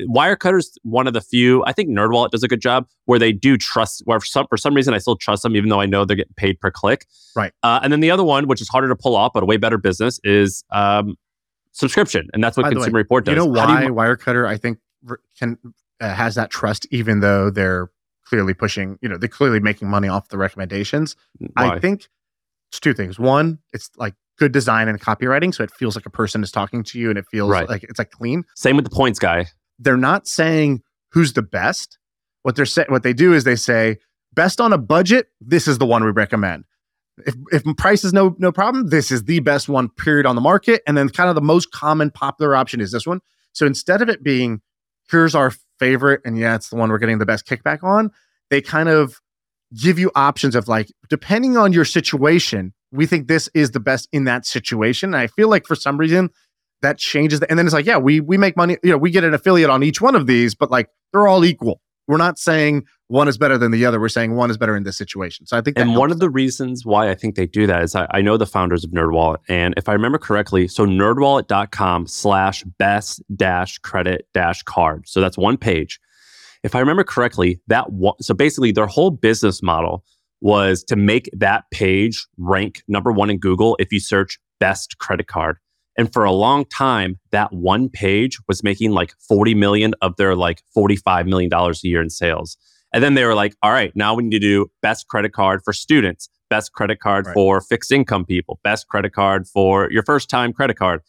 Wirecutter's 0.00 0.78
one 0.82 1.06
of 1.06 1.12
the 1.12 1.20
few. 1.20 1.62
I 1.66 1.72
think 1.72 1.90
NerdWallet 1.90 2.30
does 2.30 2.42
a 2.42 2.48
good 2.48 2.60
job 2.60 2.86
where 3.04 3.18
they 3.18 3.32
do 3.32 3.56
trust. 3.58 4.02
Where 4.04 4.18
for 4.20 4.26
some 4.26 4.46
for 4.48 4.56
some 4.56 4.74
reason 4.74 4.94
I 4.94 4.98
still 4.98 5.16
trust 5.16 5.42
them, 5.42 5.54
even 5.56 5.68
though 5.68 5.80
I 5.80 5.86
know 5.86 6.04
they're 6.04 6.16
getting 6.16 6.34
paid 6.36 6.60
per 6.60 6.70
click. 6.70 7.06
Right. 7.36 7.52
Uh, 7.62 7.80
and 7.82 7.92
then 7.92 8.00
the 8.00 8.10
other 8.10 8.24
one, 8.24 8.46
which 8.48 8.60
is 8.60 8.68
harder 8.68 8.88
to 8.88 8.96
pull 8.96 9.14
off, 9.16 9.32
but 9.34 9.42
a 9.42 9.46
way 9.46 9.56
better 9.58 9.78
business, 9.78 10.18
is 10.24 10.64
um, 10.72 11.16
subscription, 11.72 12.28
and 12.32 12.42
that's 12.42 12.56
what 12.56 12.64
By 12.64 12.70
the 12.70 12.76
way, 12.76 12.80
Consumer 12.84 12.98
Report 12.98 13.24
does. 13.24 13.32
you 13.32 13.36
know 13.46 13.60
How 13.60 13.66
do 13.86 13.92
why 13.94 14.06
Wirecutter 14.06 14.46
I 14.48 14.56
think 14.56 14.78
can 15.38 15.58
uh, 16.00 16.14
has 16.14 16.34
that 16.36 16.50
trust 16.50 16.86
even 16.90 17.20
though 17.20 17.50
they're 17.50 17.90
clearly 18.24 18.54
pushing. 18.54 18.98
You 19.02 19.08
know, 19.10 19.18
they're 19.18 19.28
clearly 19.28 19.60
making 19.60 19.88
money 19.88 20.08
off 20.08 20.28
the 20.28 20.38
recommendations. 20.38 21.16
why? 21.38 21.74
I 21.74 21.78
think 21.80 22.08
it's 22.70 22.80
two 22.80 22.94
things. 22.94 23.18
One, 23.18 23.58
it's 23.74 23.90
like 23.98 24.14
good 24.38 24.52
design 24.52 24.88
and 24.88 24.98
copywriting, 25.00 25.54
so 25.54 25.62
it 25.62 25.70
feels 25.70 25.94
like 25.96 26.06
a 26.06 26.10
person 26.10 26.42
is 26.42 26.50
talking 26.50 26.82
to 26.84 26.98
you, 26.98 27.10
and 27.10 27.18
it 27.18 27.26
feels 27.30 27.50
Right. 27.50 27.68
like 27.68 27.82
it's 27.84 27.98
like 27.98 28.10
clean. 28.10 28.44
Same 28.56 28.76
with 28.76 28.86
the 28.86 28.90
points 28.90 29.18
guy. 29.18 29.46
They're 29.82 29.96
not 29.96 30.26
saying 30.26 30.82
who's 31.12 31.32
the 31.32 31.42
best. 31.42 31.98
What 32.42 32.56
they're 32.56 32.66
saying, 32.66 32.88
what 32.90 33.02
they 33.02 33.12
do 33.12 33.32
is 33.32 33.44
they 33.44 33.56
say 33.56 33.98
best 34.32 34.60
on 34.60 34.72
a 34.72 34.78
budget. 34.78 35.28
This 35.40 35.68
is 35.68 35.78
the 35.78 35.86
one 35.86 36.04
we 36.04 36.10
recommend. 36.10 36.64
If 37.26 37.34
if 37.52 37.62
price 37.76 38.04
is 38.04 38.12
no 38.12 38.34
no 38.38 38.52
problem, 38.52 38.88
this 38.88 39.10
is 39.10 39.24
the 39.24 39.40
best 39.40 39.68
one. 39.68 39.88
Period 39.90 40.26
on 40.26 40.34
the 40.34 40.40
market, 40.40 40.82
and 40.86 40.96
then 40.96 41.08
kind 41.08 41.28
of 41.28 41.34
the 41.34 41.42
most 41.42 41.70
common 41.70 42.10
popular 42.10 42.56
option 42.56 42.80
is 42.80 42.90
this 42.90 43.06
one. 43.06 43.20
So 43.52 43.66
instead 43.66 44.00
of 44.02 44.08
it 44.08 44.22
being 44.22 44.60
here's 45.10 45.34
our 45.34 45.52
favorite, 45.78 46.22
and 46.24 46.38
yeah, 46.38 46.54
it's 46.54 46.70
the 46.70 46.76
one 46.76 46.88
we're 46.88 46.98
getting 46.98 47.18
the 47.18 47.26
best 47.26 47.46
kickback 47.46 47.82
on, 47.82 48.10
they 48.50 48.60
kind 48.60 48.88
of 48.88 49.20
give 49.74 49.98
you 49.98 50.10
options 50.14 50.54
of 50.54 50.68
like 50.68 50.92
depending 51.08 51.56
on 51.56 51.72
your 51.72 51.84
situation 51.84 52.72
we 52.90 53.06
think 53.06 53.26
this 53.26 53.48
is 53.54 53.70
the 53.70 53.80
best 53.80 54.08
in 54.12 54.24
that 54.24 54.44
situation 54.44 55.14
and 55.14 55.22
i 55.22 55.26
feel 55.26 55.48
like 55.48 55.66
for 55.66 55.74
some 55.74 55.96
reason 55.96 56.28
that 56.82 56.98
changes 56.98 57.40
the, 57.40 57.48
and 57.48 57.58
then 57.58 57.66
it's 57.66 57.74
like 57.74 57.86
yeah 57.86 57.96
we 57.96 58.20
we 58.20 58.36
make 58.36 58.56
money 58.56 58.76
you 58.82 58.90
know 58.90 58.98
we 58.98 59.10
get 59.10 59.24
an 59.24 59.34
affiliate 59.34 59.70
on 59.70 59.82
each 59.82 60.00
one 60.00 60.14
of 60.14 60.26
these 60.26 60.54
but 60.54 60.70
like 60.70 60.88
they're 61.12 61.26
all 61.26 61.44
equal 61.44 61.80
we're 62.08 62.16
not 62.16 62.38
saying 62.38 62.84
one 63.06 63.28
is 63.28 63.38
better 63.38 63.56
than 63.56 63.70
the 63.70 63.84
other 63.86 64.00
we're 64.00 64.08
saying 64.08 64.34
one 64.34 64.50
is 64.50 64.58
better 64.58 64.76
in 64.76 64.82
this 64.82 64.96
situation 64.96 65.46
so 65.46 65.56
i 65.56 65.60
think 65.60 65.76
that 65.76 65.82
And 65.82 65.96
one 65.96 66.10
of 66.10 66.18
the 66.18 66.30
reasons 66.30 66.84
why 66.84 67.10
I 67.10 67.14
think 67.14 67.34
they 67.36 67.46
do 67.46 67.66
that 67.66 67.82
is 67.82 67.94
I, 67.94 68.06
I 68.10 68.20
know 68.22 68.36
the 68.36 68.46
founders 68.46 68.84
of 68.84 68.90
NerdWallet. 68.90 69.38
And 69.48 69.74
if 69.76 69.88
I 69.88 69.92
remember 69.92 70.18
correctly, 70.18 70.68
so 70.68 70.86
nerdwallet.com 70.86 72.06
slash 72.06 72.64
best 72.78 73.22
dash 73.36 73.78
credit 73.78 74.26
dash 74.34 74.62
card. 74.62 75.08
So 75.08 75.20
that's 75.20 75.38
one 75.38 75.56
page. 75.56 76.00
If 76.62 76.74
I 76.74 76.80
remember 76.80 77.04
correctly, 77.04 77.60
that 77.66 77.92
one, 77.92 78.14
so 78.20 78.34
basically 78.34 78.72
their 78.72 78.86
whole 78.86 79.10
business 79.10 79.62
model 79.62 80.04
was 80.40 80.82
to 80.84 80.96
make 80.96 81.28
that 81.32 81.64
page 81.70 82.26
rank 82.36 82.82
number 82.88 83.12
one 83.12 83.30
in 83.30 83.38
Google 83.38 83.76
if 83.78 83.92
you 83.92 84.00
search 84.00 84.38
best 84.60 84.98
credit 84.98 85.26
card. 85.26 85.56
And 85.96 86.12
for 86.12 86.24
a 86.24 86.32
long 86.32 86.64
time, 86.64 87.18
that 87.32 87.52
one 87.52 87.88
page 87.88 88.38
was 88.48 88.62
making 88.62 88.92
like 88.92 89.12
40 89.28 89.54
million 89.54 89.94
of 90.00 90.16
their 90.16 90.34
like 90.34 90.62
$45 90.76 91.26
million 91.26 91.52
a 91.52 91.72
year 91.82 92.00
in 92.00 92.08
sales. 92.10 92.56
And 92.94 93.02
then 93.02 93.14
they 93.14 93.24
were 93.24 93.34
like, 93.34 93.54
all 93.62 93.72
right, 93.72 93.94
now 93.94 94.14
we 94.14 94.22
need 94.22 94.30
to 94.32 94.38
do 94.38 94.70
best 94.80 95.08
credit 95.08 95.32
card 95.32 95.62
for 95.64 95.72
students, 95.72 96.28
best 96.50 96.72
credit 96.72 97.00
card 97.00 97.26
Right. 97.26 97.34
for 97.34 97.60
fixed 97.60 97.92
income 97.92 98.24
people, 98.24 98.58
best 98.64 98.88
credit 98.88 99.12
card 99.12 99.46
for 99.46 99.90
your 99.90 100.02
first 100.02 100.28
time 100.30 100.52
credit 100.52 100.76
card. 100.76 101.00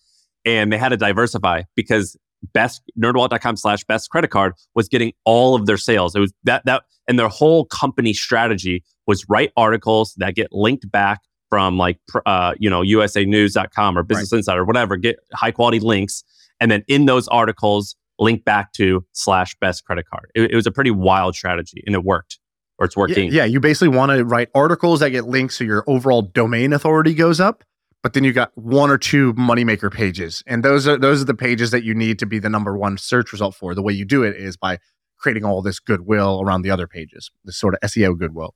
And 0.46 0.72
they 0.72 0.78
had 0.78 0.90
to 0.90 0.98
diversify 0.98 1.64
because 1.76 2.18
best 2.54 2.82
nerdwallet.com 3.00 3.56
slash 3.56 3.84
best 3.86 4.10
credit 4.10 4.30
card 4.30 4.54
was 4.76 4.90
getting 4.90 5.14
all 5.24 5.56
of 5.56 5.66
their 5.66 5.78
sales. 5.78 6.14
It 6.16 6.20
was 6.20 6.34
that 6.44 6.66
that 6.66 6.84
and 7.08 7.18
their 7.18 7.30
whole 7.30 7.66
company 7.66 8.14
strategy 8.14 8.84
was 9.08 9.26
write 9.30 9.52
articles 9.56 10.14
that 10.18 10.36
get 10.36 10.52
linked 10.52 10.90
back 10.92 11.22
from 11.54 11.78
like 11.78 12.00
uh, 12.26 12.54
you 12.60 12.70
know 12.70 12.82
usanews.com 12.82 13.98
or 13.98 14.04
business 14.04 14.32
insider 14.32 14.62
or 14.62 14.66
whatever 14.66 14.98
get 14.98 15.18
high 15.34 15.52
quality 15.52 15.80
links 15.80 16.24
and 16.60 16.72
then 16.72 16.84
in 16.88 17.06
those 17.06 17.28
articles 17.28 17.96
link 18.20 18.44
back 18.46 18.74
to 18.74 19.06
slash 19.12 19.56
best 19.60 19.86
credit 19.86 20.06
card 20.10 20.32
it, 20.36 20.52
it 20.52 20.56
was 20.56 20.66
a 20.66 20.72
pretty 20.72 20.92
wild 20.92 21.36
strategy 21.36 21.84
and 21.86 21.96
it 21.96 22.04
worked 22.04 22.40
or 22.80 22.86
it's 22.86 22.96
Yeah, 22.96 23.02
working 23.02 23.32
yeah, 23.32 23.46
you 23.46 23.60
basically 23.60 23.96
want 23.96 24.12
to 24.12 24.26
write 24.26 24.50
articles 24.56 25.00
that 25.00 25.10
get 25.12 25.26
links 25.26 25.58
so 25.58 25.64
your 25.64 25.84
overall 25.88 26.22
domain 26.22 26.74
authority 26.74 27.14
goes 27.14 27.40
up, 27.40 27.64
but 28.02 28.14
then 28.14 28.24
you 28.24 28.34
got 28.34 28.52
one 28.56 28.90
or 28.90 28.98
two 28.98 29.34
moneymaker 29.34 29.92
pages. 29.92 30.44
And 30.48 30.64
those 30.64 30.88
are 30.88 30.98
those 30.98 31.22
are 31.22 31.26
the 31.26 31.34
pages 31.34 31.72
that 31.72 31.84
you 31.84 31.94
need 31.94 32.20
to 32.20 32.26
be 32.26 32.40
the 32.40 32.50
number 32.50 32.78
one 32.78 32.98
search 32.98 33.32
result 33.32 33.56
for. 33.56 33.76
The 33.76 33.82
way 33.82 33.94
you 33.94 34.06
do 34.06 34.24
it 34.24 34.36
is 34.36 34.58
by 34.58 34.80
creating 35.18 35.46
all 35.46 35.62
this 35.62 35.80
goodwill 35.80 36.42
around 36.42 36.64
the 36.64 36.72
other 36.72 36.88
pages, 36.88 37.32
this 37.46 37.58
sort 37.58 37.76
of 37.76 37.80
SEO 37.90 38.18
goodwill. 38.18 38.56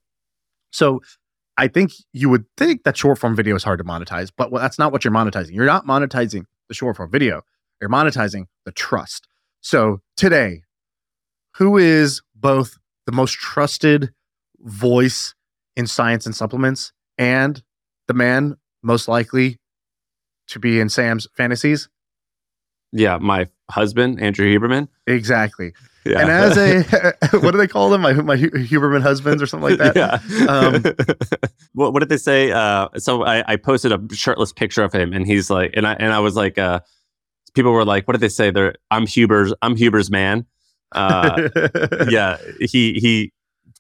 So 0.72 1.02
I 1.58 1.68
think 1.68 1.92
you 2.14 2.30
would 2.30 2.46
think 2.56 2.84
that 2.84 2.96
short 2.96 3.18
form 3.18 3.36
video 3.36 3.56
is 3.56 3.64
hard 3.64 3.80
to 3.80 3.84
monetize, 3.84 4.32
but 4.36 4.52
well, 4.52 4.62
that's 4.62 4.78
not 4.78 4.92
what 4.92 5.04
you're 5.04 5.14
monetizing. 5.14 5.54
You're 5.54 5.66
not 5.66 5.86
monetizing 5.86 6.46
the 6.68 6.74
short 6.74 6.98
form 6.98 7.12
video. 7.12 7.42
You're 7.82 7.90
monetizing 7.90 8.46
the 8.66 8.72
trust. 8.72 9.28
So 9.62 10.02
today, 10.16 10.62
who 11.56 11.78
is 11.78 12.22
both 12.36 12.78
the 13.06 13.12
most 13.12 13.34
trusted 13.34 14.12
voice 14.60 15.34
in 15.76 15.88
science 15.88 16.26
and 16.26 16.36
supplements 16.36 16.94
and 17.18 17.64
the 18.08 18.14
man 18.14 18.58
most 18.84 19.08
likely 19.08 19.58
to 20.48 20.60
be 20.60 20.80
in 20.80 20.90
Sam's 20.90 21.28
fantasies? 21.36 21.90
yeah 22.94 23.18
my 23.18 23.48
husband 23.70 24.22
andrew 24.22 24.48
Huberman. 24.48 24.88
Exactly. 25.08 25.74
Yeah 26.08 26.20
And 26.22 26.30
as 26.30 26.58
a, 26.58 26.84
what 27.40 27.52
do 27.52 27.58
they 27.58 27.68
call 27.68 27.90
them? 27.90 28.02
My, 28.02 28.14
my 28.14 28.36
Huberman 28.36 29.02
husbands 29.02 29.42
or 29.42 29.48
something 29.48 29.78
like 29.78 29.80
that? 29.80 29.96
Yeah. 29.96 30.48
Um, 30.48 30.84
what, 31.74 31.94
what 31.94 32.00
did 32.00 32.10
they 32.10 32.18
say? 32.18 32.52
Uh, 32.52 32.90
so 32.98 33.24
I, 33.24 33.44
I 33.52 33.56
posted 33.56 33.92
a 33.92 34.16
shirtless 34.16 34.54
picture 34.54 34.84
of 34.84 34.94
him, 34.94 35.14
and 35.14 35.26
he's 35.26 35.50
like, 35.50 35.72
and 35.76 35.88
I 35.88 35.94
and 35.94 36.14
I 36.14 36.20
was 36.20 36.36
like, 36.36 36.58
uh, 36.58 36.80
people 37.54 37.72
were 37.72 37.86
like, 37.86 38.08
what 38.08 38.14
did 38.14 38.22
they 38.22 38.30
say? 38.30 38.52
They're 38.52 38.76
I'm 38.92 39.06
Huber's 39.06 39.54
I'm 39.62 39.76
Huber's 39.76 40.10
man. 40.10 40.46
Uh, 40.94 41.50
yeah, 42.10 42.38
he 42.60 42.94
he 42.94 43.34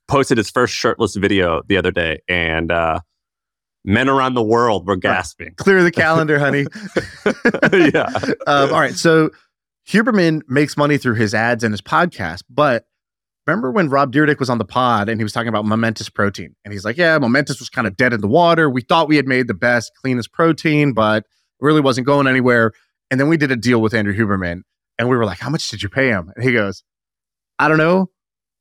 posted 0.08 0.38
his 0.38 0.50
first 0.50 0.74
shirtless 0.74 1.16
video 1.16 1.62
the 1.68 1.78
other 1.78 1.92
day, 1.92 2.22
and 2.28 2.72
uh, 2.72 3.00
men 3.86 4.10
around 4.10 4.34
the 4.34 4.44
world 4.44 4.88
were 4.88 4.98
gasping. 4.98 5.54
Clear 5.56 5.84
the 5.84 5.92
calendar, 5.92 6.38
honey. 6.38 6.66
yeah, 7.94 8.10
um, 8.48 8.74
all 8.74 8.80
right. 8.80 8.96
So 8.96 9.30
Huberman 9.89 10.41
makes 10.47 10.76
money 10.78 10.97
through 10.97 11.15
his 11.15 11.34
ads 11.34 11.63
and 11.63 11.73
his 11.73 11.82
podcast, 11.82 12.43
but 12.50 12.86
remember 13.45 13.71
when 13.71 13.89
Rob 13.89 14.12
Dyrdek 14.12 14.39
was 14.39 14.50
on 14.50 14.58
the 14.58 14.65
pod 14.65 15.08
and 15.08 15.19
he 15.19 15.23
was 15.23 15.32
talking 15.32 15.47
about 15.47 15.65
momentous 15.65 16.10
protein? 16.10 16.56
And 16.65 16.73
he's 16.73 16.84
like, 16.84 16.97
yeah, 16.97 17.17
momentous 17.17 17.60
was 17.60 17.69
kind 17.69 17.88
of 17.88 17.95
dead 17.95 18.12
in 18.13 18.19
the 18.21 18.28
water. 18.28 18.69
We 18.69 18.82
thought 18.82 19.08
we 19.08 19.15
had 19.15 19.28
made 19.28 19.47
the 19.47 19.54
best, 19.54 19.91
cleanest 20.02 20.34
protein, 20.34 20.93
but 20.93 21.23
really 21.62 21.80
wasn't 21.82 22.06
going 22.06 22.28
anywhere. 22.28 22.73
And 23.10 23.19
then 23.19 23.30
we 23.30 23.38
did 23.38 23.52
a 23.52 23.56
deal 23.56 23.82
with 23.82 23.93
Andrew 23.93 24.13
Huberman 24.13 24.62
and 25.00 25.08
we 25.10 25.15
were 25.15 25.26
like, 25.26 25.39
how 25.39 25.50
much 25.50 25.69
did 25.69 25.82
you 25.82 25.89
pay 25.89 26.10
him? 26.10 26.32
And 26.36 26.43
he 26.43 26.52
goes, 26.52 26.84
I 27.58 27.69
don't 27.69 27.78
know. 27.78 28.10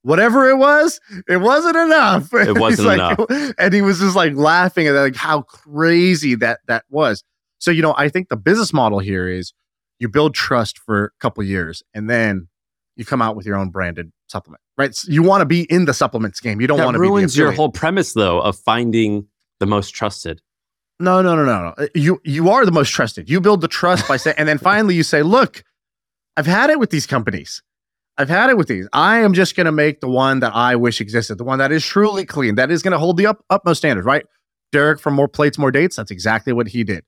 Whatever 0.02 0.48
it 0.48 0.56
was, 0.56 1.00
it 1.28 1.38
wasn't 1.38 1.76
enough. 1.76 2.32
It 2.32 2.56
wasn't 2.60 2.86
like- 2.86 3.18
enough. 3.18 3.54
And 3.58 3.74
he 3.74 3.82
was 3.82 3.98
just 3.98 4.14
like 4.14 4.34
laughing 4.36 4.86
at 4.86 4.92
like 4.92 5.16
how 5.16 5.42
crazy 5.42 6.36
that 6.36 6.60
that 6.68 6.84
was. 6.88 7.24
So, 7.58 7.72
you 7.72 7.82
know, 7.82 7.94
I 7.98 8.08
think 8.08 8.28
the 8.28 8.36
business 8.36 8.72
model 8.72 9.00
here 9.00 9.28
is 9.28 9.52
you 9.98 10.09
build 10.09 10.35
trust 10.35 10.78
for 10.78 11.04
a 11.04 11.11
couple 11.20 11.42
years 11.42 11.82
and 11.94 12.09
then 12.09 12.48
you 12.96 13.04
come 13.04 13.22
out 13.22 13.37
with 13.37 13.46
your 13.46 13.56
own 13.56 13.70
branded 13.70 14.11
supplement, 14.28 14.61
right? 14.76 14.94
So 14.94 15.11
you 15.11 15.22
want 15.22 15.42
to 15.42 15.46
be 15.46 15.62
in 15.62 15.85
the 15.85 15.94
supplements 15.94 16.40
game. 16.40 16.61
You 16.61 16.66
don't 16.66 16.78
want 16.78 16.94
to 16.94 17.00
be 17.00 17.06
the 17.06 17.12
ruins 17.12 17.37
your 17.37 17.52
whole 17.52 17.70
premise 17.70 18.14
though 18.14 18.40
of 18.40 18.59
finding 18.59 19.28
the 19.61 19.66
most 19.66 19.90
trusted. 19.90 20.40
No, 20.98 21.20
no, 21.20 21.37
no, 21.37 21.44
no, 21.44 21.62
no. 21.62 21.74
Uh, 21.76 21.87
you 21.94 22.20
you 22.24 22.48
are 22.48 22.64
the 22.64 22.72
most 22.72 22.90
trusted. 22.90 23.28
You 23.28 23.40
build 23.40 23.61
the 23.61 23.68
trust 23.68 24.09
by 24.09 24.16
saying, 24.16 24.37
and 24.38 24.48
then 24.48 24.59
finally 24.59 24.94
you 24.94 25.02
say, 25.02 25.22
"Look, 25.22 25.62
I've 26.37 26.46
had 26.46 26.70
it 26.70 26.78
with 26.78 26.90
these 26.90 27.06
companies. 27.06 27.62
I've 28.16 28.30
had 28.30 28.48
it 28.48 28.56
with 28.56 28.68
these. 28.68 28.88
I 28.94 29.18
am 29.18 29.35
just 29.35 29.56
going 29.56 29.66
to 29.66 29.72
make 29.72 30.00
the 30.00 30.09
one 30.09 30.40
that 30.40 30.54
I 30.54 30.74
wish 30.74 31.02
existed, 31.02 31.37
the 31.37 31.44
one 31.44 31.59
that 31.59 31.70
is 31.70 31.85
truly 31.85 32.24
clean, 32.24 32.54
that 32.54 32.70
is 32.70 32.82
going 32.82 32.92
to 32.92 32.98
hold 32.98 33.18
the 33.18 33.26
up, 33.26 33.44
utmost 33.50 33.78
standard." 33.78 34.06
Right? 34.06 34.24
Derek 34.72 34.98
from 34.98 35.14
More 35.14 35.28
Plates, 35.28 35.59
More 35.59 35.70
Dates. 35.70 35.96
That's 35.96 36.11
exactly 36.11 36.52
what 36.52 36.68
he 36.68 36.82
did. 36.82 37.04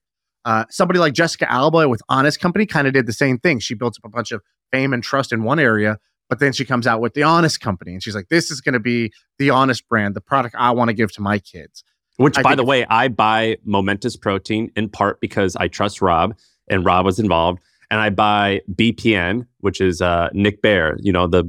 Uh, 0.48 0.64
somebody 0.70 0.98
like 0.98 1.12
Jessica 1.12 1.50
Alba 1.52 1.90
with 1.90 2.00
Honest 2.08 2.40
Company 2.40 2.64
kind 2.64 2.86
of 2.86 2.94
did 2.94 3.04
the 3.06 3.12
same 3.12 3.38
thing. 3.38 3.58
She 3.58 3.74
built 3.74 3.98
up 3.98 4.04
a 4.06 4.08
bunch 4.08 4.32
of 4.32 4.40
fame 4.72 4.94
and 4.94 5.02
trust 5.02 5.30
in 5.30 5.42
one 5.42 5.58
area, 5.58 5.98
but 6.30 6.38
then 6.38 6.54
she 6.54 6.64
comes 6.64 6.86
out 6.86 7.02
with 7.02 7.12
the 7.12 7.22
Honest 7.22 7.60
Company, 7.60 7.92
and 7.92 8.02
she's 8.02 8.14
like, 8.14 8.28
"This 8.30 8.50
is 8.50 8.62
going 8.62 8.72
to 8.72 8.80
be 8.80 9.12
the 9.38 9.50
honest 9.50 9.86
brand, 9.90 10.16
the 10.16 10.22
product 10.22 10.54
I 10.58 10.70
want 10.70 10.88
to 10.88 10.94
give 10.94 11.12
to 11.12 11.20
my 11.20 11.38
kids." 11.38 11.84
Which, 12.16 12.38
I 12.38 12.42
by 12.42 12.54
the 12.54 12.64
way, 12.64 12.86
I 12.86 13.08
buy 13.08 13.58
Momentous 13.64 14.16
Protein 14.16 14.72
in 14.74 14.88
part 14.88 15.20
because 15.20 15.54
I 15.54 15.68
trust 15.68 16.00
Rob 16.00 16.34
and 16.70 16.82
Rob 16.82 17.04
was 17.04 17.18
involved. 17.18 17.60
And 17.90 18.00
I 18.00 18.08
buy 18.10 18.62
BPN, 18.74 19.46
which 19.60 19.80
is 19.82 20.00
uh, 20.00 20.28
Nick 20.32 20.62
Bare, 20.62 20.96
you 21.00 21.12
know, 21.12 21.26
the 21.26 21.44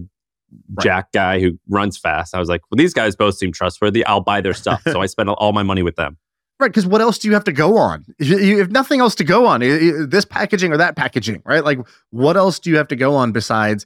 Right. 0.51 0.83
Jack 0.83 1.11
guy 1.11 1.39
who 1.39 1.59
runs 1.67 1.97
fast. 1.97 2.33
I 2.33 2.39
was 2.39 2.49
like, 2.49 2.61
well, 2.69 2.77
these 2.77 2.93
guys 2.93 3.15
both 3.15 3.35
seem 3.35 3.51
trustworthy. 3.51 4.03
I'll 4.05 4.21
buy 4.21 4.41
their 4.41 4.53
stuff. 4.53 4.81
so 4.87 5.01
I 5.01 5.05
spend 5.05 5.29
all 5.29 5.53
my 5.53 5.63
money 5.63 5.83
with 5.83 5.95
them. 5.95 6.17
Right, 6.59 6.67
because 6.67 6.85
what 6.85 6.99
else 6.99 7.17
do 7.17 7.29
you 7.29 7.33
have 7.35 7.45
to 7.45 7.53
go 7.53 7.77
on? 7.77 8.05
If 8.19 8.27
you 8.27 8.37
you 8.37 8.59
have 8.59 8.71
nothing 8.71 8.99
else 8.99 9.15
to 9.15 9.23
go 9.23 9.45
on, 9.45 9.61
this 9.61 10.25
packaging 10.25 10.73
or 10.73 10.77
that 10.77 10.97
packaging, 10.97 11.41
right? 11.45 11.63
Like, 11.63 11.79
what 12.09 12.35
else 12.35 12.59
do 12.59 12.69
you 12.69 12.75
have 12.75 12.89
to 12.89 12.97
go 12.97 13.15
on 13.15 13.31
besides 13.31 13.85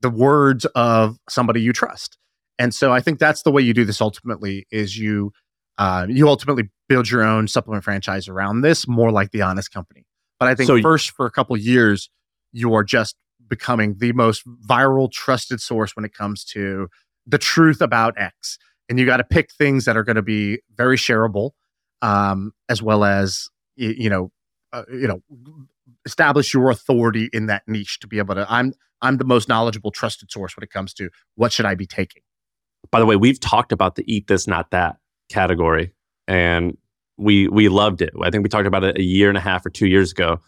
the 0.00 0.10
words 0.10 0.64
of 0.74 1.16
somebody 1.28 1.60
you 1.60 1.72
trust? 1.72 2.18
And 2.58 2.74
so, 2.74 2.92
I 2.92 3.00
think 3.00 3.20
that's 3.20 3.42
the 3.42 3.52
way 3.52 3.62
you 3.62 3.72
do 3.72 3.84
this. 3.84 4.00
Ultimately, 4.00 4.66
is 4.72 4.98
you 4.98 5.32
uh, 5.78 6.06
you 6.08 6.28
ultimately 6.28 6.70
build 6.88 7.08
your 7.08 7.22
own 7.22 7.46
supplement 7.46 7.84
franchise 7.84 8.26
around 8.26 8.62
this, 8.62 8.88
more 8.88 9.12
like 9.12 9.30
the 9.30 9.42
Honest 9.42 9.72
Company. 9.72 10.04
But 10.40 10.48
I 10.48 10.56
think 10.56 10.66
So 10.66 10.80
first, 10.82 11.12
for 11.12 11.24
a 11.24 11.30
couple 11.30 11.56
years, 11.56 12.10
you 12.52 12.74
are 12.74 12.82
just 12.82 13.14
becoming 13.48 13.96
the 13.98 14.12
most 14.12 14.42
viral, 14.68 15.10
trusted 15.10 15.60
source 15.60 15.94
when 15.94 16.04
it 16.04 16.12
comes 16.12 16.44
to 16.46 16.88
the 17.26 17.38
truth 17.38 17.80
about 17.80 18.14
X. 18.18 18.58
And 18.88 18.98
you 18.98 19.06
got 19.06 19.18
to 19.18 19.24
pick 19.24 19.52
things 19.52 19.84
that 19.84 19.96
are 19.96 20.02
going 20.02 20.16
to 20.16 20.22
be 20.22 20.60
very 20.76 20.96
shareable 20.96 21.52
um, 22.02 22.52
as 22.68 22.82
well 22.82 23.04
as 23.04 23.48
y- 23.78 23.94
you 23.96 24.10
know, 24.10 24.30
uh, 24.72 24.82
you 24.90 25.06
know, 25.08 25.22
establish 26.06 26.52
your 26.54 26.70
authority 26.70 27.28
in 27.32 27.46
that 27.46 27.62
niche 27.66 27.98
to 28.00 28.06
be 28.06 28.18
able 28.18 28.34
to. 28.34 28.46
I'm 28.48 28.72
I'm 29.00 29.16
the 29.18 29.24
most 29.24 29.48
knowledgeable, 29.48 29.90
trusted 29.90 30.30
source 30.30 30.56
when 30.56 30.64
it 30.64 30.70
comes 30.70 30.92
to 30.94 31.10
what 31.36 31.52
should 31.52 31.66
I 31.66 31.74
be 31.74 31.86
taking. 31.86 32.22
By 32.90 33.00
the 33.00 33.06
way, 33.06 33.16
we've 33.16 33.38
talked 33.40 33.72
about 33.72 33.94
the 33.96 34.04
eat 34.12 34.26
this, 34.26 34.46
not 34.46 34.70
that 34.70 34.96
category, 35.28 35.94
and 36.26 36.76
we 37.16 37.48
we 37.48 37.68
loved 37.68 38.02
it. 38.02 38.10
I 38.22 38.30
think 38.30 38.42
we 38.42 38.48
talked 38.48 38.66
about 38.66 38.84
it 38.84 38.98
a 38.98 39.02
year 39.02 39.28
and 39.28 39.36
a 39.38 39.40
half 39.40 39.64
or 39.66 39.70
two 39.70 39.86
years 39.86 40.12
ago. 40.12 40.40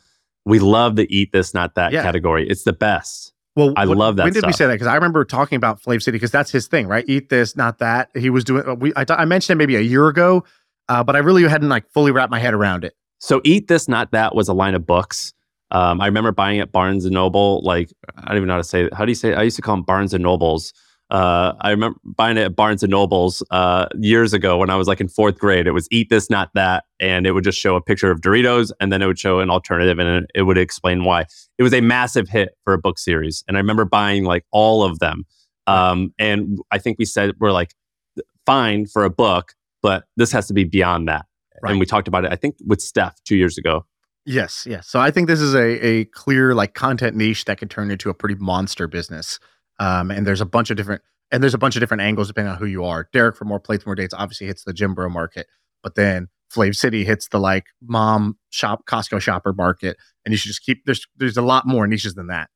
We 0.45 0.59
love 0.59 0.97
the 0.97 1.07
eat 1.15 1.33
this, 1.33 1.53
not 1.53 1.75
that 1.75 1.93
Yeah. 1.93 2.03
category. 2.03 2.49
It's 2.49 2.65
the 2.65 2.73
best. 2.73 3.33
Well, 3.57 3.75
I 3.77 3.85
love 3.85 4.17
that 4.17 4.25
When 4.25 4.33
did 4.33 4.47
we 4.47 4.53
say 4.53 4.67
that? 4.67 4.73
Because 4.75 4.87
I 4.87 4.95
remember 4.95 5.25
talking 5.25 5.57
about 5.57 5.83
Flav 5.83 6.03
City 6.03 6.15
because 6.17 6.31
that's 6.31 6.51
his 6.51 6.67
thing, 6.69 6.87
right? 6.87 7.05
Eat 7.09 7.29
this, 7.29 7.57
not 7.57 7.79
that. 7.79 8.09
He 8.17 8.31
was 8.31 8.45
doing. 8.45 8.79
We 8.79 8.95
I, 8.95 9.05
I 9.11 9.25
mentioned 9.25 9.57
it 9.57 9.59
maybe 9.59 9.77
a 9.77 9.81
year 9.81 10.07
ago, 10.09 10.45
uh, 10.89 11.05
but 11.05 11.17
I 11.17 11.21
really 11.21 11.43
hadn't 11.49 11.69
like 11.69 11.91
fully 11.93 12.13
wrapped 12.13 12.31
my 12.31 12.39
head 12.39 12.55
around 12.55 12.85
it. 12.85 12.95
So 13.19 13.41
eat 13.45 13.69
this, 13.69 13.89
not 13.89 14.13
that 14.13 14.35
was 14.35 14.49
a 14.49 14.55
line 14.55 14.75
of 14.75 14.87
books. 14.87 15.33
Um, 15.71 16.01
I 16.01 16.07
remember 16.07 16.33
buying 16.33 16.59
at 16.59 16.73
Barnes 16.73 17.05
and 17.05 17.15
Noble. 17.15 17.61
Like 17.63 17.91
I 18.17 18.29
don't 18.29 18.39
even 18.39 18.49
know 18.49 18.55
how 18.55 18.59
to 18.59 18.65
say 18.65 18.85
it. 18.85 18.95
How 18.95 19.05
do 19.05 19.11
you 19.11 19.17
say? 19.17 19.33
It? 19.33 19.39
I 19.39 19.43
used 19.43 19.57
to 19.57 19.63
call 19.63 19.77
them 19.77 19.85
Barnes 19.85 20.15
and 20.15 20.23
Nobles. 20.23 20.73
Uh, 21.11 21.55
I 21.61 21.71
remember 21.71 21.99
buying 22.05 22.37
it 22.37 22.43
at 22.43 22.57
Barnes 22.57 22.85
and 22.85 22.91
Nobles 22.91 23.43
uh, 23.51 23.87
years 23.99 24.33
ago 24.33 24.59
when 24.59 24.71
I 24.71 24.77
was 24.77 24.87
like 24.87 25.01
in 25.01 25.09
fourth 25.09 25.39
grade. 25.39 25.67
It 25.67 25.73
was 25.73 25.89
eat 25.91 26.09
this, 26.09 26.31
not 26.31 26.51
that, 26.55 26.85
and 27.01 27.27
it 27.27 27.33
would 27.33 27.43
just 27.43 27.59
show 27.59 27.75
a 27.75 27.81
picture 27.81 28.13
of 28.13 28.21
Doritos, 28.21 28.71
and 28.81 28.93
then 28.93 29.03
it 29.03 29.07
would 29.07 29.19
show 29.19 29.41
an 29.41 29.51
alternative, 29.51 29.99
and 29.99 30.27
it, 30.35 30.43
would 30.43 30.57
explain 30.59 31.05
why. 31.05 31.27
It 31.59 31.65
was 31.65 31.75
a 31.75 31.81
massive 31.81 32.29
hit 32.29 32.51
for 32.65 32.75
a 32.75 32.79
book 32.79 32.99
series, 32.99 33.43
and 33.49 33.57
I 33.57 33.61
remember 33.61 33.85
buying 33.85 34.25
like 34.25 34.45
all 34.53 34.85
of 34.85 35.01
them. 35.01 35.25
Um, 35.67 36.15
and 36.19 36.59
I 36.71 36.79
think 36.79 36.99
we 36.99 37.05
said 37.05 37.33
we're 37.41 37.53
like 37.53 37.75
fine 38.47 38.87
for 38.87 39.05
a 39.05 39.11
book, 39.11 39.55
but 39.83 40.05
this 40.17 40.33
has 40.33 40.47
to 40.49 40.55
be 40.55 40.65
beyond 40.65 41.09
that. 41.09 41.27
Right. 41.63 41.71
And 41.71 41.81
we 41.81 41.87
talked 41.87 42.09
about 42.09 42.25
it, 42.25 42.33
I 42.33 42.37
think, 42.37 42.57
with 42.67 42.81
Steph 42.81 43.23
two 43.25 43.37
years 43.37 43.59
ago. 43.59 43.85
Yes, 44.27 44.67
yes. 44.69 44.89
So 44.89 45.01
I 45.01 45.11
think 45.11 45.29
this 45.29 45.41
is 45.41 45.55
a 45.55 45.85
a 45.85 46.05
clear 46.07 46.55
like 46.55 46.75
content 46.75 47.17
niche 47.17 47.45
that 47.47 47.59
can 47.59 47.69
turn 47.69 47.91
into 47.91 48.11
a 48.11 48.15
pretty 48.15 48.37
monster 48.37 48.87
business. 48.87 49.39
Um, 49.79 50.11
and 50.11 50.27
there's 50.27 50.41
a 50.41 50.47
bunch 50.47 50.71
of 50.71 50.77
different 50.77 51.03
and 51.31 51.43
there's 51.43 51.55
a 51.55 51.59
bunch 51.59 51.77
of 51.77 51.81
different 51.81 52.03
angles 52.03 52.29
depending 52.29 52.53
on 52.53 52.59
who 52.59 52.67
you 52.67 52.85
are. 52.85 53.09
Derek 53.13 53.37
for 53.37 53.45
More 53.45 53.61
Plates 53.61 53.87
More 53.87 53.95
Dates 53.95 54.15
obviously 54.15 54.47
hits 54.47 54.65
the 54.65 54.73
gym 54.73 54.95
bro 54.95 55.09
market, 55.09 55.47
but 55.83 55.95
then 55.95 56.29
Flav 56.55 56.77
City 56.77 57.05
hits 57.05 57.29
the 57.29 57.39
like 57.39 57.67
mom 57.83 58.37
shop 58.51 58.85
Costco 58.87 59.21
shopper 59.21 59.53
market, 59.53 59.97
and 60.25 60.33
you 60.33 60.37
should 60.37 60.49
just 60.49 60.63
keep 60.63 60.85
there's 60.85 61.07
there's 61.17 61.37
a 61.37 61.43
lot 61.43 61.67
more 61.67 61.87
niches 61.87 62.15
than 62.15 62.27
that. 62.27 62.51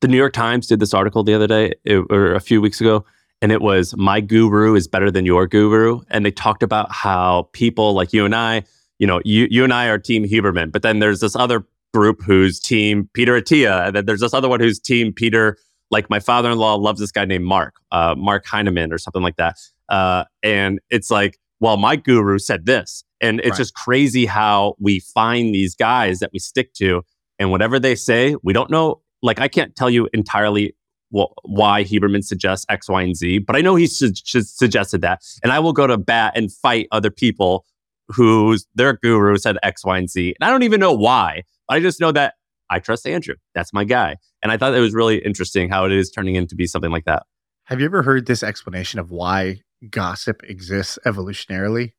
The 0.00 0.08
New 0.08 0.16
York 0.16 0.32
Times 0.32 0.66
did 0.66 0.80
this 0.80 0.94
article 0.94 1.22
the 1.24 1.34
other 1.34 1.46
day 1.46 1.74
it- 1.84 2.06
or 2.10 2.34
a 2.34 2.40
few 2.40 2.60
weeks 2.60 2.80
ago, 2.80 3.04
and 3.42 3.52
it 3.52 3.60
was 3.60 3.94
My 3.96 4.20
Guru 4.20 4.74
is 4.76 4.86
better 4.88 5.10
than 5.10 5.26
your 5.26 5.46
guru. 5.46 6.00
And 6.08 6.24
they 6.24 6.30
talked 6.30 6.62
about 6.62 6.90
how 6.92 7.48
people 7.52 7.92
like 7.92 8.12
you 8.12 8.24
and 8.24 8.34
I, 8.34 8.62
you 8.98 9.06
know, 9.06 9.20
you, 9.24 9.48
you 9.50 9.64
and 9.64 9.72
I 9.74 9.88
are 9.88 9.98
team 9.98 10.24
Huberman, 10.24 10.70
but 10.72 10.82
then 10.82 11.00
there's 11.00 11.20
this 11.20 11.34
other 11.34 11.66
group 11.92 12.22
who's 12.22 12.58
team 12.60 13.10
Peter 13.12 13.38
Attia, 13.38 13.88
and 13.88 13.96
then 13.96 14.06
there's 14.06 14.20
this 14.20 14.32
other 14.32 14.48
one 14.48 14.60
who's 14.60 14.78
team 14.78 15.12
Peter. 15.12 15.58
Like 15.90 16.08
my 16.08 16.20
father-in-law 16.20 16.76
loves 16.76 17.00
this 17.00 17.10
guy 17.12 17.26
named 17.26 17.44
Mark, 17.44 17.74
uh, 17.90 18.14
Mark 18.16 18.46
Heineman 18.46 18.92
or 18.92 18.98
something 18.98 19.20
like 19.22 19.36
that. 19.36 19.58
Uh, 19.90 20.24
and 20.42 20.80
it's 20.88 21.10
like, 21.10 21.38
well, 21.60 21.76
my 21.76 21.96
guru 21.96 22.38
said 22.38 22.64
this, 22.64 23.04
and 23.20 23.40
it's 23.40 23.50
Right. 23.50 23.56
just 23.58 23.74
crazy 23.74 24.24
how 24.24 24.74
we 24.80 25.00
find 25.00 25.54
these 25.54 25.74
guys 25.74 26.20
that 26.20 26.30
we 26.32 26.38
stick 26.38 26.72
to, 26.74 27.02
and 27.38 27.50
whatever 27.50 27.78
they 27.78 27.94
say, 27.94 28.36
we 28.42 28.52
don't 28.54 28.70
know. 28.70 29.02
Like 29.20 29.40
I 29.40 29.48
can't 29.48 29.76
tell 29.76 29.90
you 29.90 30.08
entirely 30.14 30.74
wh- 31.14 31.32
why 31.44 31.84
Huberman 31.84 32.24
suggests 32.24 32.66
X, 32.68 32.88
Y, 32.88 33.02
and 33.02 33.16
Z, 33.16 33.38
but 33.38 33.56
I 33.56 33.60
know 33.60 33.74
he 33.74 33.86
su- 33.86 34.12
su- 34.14 34.42
suggested 34.42 35.00
that, 35.02 35.22
and 35.42 35.52
I 35.52 35.58
will 35.58 35.72
go 35.72 35.86
to 35.86 35.98
bat 35.98 36.32
and 36.36 36.52
fight 36.52 36.88
other 36.92 37.10
people 37.10 37.64
whose 38.08 38.66
their 38.74 38.94
guru 38.94 39.36
said 39.38 39.56
X, 39.62 39.84
Y, 39.84 39.98
and 39.98 40.10
Z, 40.10 40.34
and 40.38 40.46
I 40.46 40.50
don't 40.50 40.62
even 40.64 40.80
know 40.80 40.92
why. 40.92 41.42
I 41.68 41.80
just 41.80 42.00
know 42.00 42.12
that 42.12 42.34
I 42.70 42.78
trust 42.78 43.06
Andrew. 43.06 43.36
That's 43.54 43.72
my 43.72 43.84
guy, 43.84 44.16
and 44.42 44.50
I 44.52 44.56
thought 44.56 44.74
it 44.74 44.80
was 44.80 44.94
really 44.94 45.18
interesting 45.18 45.68
how 45.68 45.84
it 45.84 45.92
is 45.92 46.10
turning 46.10 46.34
into 46.34 46.54
be 46.54 46.66
something 46.66 46.90
like 46.90 47.04
that. 47.04 47.24
Have 47.64 47.78
you 47.80 47.86
ever 47.86 48.02
heard 48.02 48.26
this 48.26 48.42
explanation 48.42 48.98
of 48.98 49.10
why 49.10 49.60
gossip 49.88 50.42
exists 50.44 50.98
evolutionarily? 51.06 51.92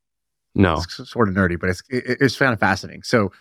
No, 0.54 0.74
It's 0.74 1.10
sort 1.10 1.28
of 1.28 1.34
nerdy, 1.34 1.58
but 1.58 1.70
it's 1.70 1.82
it, 1.88 2.18
it's 2.20 2.36
kind 2.36 2.52
of 2.52 2.60
fascinating. 2.60 3.02
So 3.02 3.32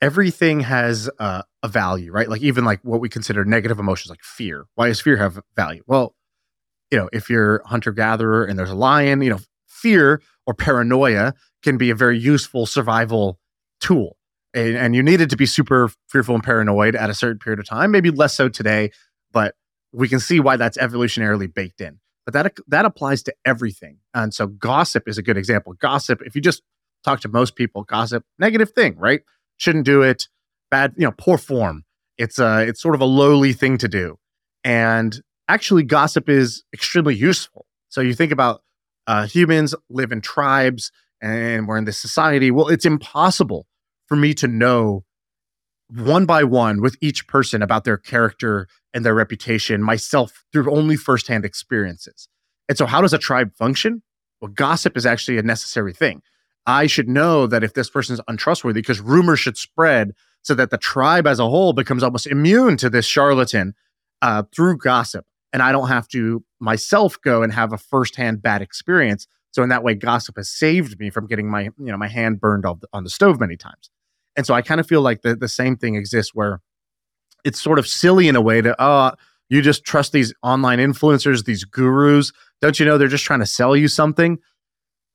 everything 0.00 0.60
has 0.60 1.10
uh, 1.18 1.42
a 1.62 1.68
value, 1.68 2.12
right? 2.12 2.28
Like 2.28 2.42
even 2.42 2.64
like 2.64 2.80
what 2.82 3.00
we 3.00 3.08
consider 3.08 3.44
negative 3.44 3.78
emotions, 3.78 4.10
like 4.10 4.22
fear. 4.22 4.66
Why 4.74 4.88
does 4.88 5.00
fear 5.00 5.16
have 5.16 5.40
value? 5.56 5.82
Well, 5.86 6.14
you 6.90 6.98
know, 6.98 7.08
if 7.12 7.28
you're 7.28 7.62
hunter 7.66 7.92
gatherer 7.92 8.44
and 8.44 8.58
there's 8.58 8.70
a 8.70 8.74
lion, 8.76 9.22
you 9.22 9.30
know, 9.30 9.40
fear 9.66 10.22
or 10.46 10.54
paranoia 10.54 11.34
can 11.62 11.76
be 11.76 11.90
a 11.90 11.94
very 11.94 12.18
useful 12.18 12.66
survival 12.66 13.38
tool. 13.80 14.16
And, 14.54 14.76
and 14.76 14.94
you 14.96 15.02
needed 15.02 15.30
to 15.30 15.36
be 15.36 15.46
super 15.46 15.90
fearful 16.08 16.34
and 16.34 16.42
paranoid 16.42 16.96
at 16.96 17.10
a 17.10 17.14
certain 17.14 17.38
period 17.38 17.58
of 17.60 17.66
time, 17.66 17.90
maybe 17.90 18.10
less 18.10 18.34
so 18.34 18.48
today, 18.48 18.90
but 19.32 19.54
we 19.92 20.08
can 20.08 20.20
see 20.20 20.40
why 20.40 20.56
that's 20.56 20.78
evolutionarily 20.78 21.52
baked 21.52 21.80
in. 21.80 22.00
But 22.24 22.34
that 22.34 22.56
that 22.68 22.84
applies 22.84 23.22
to 23.24 23.34
everything. 23.46 23.98
And 24.14 24.34
so 24.34 24.46
gossip 24.46 25.08
is 25.08 25.16
a 25.16 25.22
good 25.22 25.36
example. 25.36 25.74
Gossip, 25.74 26.20
if 26.24 26.34
you 26.34 26.42
just 26.42 26.62
talk 27.04 27.20
to 27.20 27.28
most 27.28 27.56
people, 27.56 27.84
gossip, 27.84 28.24
negative 28.38 28.70
thing, 28.72 28.96
right? 28.98 29.20
Shouldn't 29.58 29.84
do 29.84 30.02
it. 30.02 30.28
Bad, 30.70 30.94
you 30.96 31.04
know, 31.04 31.14
poor 31.16 31.38
form. 31.38 31.84
It's 32.16 32.38
a 32.38 32.62
it's 32.62 32.82
sort 32.82 32.94
of 32.94 33.00
a 33.00 33.06
lowly 33.06 33.52
thing 33.52 33.78
to 33.78 33.88
do. 33.88 34.16
And 34.64 35.20
actually 35.48 35.82
gossip 35.84 36.28
is 36.28 36.64
extremely 36.72 37.14
useful. 37.14 37.66
So 37.88 38.00
you 38.00 38.14
think 38.14 38.32
about 38.32 38.62
uh, 39.06 39.26
humans 39.26 39.74
live 39.88 40.12
in 40.12 40.20
tribes 40.20 40.90
and 41.22 41.66
we're 41.66 41.78
in 41.78 41.84
this 41.84 41.98
society. 41.98 42.50
Well, 42.50 42.68
it's 42.68 42.84
impossible 42.84 43.66
for 44.06 44.16
me 44.16 44.34
to 44.34 44.48
know 44.48 45.04
one 45.90 46.26
by 46.26 46.44
one 46.44 46.82
with 46.82 46.96
each 47.00 47.26
person 47.26 47.62
about 47.62 47.84
their 47.84 47.96
character 47.96 48.68
and 48.92 49.04
their 49.04 49.14
reputation 49.14 49.82
myself 49.82 50.44
through 50.52 50.70
only 50.70 50.96
firsthand 50.96 51.44
experiences. 51.44 52.28
And 52.68 52.76
so, 52.76 52.86
how 52.86 53.00
does 53.00 53.14
a 53.14 53.18
tribe 53.18 53.54
function? 53.54 54.02
Well, 54.40 54.50
gossip 54.50 54.96
is 54.96 55.06
actually 55.06 55.38
a 55.38 55.42
necessary 55.42 55.92
thing. 55.92 56.22
I 56.66 56.86
should 56.86 57.08
know 57.08 57.46
that 57.46 57.64
if 57.64 57.74
this 57.74 57.88
person 57.88 58.14
is 58.14 58.20
untrustworthy, 58.28 58.80
because 58.80 59.00
rumors 59.00 59.40
should 59.40 59.56
spread 59.56 60.12
so 60.42 60.54
that 60.54 60.70
the 60.70 60.78
tribe 60.78 61.26
as 61.26 61.38
a 61.38 61.48
whole 61.48 61.72
becomes 61.72 62.02
almost 62.02 62.26
immune 62.26 62.76
to 62.78 62.90
this 62.90 63.06
charlatan 63.06 63.74
uh, 64.22 64.42
through 64.54 64.78
gossip. 64.78 65.26
And 65.52 65.62
I 65.62 65.72
don't 65.72 65.88
have 65.88 66.08
to 66.08 66.44
myself 66.60 67.18
go 67.22 67.42
and 67.42 67.52
have 67.52 67.72
a 67.72 67.78
firsthand 67.78 68.42
bad 68.42 68.60
experience. 68.60 69.26
So 69.52 69.62
in 69.62 69.70
that 69.70 69.82
way, 69.82 69.94
gossip 69.94 70.36
has 70.36 70.50
saved 70.50 71.00
me 71.00 71.10
from 71.10 71.26
getting 71.26 71.50
my 71.50 71.64
you 71.78 71.90
know 71.90 71.96
my 71.96 72.08
hand 72.08 72.40
burned 72.40 72.66
on 72.66 72.78
the, 72.80 72.88
on 72.92 73.04
the 73.04 73.10
stove 73.10 73.40
many 73.40 73.56
times. 73.56 73.90
And 74.36 74.46
so 74.46 74.54
I 74.54 74.62
kind 74.62 74.78
of 74.78 74.86
feel 74.86 75.00
like 75.00 75.22
the, 75.22 75.34
the 75.34 75.48
same 75.48 75.76
thing 75.76 75.96
exists 75.96 76.34
where 76.34 76.60
it's 77.44 77.60
sort 77.60 77.78
of 77.78 77.88
silly 77.88 78.28
in 78.28 78.36
a 78.36 78.40
way 78.40 78.60
to, 78.60 78.74
oh, 78.78 79.12
you 79.48 79.62
just 79.62 79.84
trust 79.84 80.12
these 80.12 80.32
online 80.42 80.78
influencers, 80.78 81.44
these 81.44 81.64
gurus. 81.64 82.32
Don't 82.60 82.78
you 82.78 82.86
know 82.86 82.98
they're 82.98 83.08
just 83.08 83.24
trying 83.24 83.40
to 83.40 83.46
sell 83.46 83.74
you 83.74 83.88
something? 83.88 84.38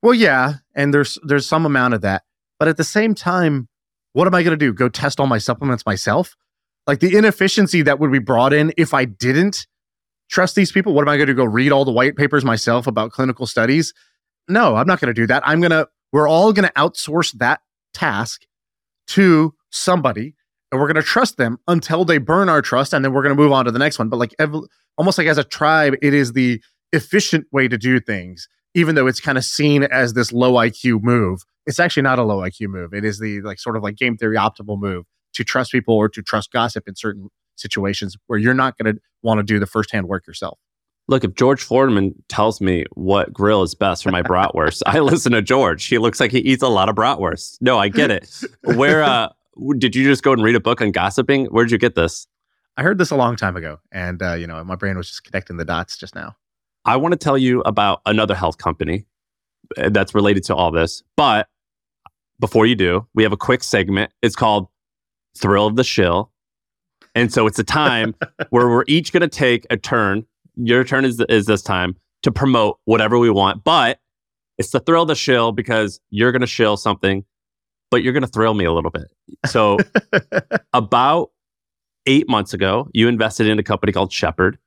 Well, 0.03 0.13
yeah, 0.13 0.55
and 0.75 0.93
there's 0.93 1.17
there's 1.23 1.47
some 1.47 1.65
amount 1.65 1.93
of 1.93 2.01
that. 2.01 2.23
But 2.59 2.67
at 2.67 2.75
the 2.75 2.83
same 2.83 3.15
time, 3.15 3.69
what 4.11 4.27
am 4.27 4.35
I 4.35 4.43
going 4.43 4.57
to 4.57 4.57
do? 4.57 4.73
Go 4.73 4.89
test 4.89 5.19
all 5.19 5.27
my 5.27 5.37
supplements 5.37 5.85
myself? 5.85 6.35
Like 6.85 6.99
the 6.99 7.15
inefficiency 7.15 7.81
that 7.83 7.99
would 7.99 8.11
be 8.11 8.19
brought 8.19 8.51
in 8.51 8.73
if 8.77 8.93
I 8.93 9.05
didn't 9.05 9.65
trust 10.29 10.55
these 10.55 10.73
people. 10.73 10.93
What 10.93 11.03
am 11.03 11.09
I 11.09 11.15
going 11.15 11.27
to 11.27 11.33
go 11.33 11.45
read 11.45 11.71
all 11.71 11.85
the 11.85 11.91
white 11.91 12.17
papers 12.17 12.43
myself 12.43 12.85
about 12.85 13.11
clinical 13.11 13.47
studies? 13.47 13.93
No, 14.49 14.75
I'm 14.75 14.87
not 14.87 14.99
going 14.99 15.07
to 15.07 15.13
do 15.13 15.25
that. 15.27 15.41
I'm 15.45 15.61
going 15.61 15.71
to 15.71 15.87
we're 16.11 16.27
all 16.27 16.51
going 16.51 16.67
to 16.67 16.73
outsource 16.73 17.31
that 17.39 17.61
task 17.93 18.45
to 19.07 19.53
somebody 19.71 20.35
and 20.71 20.81
we're 20.81 20.87
going 20.87 21.01
to 21.01 21.01
trust 21.01 21.37
them 21.37 21.59
until 21.67 22.03
they 22.03 22.17
burn 22.17 22.49
our 22.49 22.61
trust 22.61 22.93
and 22.93 23.05
then 23.05 23.13
we're 23.13 23.23
going 23.23 23.35
to 23.35 23.41
move 23.41 23.53
on 23.53 23.65
to 23.65 23.71
the 23.71 23.79
next 23.79 23.99
one 23.99 24.09
but 24.09 24.17
like 24.17 24.33
ev- 24.39 24.55
almost 24.97 25.17
like 25.17 25.27
as 25.27 25.37
a 25.37 25.43
tribe 25.43 25.95
it 26.01 26.13
is 26.13 26.33
the 26.33 26.61
efficient 26.93 27.45
way 27.51 27.67
to 27.67 27.77
do 27.77 27.99
things 27.99 28.47
even 28.73 28.95
though 28.95 29.07
it's 29.07 29.19
kind 29.19 29.37
of 29.37 29.45
seen 29.45 29.83
as 29.83 30.13
this 30.13 30.31
low 30.31 30.53
IQ 30.53 31.01
move, 31.03 31.43
it's 31.65 31.79
actually 31.79 32.03
not 32.03 32.19
a 32.19 32.23
low 32.23 32.39
IQ 32.39 32.69
move. 32.69 32.93
It 32.93 33.05
is 33.05 33.19
the 33.19 33.41
like 33.41 33.59
sort 33.59 33.75
of 33.75 33.83
like 33.83 33.95
game 33.95 34.17
theory 34.17 34.37
optimal 34.37 34.79
move 34.79 35.05
to 35.33 35.43
trust 35.43 35.71
people 35.71 35.95
or 35.95 36.09
to 36.09 36.21
trust 36.21 36.51
gossip 36.51 36.87
in 36.87 36.95
certain 36.95 37.29
situations 37.55 38.17
where 38.27 38.39
you're 38.39 38.53
not 38.53 38.77
going 38.77 38.95
to 38.95 39.01
want 39.21 39.39
to 39.39 39.43
do 39.43 39.59
the 39.59 39.65
firsthand 39.65 40.07
work 40.07 40.27
yourself. 40.27 40.59
Look, 41.07 41.23
if 41.23 41.35
George 41.35 41.61
Foreman 41.61 42.15
tells 42.29 42.61
me 42.61 42.85
what 42.93 43.33
grill 43.33 43.61
is 43.61 43.75
best 43.75 44.03
for 44.03 44.11
my 44.11 44.21
bratwurst, 44.21 44.81
I 44.85 44.99
listen 44.99 45.33
to 45.33 45.41
George. 45.41 45.85
He 45.85 45.97
looks 45.97 46.19
like 46.19 46.31
he 46.31 46.39
eats 46.39 46.63
a 46.63 46.69
lot 46.69 46.89
of 46.89 46.95
bratwurst. 46.95 47.57
No, 47.61 47.77
I 47.77 47.89
get 47.89 48.09
it. 48.09 48.29
Where 48.63 49.03
uh, 49.03 49.29
did 49.77 49.95
you 49.95 50.05
just 50.05 50.23
go 50.23 50.31
and 50.31 50.41
read 50.41 50.55
a 50.55 50.61
book 50.61 50.81
on 50.81 50.91
gossiping? 50.91 51.45
Where 51.47 51.65
did 51.65 51.71
you 51.71 51.77
get 51.77 51.95
this? 51.95 52.27
I 52.77 52.83
heard 52.83 52.97
this 52.97 53.11
a 53.11 53.15
long 53.15 53.35
time 53.35 53.55
ago, 53.55 53.79
and 53.91 54.21
uh, 54.23 54.33
you 54.33 54.47
know, 54.47 54.63
my 54.63 54.75
brain 54.75 54.97
was 54.97 55.07
just 55.07 55.23
connecting 55.23 55.57
the 55.57 55.65
dots 55.65 55.95
just 55.97 56.15
now. 56.15 56.35
I 56.85 56.97
want 56.97 57.13
to 57.13 57.17
tell 57.17 57.37
you 57.37 57.61
about 57.61 58.01
another 58.05 58.35
health 58.35 58.57
company 58.57 59.05
uh, 59.77 59.89
that's 59.89 60.13
related 60.13 60.43
to 60.45 60.55
all 60.55 60.71
this. 60.71 61.03
But 61.15 61.47
before 62.39 62.65
you 62.65 62.75
do, 62.75 63.07
we 63.13 63.23
have 63.23 63.31
a 63.31 63.37
quick 63.37 63.63
segment. 63.63 64.11
It's 64.21 64.35
called 64.35 64.67
Thrill 65.37 65.67
of 65.67 65.75
the 65.75 65.83
Shill. 65.83 66.31
And 67.15 67.31
so 67.31 67.47
it's 67.47 67.59
a 67.59 67.63
time 67.63 68.15
where 68.49 68.67
we're 68.67 68.83
each 68.87 69.13
going 69.13 69.21
to 69.21 69.27
take 69.27 69.65
a 69.69 69.77
turn. 69.77 70.25
Your 70.55 70.83
turn 70.83 71.05
is, 71.05 71.19
is 71.29 71.45
this 71.45 71.61
time 71.61 71.95
to 72.23 72.31
promote 72.31 72.79
whatever 72.85 73.17
we 73.17 73.29
want. 73.29 73.63
But 73.63 73.99
it's 74.57 74.71
the 74.71 74.79
thrill 74.79 75.03
of 75.03 75.07
the 75.07 75.15
shill 75.15 75.51
because 75.51 75.99
you're 76.09 76.31
going 76.31 76.41
to 76.41 76.47
shill 76.47 76.77
something, 76.77 77.25
but 77.91 78.03
you're 78.03 78.13
going 78.13 78.23
to 78.23 78.29
thrill 78.29 78.53
me 78.53 78.65
a 78.65 78.71
little 78.71 78.91
bit. 78.91 79.07
So 79.45 79.77
about 80.73 81.31
eight 82.05 82.29
months 82.29 82.53
ago, 82.53 82.89
you 82.93 83.07
invested 83.07 83.47
in 83.47 83.59
a 83.59 83.63
company 83.63 83.91
called 83.91 84.11
Shepherd. 84.11 84.57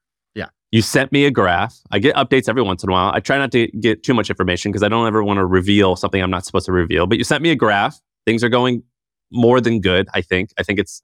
You 0.72 0.82
sent 0.82 1.12
me 1.12 1.24
a 1.26 1.30
graph. 1.30 1.78
I 1.90 1.98
get 1.98 2.16
updates 2.16 2.48
every 2.48 2.62
once 2.62 2.82
in 2.82 2.90
a 2.90 2.92
while. 2.92 3.12
I 3.14 3.20
try 3.20 3.38
not 3.38 3.52
to 3.52 3.68
get 3.68 4.02
too 4.02 4.14
much 4.14 4.30
information 4.30 4.72
because 4.72 4.82
I 4.82 4.88
don't 4.88 5.06
ever 5.06 5.22
want 5.22 5.38
to 5.38 5.46
reveal 5.46 5.96
something 5.96 6.20
I'm 6.20 6.30
not 6.30 6.44
supposed 6.44 6.66
to 6.66 6.72
reveal. 6.72 7.06
But 7.06 7.18
you 7.18 7.24
sent 7.24 7.42
me 7.42 7.50
a 7.50 7.56
graph. 7.56 8.00
Things 8.24 8.42
are 8.42 8.48
going 8.48 8.82
more 9.30 9.60
than 9.60 9.80
good, 9.80 10.08
I 10.12 10.22
think. 10.22 10.50
I 10.58 10.62
think 10.62 10.78
it's, 10.80 11.02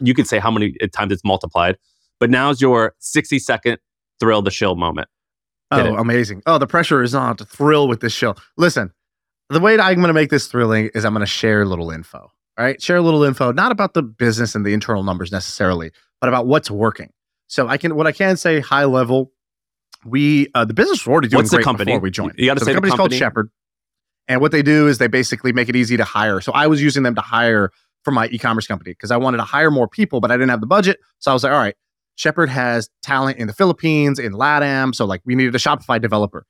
you 0.00 0.14
could 0.14 0.26
say 0.26 0.38
how 0.38 0.50
many 0.50 0.74
times 0.92 1.12
it's 1.12 1.24
multiplied. 1.24 1.76
But 2.18 2.30
now's 2.30 2.60
your 2.60 2.94
60 2.98 3.38
second 3.38 3.78
thrill 4.18 4.42
the 4.42 4.50
shill 4.50 4.74
moment. 4.74 5.08
Oh, 5.70 5.94
it. 5.94 6.00
amazing. 6.00 6.42
Oh, 6.46 6.58
the 6.58 6.66
pressure 6.66 7.02
is 7.02 7.14
on 7.14 7.36
to 7.36 7.44
thrill 7.44 7.88
with 7.88 8.00
this 8.00 8.12
show. 8.12 8.34
Listen, 8.56 8.90
the 9.50 9.60
way 9.60 9.76
that 9.76 9.84
I'm 9.84 9.96
going 9.96 10.08
to 10.08 10.14
make 10.14 10.30
this 10.30 10.46
thrilling 10.46 10.90
is 10.94 11.04
I'm 11.04 11.12
going 11.12 11.20
to 11.20 11.26
share 11.26 11.62
a 11.62 11.66
little 11.66 11.90
info. 11.90 12.18
All 12.58 12.64
right. 12.64 12.80
Share 12.80 12.96
a 12.96 13.02
little 13.02 13.22
info, 13.22 13.52
not 13.52 13.70
about 13.70 13.94
the 13.94 14.02
business 14.02 14.54
and 14.54 14.66
the 14.66 14.72
internal 14.72 15.02
numbers 15.02 15.30
necessarily, 15.30 15.92
but 16.20 16.28
about 16.28 16.46
what's 16.46 16.70
working. 16.70 17.10
So 17.50 17.66
I 17.66 17.78
can, 17.78 17.96
what 17.96 18.06
I 18.06 18.12
can 18.12 18.36
say 18.36 18.60
high 18.60 18.84
level, 18.84 19.32
we, 20.04 20.48
uh, 20.54 20.64
the 20.64 20.72
business 20.72 21.04
was 21.04 21.12
already 21.12 21.26
doing 21.26 21.38
What's 21.40 21.50
the 21.50 21.56
great 21.56 21.64
company? 21.64 21.86
before 21.86 22.00
we 22.00 22.10
joined. 22.12 22.34
You 22.38 22.46
gotta 22.46 22.60
So 22.60 22.66
say 22.66 22.72
the 22.74 22.80
the 22.80 22.88
company's 22.88 22.96
called. 22.96 23.12
Shepherd. 23.14 23.50
And 24.28 24.40
what 24.40 24.52
they 24.52 24.62
do 24.62 24.86
is 24.86 24.98
they 24.98 25.08
basically 25.08 25.52
make 25.52 25.68
it 25.68 25.74
easy 25.74 25.96
to 25.96 26.04
hire. 26.04 26.40
So 26.40 26.52
I 26.52 26.68
was 26.68 26.80
using 26.80 27.02
them 27.02 27.16
to 27.16 27.20
hire 27.20 27.70
for 28.04 28.12
my 28.12 28.28
e-commerce 28.28 28.68
company 28.68 28.92
because 28.92 29.10
I 29.10 29.16
wanted 29.16 29.38
to 29.38 29.42
hire 29.42 29.72
more 29.72 29.88
people, 29.88 30.20
but 30.20 30.30
I 30.30 30.36
didn't 30.36 30.50
have 30.50 30.60
the 30.60 30.68
budget. 30.68 31.00
So 31.18 31.32
I 31.32 31.34
was 31.34 31.42
like, 31.42 31.52
all 31.52 31.58
right, 31.58 31.74
Shepherd 32.14 32.48
has 32.50 32.88
talent 33.02 33.38
in 33.38 33.48
the 33.48 33.52
Philippines, 33.52 34.20
in 34.20 34.32
LATAM. 34.32 34.94
So 34.94 35.04
like 35.04 35.20
we 35.24 35.34
needed 35.34 35.52
a 35.54 35.58
Shopify 35.58 36.00
developer. 36.00 36.46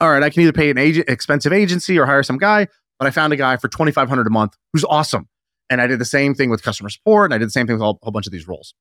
All 0.00 0.10
right, 0.12 0.22
I 0.22 0.28
can 0.28 0.42
either 0.42 0.52
pay 0.52 0.68
an 0.68 0.76
agent, 0.76 1.08
expensive 1.08 1.54
agency 1.54 1.98
or 1.98 2.04
hire 2.04 2.22
some 2.22 2.36
guy, 2.36 2.68
but 2.98 3.08
I 3.08 3.10
found 3.10 3.32
a 3.32 3.36
guy 3.36 3.56
for 3.56 3.68
2500 3.68 4.26
a 4.26 4.30
month 4.30 4.56
who's 4.74 4.84
awesome. 4.84 5.26
And 5.70 5.80
I 5.80 5.86
did 5.86 5.98
the 5.98 6.04
same 6.04 6.34
thing 6.34 6.50
with 6.50 6.62
customer 6.62 6.90
support 6.90 7.24
and 7.24 7.34
I 7.34 7.38
did 7.38 7.48
the 7.48 7.52
same 7.52 7.66
thing 7.66 7.76
with 7.76 7.82
a 7.82 7.84
whole 7.84 8.12
bunch 8.12 8.26
of 8.26 8.32
these 8.32 8.46
roles. 8.46 8.74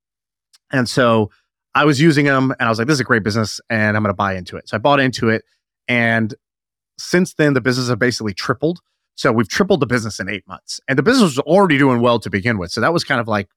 And 0.72 0.90
so 0.90 1.32
I 1.76 1.86
was 1.86 2.02
using 2.02 2.26
them 2.26 2.52
and 2.60 2.68
I 2.68 2.70
was 2.70 2.80
like, 2.80 2.88
this 2.88 2.96
is 2.96 3.00
a 3.00 3.06
great 3.06 3.24
business 3.24 3.62
and 3.70 3.96
I'm 3.96 4.04
going 4.04 4.14
to 4.14 4.18
buy 4.18 4.36
into 4.36 4.58
it. 4.58 4.68
So 4.68 4.76
I 4.76 4.80
bought 4.80 5.00
into 5.00 5.30
it. 5.30 5.44
And 5.88 6.34
since 6.98 7.34
then, 7.36 7.54
the 7.54 7.62
business 7.62 7.88
has 7.88 7.96
basically 7.98 8.34
tripled. 8.34 8.80
So 9.16 9.32
we've 9.32 9.48
tripled 9.48 9.80
the 9.80 9.86
business 9.86 10.20
in 10.20 10.30
eight 10.30 10.48
months. 10.48 10.80
And 10.88 10.98
the 10.98 11.04
business 11.04 11.36
was 11.36 11.40
already 11.40 11.78
doing 11.78 12.02
well 12.02 12.20
to 12.20 12.30
begin 12.30 12.58
with. 12.58 12.72
So 12.72 12.82
that 12.82 12.94
was 12.94 13.04
kind 13.04 13.22
of 13.22 13.28
like 13.28 13.48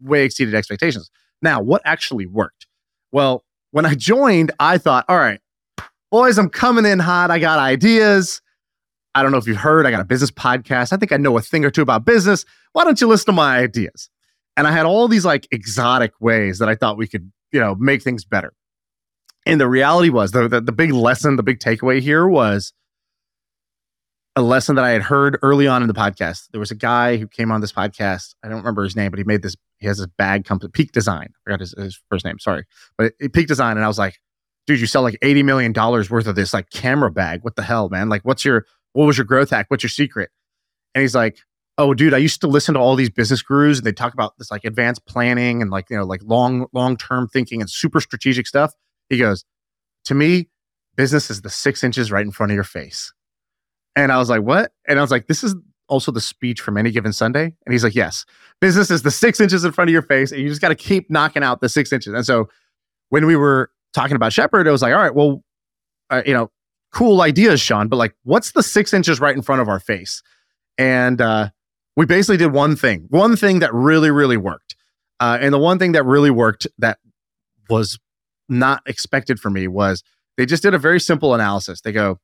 way 0.00 0.24
exceeded 0.24 0.54
expectations. 0.54 1.10
Now, 1.40 1.60
what 1.60 1.82
actually 1.84 2.26
worked? 2.26 2.66
Well, 3.10 3.44
when 3.72 3.86
I 3.86 3.94
joined, 3.94 4.52
I 4.60 4.78
thought, 4.78 5.04
all 5.08 5.18
right, 5.18 5.40
boys, 6.10 6.38
I'm 6.38 6.48
coming 6.48 6.86
in 6.86 6.98
hot. 6.98 7.30
I 7.30 7.38
got 7.38 7.58
ideas. 7.58 8.42
I 9.14 9.22
don't 9.22 9.32
know 9.32 9.38
if 9.38 9.46
you've 9.46 9.58
heard, 9.58 9.86
I 9.86 9.90
got 9.90 10.00
a 10.00 10.04
business 10.04 10.30
podcast. 10.30 10.92
I 10.92 10.96
think 10.96 11.12
I 11.12 11.18
know 11.18 11.36
a 11.36 11.42
thing 11.42 11.64
or 11.64 11.70
two 11.70 11.82
about 11.82 12.04
business. 12.04 12.44
Why 12.72 12.84
don't 12.84 13.00
you 13.00 13.06
listen 13.06 13.26
to 13.26 13.32
my 13.32 13.58
ideas? 13.58 14.08
And 14.56 14.66
I 14.66 14.72
had 14.72 14.86
all 14.86 15.08
these 15.08 15.24
like 15.24 15.48
exotic 15.50 16.12
ways 16.20 16.58
that 16.58 16.68
I 16.68 16.74
thought 16.74 16.96
we 16.96 17.06
could, 17.06 17.32
you 17.52 17.60
know, 17.60 17.74
make 17.74 18.02
things 18.02 18.24
better. 18.24 18.52
And 19.46 19.60
the 19.60 19.68
reality 19.68 20.10
was 20.10 20.30
the, 20.30 20.48
the, 20.48 20.60
the 20.60 20.72
big 20.72 20.92
lesson, 20.92 21.36
the 21.36 21.42
big 21.42 21.58
takeaway 21.58 22.00
here 22.00 22.26
was 22.28 22.72
a 24.36 24.42
lesson 24.42 24.76
that 24.76 24.84
I 24.84 24.90
had 24.90 25.02
heard 25.02 25.38
early 25.42 25.66
on 25.66 25.82
in 25.82 25.88
the 25.88 25.94
podcast. 25.94 26.48
There 26.52 26.60
was 26.60 26.70
a 26.70 26.76
guy 26.76 27.16
who 27.16 27.26
came 27.26 27.50
on 27.50 27.60
this 27.60 27.72
podcast. 27.72 28.34
I 28.42 28.48
don't 28.48 28.58
remember 28.58 28.84
his 28.84 28.96
name, 28.96 29.10
but 29.10 29.18
he 29.18 29.24
made 29.24 29.42
this, 29.42 29.56
he 29.78 29.86
has 29.86 29.98
this 29.98 30.06
bag 30.06 30.44
company, 30.44 30.70
Peak 30.70 30.92
Design. 30.92 31.28
I 31.30 31.38
forgot 31.44 31.60
his, 31.60 31.74
his 31.76 32.00
first 32.08 32.24
name, 32.24 32.38
sorry. 32.38 32.64
But 32.96 33.12
it, 33.20 33.32
Peak 33.32 33.48
Design. 33.48 33.76
And 33.76 33.84
I 33.84 33.88
was 33.88 33.98
like, 33.98 34.20
dude, 34.66 34.80
you 34.80 34.86
sell 34.86 35.02
like 35.02 35.18
$80 35.20 35.44
million 35.44 35.72
worth 35.74 36.26
of 36.26 36.34
this 36.34 36.54
like 36.54 36.70
camera 36.70 37.10
bag. 37.10 37.40
What 37.42 37.56
the 37.56 37.62
hell, 37.62 37.88
man? 37.88 38.08
Like, 38.08 38.22
what's 38.22 38.44
your, 38.44 38.64
what 38.92 39.06
was 39.06 39.18
your 39.18 39.24
growth 39.24 39.50
hack? 39.50 39.66
What's 39.68 39.82
your 39.82 39.90
secret? 39.90 40.30
And 40.94 41.02
he's 41.02 41.14
like, 41.14 41.38
oh, 41.78 41.94
dude, 41.94 42.14
I 42.14 42.18
used 42.18 42.40
to 42.42 42.46
listen 42.46 42.74
to 42.74 42.80
all 42.80 42.96
these 42.96 43.10
business 43.10 43.42
gurus 43.42 43.78
and 43.78 43.86
they 43.86 43.92
talk 43.92 44.12
about 44.12 44.36
this 44.38 44.50
like 44.50 44.64
advanced 44.64 45.06
planning 45.06 45.62
and 45.62 45.70
like, 45.70 45.88
you 45.90 45.96
know, 45.96 46.04
like 46.04 46.20
long, 46.24 46.66
long 46.72 46.96
term 46.96 47.28
thinking 47.28 47.60
and 47.60 47.70
super 47.70 48.00
strategic 48.00 48.46
stuff. 48.46 48.72
He 49.08 49.18
goes, 49.18 49.44
to 50.04 50.14
me, 50.14 50.48
business 50.96 51.30
is 51.30 51.42
the 51.42 51.50
six 51.50 51.82
inches 51.82 52.12
right 52.12 52.24
in 52.24 52.32
front 52.32 52.52
of 52.52 52.54
your 52.54 52.64
face. 52.64 53.12
And 53.96 54.12
I 54.12 54.18
was 54.18 54.30
like, 54.30 54.42
what? 54.42 54.72
And 54.86 54.98
I 54.98 55.02
was 55.02 55.10
like, 55.10 55.26
this 55.26 55.42
is 55.42 55.54
also 55.88 56.10
the 56.12 56.20
speech 56.20 56.60
from 56.60 56.76
any 56.76 56.90
given 56.90 57.12
Sunday. 57.12 57.44
And 57.44 57.72
he's 57.72 57.84
like, 57.84 57.94
yes, 57.94 58.24
business 58.60 58.90
is 58.90 59.02
the 59.02 59.10
six 59.10 59.40
inches 59.40 59.64
in 59.64 59.72
front 59.72 59.90
of 59.90 59.92
your 59.92 60.02
face. 60.02 60.32
And 60.32 60.40
you 60.40 60.48
just 60.48 60.60
got 60.60 60.68
to 60.68 60.74
keep 60.74 61.10
knocking 61.10 61.42
out 61.42 61.60
the 61.60 61.68
six 61.68 61.92
inches. 61.92 62.14
And 62.14 62.24
so 62.24 62.48
when 63.10 63.26
we 63.26 63.36
were 63.36 63.70
talking 63.92 64.16
about 64.16 64.32
Shepherd, 64.32 64.66
it 64.66 64.70
was 64.70 64.82
like, 64.82 64.94
all 64.94 65.00
right, 65.00 65.14
well, 65.14 65.42
uh, 66.10 66.22
you 66.24 66.32
know, 66.32 66.50
cool 66.92 67.20
ideas, 67.22 67.60
Shaan, 67.60 67.88
but 67.88 67.96
like, 67.96 68.14
what's 68.24 68.52
the 68.52 68.62
six 68.62 68.92
inches 68.92 69.20
right 69.20 69.34
in 69.34 69.42
front 69.42 69.60
of 69.60 69.68
our 69.68 69.80
face? 69.80 70.22
And 70.78 71.20
uh, 71.20 71.50
we 71.96 72.06
basically 72.06 72.36
did 72.36 72.52
one 72.52 72.76
thing, 72.76 73.06
one 73.10 73.36
thing 73.36 73.58
that 73.60 73.72
really, 73.74 74.10
really 74.10 74.36
worked. 74.36 74.76
Uh, 75.20 75.38
and 75.40 75.52
the 75.52 75.58
one 75.58 75.78
thing 75.78 75.92
that 75.92 76.04
really 76.04 76.30
worked 76.30 76.66
that 76.78 76.98
was 77.68 77.98
not 78.48 78.82
expected 78.86 79.38
for 79.38 79.50
me 79.50 79.68
was 79.68 80.02
they 80.36 80.46
just 80.46 80.62
did 80.62 80.74
a 80.74 80.78
very 80.78 81.00
simple 81.00 81.34
analysis. 81.34 81.80
They 81.80 81.92
go, 81.92 82.18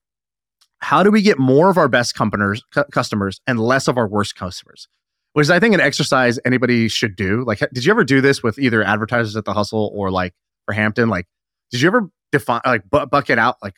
how 0.80 1.02
do 1.02 1.10
we 1.10 1.22
get 1.22 1.38
more 1.38 1.70
of 1.70 1.76
our 1.76 1.88
best 1.88 2.14
companies, 2.14 2.62
cu- 2.72 2.84
customers 2.92 3.40
and 3.46 3.60
less 3.60 3.88
of 3.88 3.96
our 3.96 4.08
worst 4.08 4.36
customers? 4.36 4.88
Which 5.34 5.44
is, 5.44 5.50
I 5.50 5.60
think, 5.60 5.74
an 5.74 5.80
exercise 5.80 6.38
anybody 6.44 6.88
should 6.88 7.14
do. 7.14 7.44
Like, 7.44 7.60
did 7.72 7.84
you 7.84 7.92
ever 7.92 8.04
do 8.04 8.20
this 8.20 8.42
with 8.42 8.58
either 8.58 8.82
advertisers 8.82 9.36
at 9.36 9.44
the 9.44 9.52
hustle 9.52 9.92
or 9.94 10.10
like 10.10 10.34
for 10.64 10.72
Hampton? 10.72 11.08
Like, 11.08 11.26
did 11.70 11.80
you 11.80 11.88
ever 11.88 12.08
define, 12.32 12.62
like, 12.64 12.88
bu- 12.90 13.06
bucket 13.06 13.38
out, 13.38 13.56
like, 13.62 13.74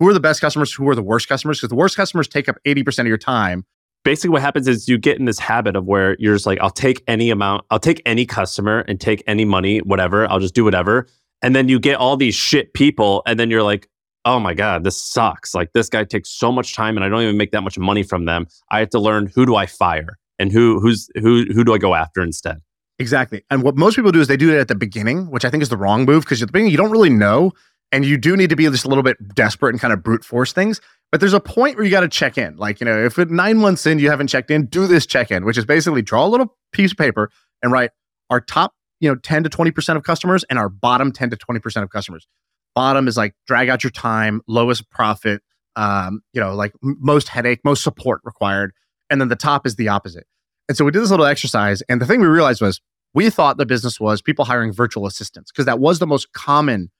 who 0.00 0.08
are 0.08 0.14
the 0.14 0.20
best 0.20 0.40
customers, 0.40 0.72
who 0.72 0.88
are 0.88 0.94
the 0.94 1.02
worst 1.02 1.28
customers? 1.28 1.58
Because 1.58 1.68
the 1.68 1.76
worst 1.76 1.96
customers 1.96 2.26
take 2.26 2.48
up 2.48 2.56
80% 2.66 3.00
of 3.00 3.06
your 3.06 3.18
time. 3.18 3.64
Basically 4.04 4.30
what 4.30 4.42
happens 4.42 4.68
is 4.68 4.88
you 4.88 4.98
get 4.98 5.18
in 5.18 5.24
this 5.24 5.38
habit 5.38 5.76
of 5.76 5.86
where 5.86 6.16
you're 6.18 6.34
just 6.34 6.46
like, 6.46 6.60
I'll 6.60 6.70
take 6.70 7.02
any 7.08 7.30
amount, 7.30 7.64
I'll 7.70 7.80
take 7.80 8.00
any 8.06 8.26
customer 8.26 8.80
and 8.80 9.00
take 9.00 9.22
any 9.26 9.44
money, 9.44 9.78
whatever. 9.78 10.30
I'll 10.30 10.40
just 10.40 10.54
do 10.54 10.64
whatever. 10.64 11.06
And 11.42 11.54
then 11.56 11.68
you 11.68 11.78
get 11.78 11.96
all 11.96 12.16
these 12.16 12.34
shit 12.34 12.72
people, 12.72 13.22
and 13.26 13.38
then 13.38 13.50
you're 13.50 13.62
like, 13.62 13.88
oh 14.24 14.40
my 14.40 14.54
God, 14.54 14.84
this 14.84 15.00
sucks. 15.00 15.54
Like 15.54 15.72
this 15.72 15.88
guy 15.88 16.04
takes 16.04 16.30
so 16.30 16.50
much 16.50 16.74
time 16.74 16.96
and 16.96 17.04
I 17.04 17.08
don't 17.08 17.22
even 17.22 17.36
make 17.36 17.52
that 17.52 17.62
much 17.62 17.78
money 17.78 18.02
from 18.02 18.24
them. 18.24 18.46
I 18.70 18.78
have 18.78 18.90
to 18.90 18.98
learn 18.98 19.26
who 19.26 19.44
do 19.44 19.56
I 19.56 19.66
fire 19.66 20.18
and 20.38 20.50
who 20.50 20.80
who's 20.80 21.10
who 21.16 21.44
who 21.52 21.64
do 21.64 21.74
I 21.74 21.78
go 21.78 21.94
after 21.94 22.22
instead? 22.22 22.60
Exactly. 22.98 23.44
And 23.50 23.62
what 23.62 23.76
most 23.76 23.96
people 23.96 24.12
do 24.12 24.20
is 24.20 24.28
they 24.28 24.36
do 24.36 24.52
it 24.52 24.58
at 24.58 24.68
the 24.68 24.74
beginning, 24.74 25.30
which 25.30 25.44
I 25.44 25.50
think 25.50 25.62
is 25.62 25.68
the 25.68 25.76
wrong 25.76 26.04
move 26.04 26.22
because 26.24 26.42
at 26.42 26.48
the 26.48 26.52
beginning, 26.52 26.70
you 26.70 26.76
don't 26.76 26.90
really 26.90 27.10
know. 27.10 27.52
And 27.92 28.04
you 28.04 28.16
do 28.16 28.36
need 28.36 28.50
to 28.50 28.56
be 28.56 28.64
just 28.64 28.84
a 28.84 28.88
little 28.88 29.04
bit 29.04 29.16
desperate 29.34 29.70
and 29.70 29.80
kind 29.80 29.92
of 29.92 30.02
brute 30.02 30.24
force 30.24 30.52
things. 30.52 30.80
But 31.14 31.20
there's 31.20 31.32
a 31.32 31.38
point 31.38 31.76
where 31.76 31.84
you 31.84 31.92
got 31.92 32.00
to 32.00 32.08
check 32.08 32.36
in. 32.36 32.56
Like, 32.56 32.80
you 32.80 32.86
know, 32.86 33.04
if 33.04 33.16
nine 33.16 33.58
months 33.58 33.86
in 33.86 34.00
you 34.00 34.10
haven't 34.10 34.26
checked 34.26 34.50
in, 34.50 34.66
do 34.66 34.88
this 34.88 35.06
check 35.06 35.30
in, 35.30 35.44
which 35.44 35.56
is 35.56 35.64
basically 35.64 36.02
draw 36.02 36.26
a 36.26 36.28
little 36.28 36.56
piece 36.72 36.90
of 36.90 36.98
paper 36.98 37.30
and 37.62 37.70
write 37.70 37.90
our 38.30 38.40
top, 38.40 38.72
you 38.98 39.08
know, 39.08 39.14
10 39.14 39.44
to 39.44 39.48
20% 39.48 39.94
of 39.94 40.02
customers 40.02 40.42
and 40.50 40.58
our 40.58 40.68
bottom 40.68 41.12
10 41.12 41.30
to 41.30 41.36
20% 41.36 41.84
of 41.84 41.90
customers. 41.90 42.26
Bottom 42.74 43.06
is 43.06 43.16
like 43.16 43.36
drag 43.46 43.68
out 43.68 43.84
your 43.84 43.92
time, 43.92 44.40
lowest 44.48 44.90
profit, 44.90 45.40
um, 45.76 46.20
you 46.32 46.40
know, 46.40 46.52
like 46.52 46.72
most 46.82 47.28
headache, 47.28 47.60
most 47.62 47.84
support 47.84 48.20
required. 48.24 48.72
And 49.08 49.20
then 49.20 49.28
the 49.28 49.36
top 49.36 49.68
is 49.68 49.76
the 49.76 49.86
opposite. 49.86 50.26
And 50.68 50.76
so 50.76 50.84
we 50.84 50.90
did 50.90 51.00
this 51.00 51.12
little 51.12 51.26
exercise. 51.26 51.80
And 51.88 52.00
the 52.00 52.06
thing 52.06 52.22
we 52.22 52.26
realized 52.26 52.60
was 52.60 52.80
we 53.12 53.30
thought 53.30 53.56
the 53.56 53.66
business 53.66 54.00
was 54.00 54.20
people 54.20 54.46
hiring 54.46 54.72
virtual 54.72 55.06
assistants 55.06 55.52
because 55.52 55.66
that 55.66 55.78
was 55.78 56.00
the 56.00 56.08
most 56.08 56.32
common 56.32 56.90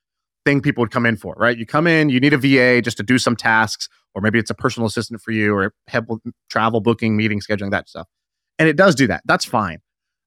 thing 0.44 0.60
people 0.60 0.82
would 0.82 0.90
come 0.90 1.06
in 1.06 1.16
for, 1.16 1.34
right? 1.38 1.56
You 1.56 1.66
come 1.66 1.86
in, 1.86 2.08
you 2.08 2.20
need 2.20 2.32
a 2.32 2.38
VA 2.38 2.82
just 2.82 2.96
to 2.98 3.02
do 3.02 3.18
some 3.18 3.36
tasks, 3.36 3.88
or 4.14 4.22
maybe 4.22 4.38
it's 4.38 4.50
a 4.50 4.54
personal 4.54 4.86
assistant 4.86 5.20
for 5.20 5.32
you, 5.32 5.54
or 5.54 5.74
help 5.88 6.06
with 6.08 6.20
travel 6.50 6.80
booking, 6.80 7.16
meeting 7.16 7.40
scheduling, 7.40 7.70
that 7.70 7.88
stuff. 7.88 8.06
And 8.58 8.68
it 8.68 8.76
does 8.76 8.94
do 8.94 9.06
that. 9.08 9.22
That's 9.24 9.44
fine. 9.44 9.78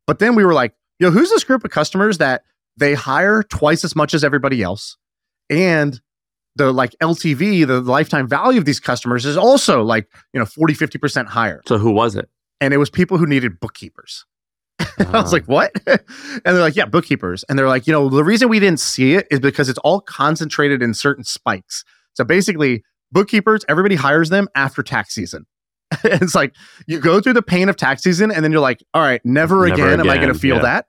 But 0.06 0.20
then 0.20 0.36
we 0.36 0.44
were 0.44 0.54
like, 0.54 0.74
yo, 1.00 1.12
who's 1.12 1.30
this 1.30 1.44
group 1.44 1.64
of 1.64 1.72
customers 1.72 2.18
that 2.18 2.44
they 2.76 2.94
hire 2.94 3.44
twice 3.44 3.84
as 3.84 3.96
much 3.96 4.14
as 4.14 4.24
everybody 4.24 4.62
else? 4.62 4.98
And 5.50 6.02
the 6.56 6.74
like 6.74 6.96
LTV, 7.02 7.68
the 7.68 7.82
lifetime 7.82 8.28
value 8.28 8.60
of 8.60 8.66
these 8.66 8.80
customers 8.80 9.26
is 9.26 9.38
also 9.38 9.84
like, 9.84 10.08
you 10.34 10.40
know, 10.40 10.46
40, 10.46 10.74
50% 10.74 11.28
higher. 11.28 11.62
So 11.68 11.78
who 11.78 11.92
was 11.92 12.16
it? 12.16 12.30
And 12.60 12.74
it 12.74 12.78
was 12.78 12.90
people 12.90 13.18
who 13.18 13.28
needed 13.28 13.60
bookkeepers. 13.60 14.26
I 15.14 15.22
was 15.22 15.34
like, 15.34 15.46
what? 15.46 15.72
and 15.88 16.00
they're 16.44 16.60
like, 16.60 16.76
yeah, 16.76 16.86
bookkeepers. 16.86 17.44
And 17.48 17.58
they're 17.58 17.68
like, 17.68 17.88
you 17.88 17.94
know, 17.94 18.10
the 18.10 18.24
reason 18.24 18.50
we 18.50 18.60
didn't 18.60 18.80
see 18.80 19.14
it 19.14 19.28
is 19.30 19.40
because 19.40 19.70
it's 19.70 19.80
all 19.80 20.02
concentrated 20.02 20.82
in 20.82 20.94
certain 20.94 21.24
spikes. 21.24 21.84
So 22.14 22.24
basically, 22.24 22.84
bookkeepers, 23.12 23.64
everybody 23.70 23.96
hires 23.96 24.30
them 24.30 24.48
after 24.56 24.82
tax 24.84 25.14
season. 25.14 25.46
it's 26.04 26.36
like 26.36 26.54
you 26.86 27.00
go 27.00 27.22
through 27.22 27.34
the 27.34 27.42
pain 27.42 27.70
of 27.70 27.76
tax 27.76 28.04
season 28.04 28.32
and 28.32 28.44
then 28.44 28.52
you're 28.52 28.62
like, 28.62 28.84
all 28.94 29.02
right, 29.02 29.22
never, 29.24 29.68
Never 29.68 29.74
again, 29.74 30.00
am 30.00 30.10
I 30.10 30.18
going 30.18 30.34
to 30.34 30.40
feel 30.40 30.58
yeah. 30.58 30.62
that. 30.64 30.86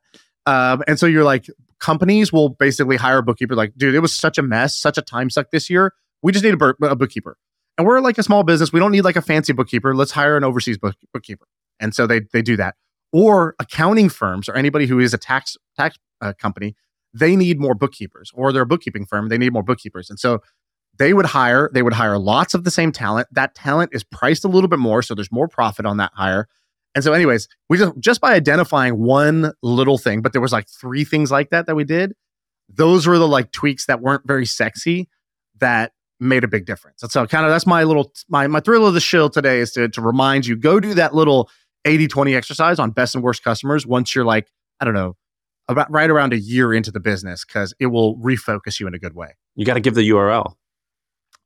Um, 0.47 0.83
and 0.89 0.99
so 0.99 1.07
you're 1.07 1.25
like, 1.25 1.47
companies 1.79 2.33
will 2.33 2.49
basically 2.49 2.97
hire 2.97 3.19
a 3.19 3.23
bookkeeper. 3.23 3.55
Like, 3.55 3.75
dude, 3.77 3.95
it 3.95 4.01
was 4.01 4.15
such 4.15 4.39
a 4.39 4.43
mess, 4.43 4.77
such 4.77 4.99
a 4.99 5.03
time 5.03 5.31
suck 5.31 5.51
this 5.51 5.71
year. 5.71 5.93
We 6.23 6.33
just 6.33 6.45
need 6.45 6.55
a, 6.55 6.57
bur- 6.57 6.77
a 6.83 6.97
bookkeeper. 6.97 7.37
And 7.77 7.87
we're 7.87 8.01
like 8.01 8.19
a 8.19 8.23
small 8.23 8.43
business. 8.43 8.73
We 8.73 8.81
don't 8.81 8.91
need 8.91 9.03
like 9.03 9.17
a 9.17 9.23
fancy 9.23 9.53
bookkeeper. 9.53 9.95
Let's 9.95 10.11
hire 10.11 10.37
an 10.37 10.43
overseas 10.43 10.79
book- 10.79 10.97
bookkeeper. 11.13 11.47
And 11.79 11.95
so 11.95 12.09
they 12.09 12.23
they 12.33 12.43
do 12.43 12.57
that. 12.57 12.75
Or 13.13 13.55
accounting 13.59 14.09
firms 14.09 14.49
or 14.49 14.55
anybody 14.55 14.87
who 14.87 14.99
is 14.99 15.15
a 15.15 15.19
tax 15.19 15.57
tax 15.77 15.97
uh, 16.21 16.35
company, 16.39 16.75
they 17.15 17.37
need 17.37 17.59
more 17.59 17.75
bookkeepers. 17.75 18.31
Or 18.35 18.53
they're 18.53 18.63
a 18.63 18.67
bookkeeping 18.67 19.07
firm, 19.07 19.29
they 19.29 19.39
need 19.39 19.53
more 19.53 19.63
bookkeepers. 19.63 20.11
And 20.11 20.19
so 20.19 20.43
they 20.99 21.15
would 21.15 21.27
hire 21.27 21.71
they 21.73 21.83
would 21.83 21.93
hire 21.95 22.19
lots 22.19 22.55
of 22.55 22.65
the 22.65 22.71
same 22.71 22.93
talent. 22.93 23.29
That 23.33 23.55
talent 23.55 23.91
is 23.93 24.05
priced 24.05 24.45
a 24.45 24.49
little 24.49 24.69
bit 24.69 24.79
more, 24.79 25.01
so 25.03 25.15
there's 25.15 25.33
more 25.33 25.49
profit 25.49 25.87
on 25.87 25.97
that 25.99 26.13
hire. 26.15 26.49
And 26.95 27.05
so, 27.05 27.13
anyways, 27.13 27.49
we 27.69 27.79
just 27.79 27.93
just 27.99 28.21
by 28.21 28.35
identifying 28.35 28.99
one 28.99 29.53
little 29.63 29.99
thing, 29.99 30.21
but 30.21 30.33
there 30.33 30.41
was 30.41 30.53
like 30.53 30.69
three 30.69 31.05
things 31.05 31.31
like 31.31 31.51
that 31.51 31.67
that 31.67 31.77
we 31.77 31.85
did. 31.85 32.15
Those 32.69 33.07
were 33.07 33.19
the 33.19 33.29
like 33.29 33.53
tweaks 33.53 33.87
that 33.87 34.01
weren't 34.01 34.27
very 34.27 34.47
sexy 34.47 35.09
that 35.61 35.93
made 36.21 36.45
a 36.45 36.49
big 36.49 36.67
difference. 36.67 37.03
And 37.03 37.11
so, 37.13 37.27
kind 37.27 37.45
of 37.45 37.53
that's 37.53 37.67
my 37.67 37.85
little 37.85 38.13
my 38.29 38.47
my 38.47 38.61
thrill 38.61 38.87
of 38.87 38.95
the 38.95 39.01
show 39.01 39.29
today 39.29 39.61
is 39.61 39.73
to 39.73 39.89
to 39.89 40.01
remind 40.01 40.47
you 40.47 40.57
go 40.57 40.81
do 40.81 40.95
that 40.95 41.15
little 41.15 41.49
80-20 41.89 42.37
exercise 42.37 42.79
on 42.79 42.91
best 42.91 43.15
and 43.15 43.25
worst 43.25 43.43
customers 43.43 43.87
once 43.87 44.15
you're 44.15 44.25
like 44.25 44.49
I 44.81 44.85
don't 44.85 44.95
know 44.95 45.17
about 45.69 45.91
right 45.91 46.09
around 46.09 46.33
a 46.33 46.39
year 46.39 46.73
into 46.73 46.91
the 46.91 47.01
business 47.01 47.45
because 47.45 47.75
it 47.79 47.87
will 47.87 48.17
refocus 48.19 48.81
you 48.81 48.87
in 48.87 48.95
a 48.95 48.99
good 48.99 49.15
way. 49.15 49.37
You 49.55 49.67
got 49.67 49.75
to 49.75 49.81
give 49.81 49.95
the 49.95 50.09
URL. 50.09 50.55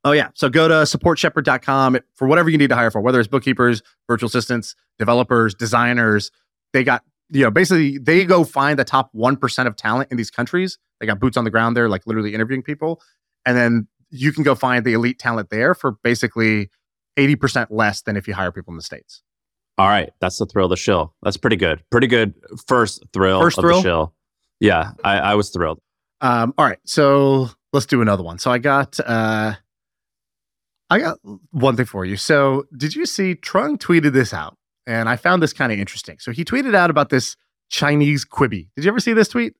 Oh 0.05 0.11
yeah. 0.11 0.29
So 0.33 0.49
go 0.49 0.67
to 0.67 0.73
supportshepherd.com 0.73 1.97
for 2.15 2.27
whatever 2.27 2.49
you 2.49 2.57
need 2.57 2.69
to 2.69 2.75
hire 2.75 2.91
for, 2.91 3.01
whether 3.01 3.19
it's 3.19 3.27
bookkeepers, 3.27 3.81
virtual 4.07 4.27
assistants, 4.27 4.75
developers, 4.99 5.53
designers. 5.53 6.31
They 6.73 6.83
got, 6.83 7.03
you 7.29 7.43
know, 7.43 7.51
basically 7.51 7.97
they 7.97 8.25
go 8.25 8.43
find 8.43 8.77
the 8.77 8.83
top 8.83 9.11
1% 9.13 9.67
of 9.67 9.75
talent 9.75 10.11
in 10.11 10.17
these 10.17 10.29
countries. 10.29 10.77
They 10.99 11.05
got 11.05 11.19
boots 11.19 11.37
on 11.37 11.45
the 11.45 11.51
ground 11.51 11.77
there, 11.77 11.87
like 11.87 12.05
literally 12.05 12.33
interviewing 12.33 12.63
people. 12.63 13.01
And 13.45 13.57
then 13.57 13.87
you 14.09 14.31
can 14.31 14.43
go 14.43 14.55
find 14.55 14.85
the 14.85 14.93
elite 14.93 15.19
talent 15.19 15.49
there 15.49 15.73
for 15.73 15.93
basically 16.03 16.69
80% 17.17 17.67
less 17.69 18.01
than 18.01 18.17
if 18.17 18.27
you 18.27 18.33
hire 18.33 18.51
people 18.51 18.71
in 18.71 18.77
the 18.77 18.83
States. 18.83 19.21
All 19.77 19.87
right, 19.87 20.11
that's 20.19 20.37
the 20.37 20.45
thrill 20.45 20.65
of 20.67 20.69
the 20.69 20.75
shill. 20.77 21.13
That's 21.23 21.37
pretty 21.37 21.55
good. 21.55 21.83
Pretty 21.89 22.07
good 22.07 22.33
first 22.67 23.03
thrill 23.13 23.41
First 23.41 23.57
of 23.57 23.63
thrill? 23.63 23.77
the 23.77 23.81
shill. 23.83 24.13
Yeah, 24.59 24.91
I, 25.03 25.17
I 25.19 25.35
was 25.35 25.49
thrilled. 25.49 25.79
Um, 26.21 26.53
all 26.57 26.65
right, 26.65 26.77
so 26.85 27.49
let's 27.73 27.85
do 27.87 28.01
another 28.01 28.23
one. 28.23 28.37
So 28.39 28.51
I 28.51 28.59
got 28.59 28.99
uh 29.05 29.53
I 30.89 30.99
got 30.99 31.17
one 31.51 31.75
thing 31.75 31.85
for 31.87 32.05
you. 32.05 32.17
So 32.17 32.65
did 32.77 32.95
you 32.95 33.05
see 33.05 33.35
Trung 33.35 33.77
tweeted 33.77 34.13
this 34.13 34.33
out? 34.33 34.57
And 34.85 35.09
I 35.09 35.15
found 35.15 35.41
this 35.41 35.53
kind 35.53 35.71
of 35.71 35.79
interesting. 35.79 36.19
So 36.19 36.31
he 36.31 36.45
tweeted 36.45 36.75
out 36.75 36.89
about 36.89 37.09
this 37.09 37.35
Chinese 37.69 38.25
Quibi. 38.25 38.67
Did 38.75 38.85
you 38.85 38.89
ever 38.91 38.99
see 38.99 39.13
this 39.13 39.29
tweet? 39.29 39.53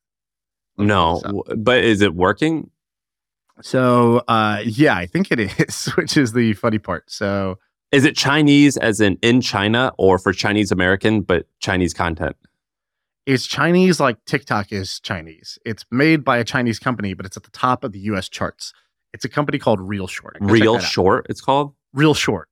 No, 0.78 1.22
So- 1.24 1.44
but 1.58 1.84
is 1.84 2.02
it 2.02 2.14
working? 2.14 2.70
So 3.62 4.24
uh 4.28 4.62
yeah, 4.66 4.96
I 4.96 5.06
think 5.08 5.32
it 5.32 5.40
is, 5.60 5.88
which 5.96 6.18
is 6.18 6.34
the 6.34 6.54
funny 6.54 6.80
part. 6.80 7.10
So 7.10 7.58
Is 7.94 8.04
it 8.04 8.18
Chinese 8.18 8.76
as 8.76 9.00
in 9.00 9.18
in 9.22 9.40
China 9.40 9.94
or 9.98 10.18
for 10.18 10.34
Chinese 10.34 10.72
American, 10.72 11.22
but 11.22 11.46
Chinese 11.60 11.94
content? 11.94 12.36
it's 13.26 13.48
Chinese 13.48 14.00
like 14.00 14.24
TikTok 14.26 14.72
is 14.72 15.00
Chinese. 15.00 15.58
It's 15.66 15.86
made 15.92 16.24
by 16.24 16.38
a 16.38 16.44
Chinese 16.44 16.80
company, 16.80 17.14
but 17.14 17.26
it's 17.26 17.38
at 17.38 17.44
the 17.44 17.52
top 17.52 17.84
of 17.84 17.92
the 17.92 18.00
US 18.00 18.28
charts. 18.28 18.74
It's 19.14 19.24
a 19.24 19.30
company 19.30 19.60
called 19.60 19.80
ReelShort. 19.80 20.38
Real 20.42 20.80
short, 20.80 21.28
it's 21.30 21.42
called. 21.42 21.74
ReelShort. 21.96 22.46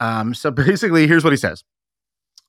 Um, 0.00 0.34
so 0.34 0.50
basically, 0.52 1.06
here's 1.06 1.24
what 1.24 1.32
he 1.32 1.36
says: 1.36 1.64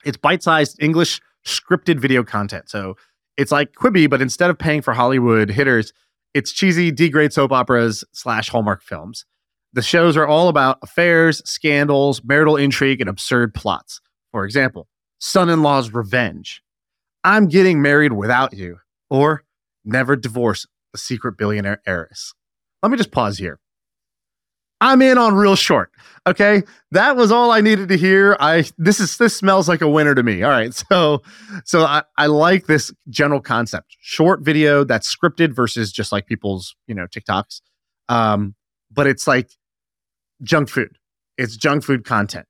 it's 0.05 0.17
bite-sized 0.17 0.81
English 0.81 1.21
scripted 1.45 1.99
video 1.99 2.23
content. 2.23 2.69
So 2.69 2.95
it's 3.37 3.51
like 3.51 3.73
Quibi, 3.73 4.09
but 4.09 4.21
instead 4.21 4.49
of 4.49 4.57
paying 4.57 4.81
for 4.81 4.93
Hollywood 4.93 5.51
hitters, 5.51 5.93
it's 6.33 6.51
cheesy 6.51 6.91
D-grade 6.91 7.31
soap 7.31 7.51
operas 7.51 8.03
slash 8.11 8.49
Hallmark 8.49 8.81
films. 8.81 9.25
The 9.73 9.81
shows 9.81 10.17
are 10.17 10.27
all 10.27 10.49
about 10.49 10.79
affairs, 10.81 11.41
scandals, 11.45 12.23
marital 12.23 12.55
intrigue, 12.55 13.01
and 13.01 13.09
absurd 13.09 13.53
plots. 13.53 14.01
For 14.31 14.45
example, 14.45 14.87
Son-in-Law's 15.19 15.91
Revenge, 15.93 16.61
I'm 17.23 17.47
Getting 17.47 17.81
Married 17.81 18.13
Without 18.13 18.53
You, 18.53 18.79
or 19.09 19.43
Never 19.83 20.15
Divorce 20.15 20.65
the 20.91 20.97
Secret 20.97 21.37
Billionaire 21.37 21.81
Heiress. 21.85 22.33
Let 22.81 22.91
me 22.91 22.97
just 22.97 23.11
pause 23.11 23.37
here. 23.37 23.59
I'm 24.79 25.01
in 25.01 25.17
on 25.17 25.33
ReelShort. 25.33 25.87
Okay. 26.27 26.61
That 26.91 27.15
was 27.15 27.31
all 27.31 27.51
I 27.51 27.61
needed 27.61 27.89
to 27.89 27.97
hear. 27.97 28.37
I 28.39 28.65
this 28.77 28.99
is 28.99 29.17
this 29.17 29.35
smells 29.35 29.67
like 29.67 29.81
a 29.81 29.89
winner 29.89 30.13
to 30.13 30.21
me. 30.21 30.43
All 30.43 30.51
right. 30.51 30.73
So 30.89 31.21
so 31.65 31.83
I, 31.83 32.03
I 32.17 32.27
like 32.27 32.67
this 32.67 32.93
general 33.09 33.41
concept. 33.41 33.95
Short 33.99 34.41
video 34.41 34.83
that's 34.83 35.13
scripted 35.13 35.55
versus 35.55 35.91
just 35.91 36.11
like 36.11 36.27
people's, 36.27 36.75
you 36.87 36.93
know, 36.93 37.07
TikToks. 37.07 37.61
Um, 38.09 38.55
but 38.97 39.07
it's 39.07 39.25
like 39.27 39.49
junk 40.43 40.67
food. 40.69 40.97
It's 41.37 41.55
junk 41.55 41.83
food 41.83 42.03
content. 42.03 42.45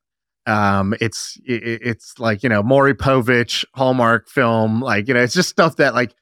Um, 0.47 0.95
it's 1.01 1.37
i- 1.47 1.53
i- 1.53 1.79
it's 1.81 2.17
like, 2.19 2.41
you 2.41 2.49
know, 2.49 2.63
Maury 2.63 2.93
Povich, 2.95 3.65
Hallmark 3.75 4.29
film, 4.29 4.81
like, 4.81 5.07
you 5.07 5.13
know, 5.13 5.19
it's 5.21 5.33
just 5.33 5.49
stuff 5.49 5.75
that 5.75 5.93
like 5.93 6.15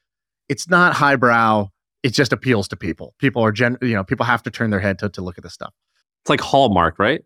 it's 0.48 0.68
not 0.68 0.92
highbrow. 0.94 1.68
It 2.02 2.10
just 2.10 2.32
appeals 2.32 2.68
to 2.68 2.76
people. 2.76 3.14
People 3.18 3.42
are 3.42 3.52
gen 3.52 3.78
you 3.82 3.94
know, 3.94 4.04
people 4.04 4.26
have 4.26 4.42
to 4.42 4.50
turn 4.50 4.70
their 4.70 4.80
head 4.80 4.98
to, 4.98 5.08
to 5.10 5.22
look 5.22 5.38
at 5.38 5.44
this 5.44 5.54
stuff. 5.54 5.72
It's 6.22 6.28
like 6.30 6.40
Hallmark, 6.40 6.98
right? 6.98 7.22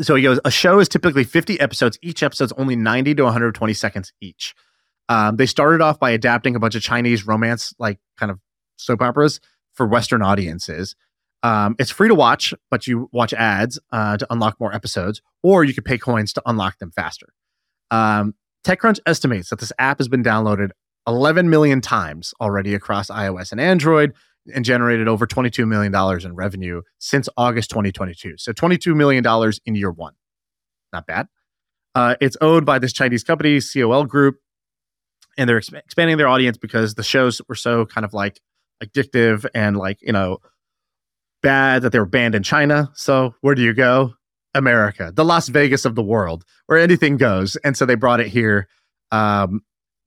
So 0.00 0.14
he 0.14 0.22
goes, 0.22 0.38
a 0.44 0.50
show 0.50 0.78
is 0.78 0.88
typically 0.88 1.24
50 1.24 1.58
episodes. 1.60 1.98
Each 2.02 2.22
episode's 2.22 2.52
only 2.52 2.76
90 2.76 3.14
to 3.16 3.24
120 3.24 3.72
seconds 3.74 4.12
each. 4.20 4.54
Um, 5.08 5.36
they 5.36 5.46
started 5.46 5.80
off 5.80 5.98
by 5.98 6.10
adapting 6.10 6.54
a 6.54 6.60
bunch 6.60 6.74
of 6.74 6.82
Chinese 6.82 7.26
romance, 7.26 7.74
like 7.78 7.98
kind 8.18 8.30
of 8.30 8.38
soap 8.76 9.00
operas 9.02 9.40
for 9.72 9.86
Western 9.86 10.22
audiences. 10.22 10.94
Um, 11.42 11.76
it's 11.78 11.90
free 11.90 12.08
to 12.08 12.14
watch, 12.14 12.52
but 12.70 12.86
you 12.86 13.08
watch 13.12 13.32
ads 13.32 13.78
uh, 13.92 14.16
to 14.16 14.26
unlock 14.30 14.58
more 14.58 14.74
episodes, 14.74 15.22
or 15.42 15.64
you 15.64 15.72
could 15.72 15.84
pay 15.84 15.98
coins 15.98 16.32
to 16.32 16.42
unlock 16.46 16.78
them 16.78 16.90
faster. 16.90 17.28
Um, 17.90 18.34
TechCrunch 18.64 18.98
estimates 19.06 19.50
that 19.50 19.60
this 19.60 19.72
app 19.78 19.98
has 19.98 20.08
been 20.08 20.22
downloaded 20.22 20.70
11 21.06 21.48
million 21.48 21.80
times 21.80 22.34
already 22.40 22.74
across 22.74 23.08
iOS 23.08 23.52
and 23.52 23.60
Android 23.60 24.12
and 24.52 24.64
generated 24.64 25.08
over 25.08 25.26
$22 25.26 25.66
million 25.66 25.94
in 26.24 26.34
revenue 26.34 26.82
since 26.98 27.28
August 27.36 27.70
2022. 27.70 28.34
So 28.38 28.52
$22 28.52 28.94
million 28.94 29.24
in 29.64 29.74
year 29.74 29.90
one. 29.90 30.14
Not 30.92 31.06
bad. 31.06 31.28
Uh, 31.94 32.16
it's 32.20 32.36
owned 32.40 32.66
by 32.66 32.78
this 32.78 32.92
Chinese 32.92 33.24
company, 33.24 33.60
COL 33.60 34.04
Group, 34.04 34.36
and 35.36 35.48
they're 35.48 35.60
exp- 35.60 35.78
expanding 35.78 36.16
their 36.16 36.28
audience 36.28 36.56
because 36.56 36.94
the 36.94 37.02
shows 37.02 37.40
were 37.48 37.54
so 37.54 37.86
kind 37.86 38.04
of 38.04 38.12
like 38.12 38.40
addictive 38.82 39.46
and 39.54 39.76
like, 39.76 39.98
you 40.00 40.12
know, 40.12 40.38
bad 41.42 41.82
that 41.82 41.92
they 41.92 41.98
were 41.98 42.06
banned 42.06 42.34
in 42.34 42.42
China. 42.42 42.90
So 42.94 43.34
where 43.40 43.54
do 43.54 43.62
you 43.62 43.74
go? 43.74 44.14
America, 44.54 45.12
the 45.14 45.24
Las 45.24 45.48
Vegas 45.48 45.84
of 45.84 45.94
the 45.94 46.02
world, 46.02 46.44
where 46.66 46.78
anything 46.78 47.16
goes. 47.16 47.56
And 47.64 47.76
so 47.76 47.84
they 47.86 47.94
brought 47.94 48.18
it 48.20 48.26
here. 48.28 48.66
Um, 49.12 49.60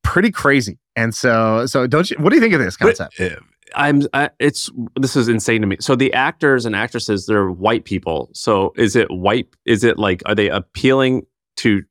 pretty 0.04 0.32
crazy. 0.32 0.80
And 0.96 1.14
so, 1.16 1.66
so 1.68 1.88
don't 1.88 2.10
you? 2.10 2.18
What 2.18 2.32
do 2.32 2.36
you 2.36 2.42
think 2.42 2.54
of 2.54 2.60
this 2.60 2.76
But, 2.76 2.98
concept? 2.98 3.20
uh, 3.22 3.40
I'm. 3.76 4.02
I, 4.14 4.30
it's 4.40 4.70
this 5.00 5.16
is 5.16 5.30
insane 5.30 5.62
to 5.62 5.68
me. 5.68 5.78
So 5.80 5.96
the 5.96 6.12
actors 6.14 6.66
and 6.66 6.76
actresses, 6.76 7.28
they're 7.28 7.50
white 7.50 7.86
people. 7.86 8.30
So 8.34 8.74
is 8.76 8.96
it 8.96 9.10
white? 9.10 9.48
Is 9.66 9.84
it 9.84 9.98
like 9.98 10.22
are 10.26 10.36
they 10.36 10.50
appealing 10.50 11.22
to 11.58 11.82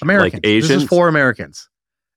Americans. 0.00 0.34
like 0.34 0.46
Asians? 0.46 0.68
This 0.68 0.82
is 0.84 0.88
for 0.88 1.08
Americans. 1.08 1.68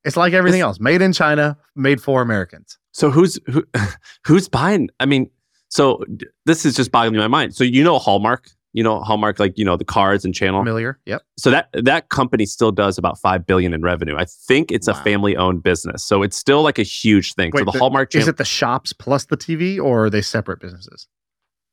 It's 0.05 0.15
like 0.15 0.31
everything 0.33 0.59
It's- 0.61 0.69
else, 0.69 0.79
made 0.79 1.01
in 1.01 1.11
China, 1.11 1.57
made 1.75 2.01
for 2.01 2.21
Americans. 2.21 2.77
So 2.93 3.09
who's 3.09 3.37
who? 3.47 3.63
Who's 4.25 4.47
buying? 4.47 4.89
I 4.99 5.05
mean, 5.05 5.29
so 5.71 6.03
this 6.45 6.65
is 6.65 6.75
just 6.75 6.91
boggling 6.91 7.17
my 7.19 7.27
mind. 7.27 7.55
So 7.55 7.63
you 7.63 7.83
know 7.83 7.97
Hallmark, 7.97 8.49
you 8.73 8.83
know 8.83 8.99
Hallmark, 9.01 9.39
like 9.39 9.57
you 9.57 9.65
know 9.65 9.77
the 9.77 9.85
cards 9.85 10.23
and 10.23 10.35
channel. 10.35 10.61
Familiar? 10.61 10.99
Yep. 11.05 11.23
So 11.37 11.49
that 11.49 11.69
that 11.73 12.09
company 12.09 12.45
still 12.45 12.71
does 12.71 12.97
about 12.97 13.17
five 13.17 13.45
billion 13.47 13.73
in 13.73 13.81
revenue. 13.81 14.15
I 14.17 14.25
think 14.25 14.71
it's 14.71 14.87
a 14.87 14.93
family-owned 14.93 15.63
business, 15.63 16.03
so 16.03 16.21
it's 16.23 16.37
still 16.37 16.61
like 16.61 16.77
a 16.77 16.83
huge 16.83 17.33
thing. 17.33 17.51
so 17.55 17.63
the, 17.63 17.71
the- 17.71 17.79
Hallmark 17.79 18.13
Is 18.13 18.27
it 18.27 18.37
the 18.37 18.45
shops 18.45 18.93
plus 18.93 19.25
the 19.25 19.37
TV, 19.37 19.81
or 19.83 20.05
are 20.05 20.09
they 20.09 20.21
separate 20.21 20.59
businesses? 20.59 21.07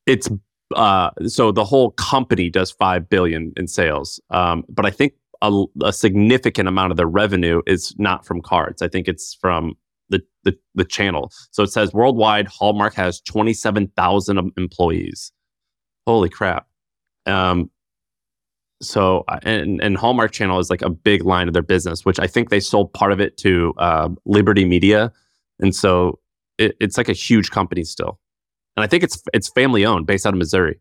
it's 0.07 0.29
uh, 0.75 1.11
so 1.27 1.53
the 1.53 1.65
whole 1.65 1.91
company 1.93 2.49
does 2.51 2.71
five 2.71 3.09
billion 3.11 3.53
in 3.57 3.67
sales. 3.67 4.21
Um, 4.31 4.65
but 4.69 4.87
I 4.87 4.91
think 4.91 5.13
a, 5.43 5.65
a 5.83 5.93
significant 5.93 6.69
amount 6.69 6.91
of 6.91 6.97
their 6.97 7.07
revenue 7.07 7.63
is 7.67 7.95
not 7.99 8.27
from 8.27 8.41
cards. 8.41 8.83
I 8.83 8.89
think 8.89 9.07
it's 9.09 9.35
from 9.35 9.75
the, 10.51 10.59
the 10.75 10.85
channel. 10.85 11.31
So 11.51 11.63
it 11.63 11.69
says 11.73 11.93
worldwide, 11.93 12.47
Hallmark 12.49 12.95
has 12.95 13.21
twenty 13.21 13.53
seven 13.55 13.89
thousand 13.97 14.39
employees. 14.57 15.33
holy 16.07 16.29
crap. 16.29 16.67
Um, 17.27 17.71
so 18.81 19.25
uh, 19.29 19.39
and 19.43 19.81
and 19.83 19.97
Hallmark 19.97 20.31
Channel 20.33 20.59
is 20.61 20.71
like 20.71 20.83
a 20.83 20.89
big 20.91 21.25
line 21.25 21.49
of 21.49 21.55
their 21.55 21.63
business, 21.63 22.05
which 22.05 22.19
I 22.21 22.27
think 22.27 22.49
they 22.51 22.61
sold 22.61 22.93
part 22.93 23.13
of 23.13 23.21
it 23.21 23.37
to 23.39 23.75
uh, 23.79 24.09
Liberty 24.25 24.65
Media, 24.65 25.13
and 25.59 25.75
so 25.75 26.21
it, 26.59 26.77
it's 26.81 26.97
like 26.97 27.09
a 27.09 27.13
huge 27.13 27.51
company 27.51 27.83
still, 27.85 28.21
and 28.77 28.85
I 28.85 28.87
think 28.87 29.03
it's 29.03 29.21
it's 29.35 29.49
family 29.51 29.85
owned, 29.85 30.07
based 30.07 30.27
out 30.27 30.33
of 30.33 30.39
Missouri. 30.39 30.81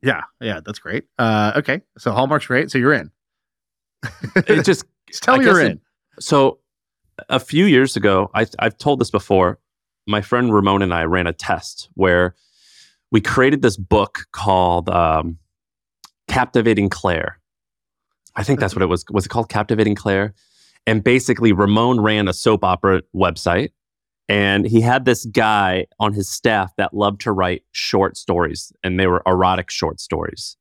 Yeah, 0.00 0.22
yeah, 0.40 0.60
that's 0.64 0.78
great. 0.78 1.04
Uh, 1.18 1.52
okay, 1.56 1.80
so 1.98 2.12
Hallmark's 2.12 2.46
great. 2.46 2.70
So 2.70 2.78
you're 2.78 2.92
in. 2.92 3.10
It 4.36 4.64
just 4.64 4.84
Just 5.08 5.22
tell 5.24 5.34
I 5.34 5.38
me 5.38 5.44
you're 5.44 5.54
guess 5.54 5.64
it- 5.64 5.72
in. 5.72 5.80
So 6.20 6.60
a 7.28 7.40
few 7.40 7.64
years 7.64 7.96
ago, 7.96 8.30
I, 8.34 8.46
I've 8.58 8.78
told 8.78 9.00
this 9.00 9.10
before. 9.10 9.58
My 10.06 10.22
friend 10.22 10.52
Ramon 10.52 10.82
and 10.82 10.94
I 10.94 11.04
ran 11.04 11.26
a 11.26 11.32
test 11.32 11.90
where 11.94 12.34
we 13.10 13.20
created 13.20 13.62
this 13.62 13.76
book 13.76 14.26
called 14.32 14.88
um, 14.88 15.38
Captivating 16.28 16.88
Claire. 16.88 17.40
I 18.34 18.42
think 18.42 18.60
that's 18.60 18.74
what 18.74 18.82
it 18.82 18.86
was. 18.86 19.04
Was 19.10 19.26
it 19.26 19.30
called 19.30 19.48
Captivating 19.48 19.94
Claire? 19.94 20.34
And 20.86 21.04
basically, 21.04 21.52
Ramon 21.52 22.00
ran 22.00 22.28
a 22.28 22.32
soap 22.32 22.64
opera 22.64 23.02
website. 23.14 23.70
And 24.28 24.66
he 24.66 24.82
had 24.82 25.06
this 25.06 25.24
guy 25.24 25.86
on 25.98 26.12
his 26.12 26.28
staff 26.28 26.72
that 26.76 26.92
loved 26.92 27.22
to 27.22 27.32
write 27.32 27.62
short 27.72 28.16
stories, 28.16 28.72
and 28.84 29.00
they 29.00 29.06
were 29.06 29.22
erotic 29.26 29.70
short 29.70 30.00
stories. 30.00 30.56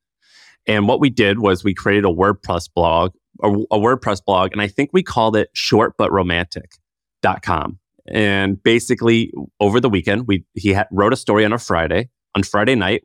And 0.66 0.88
what 0.88 0.99
we 0.99 1.10
did 1.10 1.39
was 1.39 1.64
we 1.64 1.74
created 1.74 2.05
a 2.05 2.14
WordPress 2.14 2.70
blog 2.74 3.14
a, 3.44 3.50
a 3.50 3.80
WordPress 3.80 4.24
blog, 4.24 4.52
and 4.52 4.62
I 4.62 4.68
think 4.68 4.92
we 4.94 5.02
called 5.04 5.36
it 5.36 5.50
shortbutromantic.com. 5.56 7.80
And 8.10 8.64
basically, 8.64 9.34
over 9.60 9.82
the 9.82 9.90
weekend, 9.90 10.28
we 10.28 10.46
he 10.54 10.70
had, 10.70 10.88
wrote 10.92 11.12
a 11.14 11.18
story 11.18 11.44
on 11.46 11.54
a 11.54 11.58
Friday. 11.58 12.10
On 12.36 12.44
Friday 12.44 12.76
night, 12.76 13.04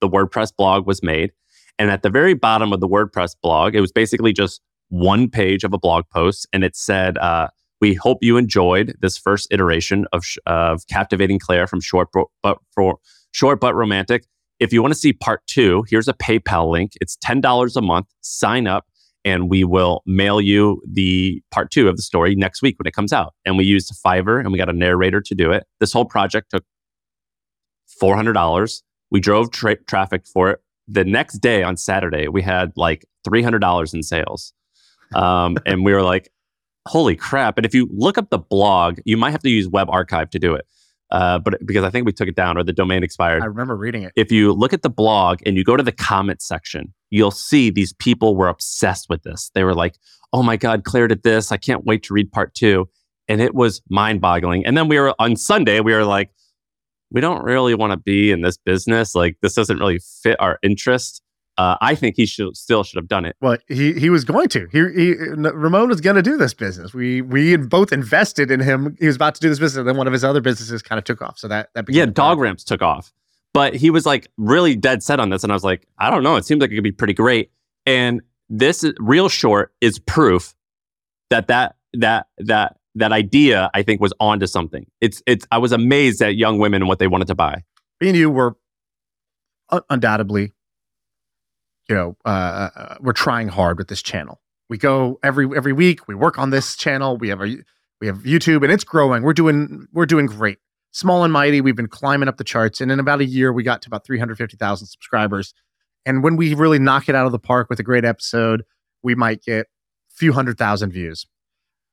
the 0.00 0.08
WordPress 0.08 0.52
blog 0.56 0.86
was 0.86 1.02
made, 1.02 1.32
and 1.78 1.90
at 1.90 2.02
the 2.02 2.10
very 2.10 2.34
bottom 2.34 2.72
of 2.72 2.80
the 2.80 2.88
WordPress 2.88 3.34
blog, 3.42 3.74
it 3.74 3.80
was 3.80 3.92
basically 3.92 4.32
just 4.32 4.60
one 4.88 5.28
page 5.28 5.64
of 5.64 5.72
a 5.72 5.78
blog 5.78 6.04
post, 6.12 6.46
and 6.52 6.62
it 6.62 6.76
said, 6.76 7.18
uh, 7.18 7.48
"We 7.80 7.94
hope 7.94 8.18
you 8.22 8.36
enjoyed 8.36 8.94
this 9.00 9.18
first 9.18 9.48
iteration 9.50 10.06
of 10.12 10.24
sh- 10.24 10.38
of 10.46 10.86
captivating 10.88 11.40
Claire 11.40 11.66
from 11.66 11.80
Short 11.80 12.10
but 12.42 12.58
for 12.74 12.98
Short 13.32 13.60
but 13.60 13.74
Romantic." 13.74 14.24
If 14.60 14.72
you 14.72 14.82
want 14.82 14.94
to 14.94 14.98
see 14.98 15.12
part 15.12 15.46
two, 15.46 15.84
here's 15.88 16.08
a 16.08 16.14
PayPal 16.14 16.70
link. 16.70 16.92
It's 17.00 17.16
$10 17.16 17.76
a 17.76 17.80
month. 17.80 18.06
Sign 18.20 18.66
up 18.66 18.86
and 19.24 19.48
we 19.48 19.64
will 19.64 20.02
mail 20.06 20.40
you 20.40 20.82
the 20.86 21.42
part 21.50 21.70
two 21.70 21.88
of 21.88 21.96
the 21.96 22.02
story 22.02 22.34
next 22.34 22.62
week 22.62 22.78
when 22.78 22.86
it 22.86 22.92
comes 22.92 23.12
out. 23.12 23.34
And 23.44 23.56
we 23.56 23.64
used 23.64 23.92
Fiverr 24.04 24.40
and 24.40 24.52
we 24.52 24.58
got 24.58 24.68
a 24.68 24.74
narrator 24.74 25.20
to 25.20 25.34
do 25.34 25.50
it. 25.50 25.64
This 25.80 25.92
whole 25.92 26.04
project 26.04 26.50
took 26.50 26.64
$400. 28.00 28.82
We 29.10 29.20
drove 29.20 29.50
tra- 29.50 29.82
traffic 29.84 30.26
for 30.26 30.50
it. 30.50 30.60
The 30.86 31.04
next 31.04 31.38
day 31.38 31.62
on 31.62 31.76
Saturday, 31.76 32.28
we 32.28 32.42
had 32.42 32.72
like 32.76 33.06
$300 33.26 33.94
in 33.94 34.02
sales. 34.02 34.52
Um, 35.14 35.56
and 35.66 35.84
we 35.84 35.92
were 35.92 36.02
like, 36.02 36.30
holy 36.86 37.16
crap. 37.16 37.56
And 37.56 37.64
if 37.64 37.74
you 37.74 37.88
look 37.90 38.18
up 38.18 38.28
the 38.30 38.38
blog, 38.38 38.98
you 39.04 39.16
might 39.16 39.30
have 39.30 39.42
to 39.42 39.50
use 39.50 39.68
Web 39.68 39.88
Archive 39.88 40.30
to 40.30 40.38
do 40.38 40.54
it. 40.54 40.66
Uh, 41.14 41.38
but 41.38 41.64
because 41.64 41.84
I 41.84 41.90
think 41.90 42.06
we 42.06 42.12
took 42.12 42.26
it 42.26 42.34
down 42.34 42.58
or 42.58 42.64
the 42.64 42.72
domain 42.72 43.04
expired 43.04 43.44
I 43.44 43.46
remember 43.46 43.76
reading 43.76 44.02
it. 44.02 44.12
if 44.16 44.32
you 44.32 44.52
look 44.52 44.72
at 44.72 44.82
the 44.82 44.90
blog 44.90 45.38
and 45.46 45.56
you 45.56 45.62
go 45.62 45.76
to 45.76 45.82
the 45.82 45.92
comment 45.92 46.42
section, 46.42 46.92
you'll 47.10 47.30
see 47.30 47.70
these 47.70 47.92
people 47.92 48.34
were 48.34 48.48
obsessed 48.48 49.08
with 49.08 49.22
this. 49.22 49.52
They 49.54 49.62
were 49.62 49.74
like, 49.74 49.94
oh 50.32 50.42
my 50.42 50.56
God, 50.56 50.82
Claire 50.82 51.06
did 51.06 51.22
this. 51.22 51.52
I 51.52 51.56
can't 51.56 51.84
wait 51.84 52.02
to 52.04 52.14
read 52.14 52.32
part 52.32 52.52
two. 52.54 52.88
And 53.28 53.40
it 53.40 53.54
was 53.54 53.80
mind 53.88 54.20
boggling. 54.20 54.66
And 54.66 54.76
then 54.76 54.88
we 54.88 54.98
were 54.98 55.14
on 55.20 55.36
Sunday, 55.36 55.78
we 55.78 55.92
were 55.92 56.04
like, 56.04 56.30
we 57.12 57.20
don't 57.20 57.44
really 57.44 57.76
want 57.76 57.92
to 57.92 57.96
be 57.96 58.32
in 58.32 58.40
this 58.40 58.56
business. 58.56 59.14
Like, 59.14 59.36
this 59.40 59.54
doesn't 59.54 59.78
really 59.78 60.00
fit 60.22 60.36
our 60.40 60.58
interest. 60.64 61.22
Uh, 61.56 61.76
I 61.80 61.94
think 61.94 62.16
he 62.16 62.26
should 62.26 62.56
still 62.56 62.82
should 62.82 62.96
have 62.96 63.06
done 63.06 63.24
it. 63.24 63.36
Well, 63.40 63.58
he 63.68 63.92
he 63.92 64.10
was 64.10 64.24
going 64.24 64.48
to. 64.48 64.66
He, 64.72 64.78
he 64.78 65.14
Ramon 65.14 65.88
was 65.88 66.00
going 66.00 66.16
to 66.16 66.22
do 66.22 66.36
this 66.36 66.52
business. 66.52 66.92
We 66.92 67.22
we 67.22 67.56
both 67.56 67.92
invested 67.92 68.50
in 68.50 68.60
him. 68.60 68.96
He 68.98 69.06
was 69.06 69.16
about 69.16 69.34
to 69.36 69.40
do 69.40 69.48
this 69.48 69.58
business, 69.58 69.78
and 69.78 69.88
then 69.88 69.96
one 69.96 70.06
of 70.06 70.12
his 70.12 70.24
other 70.24 70.40
businesses 70.40 70.82
kind 70.82 70.98
of 70.98 71.04
took 71.04 71.22
off. 71.22 71.38
So 71.38 71.46
that 71.48 71.70
that 71.74 71.84
Yeah, 71.88 72.06
dog 72.06 72.38
ramps 72.38 72.64
took 72.64 72.82
off. 72.82 73.12
But 73.52 73.76
he 73.76 73.90
was 73.90 74.04
like 74.04 74.26
really 74.36 74.74
dead 74.74 75.02
set 75.02 75.20
on 75.20 75.30
this. 75.30 75.44
And 75.44 75.52
I 75.52 75.54
was 75.54 75.62
like, 75.62 75.86
I 75.98 76.10
don't 76.10 76.24
know. 76.24 76.34
It 76.34 76.44
seems 76.44 76.60
like 76.60 76.72
it 76.72 76.74
could 76.74 76.82
be 76.82 76.90
pretty 76.90 77.14
great. 77.14 77.52
And 77.86 78.20
this 78.48 78.82
is, 78.82 78.92
ReelShort 78.94 79.66
is 79.80 80.00
proof 80.00 80.54
that 81.30 81.46
that 81.46 81.76
that 81.92 82.26
that 82.38 82.78
that 82.96 83.12
idea 83.12 83.70
I 83.72 83.82
think 83.82 84.00
was 84.00 84.12
onto 84.18 84.46
something. 84.48 84.86
It's 85.00 85.22
it's 85.26 85.46
I 85.52 85.58
was 85.58 85.70
amazed 85.70 86.20
at 86.20 86.34
young 86.34 86.58
women 86.58 86.82
and 86.82 86.88
what 86.88 86.98
they 86.98 87.06
wanted 87.06 87.28
to 87.28 87.36
buy. 87.36 87.62
Me 88.00 88.08
and 88.08 88.16
you 88.16 88.28
were 88.28 88.56
undoubtedly, 89.88 90.52
you 91.88 91.94
know, 91.94 92.16
uh, 92.24 92.70
uh, 92.74 92.96
we're 93.00 93.12
trying 93.12 93.48
hard 93.48 93.78
with 93.78 93.88
this 93.88 94.02
channel. 94.02 94.40
We 94.68 94.78
go 94.78 95.18
every 95.22 95.48
every 95.54 95.72
week. 95.72 96.08
We 96.08 96.14
work 96.14 96.38
on 96.38 96.50
this 96.50 96.76
channel. 96.76 97.16
We 97.16 97.28
have 97.28 97.40
a 97.40 97.56
we 98.00 98.06
have 98.06 98.18
YouTube, 98.18 98.62
and 98.62 98.72
it's 98.72 98.84
growing. 98.84 99.22
We're 99.22 99.34
doing 99.34 99.86
we're 99.92 100.06
doing 100.06 100.26
great. 100.26 100.58
Small 100.92 101.24
and 101.24 101.32
mighty. 101.32 101.60
We've 101.60 101.76
been 101.76 101.88
climbing 101.88 102.28
up 102.28 102.36
the 102.36 102.44
charts, 102.44 102.80
and 102.80 102.90
in 102.90 103.00
about 103.00 103.20
a 103.20 103.24
year, 103.24 103.52
we 103.52 103.62
got 103.62 103.82
to 103.82 103.88
about 103.88 104.04
three 104.04 104.18
hundred 104.18 104.36
fifty 104.36 104.56
thousand 104.56 104.86
subscribers. 104.86 105.52
And 106.06 106.22
when 106.22 106.36
we 106.36 106.54
really 106.54 106.78
knock 106.78 107.08
it 107.08 107.14
out 107.14 107.26
of 107.26 107.32
the 107.32 107.38
park 107.38 107.68
with 107.70 107.80
a 107.80 107.82
great 107.82 108.04
episode, 108.04 108.64
we 109.02 109.14
might 109.14 109.42
get 109.42 109.66
a 109.66 110.14
few 110.14 110.32
hundred 110.32 110.58
thousand 110.58 110.92
views. 110.92 111.26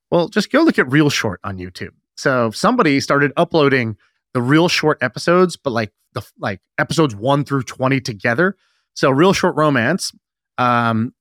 Well, 0.10 0.28
just 0.28 0.52
go 0.52 0.62
look 0.62 0.78
at 0.78 0.88
ReelShort 0.88 1.38
on 1.44 1.58
YouTube. 1.58 1.94
So 2.16 2.52
somebody 2.52 3.00
started 3.00 3.32
uploading 3.38 3.98
the 4.34 4.42
ReelShort 4.42 4.96
episodes, 5.02 5.58
but 5.58 5.72
like 5.72 5.92
the 6.14 6.22
like 6.38 6.62
episodes 6.78 7.16
one 7.16 7.44
through 7.44 7.64
twenty 7.64 8.00
together. 8.00 8.56
So 8.94 9.12
ReelShort 9.12 9.56
romance, 9.56 10.12
um, 10.58 11.14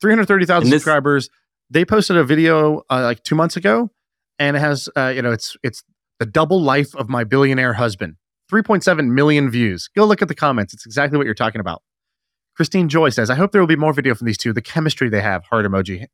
three 0.00 0.12
hundred 0.12 0.26
thirty 0.26 0.46
thousand 0.46 0.70
this- 0.70 0.82
subscribers. 0.82 1.28
They 1.72 1.84
posted 1.84 2.16
a 2.16 2.24
video 2.24 2.82
uh, 2.90 3.02
like 3.02 3.22
two 3.22 3.36
months 3.36 3.56
ago, 3.56 3.90
and 4.38 4.56
it 4.56 4.60
has 4.60 4.88
uh, 4.96 5.12
you 5.14 5.22
know 5.22 5.30
it's 5.30 5.56
it's 5.62 5.82
the 6.18 6.26
double 6.26 6.60
life 6.60 6.94
of 6.96 7.08
my 7.08 7.24
billionaire 7.24 7.74
husband. 7.74 8.16
Three 8.48 8.62
point 8.62 8.82
seven 8.82 9.14
million 9.14 9.50
views. 9.50 9.88
Go 9.94 10.04
look 10.04 10.22
at 10.22 10.28
the 10.28 10.34
comments. 10.34 10.74
It's 10.74 10.86
exactly 10.86 11.16
what 11.16 11.26
you're 11.26 11.34
talking 11.34 11.60
about. 11.60 11.82
Christine 12.56 12.88
Joy 12.88 13.10
says, 13.10 13.30
"I 13.30 13.36
hope 13.36 13.52
there 13.52 13.60
will 13.60 13.68
be 13.68 13.76
more 13.76 13.92
video 13.92 14.14
from 14.14 14.26
these 14.26 14.38
two. 14.38 14.52
The 14.52 14.62
chemistry 14.62 15.08
they 15.08 15.20
have. 15.20 15.44
Heart 15.44 15.66
emoji, 15.66 16.06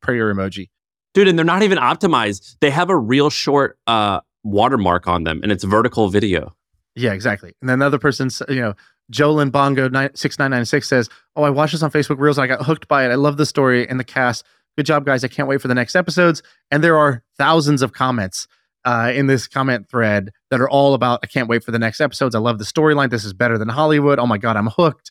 prayer 0.00 0.32
emoji. 0.32 0.68
Dude, 1.12 1.26
and 1.26 1.36
they're 1.36 1.44
not 1.44 1.62
even 1.62 1.78
optimized. 1.78 2.56
They 2.60 2.70
have 2.70 2.88
a 2.88 2.94
ReelShort 2.94 3.70
uh 3.88 4.20
watermark 4.42 5.06
on 5.06 5.24
them 5.24 5.40
and 5.42 5.52
it's 5.52 5.64
vertical 5.64 6.08
video. 6.08 6.54
Yeah, 6.96 7.12
exactly. 7.12 7.54
And 7.60 7.68
then 7.68 7.74
another 7.74 7.98
person's, 7.98 8.42
you 8.48 8.60
know, 8.60 8.74
Jolyn 9.10 9.50
Bongo 9.50 9.90
six 10.14 10.38
nine 10.38 10.50
nine 10.50 10.64
six 10.64 10.88
says, 10.88 11.08
"Oh, 11.36 11.42
I 11.42 11.50
watched 11.50 11.72
this 11.72 11.82
on 11.82 11.90
Facebook 11.90 12.18
Reels 12.18 12.38
and 12.38 12.44
I 12.44 12.46
got 12.46 12.64
hooked 12.64 12.88
by 12.88 13.04
it. 13.04 13.10
I 13.10 13.16
love 13.16 13.36
the 13.36 13.46
story 13.46 13.88
and 13.88 13.98
the 13.98 14.04
cast. 14.04 14.44
Good 14.76 14.86
job, 14.86 15.04
guys. 15.04 15.24
I 15.24 15.28
can't 15.28 15.48
wait 15.48 15.60
for 15.60 15.68
the 15.68 15.74
next 15.74 15.96
episodes." 15.96 16.42
And 16.70 16.82
there 16.84 16.96
are 16.96 17.22
thousands 17.36 17.82
of 17.82 17.92
comments 17.92 18.46
uh, 18.84 19.12
in 19.14 19.26
this 19.26 19.48
comment 19.48 19.88
thread 19.88 20.30
that 20.50 20.60
are 20.60 20.68
all 20.68 20.94
about, 20.94 21.20
"I 21.22 21.26
can't 21.26 21.48
wait 21.48 21.64
for 21.64 21.70
the 21.70 21.78
next 21.78 22.00
episodes. 22.00 22.34
I 22.34 22.38
love 22.38 22.58
the 22.58 22.64
storyline. 22.64 23.10
This 23.10 23.24
is 23.24 23.32
better 23.32 23.58
than 23.58 23.68
Hollywood. 23.68 24.18
Oh 24.18 24.26
my 24.26 24.38
god, 24.38 24.56
I'm 24.56 24.68
hooked. 24.68 25.10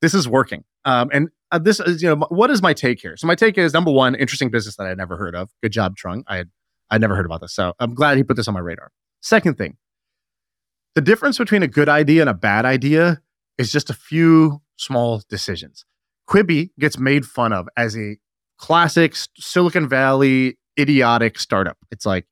This 0.00 0.14
is 0.14 0.26
working." 0.28 0.64
Um, 0.84 1.10
and 1.12 1.28
uh, 1.50 1.58
this 1.58 1.80
is, 1.80 2.02
you 2.02 2.08
know, 2.08 2.26
what 2.28 2.50
is 2.50 2.60
my 2.60 2.72
take 2.72 3.00
here? 3.00 3.16
So 3.16 3.26
my 3.26 3.34
take 3.34 3.56
is 3.56 3.72
number 3.72 3.90
one, 3.90 4.14
interesting 4.14 4.50
business 4.50 4.76
that 4.76 4.86
I 4.86 4.94
never 4.94 5.16
heard 5.16 5.34
of. 5.34 5.50
Good 5.62 5.72
job, 5.72 5.96
Trung. 5.96 6.24
I 6.26 6.36
had 6.38 6.50
I'd 6.90 7.00
never 7.00 7.16
heard 7.16 7.26
about 7.26 7.40
this, 7.40 7.54
so 7.54 7.74
I'm 7.78 7.94
glad 7.94 8.16
he 8.16 8.24
put 8.24 8.36
this 8.36 8.48
on 8.48 8.54
my 8.54 8.60
radar. 8.60 8.90
Second 9.20 9.56
thing, 9.56 9.76
the 10.94 11.00
difference 11.00 11.38
between 11.38 11.62
a 11.62 11.68
good 11.68 11.88
idea 11.88 12.20
and 12.20 12.30
a 12.30 12.34
bad 12.34 12.64
idea 12.64 13.20
is 13.58 13.72
just 13.72 13.90
a 13.90 13.94
few 13.94 14.60
small 14.76 15.22
decisions. 15.28 15.84
Quibi 16.28 16.70
gets 16.78 16.98
made 16.98 17.24
fun 17.26 17.52
of 17.52 17.68
as 17.76 17.96
a 17.96 18.16
classic 18.58 19.14
Silicon 19.36 19.88
Valley 19.88 20.58
idiotic 20.78 21.38
startup. 21.38 21.76
It's 21.90 22.06
like, 22.06 22.26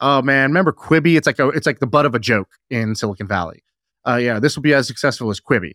oh 0.00 0.22
man, 0.22 0.50
remember 0.50 0.72
Quibi? 0.72 1.16
It's 1.16 1.26
like 1.26 1.38
a, 1.38 1.48
it's 1.48 1.66
like 1.66 1.78
the 1.78 1.86
butt 1.86 2.06
of 2.06 2.14
a 2.14 2.18
joke 2.18 2.48
in 2.70 2.94
Silicon 2.94 3.26
Valley. 3.26 3.62
Uh, 4.06 4.16
yeah, 4.16 4.38
this 4.38 4.56
will 4.56 4.62
be 4.62 4.74
as 4.74 4.86
successful 4.86 5.30
as 5.30 5.40
Quibi. 5.40 5.72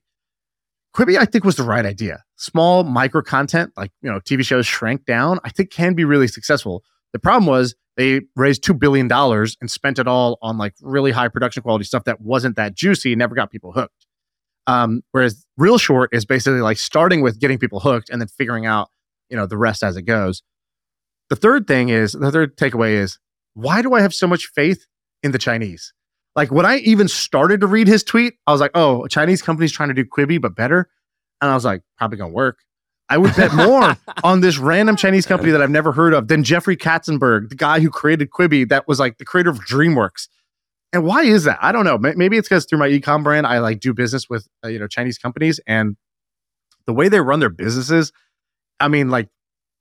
Quibi, 0.95 1.17
I 1.17 1.25
think, 1.25 1.43
was 1.43 1.55
the 1.55 1.63
right 1.63 1.85
idea. 1.85 2.23
Small 2.35 2.83
micro 2.83 3.21
content, 3.21 3.71
like 3.75 3.91
you 4.01 4.11
know, 4.11 4.19
TV 4.19 4.45
shows 4.45 4.67
shrank 4.67 5.05
down, 5.05 5.39
I 5.43 5.49
think 5.49 5.71
can 5.71 5.93
be 5.93 6.05
really 6.05 6.27
successful. 6.27 6.83
The 7.13 7.19
problem 7.19 7.47
was 7.47 7.75
they 7.97 8.21
raised 8.35 8.63
two 8.63 8.73
billion 8.73 9.07
dollars 9.07 9.57
and 9.61 9.69
spent 9.69 9.99
it 9.99 10.07
all 10.07 10.37
on 10.41 10.57
like 10.57 10.73
really 10.81 11.11
high 11.11 11.27
production 11.27 11.63
quality 11.63 11.85
stuff 11.85 12.03
that 12.05 12.21
wasn't 12.21 12.55
that 12.55 12.75
juicy, 12.75 13.15
never 13.15 13.35
got 13.35 13.51
people 13.51 13.71
hooked. 13.71 14.05
Um, 14.67 15.01
whereas 15.11 15.45
ReelShort 15.59 16.07
is 16.11 16.25
basically 16.25 16.61
like 16.61 16.77
starting 16.77 17.21
with 17.21 17.39
getting 17.39 17.57
people 17.57 17.79
hooked 17.79 18.09
and 18.09 18.21
then 18.21 18.27
figuring 18.27 18.65
out, 18.65 18.89
you 19.29 19.37
know, 19.37 19.45
the 19.45 19.57
rest 19.57 19.83
as 19.83 19.97
it 19.97 20.03
goes. 20.03 20.41
The 21.29 21.35
third 21.35 21.67
thing 21.67 21.89
is 21.89 22.13
the 22.13 22.31
third 22.31 22.57
takeaway 22.57 22.93
is 22.93 23.19
why 23.53 23.81
do 23.81 23.93
I 23.93 24.01
have 24.01 24.13
so 24.13 24.27
much 24.27 24.47
faith 24.55 24.85
in 25.21 25.31
the 25.31 25.37
Chinese? 25.37 25.93
Like 26.35 26.51
when 26.51 26.65
I 26.65 26.77
even 26.77 27.07
started 27.07 27.61
to 27.61 27.67
read 27.67 27.87
his 27.87 28.03
tweet, 28.03 28.35
I 28.47 28.51
was 28.51 28.61
like, 28.61 28.71
oh, 28.73 29.05
a 29.05 29.09
Chinese 29.09 29.41
company's 29.41 29.71
trying 29.71 29.89
to 29.89 29.95
do 29.95 30.05
Quibi, 30.05 30.41
but 30.41 30.55
better. 30.55 30.89
And 31.41 31.51
I 31.51 31.53
was 31.55 31.65
like, 31.65 31.81
probably 31.97 32.17
gonna 32.17 32.33
work. 32.33 32.59
I 33.09 33.17
would 33.17 33.35
bet 33.35 33.53
more 33.53 33.97
on 34.23 34.41
this 34.41 34.57
random 34.57 34.95
Chinese 34.95 35.25
company 35.25 35.51
that 35.51 35.61
I've 35.61 35.69
never 35.69 35.91
heard 35.91 36.13
of 36.13 36.29
than 36.29 36.43
Jeffrey 36.43 36.77
Katzenberg, 36.77 37.49
the 37.49 37.55
guy 37.55 37.79
who 37.79 37.89
created 37.89 38.31
Quibi, 38.31 38.67
that 38.69 38.87
was 38.87 38.99
like 38.99 39.17
the 39.17 39.25
creator 39.25 39.49
of 39.49 39.59
DreamWorks. 39.59 40.27
And 40.93 41.03
why 41.03 41.23
is 41.23 41.43
that? 41.45 41.57
I 41.61 41.71
don't 41.71 41.85
know. 41.85 41.97
Maybe 41.97 42.37
it's 42.37 42.47
because 42.47 42.65
through 42.65 42.77
my 42.77 42.87
ecom 42.87 43.23
brand, 43.23 43.47
I 43.47 43.59
like 43.59 43.79
do 43.79 43.93
business 43.93 44.29
with 44.29 44.47
uh, 44.63 44.67
you 44.69 44.77
know 44.79 44.87
Chinese 44.87 45.17
companies, 45.17 45.59
and 45.65 45.97
the 46.85 46.93
way 46.93 47.09
they 47.09 47.19
run 47.19 47.39
their 47.39 47.49
businesses. 47.49 48.13
I 48.79 48.87
mean, 48.87 49.09
like 49.09 49.29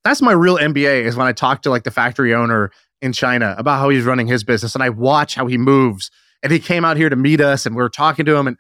that's 0.04 0.22
my 0.22 0.32
real 0.32 0.56
MBA 0.56 1.04
is 1.04 1.14
when 1.14 1.26
I 1.26 1.32
talk 1.32 1.62
to 1.62 1.70
like 1.70 1.84
the 1.84 1.90
factory 1.90 2.34
owner 2.34 2.72
in 3.02 3.12
China 3.12 3.54
about 3.58 3.78
how 3.78 3.90
he's 3.90 4.04
running 4.04 4.26
his 4.26 4.42
business, 4.42 4.74
and 4.74 4.82
I 4.82 4.88
watch 4.88 5.34
how 5.34 5.46
he 5.46 5.58
moves. 5.58 6.10
And 6.42 6.50
he 6.50 6.58
came 6.58 6.84
out 6.84 6.96
here 6.96 7.08
to 7.08 7.14
meet 7.14 7.40
us, 7.40 7.66
and 7.66 7.76
we 7.76 7.82
are 7.82 7.88
talking 7.88 8.24
to 8.24 8.34
him, 8.34 8.48
and 8.48 8.56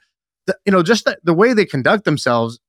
the, 0.46 0.56
you 0.64 0.70
know, 0.70 0.82
just 0.82 1.04
the, 1.04 1.18
the 1.24 1.34
way 1.34 1.52
they 1.52 1.64
conduct 1.64 2.04
themselves 2.04 2.60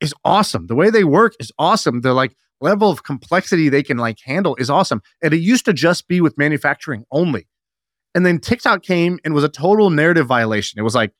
is 0.00 0.12
awesome. 0.24 0.66
The 0.66 0.74
way 0.74 0.90
they 0.90 1.04
work 1.04 1.34
is 1.40 1.52
awesome. 1.58 2.00
The 2.00 2.12
like 2.12 2.34
level 2.60 2.90
of 2.90 3.02
complexity 3.04 3.68
they 3.68 3.82
can 3.82 3.98
like 3.98 4.18
handle 4.24 4.56
is 4.56 4.70
awesome. 4.70 5.00
And 5.22 5.32
it 5.32 5.38
used 5.38 5.64
to 5.66 5.72
just 5.72 6.08
be 6.08 6.20
with 6.20 6.36
manufacturing 6.36 7.04
only. 7.10 7.46
And 8.18 8.26
then 8.26 8.40
TikTok 8.40 8.82
came 8.82 9.20
and 9.24 9.32
was 9.32 9.44
a 9.44 9.48
total 9.48 9.90
narrative 9.90 10.26
violation. 10.26 10.76
It 10.76 10.82
was 10.82 10.96
like, 10.96 11.12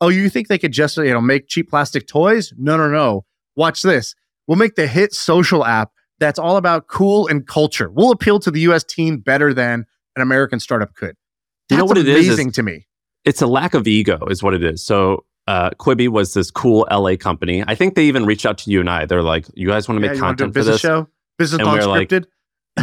oh, 0.00 0.08
you 0.08 0.28
think 0.28 0.46
they 0.46 0.56
could 0.56 0.70
just, 0.70 0.96
you 0.96 1.12
know, 1.12 1.20
make 1.20 1.48
cheap 1.48 1.68
plastic 1.68 2.06
toys? 2.06 2.52
No, 2.56 2.76
no, 2.76 2.88
no. 2.88 3.24
Watch 3.56 3.82
this. 3.82 4.14
We'll 4.46 4.56
make 4.56 4.76
the 4.76 4.86
hit 4.86 5.12
social 5.12 5.64
app 5.64 5.90
that's 6.20 6.38
all 6.38 6.56
about 6.56 6.86
cool 6.86 7.26
and 7.26 7.44
culture. 7.44 7.90
We'll 7.90 8.12
appeal 8.12 8.38
to 8.38 8.52
the 8.52 8.60
US 8.70 8.84
teen 8.84 9.16
better 9.18 9.52
than 9.52 9.84
an 10.14 10.22
American 10.22 10.60
startup 10.60 10.94
could. 10.94 11.16
That's 11.68 11.72
you 11.72 11.76
know 11.78 11.86
what 11.86 11.98
amazing 11.98 12.14
it 12.14 12.28
is, 12.28 12.38
is 12.38 12.52
to 12.54 12.62
me. 12.62 12.86
It's 13.24 13.42
a 13.42 13.48
lack 13.48 13.74
of 13.74 13.88
ego, 13.88 14.24
is 14.26 14.40
what 14.40 14.54
it 14.54 14.62
is. 14.62 14.86
So 14.86 15.24
uh, 15.48 15.70
Quibi 15.70 16.08
was 16.08 16.34
this 16.34 16.52
cool 16.52 16.86
LA 16.88 17.16
company. 17.16 17.64
I 17.66 17.74
think 17.74 17.96
they 17.96 18.04
even 18.04 18.26
reached 18.26 18.46
out 18.46 18.58
to 18.58 18.70
you 18.70 18.78
and 18.78 18.88
I. 18.88 19.06
They're 19.06 19.24
like, 19.24 19.46
"You 19.54 19.66
guys 19.66 19.88
want 19.88 19.98
to 20.00 20.06
Yeah, 20.06 20.12
make 20.12 20.18
you 20.18 20.20
do 20.20 20.24
a 20.24 20.28
content 20.28 20.50
for 20.50 20.60
business 20.60 20.74
this?" 20.76 20.80
show, 20.82 21.08
business 21.36 21.58
And 21.58 21.66
like- 21.68 22.12
non-scripted. 22.12 22.26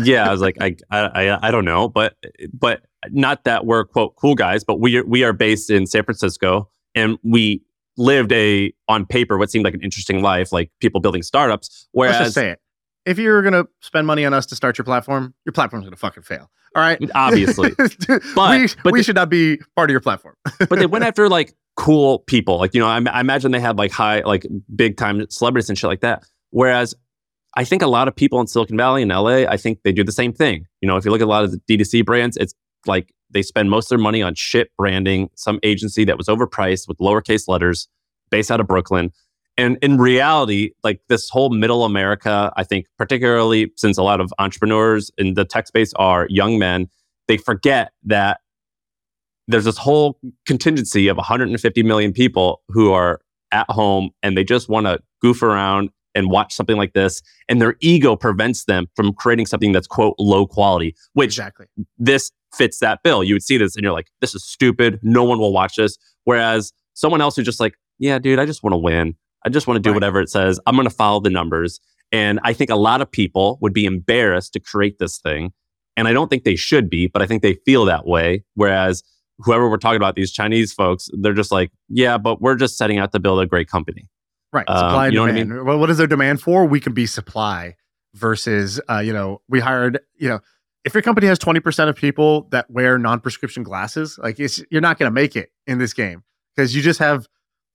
Yeah, 0.04 0.28
I 0.28 0.32
was 0.32 0.42
like, 0.42 0.58
I, 0.62 0.76
I, 0.90 1.00
I, 1.00 1.48
I 1.48 1.52
don't 1.52 1.66
know, 1.66 1.88
but, 1.88 2.16
but 2.54 2.84
not 3.10 3.44
that 3.44 3.66
we're 3.66 3.84
quote 3.86 4.16
cool 4.16 4.36
guys, 4.36 4.64
but 4.64 4.80
we 4.80 4.98
are, 4.98 5.06
we 5.06 5.24
are 5.24 5.34
based 5.34 5.70
in 5.70 5.86
San 5.86 6.04
Francisco, 6.04 6.70
and 6.96 7.18
we 7.24 7.62
lived 7.98 8.32
a 8.32 8.74
on 8.88 9.06
paper 9.06 9.38
what 9.38 9.52
seemed 9.52 9.66
like 9.66 9.74
an 9.74 9.82
interesting 9.82 10.22
life, 10.22 10.52
like 10.52 10.72
people 10.80 11.02
building 11.02 11.22
startups. 11.22 11.88
Let's 11.94 12.12
just 12.12 12.20
Whereas, 12.20 12.34
say 12.34 12.50
it. 12.52 12.60
If 13.06 13.18
you're 13.18 13.42
gonna 13.42 13.66
spend 13.82 14.08
money 14.08 14.26
on 14.26 14.34
us 14.34 14.46
to 14.48 14.56
start 14.56 14.78
your 14.78 14.86
platform, 14.86 15.34
your 15.46 15.54
platform's 15.54 15.86
gonna 15.86 15.96
fucking 15.96 16.24
fail. 16.24 16.50
All 16.76 16.82
right. 16.82 17.00
Mm, 17.00 17.10
obviously, 17.16 17.72
But, 18.36 18.60
we, 18.60 18.68
but 18.84 18.94
we 18.94 19.04
should 19.04 19.16
not 19.16 19.30
be 19.30 19.60
part 19.76 19.90
of 19.90 19.92
your 19.92 20.00
platform. 20.00 20.36
but 20.70 20.80
they 20.80 20.86
went 20.86 21.04
after 21.04 21.28
like 21.28 21.54
cool 21.76 22.20
people. 22.20 22.58
Like, 22.58 22.74
you 22.74 22.80
know, 22.80 22.88
I, 22.88 23.02
I 23.12 23.20
imagine 23.20 23.52
they 23.52 23.60
had 23.60 23.78
like 23.78 23.92
high, 23.92 24.22
like 24.22 24.46
big 24.74 24.98
time 24.98 25.26
celebrities 25.30 25.70
and 25.70 25.78
shit 25.78 25.90
like 25.90 26.02
that. 26.02 26.24
Whereas 26.52 26.96
I 27.56 27.64
think 27.64 27.82
a 27.82 27.88
lot 27.88 28.08
of 28.08 28.16
people 28.16 28.40
in 28.40 28.48
Silicon 28.48 28.78
Valley 28.78 29.02
and 29.02 29.12
LA, 29.12 29.44
I 29.44 29.58
think 29.58 29.80
they 29.84 29.92
do 29.92 30.04
the 30.04 30.12
same 30.12 30.32
thing. 30.32 30.68
You 30.80 30.88
know, 30.88 30.96
if 30.96 31.04
you 31.04 31.12
look 31.12 31.22
at 31.22 31.26
a 31.26 31.30
lot 31.30 31.44
of 31.44 31.52
the 31.52 31.60
D2C 31.70 32.06
brands, 32.06 32.38
it's 32.38 32.54
like 32.86 33.14
they 33.30 33.42
spend 33.42 33.70
most 33.70 33.86
of 33.86 33.90
their 33.90 33.98
money 34.04 34.22
on 34.22 34.36
shit 34.36 34.72
branding, 34.78 35.30
some 35.36 35.60
agency 35.64 36.06
that 36.06 36.18
was 36.18 36.28
overpriced 36.28 36.88
with 36.88 36.98
lowercase 37.00 37.48
letters 37.48 37.88
based 38.30 38.52
out 38.52 38.60
of 38.60 38.68
Brooklyn. 38.68 39.12
And 39.58 39.78
in 39.82 39.98
reality, 39.98 40.72
like 40.84 41.02
this 41.10 41.30
whole 41.30 41.50
middle 41.50 41.84
America, 41.84 42.54
I 42.56 42.64
think, 42.64 42.86
particularly 42.98 43.72
since 43.76 43.98
a 43.98 44.04
lot 44.04 44.22
of 44.22 44.34
entrepreneurs 44.40 45.12
in 45.18 45.34
the 45.34 45.44
tech 45.44 45.68
space 45.68 45.94
are 45.96 46.28
young 46.30 46.58
men, 46.58 46.90
they 47.28 47.38
forget 47.38 47.92
that 48.04 48.40
there's 49.48 49.66
this 49.66 49.78
whole 49.78 50.18
contingency 50.46 51.10
of 51.10 51.18
150 51.18 51.84
million 51.84 52.14
people 52.14 52.62
who 52.70 52.94
are 52.94 53.20
at 53.52 53.70
home 53.70 54.12
and 54.24 54.38
they 54.38 54.44
just 54.46 54.70
want 54.70 54.86
to 54.86 55.00
goof 55.22 55.44
around 55.44 55.90
and 56.16 56.30
watch 56.30 56.54
something 56.54 56.78
like 56.78 56.94
this 56.94 57.22
and 57.50 57.62
their 57.62 57.76
ego 57.80 58.16
prevents 58.16 58.66
them 58.66 58.88
from 58.96 59.14
creating 59.14 59.46
something 59.46 59.72
that's 59.72 59.88
quote 59.88 60.16
low 60.20 60.46
quality 60.46 60.96
which 61.14 61.28
exactly. 61.38 61.66
this 61.98 62.32
fits 62.54 62.80
that 62.80 63.00
bill. 63.04 63.24
You 63.24 63.36
would 63.36 63.44
see 63.44 63.58
this 63.58 63.76
and 63.76 63.84
you're 63.84 63.94
like 63.94 64.08
this 64.20 64.36
is 64.36 64.44
stupid. 64.44 65.00
No 65.02 65.24
one 65.24 65.40
will 65.40 65.54
watch 65.54 65.78
this. 65.78 65.98
Whereas 66.26 66.74
someone 66.96 67.22
else 67.22 67.36
who's 67.38 67.46
just 67.46 67.60
like 67.62 67.76
yeah 67.98 68.20
dude 68.20 68.40
i 68.40 68.46
just 68.46 68.62
want 68.64 68.74
to 68.74 68.78
win. 68.78 69.16
I 69.46 69.50
just 69.50 69.68
want 69.68 69.78
to 69.78 69.82
do 69.82 69.90
Right. 69.92 69.96
whatever 69.96 70.20
it 70.22 70.30
says. 70.30 70.60
I'm 70.68 70.76
going 70.76 70.88
to 70.88 70.94
follow 70.94 71.20
the 71.22 71.30
numbers. 71.30 71.80
And 72.12 72.40
i 72.44 72.52
think 72.54 72.70
a 72.70 72.76
lot 72.76 73.00
of 73.02 73.10
people 73.10 73.58
would 73.62 73.74
be 73.74 73.86
embarrassed 73.86 74.52
to 74.54 74.60
create 74.60 75.00
this 75.00 75.18
thing 75.20 75.54
and 75.96 76.08
i 76.10 76.14
don't 76.14 76.30
think 76.30 76.44
they 76.44 76.58
should 76.58 76.90
be 76.90 77.08
but 77.08 77.22
i 77.22 77.26
think 77.26 77.42
they 77.42 77.54
feel 77.66 77.86
that 77.86 78.06
way. 78.06 78.44
Whereas 78.56 79.02
whoever 79.40 79.70
we're 79.70 79.78
talking 79.78 79.96
about 79.98 80.16
these 80.16 80.32
chinese 80.32 80.74
folks 80.74 81.10
they're 81.22 81.34
just 81.34 81.52
like 81.54 81.72
yeah 81.88 82.18
but 82.18 82.42
we're 82.42 82.56
just 82.56 82.78
setting 82.78 82.98
out 83.00 83.12
to 83.14 83.20
build 83.20 83.40
a 83.40 83.46
great 83.46 83.68
company 83.70 84.08
Right. 84.54 84.66
Um, 84.68 84.78
Supply 84.78 85.06
and 85.08 85.14
you 85.14 85.20
know 85.20 85.26
what 85.26 85.32
I 85.32 85.40
demand. 85.44 85.66
Well, 85.66 85.80
what 85.80 85.90
is 85.90 85.98
their 85.98 86.08
demand 86.08 86.42
for? 86.42 86.66
We 86.66 86.80
can 86.80 86.94
be 86.94 87.06
supply 87.06 87.76
versus, 88.14 88.82
uh, 88.90 89.00
you 89.00 89.14
know, 89.14 89.42
we 89.48 89.60
hired, 89.60 90.00
you 90.18 90.28
know, 90.30 90.40
if 90.84 90.94
your 90.94 91.04
company 91.04 91.28
has 91.28 91.40
20% 91.40 91.88
of 91.90 91.96
people 91.96 92.48
that 92.52 92.70
wear 92.70 92.98
non-prescription 92.98 93.64
glasses, 93.64 94.18
like 94.22 94.40
it's, 94.40 94.62
you're 94.72 94.82
not 94.82 94.98
going 94.98 95.08
to 95.08 95.14
make 95.14 95.36
it 95.36 95.52
in 95.68 95.78
this 95.78 95.94
game 95.94 96.24
because 96.56 96.76
you 96.76 96.82
just 96.82 97.00
have 97.00 97.28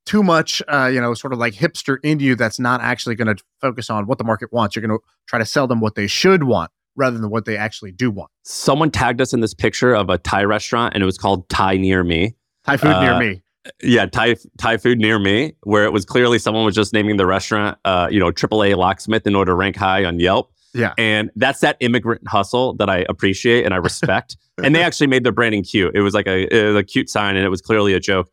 too 0.05 0.23
much, 0.23 0.61
uh, 0.69 0.87
you 0.93 1.01
know, 1.01 1.15
sort 1.15 1.33
of 1.33 1.39
like 1.39 1.55
hipster 1.55 1.99
in 2.03 2.21
you 2.21 2.35
that's 2.35 2.59
not 2.59 2.81
actually 2.81 3.15
going 3.15 3.35
to 3.35 3.43
focus 3.61 3.89
on 3.91 4.07
what 4.07 4.19
the 4.19 4.25
market 4.25 4.53
wants. 4.53 4.77
You're 4.77 4.87
going 4.87 4.99
to 4.99 5.05
try 5.27 5.39
to 5.39 5.47
sell 5.47 5.67
them 5.67 5.81
what 5.81 5.95
they 5.95 6.07
should 6.07 6.45
want 6.45 6.71
rather 6.97 7.17
than 7.19 7.31
what 7.31 7.45
they 7.45 7.57
actually 7.57 7.93
do 7.93 8.11
want. 8.11 8.31
someone 8.45 8.91
tagged 8.91 9.21
us 9.21 9.33
in 9.33 9.41
this 9.41 9.53
picture 9.55 9.95
of 9.95 10.09
a 10.11 10.17
thai 10.19 10.43
restaurant 10.45 10.95
and 10.95 11.03
it 11.03 11.07
was 11.07 11.19
called 11.19 11.47
thai 11.49 11.77
near 11.77 12.03
me 12.03 12.35
Thai 12.65 12.79
food 12.79 12.89
near 13.01 13.13
Uh, 13.13 13.19
me. 13.21 13.43
Yeah, 13.83 14.07
Thai 14.07 14.37
Thai 14.59 14.77
food 14.77 14.99
near 14.99 15.19
me, 15.19 15.55
where 15.63 15.85
it 15.85 15.93
was 15.93 16.05
clearly 16.05 16.39
someone 16.39 16.65
was 16.65 16.75
just 16.75 16.93
naming 16.93 17.17
the 17.17 17.27
restaurant, 17.27 17.79
uh, 17.85 18.09
you 18.11 18.21
know, 18.21 18.31
AAA 18.31 18.77
locksmith 18.77 19.27
in 19.27 19.35
order 19.35 19.53
to 19.53 19.55
rank 19.55 19.77
high 19.77 20.05
on 20.05 20.21
Yelp. 20.21 20.53
Yeah. 20.77 20.93
And 20.99 21.31
that's 21.37 21.61
that 21.61 21.77
immigrant 21.81 22.29
hustle 22.29 22.75
that 22.75 22.91
I 22.91 23.07
appreciate 23.09 23.65
and 23.65 23.73
I 23.73 23.79
respect. 23.79 24.37
and 24.63 24.75
they 24.75 24.83
actually 24.83 25.07
made 25.07 25.25
their 25.25 25.33
branding 25.33 25.63
cute. 25.63 25.95
It 25.95 26.03
was 26.03 26.13
like 26.13 26.27
a, 26.27 26.55
it 26.55 26.67
was 26.67 26.77
a 26.77 26.85
cute 26.85 27.09
sign 27.09 27.37
and 27.37 27.47
it 27.47 27.49
was 27.49 27.63
clearly 27.63 27.95
a 27.95 28.01
joke. 28.01 28.31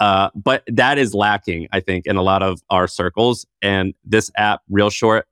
Uh, 0.00 0.30
but 0.34 0.64
that 0.68 0.96
is 0.96 1.14
lacking, 1.14 1.68
I 1.70 1.80
think, 1.80 2.06
in 2.06 2.16
a 2.16 2.22
lot 2.22 2.42
of 2.42 2.62
our 2.70 2.88
circles. 2.88 3.46
And 3.60 3.92
this 4.04 4.30
app, 4.36 4.62
ReelShort, 4.70 5.24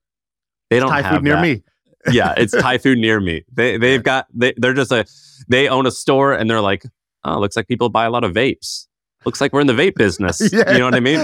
they 0.69 0.79
don't 0.79 0.91
Thai 0.91 1.03
have 1.03 1.15
food 1.15 1.25
near 1.25 1.37
that. 1.37 1.43
me. 1.43 1.63
yeah, 2.13 2.35
it's 2.37 2.53
Thai 2.53 2.79
food 2.79 2.99
near 2.99 3.21
me. 3.21 3.45
They 3.53 3.77
they've 3.77 4.03
got 4.03 4.27
they 4.33 4.55
they're 4.57 4.73
just 4.73 4.93
a 4.93 5.05
they 5.49 5.69
own 5.69 5.87
a 5.87 5.91
store 5.91 6.33
and 6.33 6.49
they're 6.49 6.61
like, 6.61 6.85
oh, 7.25 7.39
looks 7.39 7.57
like 7.57 7.69
people 7.69 7.89
buy 7.89 8.05
a 8.05 8.11
lot 8.11 8.25
of 8.25 8.33
vapes. 8.33 8.87
Looks 9.25 9.41
like 9.41 9.53
we're 9.53 9.61
in 9.61 9.67
the 9.67 9.73
vape 9.75 9.97
business. 9.97 10.41
Yeah. 10.53 10.61
You 10.71 10.79
know 10.79 10.85
what 10.85 10.95
I 10.95 11.01
mean? 11.01 11.19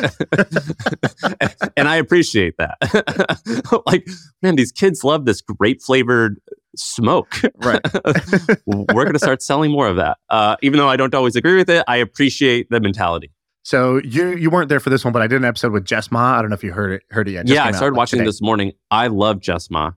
and 1.76 1.88
I 1.88 1.96
appreciate 1.96 2.56
that. 2.58 2.76
like, 3.86 4.06
man, 4.42 4.56
these 4.56 4.72
kids 4.72 5.04
love 5.04 5.24
this 5.24 5.40
grape 5.40 5.80
flavored 5.80 6.40
smoke. 6.76 7.40
Right. 7.56 7.80
we're 8.66 9.04
gonna 9.04 9.18
start 9.18 9.40
selling 9.40 9.70
more 9.70 9.88
of 9.88 9.96
that. 9.96 10.18
Uh, 10.28 10.56
even 10.62 10.78
though 10.78 10.88
I 10.88 10.96
don't 10.96 11.14
always 11.14 11.36
agree 11.36 11.56
with 11.56 11.70
it, 11.70 11.84
I 11.86 11.96
appreciate 11.96 12.68
the 12.70 12.80
mentality. 12.80 13.30
So 13.62 14.00
you 14.04 14.36
you 14.36 14.50
weren't 14.50 14.68
there 14.68 14.80
for 14.80 14.90
this 14.90 15.04
one, 15.04 15.12
but 15.12 15.22
I 15.22 15.26
did 15.26 15.36
an 15.36 15.44
episode 15.44 15.72
with 15.72 15.84
Jess 15.84 16.10
Mah. 16.10 16.38
I 16.38 16.40
don't 16.40 16.50
know 16.50 16.54
if 16.54 16.62
you 16.62 16.72
heard 16.72 16.92
it 16.92 17.02
heard 17.10 17.28
it 17.28 17.32
yet. 17.32 17.46
Just 17.46 17.54
yeah, 17.54 17.64
I 17.64 17.68
out, 17.68 17.74
started 17.74 17.94
like, 17.94 17.98
watching 17.98 18.24
this 18.24 18.40
morning. 18.42 18.72
I 18.90 19.08
love 19.08 19.40
Jess 19.40 19.70
Mah. 19.70 19.92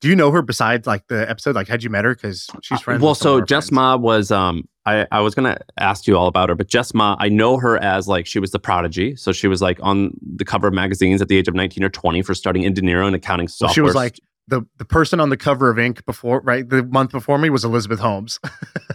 Do 0.00 0.08
you 0.08 0.16
know 0.16 0.30
her 0.30 0.42
besides 0.42 0.86
like 0.86 1.06
the 1.08 1.28
episode? 1.28 1.54
Like, 1.54 1.68
had 1.68 1.82
you 1.82 1.90
met 1.90 2.04
her? 2.04 2.14
Because 2.14 2.48
she's 2.62 2.80
friends. 2.80 3.02
Uh, 3.02 3.04
Well, 3.04 3.14
so 3.14 3.40
Jess 3.40 3.66
friends. 3.68 3.72
Ma 3.72 3.96
was 3.96 4.30
um 4.30 4.68
I, 4.86 5.06
I 5.12 5.20
was 5.20 5.34
gonna 5.34 5.58
ask 5.78 6.06
you 6.06 6.16
all 6.16 6.26
about 6.26 6.48
her, 6.48 6.54
but 6.54 6.68
Jess 6.68 6.94
Mah, 6.94 7.16
I 7.18 7.28
know 7.28 7.58
her 7.58 7.76
as 7.78 8.08
like 8.08 8.26
she 8.26 8.38
was 8.38 8.50
the 8.50 8.58
prodigy. 8.58 9.14
So 9.14 9.30
she 9.32 9.46
was 9.46 9.60
like 9.60 9.78
on 9.82 10.12
the 10.36 10.44
cover 10.44 10.68
of 10.68 10.74
magazines 10.74 11.20
at 11.20 11.28
the 11.28 11.36
age 11.36 11.48
of 11.48 11.54
19 11.54 11.84
or 11.84 11.90
20 11.90 12.22
for 12.22 12.34
starting 12.34 12.62
inDinero 12.62 13.06
and 13.06 13.14
accounting 13.14 13.48
software. 13.48 13.68
Well, 13.68 13.74
she 13.74 13.80
was 13.82 13.94
like 13.94 14.18
the 14.48 14.62
the 14.78 14.86
person 14.86 15.20
on 15.20 15.28
the 15.28 15.36
cover 15.36 15.70
of 15.70 15.76
Inc 15.76 16.04
before, 16.06 16.40
right? 16.40 16.68
The 16.68 16.82
month 16.82 17.12
before 17.12 17.36
me 17.38 17.50
was 17.50 17.64
Elizabeth 17.64 18.00
Holmes. 18.00 18.38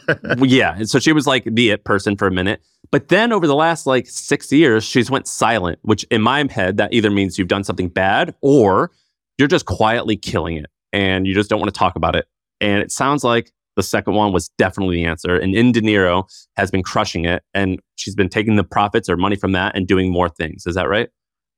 Well, 0.08 0.46
yeah. 0.46 0.76
And 0.78 0.88
so 0.88 1.00
she 1.00 1.14
was 1.14 1.26
like 1.26 1.46
the 1.46 1.72
it 1.72 1.84
person 1.84 2.16
for 2.16 2.28
a 2.28 2.32
minute. 2.32 2.62
But 2.92 3.08
then 3.08 3.34
over 3.34 3.48
the 3.48 3.56
last 3.56 3.88
like 3.88 4.06
six 4.06 4.52
years, 4.52 4.84
she's 4.84 5.10
went 5.10 5.28
silent, 5.28 5.80
which 5.82 6.04
in 6.12 6.22
my 6.22 6.46
head, 6.52 6.78
that 6.78 6.94
either 6.94 7.10
means 7.10 7.40
you've 7.40 7.48
done 7.48 7.64
something 7.64 7.90
bad 7.90 8.36
or 8.42 8.92
you're 9.40 9.48
just 9.48 9.66
quietly 9.66 10.16
killing 10.16 10.58
it 10.58 10.68
and 10.96 11.28
you 11.28 11.34
just 11.36 11.50
don't 11.50 11.60
want 11.60 11.72
to 11.72 11.78
talk 11.78 11.96
about 11.96 12.16
it. 12.16 12.26
And 12.62 12.82
it 12.82 12.92
sounds 12.92 13.24
like 13.24 13.52
the 13.76 13.84
second 13.84 14.14
one 14.16 14.32
was 14.32 14.50
definitely 14.58 14.96
the 14.96 15.06
answer. 15.06 15.38
And 15.38 15.54
inDinero 15.54 16.24
has 16.56 16.72
been 16.72 16.82
crushing 16.82 17.26
it. 17.26 17.44
And 17.54 17.80
she's 17.96 18.16
been 18.16 18.30
taking 18.30 18.56
the 18.56 18.64
profits 18.64 19.10
or 19.10 19.18
money 19.18 19.36
from 19.36 19.52
that 19.52 19.76
and 19.76 19.86
doing 19.86 20.12
more 20.12 20.30
things. 20.30 20.66
Is 20.66 20.76
that 20.76 20.88
right? 20.88 21.10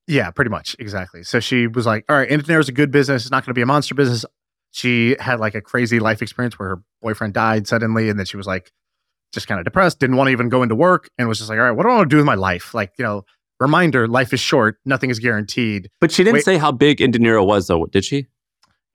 yeah, 0.08 0.32
pretty 0.32 0.50
much 0.50 0.76
exactly. 0.80 1.22
So 1.24 1.40
she 1.40 1.68
was 1.68 1.86
like, 1.86 2.06
"All 2.10 2.16
right, 2.16 2.30
Internet 2.30 2.62
is 2.62 2.70
a 2.70 2.72
good 2.72 2.92
business. 2.92 3.24
It's 3.24 3.32
not 3.32 3.44
going 3.46 3.52
to 3.52 3.54
be 3.54 3.62
a 3.62 3.66
monster 3.66 3.94
business." 3.94 4.26
She 4.72 5.16
had 5.20 5.40
like 5.40 5.54
a 5.54 5.62
crazy 5.62 6.00
life 6.00 6.22
experience 6.22 6.58
where 6.58 6.70
her 6.70 6.82
boyfriend 7.02 7.34
died 7.34 7.68
suddenly, 7.68 8.10
and 8.10 8.18
then 8.18 8.26
she 8.26 8.38
was 8.38 8.48
like, 8.48 8.72
just 9.34 9.48
kind 9.48 9.60
of 9.60 9.66
depressed, 9.66 10.00
didn't 10.00 10.16
want 10.16 10.28
to 10.28 10.32
even 10.32 10.50
go 10.50 10.64
into 10.64 10.76
work, 10.76 11.10
and 11.18 11.28
was 11.28 11.40
just 11.40 11.50
like, 11.50 11.60
"All 11.60 11.66
right, 11.66 11.72
what 11.72 11.84
do 11.84 11.90
I 11.90 11.96
want 11.96 12.10
to 12.10 12.14
do 12.14 12.18
with 12.18 12.26
my 12.26 12.36
life?" 12.36 12.74
Like, 12.74 12.94
you 12.98 13.04
know, 13.04 13.26
reminder: 13.60 14.08
life 14.08 14.34
is 14.34 14.40
short. 14.40 14.78
Nothing 14.86 15.10
is 15.10 15.20
guaranteed. 15.20 15.90
But 16.00 16.12
she 16.12 16.24
didn't 16.24 16.36
Wait. 16.36 16.46
say 16.46 16.58
how 16.58 16.72
big 16.72 17.00
inDinero 17.00 17.46
was, 17.46 17.68
though, 17.68 17.86
did 17.88 18.06
she? 18.06 18.28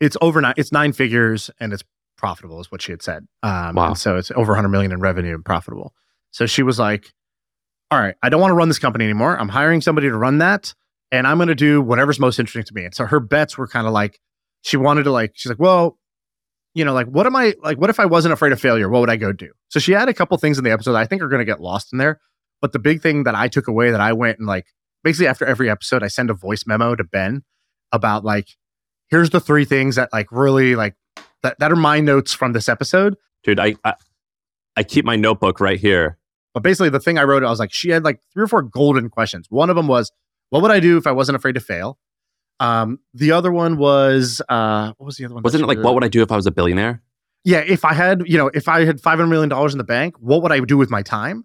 It's 0.02 0.16
over 0.20 0.40
nine 0.40 0.54
it's 0.56 0.72
nine 0.72 0.92
figures 0.92 1.50
and 1.60 1.72
it's 1.72 1.82
profitable 2.18 2.60
is 2.60 2.70
what 2.70 2.82
she 2.82 2.92
had 2.92 3.02
said 3.02 3.26
um 3.42 3.74
Wow. 3.74 3.94
so 3.94 4.16
it's 4.16 4.30
over 4.32 4.52
100 4.52 4.68
million 4.68 4.92
in 4.92 5.00
revenue 5.00 5.34
and 5.34 5.44
profitable 5.44 5.94
so 6.30 6.44
she 6.46 6.62
was 6.62 6.78
like 6.78 7.12
all 7.90 7.98
right 7.98 8.14
i 8.22 8.28
don't 8.28 8.40
want 8.40 8.50
to 8.50 8.54
run 8.56 8.68
this 8.68 8.78
company 8.78 9.04
anymore 9.04 9.38
i'm 9.40 9.48
hiring 9.48 9.80
somebody 9.80 10.08
to 10.08 10.16
run 10.16 10.38
that 10.38 10.74
and 11.10 11.26
i'm 11.26 11.38
going 11.38 11.48
to 11.48 11.54
do 11.54 11.80
whatever's 11.80 12.20
most 12.20 12.38
interesting 12.38 12.64
to 12.64 12.74
me 12.74 12.84
and 12.84 12.94
so 12.94 13.06
her 13.06 13.18
bets 13.20 13.56
were 13.58 13.66
kind 13.66 13.86
of 13.86 13.92
like 13.92 14.18
she 14.62 14.76
wanted 14.76 15.04
to 15.04 15.10
like 15.10 15.32
she's 15.34 15.50
like 15.50 15.60
well 15.60 15.98
you 16.74 16.86
know, 16.86 16.94
like 16.94 17.06
what 17.06 17.26
am 17.26 17.36
I 17.36 17.54
like? 17.62 17.76
What 17.76 17.90
if 17.90 18.00
I 18.00 18.06
wasn't 18.06 18.32
afraid 18.32 18.50
of 18.52 18.58
failure? 18.58 18.88
What 18.88 19.00
would 19.00 19.10
I 19.10 19.16
go 19.16 19.30
do? 19.30 19.50
So 19.68 19.78
she 19.78 19.92
had 19.92 20.08
a 20.08 20.14
couple 20.14 20.38
things 20.38 20.56
in 20.56 20.64
the 20.64 20.70
episode 20.70 20.92
that 20.92 21.00
I 21.02 21.04
think 21.04 21.20
are 21.20 21.28
going 21.28 21.40
to 21.40 21.44
get 21.44 21.60
lost 21.60 21.92
in 21.92 21.98
there. 21.98 22.18
But 22.62 22.72
the 22.72 22.78
big 22.78 23.02
thing 23.02 23.24
that 23.24 23.34
I 23.34 23.48
took 23.48 23.68
away 23.68 23.90
that 23.90 24.00
I 24.00 24.14
went 24.14 24.38
and 24.38 24.48
like 24.48 24.64
basically 25.04 25.26
after 25.26 25.44
every 25.44 25.68
episode, 25.68 26.02
I 26.02 26.08
send 26.08 26.30
a 26.30 26.34
voice 26.34 26.64
memo 26.66 26.94
to 26.96 27.04
Ben 27.04 27.42
about 27.92 28.24
like, 28.24 28.48
here's 29.12 29.30
the 29.30 29.38
three 29.38 29.64
things 29.64 29.94
that 29.94 30.12
like 30.12 30.26
really 30.32 30.74
like 30.74 30.96
that, 31.44 31.58
that 31.60 31.70
are 31.70 31.76
my 31.76 32.00
notes 32.00 32.32
from 32.32 32.52
this 32.52 32.68
episode. 32.68 33.16
Dude, 33.44 33.60
I, 33.60 33.76
I 33.84 33.94
I 34.76 34.82
keep 34.82 35.04
my 35.04 35.14
notebook 35.14 35.60
right 35.60 35.78
here. 35.78 36.18
But 36.54 36.62
basically, 36.62 36.88
the 36.88 37.00
thing 37.00 37.18
I 37.18 37.22
wrote, 37.22 37.44
I 37.44 37.50
was 37.50 37.58
like, 37.58 37.72
she 37.72 37.90
had 37.90 38.04
like 38.04 38.20
three 38.32 38.42
or 38.42 38.48
four 38.48 38.62
golden 38.62 39.08
questions. 39.08 39.46
One 39.48 39.70
of 39.70 39.76
them 39.76 39.86
was, 39.86 40.10
what 40.50 40.62
would 40.62 40.70
I 40.70 40.80
do 40.80 40.96
if 40.96 41.06
I 41.06 41.12
wasn't 41.12 41.36
afraid 41.36 41.54
to 41.54 41.60
fail? 41.60 41.98
Um, 42.60 42.98
the 43.14 43.32
other 43.32 43.50
one 43.50 43.76
was, 43.76 44.42
uh, 44.48 44.92
what 44.96 45.06
was 45.06 45.16
the 45.16 45.24
other 45.24 45.34
one? 45.34 45.42
Wasn't 45.42 45.62
it 45.62 45.66
like, 45.66 45.78
what 45.78 45.94
would 45.94 46.04
I 46.04 46.08
do 46.08 46.22
if 46.22 46.30
I 46.30 46.36
was 46.36 46.46
a 46.46 46.50
billionaire? 46.50 47.02
Yeah, 47.44 47.60
if 47.60 47.84
I 47.84 47.92
had, 47.92 48.22
you 48.26 48.38
know, 48.38 48.50
if 48.54 48.68
I 48.68 48.84
had 48.84 49.00
five 49.00 49.18
hundred 49.18 49.30
million 49.30 49.48
dollars 49.48 49.72
in 49.72 49.78
the 49.78 49.84
bank, 49.84 50.14
what 50.20 50.42
would 50.42 50.52
I 50.52 50.60
do 50.60 50.76
with 50.76 50.90
my 50.90 51.02
time? 51.02 51.44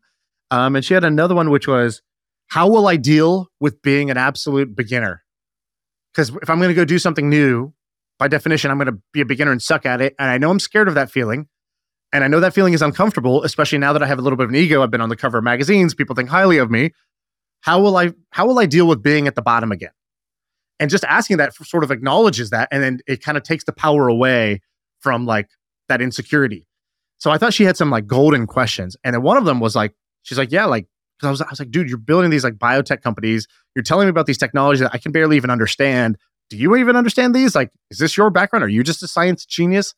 Um, 0.52 0.76
and 0.76 0.86
she 0.86 0.94
had 0.94 1.04
another 1.04 1.36
one 1.36 1.50
which 1.50 1.68
was, 1.68 2.02
how 2.48 2.68
will 2.70 2.88
I 2.88 2.98
deal 2.98 3.48
with 3.60 3.82
being 3.82 4.12
an 4.12 4.18
absolute 4.18 4.76
beginner? 4.76 5.24
Because 6.18 6.30
if 6.42 6.50
I'm 6.50 6.58
going 6.58 6.70
to 6.70 6.74
go 6.74 6.84
do 6.84 6.98
something 6.98 7.30
new, 7.30 7.74
by 8.18 8.28
definition, 8.28 8.72
I'm 8.72 8.78
going 8.78 8.88
to 8.88 9.00
be 9.14 9.22
a 9.22 9.26
beginner 9.26 9.52
and 9.52 9.62
suck 9.62 9.86
at 9.86 10.02
it. 10.02 10.16
And 10.18 10.32
I 10.32 10.40
know 10.40 10.50
I'm 10.50 10.60
scared 10.60 10.88
of 10.88 10.96
that 10.96 11.12
feeling. 11.12 11.48
And 12.12 12.24
I 12.24 12.28
know 12.28 12.40
that 12.40 12.56
feeling 12.56 12.74
is 12.74 12.82
uncomfortable, 12.82 13.44
especially 13.44 13.78
now 13.78 13.94
that 13.94 14.02
I 14.02 14.08
have 14.08 14.18
a 14.18 14.24
little 14.24 14.36
bit 14.36 14.46
of 14.46 14.50
an 14.50 14.56
ego. 14.56 14.82
I've 14.82 14.90
been 14.90 15.02
on 15.02 15.10
the 15.10 15.16
cover 15.16 15.38
of 15.38 15.44
magazines. 15.44 15.94
People 15.94 16.16
think 16.16 16.30
highly 16.30 16.58
of 16.58 16.72
me. 16.72 16.90
How 17.62 17.80
will 17.80 17.96
I 17.98 18.14
how 18.32 18.48
will 18.48 18.58
I 18.58 18.66
deal 18.66 18.88
with 18.88 19.04
being 19.04 19.28
at 19.28 19.36
the 19.36 19.44
bottom 19.44 19.72
again? 19.72 19.92
And 20.80 20.90
just 20.90 21.04
asking 21.04 21.38
that 21.38 21.54
sort 21.54 21.84
of 21.84 21.92
acknowledges 21.92 22.50
that. 22.50 22.68
And 22.72 22.82
then 22.82 23.00
it 23.06 23.22
kind 23.22 23.38
of 23.38 23.44
takes 23.44 23.66
the 23.66 23.72
power 23.74 24.08
away 24.08 24.62
from 25.00 25.28
like 25.28 25.50
that 25.88 26.02
insecurity. 26.02 26.66
So 27.20 27.30
I 27.30 27.38
thought 27.38 27.54
she 27.54 27.64
had 27.66 27.78
some 27.78 27.92
like 27.92 28.08
golden 28.08 28.48
questions. 28.48 28.96
And 29.04 29.14
then 29.14 29.22
one 29.22 29.38
of 29.38 29.46
them 29.46 29.60
was 29.60 29.76
like, 29.76 29.94
she's 30.24 30.40
like, 30.40 30.52
yeah, 30.52 30.66
like, 30.66 30.88
because 31.18 31.28
I 31.28 31.32
was, 31.32 31.42
I 31.42 31.50
was 31.50 31.60
like, 31.60 31.72
dude, 31.72 31.90
you're 31.90 31.98
building 31.98 32.30
these 32.30 32.44
like 32.44 32.56
biotech 32.56 33.02
companies. 33.02 33.48
You're 33.76 33.84
telling 33.84 34.08
me 34.08 34.10
about 34.10 34.26
these 34.26 34.38
technologies 34.38 34.82
that 34.82 34.92
I 34.94 34.98
can 34.98 35.12
barely 35.12 35.36
even 35.38 35.50
understand. 35.50 36.18
Do 36.50 36.58
you 36.58 36.76
even 36.76 36.96
understand 36.96 37.34
these? 37.34 37.56
Like, 37.56 37.72
is 37.90 37.98
this 37.98 38.16
your 38.16 38.30
background? 38.30 38.64
Are 38.64 38.70
you 38.70 38.84
just 38.84 39.04
a 39.04 39.08
science 39.08 39.46
genius? 39.46 39.94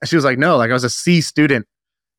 And 0.00 0.08
she 0.08 0.16
was 0.16 0.24
like, 0.24 0.38
no, 0.38 0.56
like 0.56 0.70
I 0.70 0.72
was 0.72 0.84
a 0.84 0.90
C 0.90 1.20
student 1.20 1.66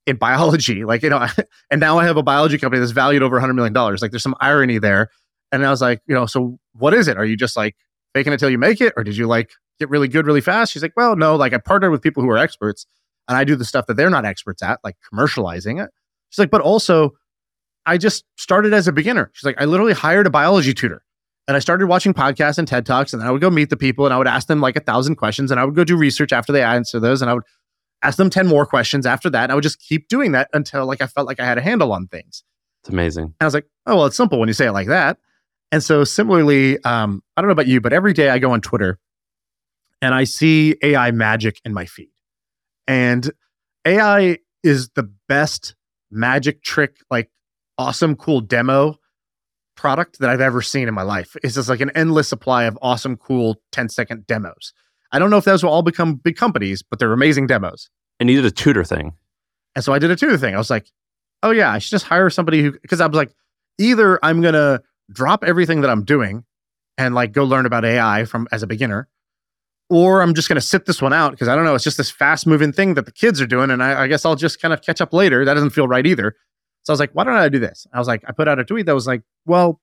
in 0.05 0.17
biology. 0.17 0.83
Like, 0.91 1.03
you 1.03 1.09
know, 1.09 1.25
and 1.69 1.79
now 1.79 1.97
I 1.97 2.05
have 2.05 2.17
a 2.17 2.23
biology 2.23 2.57
company 2.57 2.79
that's 2.79 2.91
valued 2.91 3.23
over 3.23 3.39
$100 3.39 3.55
million. 3.55 3.73
Like, 3.73 4.11
there's 4.11 4.23
some 4.23 4.35
irony 4.39 4.77
there. 4.77 5.09
And 5.51 5.65
I 5.65 5.69
was 5.69 5.81
like, 5.81 6.01
you 6.07 6.15
know, 6.15 6.25
so 6.25 6.59
what 6.73 6.93
is 6.93 7.07
it? 7.07 7.17
Are 7.17 7.25
you 7.25 7.37
just 7.37 7.57
like 7.57 7.75
faking 8.13 8.33
it 8.33 8.37
till 8.37 8.49
you 8.49 8.57
make 8.57 8.81
it? 8.81 8.93
Or 8.97 9.03
did 9.03 9.17
you 9.17 9.27
like 9.27 9.51
get 9.79 9.89
really 9.89 10.07
good 10.07 10.25
really 10.25 10.41
fast? 10.41 10.71
She's 10.71 10.81
like, 10.81 10.93
well, 10.95 11.15
no, 11.15 11.35
like 11.35 11.53
I 11.53 11.57
partnered 11.57 11.91
with 11.91 12.01
people 12.01 12.23
who 12.23 12.29
are 12.29 12.37
experts 12.37 12.85
and 13.27 13.37
I 13.37 13.43
do 13.43 13.55
the 13.55 13.65
stuff 13.65 13.85
that 13.87 13.95
they're 13.95 14.09
not 14.09 14.25
experts 14.25 14.61
at, 14.63 14.79
like 14.83 14.95
commercializing 15.13 15.83
it. 15.83 15.89
She's 16.29 16.39
like, 16.39 16.51
but 16.51 16.61
also, 16.61 17.11
I 17.85 17.97
just 17.97 18.25
started 18.37 18.73
as 18.73 18.87
a 18.87 18.91
beginner. 18.91 19.31
She's 19.33 19.45
like, 19.45 19.59
I 19.59 19.65
literally 19.65 19.93
hired 19.93 20.27
a 20.27 20.29
biology 20.29 20.73
tutor 20.73 21.03
and 21.47 21.57
I 21.57 21.59
started 21.59 21.87
watching 21.87 22.13
podcasts 22.13 22.57
and 22.57 22.67
TED 22.67 22.85
Talks, 22.85 23.13
and 23.13 23.21
then 23.21 23.27
I 23.27 23.31
would 23.31 23.41
go 23.41 23.49
meet 23.49 23.69
the 23.69 23.77
people 23.77 24.05
and 24.05 24.13
I 24.13 24.17
would 24.17 24.27
ask 24.27 24.47
them 24.47 24.61
like 24.61 24.75
a 24.75 24.79
thousand 24.79 25.15
questions, 25.15 25.51
and 25.51 25.59
I 25.59 25.65
would 25.65 25.75
go 25.75 25.83
do 25.83 25.97
research 25.97 26.31
after 26.31 26.53
they 26.53 26.63
answer 26.63 26.99
those, 26.99 27.21
and 27.21 27.29
I 27.29 27.33
would 27.33 27.43
ask 28.03 28.17
them 28.17 28.29
10 28.29 28.47
more 28.47 28.65
questions 28.65 29.05
after 29.05 29.29
that. 29.29 29.43
And 29.43 29.51
I 29.51 29.55
would 29.55 29.63
just 29.63 29.79
keep 29.79 30.07
doing 30.07 30.31
that 30.31 30.49
until 30.53 30.85
like 30.85 31.01
I 31.01 31.07
felt 31.07 31.27
like 31.27 31.39
I 31.39 31.45
had 31.45 31.57
a 31.57 31.61
handle 31.61 31.91
on 31.91 32.07
things. 32.07 32.43
It's 32.81 32.89
amazing. 32.89 33.25
And 33.25 33.35
I 33.41 33.45
was 33.45 33.53
like, 33.53 33.67
oh, 33.85 33.97
well, 33.97 34.05
it's 34.05 34.15
simple 34.15 34.39
when 34.39 34.47
you 34.47 34.53
say 34.53 34.67
it 34.67 34.71
like 34.71 34.87
that. 34.87 35.17
And 35.71 35.83
so 35.83 36.03
similarly, 36.03 36.81
um, 36.83 37.21
I 37.35 37.41
don't 37.41 37.47
know 37.47 37.53
about 37.53 37.67
you, 37.67 37.79
but 37.79 37.93
every 37.93 38.13
day 38.13 38.29
I 38.29 38.39
go 38.39 38.51
on 38.51 38.61
Twitter 38.61 38.99
and 40.01 40.15
I 40.15 40.23
see 40.23 40.75
AI 40.81 41.11
magic 41.11 41.61
in 41.63 41.73
my 41.73 41.85
feed. 41.85 42.09
And 42.87 43.31
AI 43.85 44.39
is 44.63 44.89
the 44.89 45.11
best 45.27 45.75
magic 46.09 46.63
trick, 46.63 46.97
like 47.09 47.29
awesome, 47.81 48.15
cool 48.15 48.41
demo 48.41 48.95
product 49.75 50.19
that 50.19 50.29
I've 50.29 50.39
ever 50.39 50.61
seen 50.61 50.87
in 50.87 50.93
my 50.93 51.01
life. 51.01 51.35
It's 51.43 51.55
just 51.55 51.67
like 51.67 51.81
an 51.81 51.89
endless 51.95 52.27
supply 52.27 52.65
of 52.65 52.77
awesome, 52.79 53.17
cool 53.17 53.59
10 53.71 53.89
second 53.89 54.27
demos. 54.27 54.73
I 55.11 55.17
don't 55.17 55.31
know 55.31 55.37
if 55.37 55.45
those 55.45 55.63
will 55.63 55.71
all 55.71 55.81
become 55.81 56.15
big 56.15 56.37
companies, 56.37 56.83
but 56.83 56.99
they're 56.99 57.11
amazing 57.11 57.47
demos. 57.47 57.89
And 58.19 58.29
you 58.29 58.35
did 58.35 58.45
a 58.45 58.51
tutor 58.51 58.83
thing. 58.83 59.13
And 59.75 59.83
so 59.83 59.93
I 59.93 59.97
did 59.99 60.11
a 60.11 60.15
tutor 60.15 60.37
thing. 60.37 60.53
I 60.53 60.59
was 60.59 60.69
like, 60.69 60.91
oh 61.41 61.49
yeah, 61.49 61.71
I 61.71 61.79
should 61.79 61.89
just 61.89 62.05
hire 62.05 62.29
somebody 62.29 62.61
who, 62.61 62.71
because 62.79 63.01
I 63.01 63.07
was 63.07 63.15
like, 63.15 63.33
either 63.79 64.23
I'm 64.23 64.41
going 64.41 64.53
to 64.53 64.83
drop 65.11 65.43
everything 65.43 65.81
that 65.81 65.89
I'm 65.89 66.05
doing 66.05 66.43
and 66.99 67.15
like 67.15 67.31
go 67.31 67.43
learn 67.43 67.65
about 67.65 67.83
AI 67.83 68.25
from 68.25 68.47
as 68.51 68.61
a 68.61 68.67
beginner, 68.67 69.09
or 69.89 70.21
I'm 70.21 70.35
just 70.35 70.47
going 70.47 70.57
to 70.57 70.61
sit 70.61 70.85
this 70.85 71.01
one 71.01 71.13
out 71.13 71.31
because 71.31 71.47
I 71.47 71.55
don't 71.55 71.65
know. 71.65 71.73
It's 71.73 71.83
just 71.83 71.97
this 71.97 72.11
fast 72.11 72.45
moving 72.45 72.71
thing 72.71 72.93
that 72.93 73.07
the 73.07 73.11
kids 73.11 73.41
are 73.41 73.47
doing. 73.47 73.71
And 73.71 73.81
I, 73.81 74.03
I 74.03 74.07
guess 74.07 74.25
I'll 74.25 74.35
just 74.35 74.61
kind 74.61 74.73
of 74.73 74.83
catch 74.83 75.01
up 75.01 75.11
later. 75.11 75.43
That 75.43 75.55
doesn't 75.55 75.71
feel 75.71 75.87
right 75.87 76.05
either. 76.05 76.35
So 76.83 76.91
I 76.91 76.93
was 76.93 76.99
like, 76.99 77.11
why 77.11 77.23
don't 77.23 77.35
I 77.35 77.49
do 77.49 77.59
this? 77.59 77.85
I 77.93 77.99
was 77.99 78.07
like, 78.07 78.23
I 78.27 78.31
put 78.31 78.47
out 78.47 78.59
a 78.59 78.65
tweet 78.65 78.85
that 78.87 78.95
was 78.95 79.07
like, 79.07 79.21
well, 79.45 79.79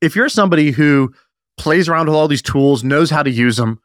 if 0.00 0.14
you're 0.14 0.28
somebody 0.28 0.70
who 0.70 1.12
plays 1.56 1.88
around 1.88 2.06
with 2.06 2.16
all 2.16 2.28
these 2.28 2.42
tools, 2.42 2.84
knows 2.84 3.10
how 3.10 3.22
to 3.22 3.30
use 3.30 3.56
them, 3.56 3.80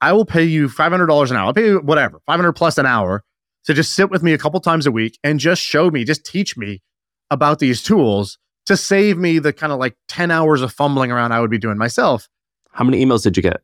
I 0.00 0.12
will 0.12 0.24
pay 0.26 0.44
you 0.44 0.68
$500 0.68 1.30
an 1.30 1.36
hour. 1.36 1.46
I'll 1.46 1.54
pay 1.54 1.66
you 1.66 1.78
whatever, 1.80 2.20
500 2.26 2.52
plus 2.52 2.78
an 2.78 2.86
hour 2.86 3.24
to 3.64 3.74
just 3.74 3.94
sit 3.94 4.10
with 4.10 4.22
me 4.22 4.32
a 4.32 4.38
couple 4.38 4.60
times 4.60 4.86
a 4.86 4.92
week 4.92 5.18
and 5.24 5.40
just 5.40 5.60
show 5.60 5.90
me, 5.90 6.04
just 6.04 6.24
teach 6.24 6.56
me 6.56 6.82
about 7.30 7.58
these 7.58 7.82
tools 7.82 8.38
to 8.66 8.76
save 8.76 9.16
me 9.16 9.38
the 9.38 9.52
kind 9.52 9.72
of 9.72 9.78
like 9.78 9.96
10 10.08 10.30
hours 10.30 10.62
of 10.62 10.72
fumbling 10.72 11.10
around 11.10 11.32
I 11.32 11.40
would 11.40 11.50
be 11.50 11.58
doing 11.58 11.78
myself. 11.78 12.28
How 12.70 12.84
many 12.84 13.04
emails 13.04 13.22
did 13.22 13.36
you 13.36 13.42
get? 13.42 13.62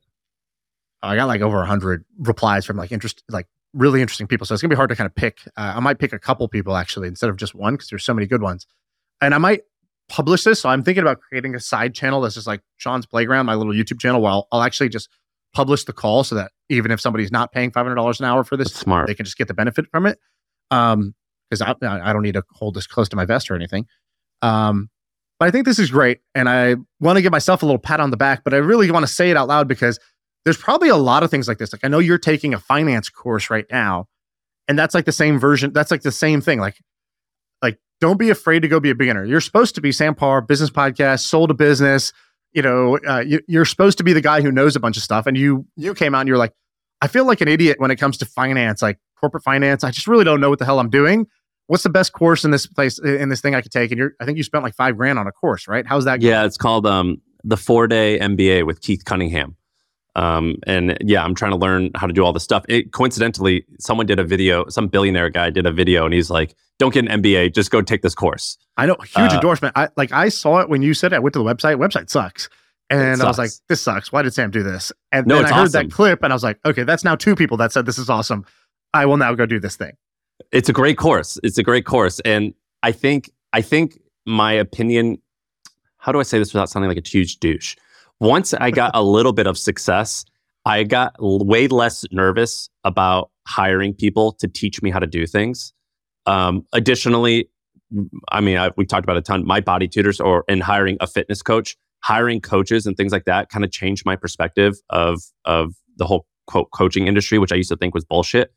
I 1.02 1.16
got 1.16 1.26
like 1.26 1.40
over 1.40 1.58
100 1.58 2.04
replies 2.18 2.64
from 2.64 2.76
like 2.76 2.92
interest, 2.92 3.22
like 3.28 3.46
really 3.74 4.00
interesting 4.02 4.26
people. 4.26 4.46
So 4.46 4.54
it's 4.54 4.62
gonna 4.62 4.70
be 4.70 4.76
hard 4.76 4.90
to 4.90 4.96
kind 4.96 5.06
of 5.06 5.14
pick. 5.14 5.40
Uh, 5.56 5.74
I 5.76 5.80
might 5.80 5.98
pick 5.98 6.12
a 6.12 6.18
couple 6.18 6.46
people 6.48 6.76
actually 6.76 7.08
instead 7.08 7.30
of 7.30 7.36
just 7.36 7.54
one 7.54 7.74
because 7.74 7.88
there's 7.88 8.04
so 8.04 8.14
many 8.14 8.26
good 8.26 8.42
ones. 8.42 8.66
And 9.20 9.34
I 9.34 9.38
might 9.38 9.62
publish 10.08 10.44
this. 10.44 10.60
So 10.60 10.68
I'm 10.68 10.82
thinking 10.82 11.02
about 11.02 11.20
creating 11.20 11.54
a 11.54 11.60
side 11.60 11.94
channel 11.94 12.20
that's 12.20 12.34
just 12.34 12.46
like 12.46 12.60
Shaan's 12.78 13.06
Playground, 13.06 13.46
my 13.46 13.54
little 13.54 13.72
YouTube 13.72 14.00
channel, 14.00 14.20
where 14.20 14.32
I'll, 14.32 14.48
I'll 14.52 14.62
actually 14.62 14.88
just 14.88 15.08
publish 15.54 15.84
the 15.84 15.92
call 15.92 16.24
so 16.24 16.34
that 16.34 16.50
even 16.68 16.90
if 16.90 17.00
somebody's 17.00 17.30
not 17.32 17.52
paying 17.52 17.70
$500 17.70 18.20
an 18.20 18.26
hour 18.26 18.42
for 18.44 18.56
this, 18.56 18.68
That's 18.68 18.80
smart. 18.80 19.06
they 19.06 19.14
can 19.14 19.24
just 19.24 19.38
get 19.38 19.48
the 19.48 19.54
benefit 19.54 19.86
from 19.90 20.06
it. 20.06 20.18
Um, 20.70 21.14
because 21.48 21.60
I, 21.60 21.74
I 21.82 22.12
don't 22.14 22.22
need 22.22 22.32
to 22.32 22.42
hold 22.52 22.74
this 22.74 22.86
close 22.86 23.10
to 23.10 23.16
my 23.16 23.26
vest 23.26 23.50
or 23.50 23.54
anything. 23.54 23.86
Um, 24.40 24.88
but 25.38 25.48
I 25.48 25.50
think 25.50 25.66
this 25.66 25.78
is 25.78 25.90
great. 25.90 26.20
And 26.34 26.48
I 26.48 26.76
want 26.98 27.16
to 27.16 27.22
give 27.22 27.30
myself 27.32 27.62
a 27.62 27.66
little 27.66 27.78
pat 27.78 28.00
on 28.00 28.10
the 28.10 28.16
back, 28.16 28.42
but 28.42 28.54
I 28.54 28.56
really 28.56 28.90
want 28.90 29.06
to 29.06 29.12
say 29.12 29.30
it 29.30 29.36
out 29.36 29.48
loud 29.48 29.68
because 29.68 29.98
there's 30.44 30.56
probably 30.56 30.88
a 30.88 30.96
lot 30.96 31.22
of 31.22 31.30
things 31.30 31.48
like 31.48 31.58
this. 31.58 31.72
Like 31.72 31.84
I 31.84 31.88
know 31.88 31.98
you're 31.98 32.18
taking 32.18 32.54
a 32.54 32.58
finance 32.58 33.08
course 33.08 33.50
right 33.50 33.66
now, 33.70 34.06
and 34.68 34.78
that's 34.78 34.94
like 34.94 35.04
the 35.04 35.12
same 35.12 35.38
version. 35.38 35.72
That's 35.72 35.90
like 35.90 36.02
the 36.02 36.12
same 36.12 36.40
thing. 36.40 36.58
Like, 36.60 36.76
like 37.62 37.78
don't 38.00 38.18
be 38.18 38.30
afraid 38.30 38.60
to 38.60 38.68
go 38.68 38.80
be 38.80 38.90
a 38.90 38.94
beginner. 38.94 39.24
You're 39.24 39.40
supposed 39.40 39.74
to 39.76 39.80
be 39.80 39.92
Sam 39.92 40.14
Parr, 40.14 40.40
business 40.40 40.70
podcast, 40.70 41.20
sold 41.20 41.50
a 41.50 41.54
business, 41.54 42.12
you 42.52 42.62
know, 42.62 42.98
uh, 43.08 43.20
you, 43.20 43.40
you're 43.48 43.64
supposed 43.64 43.98
to 43.98 44.04
be 44.04 44.12
the 44.12 44.20
guy 44.20 44.42
who 44.42 44.52
knows 44.52 44.76
a 44.76 44.80
bunch 44.80 44.96
of 44.96 45.02
stuff. 45.02 45.26
And 45.26 45.36
you 45.36 45.66
you 45.76 45.94
came 45.94 46.14
out 46.14 46.20
and 46.20 46.28
you're 46.28 46.38
like, 46.38 46.52
I 47.00 47.08
feel 47.08 47.26
like 47.26 47.40
an 47.40 47.48
idiot 47.48 47.80
when 47.80 47.90
it 47.90 47.96
comes 47.96 48.18
to 48.18 48.26
finance, 48.26 48.82
like 48.82 48.98
corporate 49.18 49.42
finance. 49.42 49.84
I 49.84 49.90
just 49.90 50.06
really 50.06 50.24
don't 50.24 50.40
know 50.40 50.50
what 50.50 50.58
the 50.58 50.64
hell 50.64 50.78
I'm 50.78 50.90
doing. 50.90 51.26
What's 51.66 51.84
the 51.84 51.90
best 51.90 52.12
course 52.12 52.44
in 52.44 52.50
this 52.50 52.66
place 52.66 52.98
in 52.98 53.28
this 53.28 53.40
thing 53.40 53.54
I 53.54 53.62
could 53.62 53.72
take? 53.72 53.90
And 53.90 53.98
you're, 53.98 54.12
I 54.20 54.26
think 54.26 54.36
you 54.36 54.44
spent 54.44 54.64
like 54.64 54.74
five 54.74 54.96
grand 54.96 55.18
on 55.18 55.26
a 55.26 55.32
course, 55.32 55.66
right? 55.66 55.86
How's 55.86 56.04
that? 56.04 56.20
Yeah, 56.20 56.44
it's 56.44 56.58
called 56.58 56.86
um, 56.86 57.22
the 57.44 57.56
four 57.56 57.86
day 57.86 58.18
MBA 58.18 58.66
with 58.66 58.82
Keith 58.82 59.04
Cunningham. 59.04 59.56
Um, 60.14 60.56
and 60.66 60.96
yeah, 61.00 61.24
I'm 61.24 61.34
trying 61.34 61.52
to 61.52 61.56
learn 61.56 61.90
how 61.94 62.06
to 62.06 62.12
do 62.12 62.22
all 62.24 62.32
this 62.32 62.42
stuff. 62.44 62.64
It, 62.68 62.92
coincidentally, 62.92 63.64
someone 63.78 64.06
did 64.06 64.18
a 64.18 64.24
video, 64.24 64.68
some 64.68 64.88
billionaire 64.88 65.30
guy 65.30 65.50
did 65.50 65.64
a 65.66 65.72
video, 65.72 66.04
and 66.04 66.12
he's 66.12 66.28
like, 66.30 66.54
"Don't 66.78 66.92
get 66.92 67.08
an 67.08 67.22
MBA, 67.22 67.54
just 67.54 67.70
go 67.70 67.80
take 67.80 68.02
this 68.02 68.14
course." 68.14 68.58
I 68.76 68.86
know, 68.86 68.96
huge 69.00 69.32
Uh, 69.32 69.34
endorsement. 69.36 69.72
I 69.76 69.88
like 69.96 70.12
I 70.12 70.28
saw 70.28 70.58
it 70.60 70.68
when 70.68 70.82
you 70.82 70.92
said 70.94 71.12
it. 71.12 71.16
I 71.16 71.18
went 71.20 71.32
to 71.34 71.38
the 71.38 71.44
website. 71.44 71.76
Website 71.76 72.10
sucks. 72.10 72.48
And 72.90 73.22
I 73.22 73.26
was 73.26 73.38
like, 73.38 73.50
this 73.70 73.80
sucks. 73.80 74.12
Why 74.12 74.20
did 74.20 74.34
Sam 74.34 74.50
do 74.50 74.62
this? 74.62 74.92
And 75.12 75.26
No, 75.26 75.36
then 75.36 75.46
I 75.46 75.48
heard 75.48 75.62
awesome. 75.68 75.88
that 75.88 75.94
clip 75.94 76.22
and 76.22 76.30
I 76.30 76.36
was 76.36 76.42
like, 76.44 76.58
okay, 76.66 76.82
that's 76.82 77.04
now 77.04 77.14
two 77.14 77.34
people 77.34 77.56
that 77.56 77.72
said 77.72 77.86
this 77.86 77.96
is 77.96 78.10
awesome. 78.10 78.44
I 78.92 79.06
will 79.06 79.16
now 79.16 79.34
go 79.34 79.46
do 79.46 79.58
this 79.58 79.76
thing. 79.76 79.92
It's 80.50 80.68
a 80.68 80.74
great 80.74 80.98
course. 80.98 81.38
It's 81.42 81.56
a 81.56 81.62
great 81.62 81.86
course, 81.86 82.20
and 82.20 82.52
I 82.82 82.92
think 82.92 83.30
I 83.54 83.62
think 83.62 83.98
my 84.26 84.52
opinion. 84.52 85.18
How 85.96 86.12
do 86.12 86.20
I 86.20 86.24
say 86.24 86.38
this 86.38 86.52
without 86.52 86.68
sounding 86.68 86.88
like 86.90 86.98
a 86.98 87.08
huge 87.08 87.38
douche? 87.38 87.76
Once 88.22 88.54
I 88.54 88.70
got 88.70 88.92
a 88.94 89.02
little 89.02 89.32
bit 89.32 89.48
of 89.48 89.58
success, 89.58 90.24
I 90.64 90.84
got 90.84 91.16
way 91.18 91.66
less 91.66 92.04
nervous 92.12 92.70
about 92.84 93.32
hiring 93.48 93.94
people 93.94 94.30
to 94.34 94.46
teach 94.46 94.80
me 94.80 94.92
how 94.92 95.00
to 95.00 95.08
do 95.08 95.26
things. 95.26 95.72
Um, 96.26 96.64
additionally, 96.72 97.50
I 98.30 98.40
mean, 98.40 98.58
I, 98.58 98.70
we 98.76 98.86
talked 98.86 99.04
about 99.04 99.16
a 99.16 99.22
ton. 99.22 99.44
My 99.44 99.58
body 99.60 99.88
tutors, 99.88 100.20
or 100.20 100.44
in 100.46 100.60
hiring 100.60 100.98
a 101.00 101.08
fitness 101.08 101.42
coach, 101.42 101.76
hiring 102.04 102.40
coaches 102.40 102.86
and 102.86 102.96
things 102.96 103.10
like 103.10 103.24
that, 103.24 103.48
kind 103.48 103.64
of 103.64 103.72
changed 103.72 104.06
my 104.06 104.14
perspective 104.14 104.76
of 104.90 105.20
of 105.44 105.74
the 105.96 106.06
whole 106.06 106.24
quote 106.46 106.70
coaching 106.72 107.08
industry, 107.08 107.40
which 107.40 107.50
I 107.50 107.56
used 107.56 107.70
to 107.70 107.76
think 107.76 107.92
was 107.92 108.04
bullshit. 108.04 108.52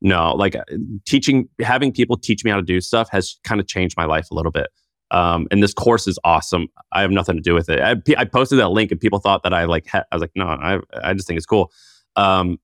No, 0.00 0.32
like 0.36 0.54
uh, 0.54 0.62
teaching, 1.06 1.48
having 1.60 1.90
people 1.90 2.16
teach 2.16 2.44
me 2.44 2.52
how 2.52 2.56
to 2.58 2.62
do 2.62 2.80
stuff 2.80 3.08
has 3.10 3.40
kind 3.42 3.60
of 3.60 3.66
changed 3.66 3.96
my 3.96 4.04
life 4.04 4.30
a 4.30 4.34
little 4.36 4.52
bit. 4.52 4.68
Um, 5.10 5.46
and 5.50 5.62
this 5.62 5.72
course 5.72 6.06
is 6.06 6.18
awesome. 6.24 6.68
I 6.92 7.00
have 7.00 7.10
nothing 7.10 7.36
to 7.36 7.42
do 7.42 7.54
with 7.54 7.68
it. 7.68 7.80
I, 7.80 7.96
I 8.20 8.24
posted 8.24 8.58
that 8.58 8.68
link 8.68 8.90
and 8.90 9.00
people 9.00 9.18
thought 9.18 9.42
that 9.42 9.54
I 9.54 9.64
like, 9.64 9.92
I 9.94 10.04
was 10.12 10.20
like, 10.20 10.32
no, 10.34 10.46
I, 10.46 10.80
I 11.02 11.14
just 11.14 11.26
think 11.26 11.38
it's 11.38 11.46
cool. 11.46 11.72
Um, 12.16 12.58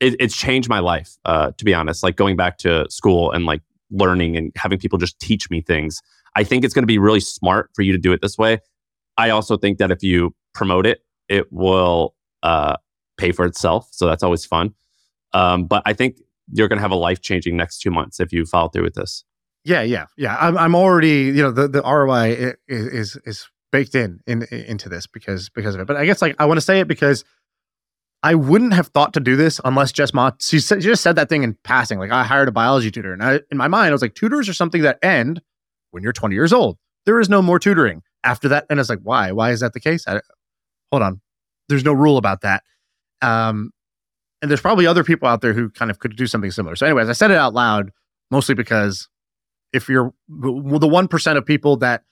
it, 0.00 0.14
it's 0.20 0.36
changed 0.36 0.68
my 0.68 0.78
life. 0.78 1.16
Uh, 1.24 1.50
to 1.52 1.64
be 1.64 1.74
honest, 1.74 2.02
like 2.02 2.16
going 2.16 2.36
back 2.36 2.58
to 2.58 2.86
school 2.90 3.32
and 3.32 3.46
like 3.46 3.62
learning 3.90 4.36
and 4.36 4.52
having 4.56 4.78
people 4.78 4.98
just 4.98 5.18
teach 5.18 5.50
me 5.50 5.60
things. 5.60 6.02
I 6.36 6.44
think 6.44 6.64
it's 6.64 6.74
going 6.74 6.82
to 6.82 6.86
be 6.86 6.98
really 6.98 7.20
smart 7.20 7.70
for 7.74 7.82
you 7.82 7.92
to 7.92 7.98
do 7.98 8.12
it 8.12 8.20
this 8.20 8.36
way. 8.36 8.60
I 9.16 9.30
also 9.30 9.56
think 9.56 9.78
that 9.78 9.90
if 9.90 10.02
you 10.02 10.34
promote 10.54 10.86
it, 10.86 11.00
it 11.28 11.50
will 11.52 12.14
uh, 12.42 12.76
pay 13.16 13.32
for 13.32 13.44
itself. 13.44 13.88
So 13.90 14.06
that's 14.06 14.22
always 14.22 14.44
fun. 14.44 14.74
Um, 15.32 15.64
but 15.66 15.82
I 15.86 15.92
think 15.92 16.18
you're 16.52 16.68
going 16.68 16.78
to 16.78 16.82
have 16.82 16.90
a 16.90 16.96
life 16.96 17.20
changing 17.20 17.56
next 17.56 17.80
two 17.80 17.90
months 17.90 18.20
if 18.20 18.32
you 18.32 18.44
follow 18.44 18.68
through 18.68 18.84
with 18.84 18.94
this. 18.94 19.24
Yeah, 19.66 19.82
yeah, 19.82 20.06
yeah. 20.16 20.36
I'm, 20.38 20.56
I'm 20.56 20.74
already, 20.76 21.24
you 21.24 21.42
know, 21.42 21.50
the, 21.50 21.66
the 21.66 21.82
ROI 21.82 22.54
is, 22.68 22.86
is, 22.86 23.18
is 23.24 23.50
baked 23.72 23.96
in, 23.96 24.20
in 24.24 24.44
into 24.44 24.88
this 24.88 25.08
because 25.08 25.48
because 25.48 25.74
of 25.74 25.80
it. 25.80 25.88
But 25.88 25.96
I 25.96 26.06
guess 26.06 26.22
like 26.22 26.36
I 26.38 26.46
want 26.46 26.58
to 26.58 26.60
say 26.60 26.78
it 26.78 26.86
because 26.86 27.24
I 28.22 28.36
wouldn't 28.36 28.74
have 28.74 28.86
thought 28.86 29.12
to 29.14 29.20
do 29.20 29.34
this 29.34 29.60
unless 29.64 29.90
Jess 29.90 30.14
Mah 30.14 30.30
she, 30.40 30.60
said, 30.60 30.84
she 30.84 30.88
just 30.88 31.02
said 31.02 31.16
that 31.16 31.28
thing 31.28 31.42
in 31.42 31.58
passing. 31.64 31.98
Like 31.98 32.12
I 32.12 32.22
hired 32.22 32.46
a 32.46 32.52
biology 32.52 32.92
tutor, 32.92 33.12
and 33.12 33.24
I, 33.24 33.40
in 33.50 33.58
my 33.58 33.66
mind 33.66 33.88
I 33.88 33.92
was 33.92 34.02
like, 34.02 34.14
tutors 34.14 34.48
are 34.48 34.54
something 34.54 34.82
that 34.82 35.00
end 35.02 35.42
when 35.90 36.04
you're 36.04 36.12
20 36.12 36.32
years 36.32 36.52
old. 36.52 36.78
There 37.04 37.18
is 37.18 37.28
no 37.28 37.42
more 37.42 37.58
tutoring 37.58 38.02
after 38.22 38.48
that. 38.50 38.66
And 38.70 38.78
it's 38.78 38.88
like, 38.88 39.00
why? 39.02 39.32
Why 39.32 39.50
is 39.50 39.60
that 39.60 39.72
the 39.72 39.80
case? 39.80 40.06
I, 40.06 40.20
hold 40.92 41.02
on, 41.02 41.20
there's 41.68 41.84
no 41.84 41.92
rule 41.92 42.18
about 42.18 42.42
that. 42.42 42.62
Um, 43.20 43.72
and 44.40 44.48
there's 44.48 44.60
probably 44.60 44.86
other 44.86 45.02
people 45.02 45.26
out 45.26 45.40
there 45.40 45.54
who 45.54 45.70
kind 45.70 45.90
of 45.90 45.98
could 45.98 46.14
do 46.14 46.28
something 46.28 46.52
similar. 46.52 46.76
So, 46.76 46.86
anyways, 46.86 47.08
I 47.08 47.14
said 47.14 47.32
it 47.32 47.36
out 47.36 47.52
loud 47.52 47.90
mostly 48.30 48.54
because 48.54 49.08
if 49.76 49.88
you're 49.88 50.12
the 50.28 50.88
one 50.88 51.06
percent 51.06 51.38
of 51.38 51.44
people 51.44 51.76
that 51.76 52.02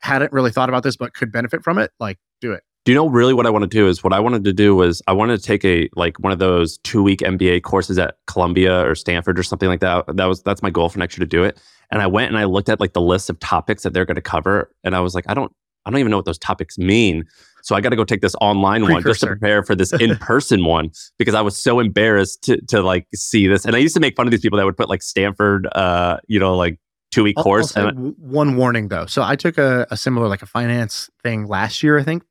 hadn't 0.00 0.32
really 0.32 0.50
thought 0.50 0.68
about 0.68 0.82
this 0.82 0.96
but 0.96 1.14
could 1.14 1.32
benefit 1.32 1.62
from 1.62 1.78
it, 1.78 1.90
like 1.98 2.18
do 2.40 2.52
it. 2.52 2.62
Do 2.84 2.92
you 2.92 2.96
know 2.96 3.08
really 3.08 3.34
what 3.34 3.46
I 3.46 3.50
want 3.50 3.64
to 3.64 3.68
do 3.68 3.88
is 3.88 4.04
what 4.04 4.12
I 4.12 4.20
wanted 4.20 4.44
to 4.44 4.52
do 4.52 4.76
was 4.76 5.02
I 5.08 5.12
wanted 5.12 5.40
to 5.40 5.42
take 5.42 5.64
a 5.64 5.90
like 5.96 6.20
one 6.20 6.32
of 6.32 6.38
those 6.38 6.78
two 6.78 7.02
week 7.02 7.18
MBA 7.18 7.62
courses 7.62 7.98
at 7.98 8.16
Columbia 8.28 8.88
or 8.88 8.94
Stanford 8.94 9.38
or 9.38 9.42
something 9.42 9.68
like 9.68 9.80
that. 9.80 10.04
That 10.14 10.26
was 10.26 10.42
that's 10.42 10.62
my 10.62 10.70
goal 10.70 10.88
for 10.88 11.00
next 11.00 11.18
year 11.18 11.24
to 11.24 11.28
do 11.28 11.42
it. 11.42 11.60
And 11.90 12.00
I 12.00 12.06
went 12.06 12.28
and 12.28 12.38
I 12.38 12.44
looked 12.44 12.68
at 12.68 12.78
like 12.78 12.92
the 12.92 13.00
list 13.00 13.28
of 13.28 13.40
topics 13.40 13.82
that 13.82 13.92
they're 13.92 14.04
going 14.04 14.14
to 14.14 14.22
cover, 14.22 14.70
and 14.84 14.94
I 14.94 15.00
was 15.00 15.16
like, 15.16 15.24
I 15.28 15.34
don't 15.34 15.52
I 15.86 15.90
don't 15.90 16.00
even 16.00 16.10
know 16.10 16.18
what 16.18 16.26
those 16.26 16.38
topics 16.38 16.76
mean. 16.76 17.24
So 17.62 17.74
I 17.74 17.80
got 17.80 17.90
to 17.90 17.96
go 17.96 18.04
take 18.04 18.20
this 18.20 18.34
online 18.40 18.84
Precursor. 18.84 18.94
one 18.94 19.02
just 19.02 19.20
to 19.20 19.26
prepare 19.26 19.62
for 19.62 19.74
this 19.74 19.92
in 20.00 20.16
person 20.16 20.64
one 20.64 20.90
because 21.18 21.34
I 21.34 21.40
was 21.40 21.56
so 21.56 21.80
embarrassed 21.80 22.42
to 22.44 22.60
to 22.66 22.82
like 22.82 23.06
see 23.14 23.46
this. 23.46 23.64
And 23.64 23.74
I 23.74 23.78
used 23.78 23.94
to 23.94 24.00
make 24.00 24.16
fun 24.16 24.26
of 24.26 24.30
these 24.30 24.40
people 24.40 24.58
that 24.58 24.64
would 24.64 24.76
put 24.76 24.88
like 24.88 25.02
Stanford, 25.02 25.66
uh, 25.72 26.18
you 26.28 26.38
know, 26.38 26.56
like 26.56 26.78
two 27.10 27.24
week 27.24 27.36
course. 27.36 27.74
and 27.76 28.14
one 28.18 28.56
warning 28.56 28.88
though. 28.88 29.06
So 29.06 29.22
I 29.22 29.36
took 29.36 29.58
a, 29.58 29.86
a 29.90 29.96
similar 29.96 30.28
like 30.28 30.42
a 30.42 30.46
finance 30.46 31.08
thing 31.22 31.46
last 31.46 31.82
year, 31.82 31.98
I 31.98 32.02
think, 32.02 32.24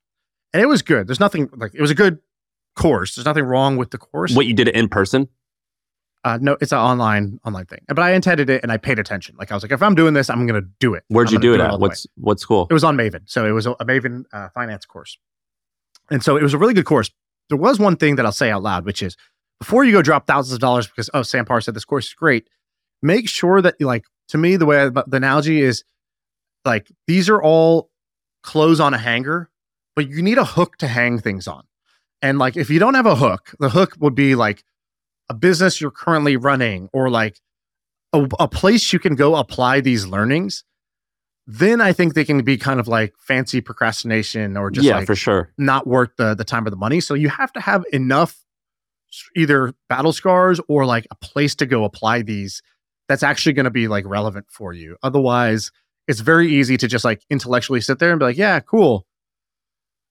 and 0.53 0.61
it 0.61 0.67
was 0.67 0.81
good. 0.81 1.07
There's 1.07 1.19
nothing 1.19 1.49
like 1.55 1.73
it 1.73 1.81
was 1.81 1.91
a 1.91 1.95
good 1.95 2.19
course. 2.75 3.15
There's 3.15 3.25
nothing 3.25 3.45
wrong 3.45 3.77
with 3.77 3.91
the 3.91 3.97
course. 3.97 4.35
What 4.35 4.45
you 4.45 4.53
did 4.53 4.67
it 4.67 4.75
in 4.75 4.89
person? 4.89 5.27
Uh, 6.25 6.37
no, 6.41 6.57
it's 6.59 6.71
an 6.71 6.79
online 6.79 7.39
online 7.45 7.65
thing. 7.65 7.79
But 7.87 7.99
I 7.99 8.11
intended 8.11 8.49
it 8.49 8.61
and 8.63 8.71
I 8.71 8.77
paid 8.77 8.99
attention. 8.99 9.35
Like 9.37 9.51
I 9.51 9.53
was 9.53 9.63
like, 9.63 9.71
if 9.71 9.81
I'm 9.81 9.95
doing 9.95 10.13
this, 10.13 10.29
I'm 10.29 10.45
going 10.45 10.61
to 10.61 10.67
do 10.79 10.93
it. 10.93 11.03
Where'd 11.07 11.29
I'm 11.29 11.35
you 11.35 11.39
do 11.39 11.53
it 11.53 11.57
do 11.57 11.63
at? 11.63 11.79
What's 11.79 12.07
what 12.15 12.39
school? 12.39 12.67
It 12.69 12.73
was 12.73 12.83
on 12.83 12.97
Maven. 12.97 13.21
So 13.25 13.45
it 13.45 13.51
was 13.51 13.65
a, 13.65 13.71
a 13.71 13.85
Maven 13.85 14.25
uh, 14.33 14.49
finance 14.49 14.85
course, 14.85 15.17
and 16.11 16.21
so 16.23 16.35
it 16.35 16.43
was 16.43 16.53
a 16.53 16.57
really 16.57 16.73
good 16.73 16.85
course. 16.85 17.11
There 17.49 17.57
was 17.57 17.79
one 17.79 17.95
thing 17.95 18.15
that 18.15 18.25
I'll 18.25 18.31
say 18.31 18.49
out 18.49 18.63
loud, 18.63 18.85
which 18.85 19.03
is 19.03 19.15
before 19.59 19.85
you 19.85 19.91
go 19.91 20.01
drop 20.01 20.27
thousands 20.27 20.53
of 20.53 20.59
dollars 20.59 20.87
because 20.87 21.09
oh 21.13 21.21
Sam 21.21 21.45
Parr 21.45 21.61
said 21.61 21.75
this 21.75 21.85
course 21.85 22.07
is 22.07 22.13
great. 22.13 22.49
Make 23.01 23.29
sure 23.29 23.61
that 23.61 23.75
you 23.79 23.85
like 23.85 24.05
to 24.29 24.37
me 24.37 24.57
the 24.57 24.65
way 24.65 24.81
I, 24.81 24.89
the 24.89 25.05
analogy 25.11 25.61
is 25.61 25.83
like 26.65 26.91
these 27.07 27.29
are 27.29 27.41
all 27.41 27.91
clothes 28.41 28.79
on 28.79 28.93
a 28.93 28.97
hanger 28.97 29.49
but 29.95 30.09
you 30.09 30.21
need 30.21 30.37
a 30.37 30.45
hook 30.45 30.77
to 30.77 30.87
hang 30.87 31.19
things 31.19 31.47
on. 31.47 31.63
And 32.21 32.37
like 32.37 32.57
if 32.57 32.69
you 32.69 32.79
don't 32.79 32.93
have 32.93 33.05
a 33.05 33.15
hook, 33.15 33.53
the 33.59 33.69
hook 33.69 33.95
would 33.99 34.15
be 34.15 34.35
like 34.35 34.63
a 35.29 35.33
business 35.33 35.81
you're 35.81 35.91
currently 35.91 36.37
running 36.37 36.89
or 36.93 37.09
like 37.09 37.39
a, 38.13 38.27
a 38.39 38.47
place 38.47 38.93
you 38.93 38.99
can 38.99 39.15
go 39.15 39.35
apply 39.35 39.81
these 39.81 40.05
learnings. 40.05 40.63
Then 41.47 41.79
I 41.79 41.93
think 41.93 42.15
they 42.15 42.25
can 42.25 42.43
be 42.43 42.57
kind 42.57 42.79
of 42.79 42.87
like 42.87 43.13
fancy 43.19 43.61
procrastination 43.61 44.57
or 44.57 44.71
just 44.71 44.87
yeah, 44.87 44.97
like 44.97 45.07
for 45.07 45.15
sure, 45.15 45.51
not 45.57 45.85
worth 45.85 46.09
the 46.17 46.33
the 46.33 46.43
time 46.43 46.65
or 46.65 46.71
the 46.71 46.75
money. 46.75 46.99
So 46.99 47.13
you 47.13 47.29
have 47.29 47.53
to 47.53 47.59
have 47.59 47.83
enough 47.93 48.37
either 49.35 49.73
battle 49.87 50.11
scars 50.11 50.59
or 50.67 50.85
like 50.85 51.05
a 51.11 51.15
place 51.15 51.53
to 51.55 51.65
go 51.65 51.83
apply 51.83 52.23
these 52.23 52.61
that's 53.07 53.21
actually 53.21 53.53
going 53.53 53.65
to 53.65 53.71
be 53.71 53.87
like 53.87 54.05
relevant 54.07 54.47
for 54.49 54.73
you. 54.73 54.97
Otherwise, 55.03 55.71
it's 56.07 56.19
very 56.21 56.51
easy 56.51 56.77
to 56.77 56.87
just 56.87 57.05
like 57.05 57.21
intellectually 57.29 57.79
sit 57.79 57.99
there 57.99 58.09
and 58.09 58.19
be 58.19 58.25
like, 58.25 58.37
yeah, 58.37 58.59
cool 58.59 59.05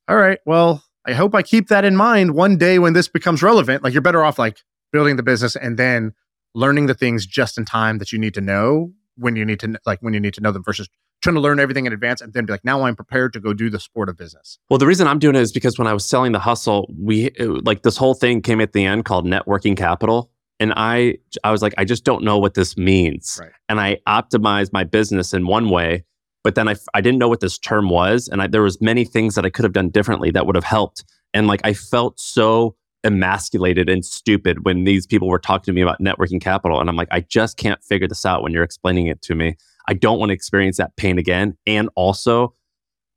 all 0.09 0.17
right, 0.17 0.39
well, 0.45 0.83
I 1.07 1.13
hope 1.13 1.35
I 1.35 1.43
keep 1.43 1.69
that 1.69 1.85
in 1.85 1.97
mind 1.97 2.35
one 2.35 2.57
day 2.57 2.79
when 2.79 2.93
this 2.93 3.09
becomes 3.09 3.43
relevant. 3.43 3.83
Like 3.83 3.93
you're 3.93 4.03
better 4.03 4.25
off 4.25 4.39
like 4.39 4.59
building 4.95 5.17
the 5.17 5.25
business 5.25 5.57
and 5.57 5.77
then 5.77 6.13
learning 6.55 6.87
the 6.87 6.95
things 6.95 7.27
just 7.27 7.59
in 7.59 7.65
time 7.65 7.99
that 7.99 8.13
you 8.13 8.19
need 8.19 8.33
to 8.33 8.41
know 8.41 8.93
when 9.17 9.35
you 9.35 9.45
need 9.45 9.59
to 9.59 9.75
like 9.87 9.99
when 10.03 10.15
you 10.15 10.21
need 10.21 10.33
to 10.33 10.41
know 10.41 10.53
them 10.53 10.63
versus 10.63 10.89
trying 11.21 11.35
to 11.35 11.41
learn 11.41 11.59
everything 11.59 11.85
in 11.85 11.93
advance 11.93 12.21
and 12.21 12.33
then 12.33 12.47
be 12.47 12.53
like 12.53 12.65
now 12.65 12.83
i'm 12.83 12.95
prepared 12.95 13.33
to 13.33 13.41
go 13.41 13.53
do 13.53 13.69
the 13.69 13.81
sport 13.81 14.09
of 14.09 14.17
business. 14.17 14.57
Well 14.71 14.79
the 14.79 14.87
reason 14.87 15.09
i'm 15.09 15.19
doing 15.19 15.35
it 15.35 15.41
is 15.41 15.51
because 15.51 15.81
when 15.81 15.89
i 15.89 15.93
was 15.93 16.05
selling 16.05 16.31
the 16.31 16.39
hustle 16.39 16.89
we 16.97 17.25
it, 17.25 17.65
like 17.65 17.83
this 17.83 17.97
whole 17.97 18.15
thing 18.15 18.41
came 18.41 18.61
at 18.61 18.73
the 18.73 18.85
end 18.85 19.05
called 19.05 19.27
net 19.27 19.49
working 19.49 19.75
capital. 19.75 20.31
And 20.61 20.73
i 20.77 21.19
i 21.43 21.51
was 21.51 21.61
like 21.61 21.75
i 21.77 21.85
just 21.85 22.05
don't 22.05 22.23
know 22.23 22.39
what 22.39 22.55
this 22.55 22.77
means. 22.77 23.39
Right. 23.41 23.51
and 23.69 23.81
i 23.81 23.99
optimized 24.07 24.73
my 24.73 24.85
business 24.85 25.35
in 25.35 25.49
one 25.49 25.71
way 25.71 26.05
but 26.45 26.55
then 26.55 26.69
I, 26.69 26.77
I 26.93 27.01
didn't 27.01 27.19
know 27.19 27.31
what 27.31 27.41
this 27.41 27.59
term 27.59 27.89
was. 27.89 28.29
And 28.29 28.43
I, 28.43 28.47
there 28.47 28.61
was 28.61 28.79
many 28.81 29.05
things 29.05 29.35
that 29.35 29.45
i 29.45 29.51
could 29.51 29.65
have 29.65 29.73
done 29.73 29.89
differently 29.89 30.31
that 30.31 30.47
would 30.47 30.55
have 30.55 30.71
helped. 30.79 31.05
And 31.33 31.49
like 31.49 31.63
i 31.65 31.73
felt 31.73 32.21
so 32.21 32.77
emasculated 33.05 33.89
and 33.89 34.05
stupid 34.05 34.65
when 34.65 34.85
these 34.85 35.07
people 35.07 35.29
were 35.29 35.39
talking 35.39 35.65
to 35.65 35.73
me 35.73 35.83
about 35.83 36.01
net 36.01 36.19
working 36.19 36.41
capital. 36.41 36.81
And 36.81 36.89
i'm 36.89 36.97
like 36.97 37.09
i 37.11 37.21
just 37.21 37.57
can't 37.57 37.83
figure 37.85 38.09
this 38.09 38.25
out 38.25 38.43
when 38.43 38.53
you're 38.53 38.65
explaining 38.65 39.07
it 39.07 39.23
to 39.23 39.35
me. 39.35 39.57
I 39.87 39.95
don't 39.95 40.19
want 40.19 40.31
to 40.31 40.35
experience 40.35 40.79
that 40.79 40.97
pain 40.97 41.19
again. 41.19 41.57
And 41.67 41.89
also 41.95 42.55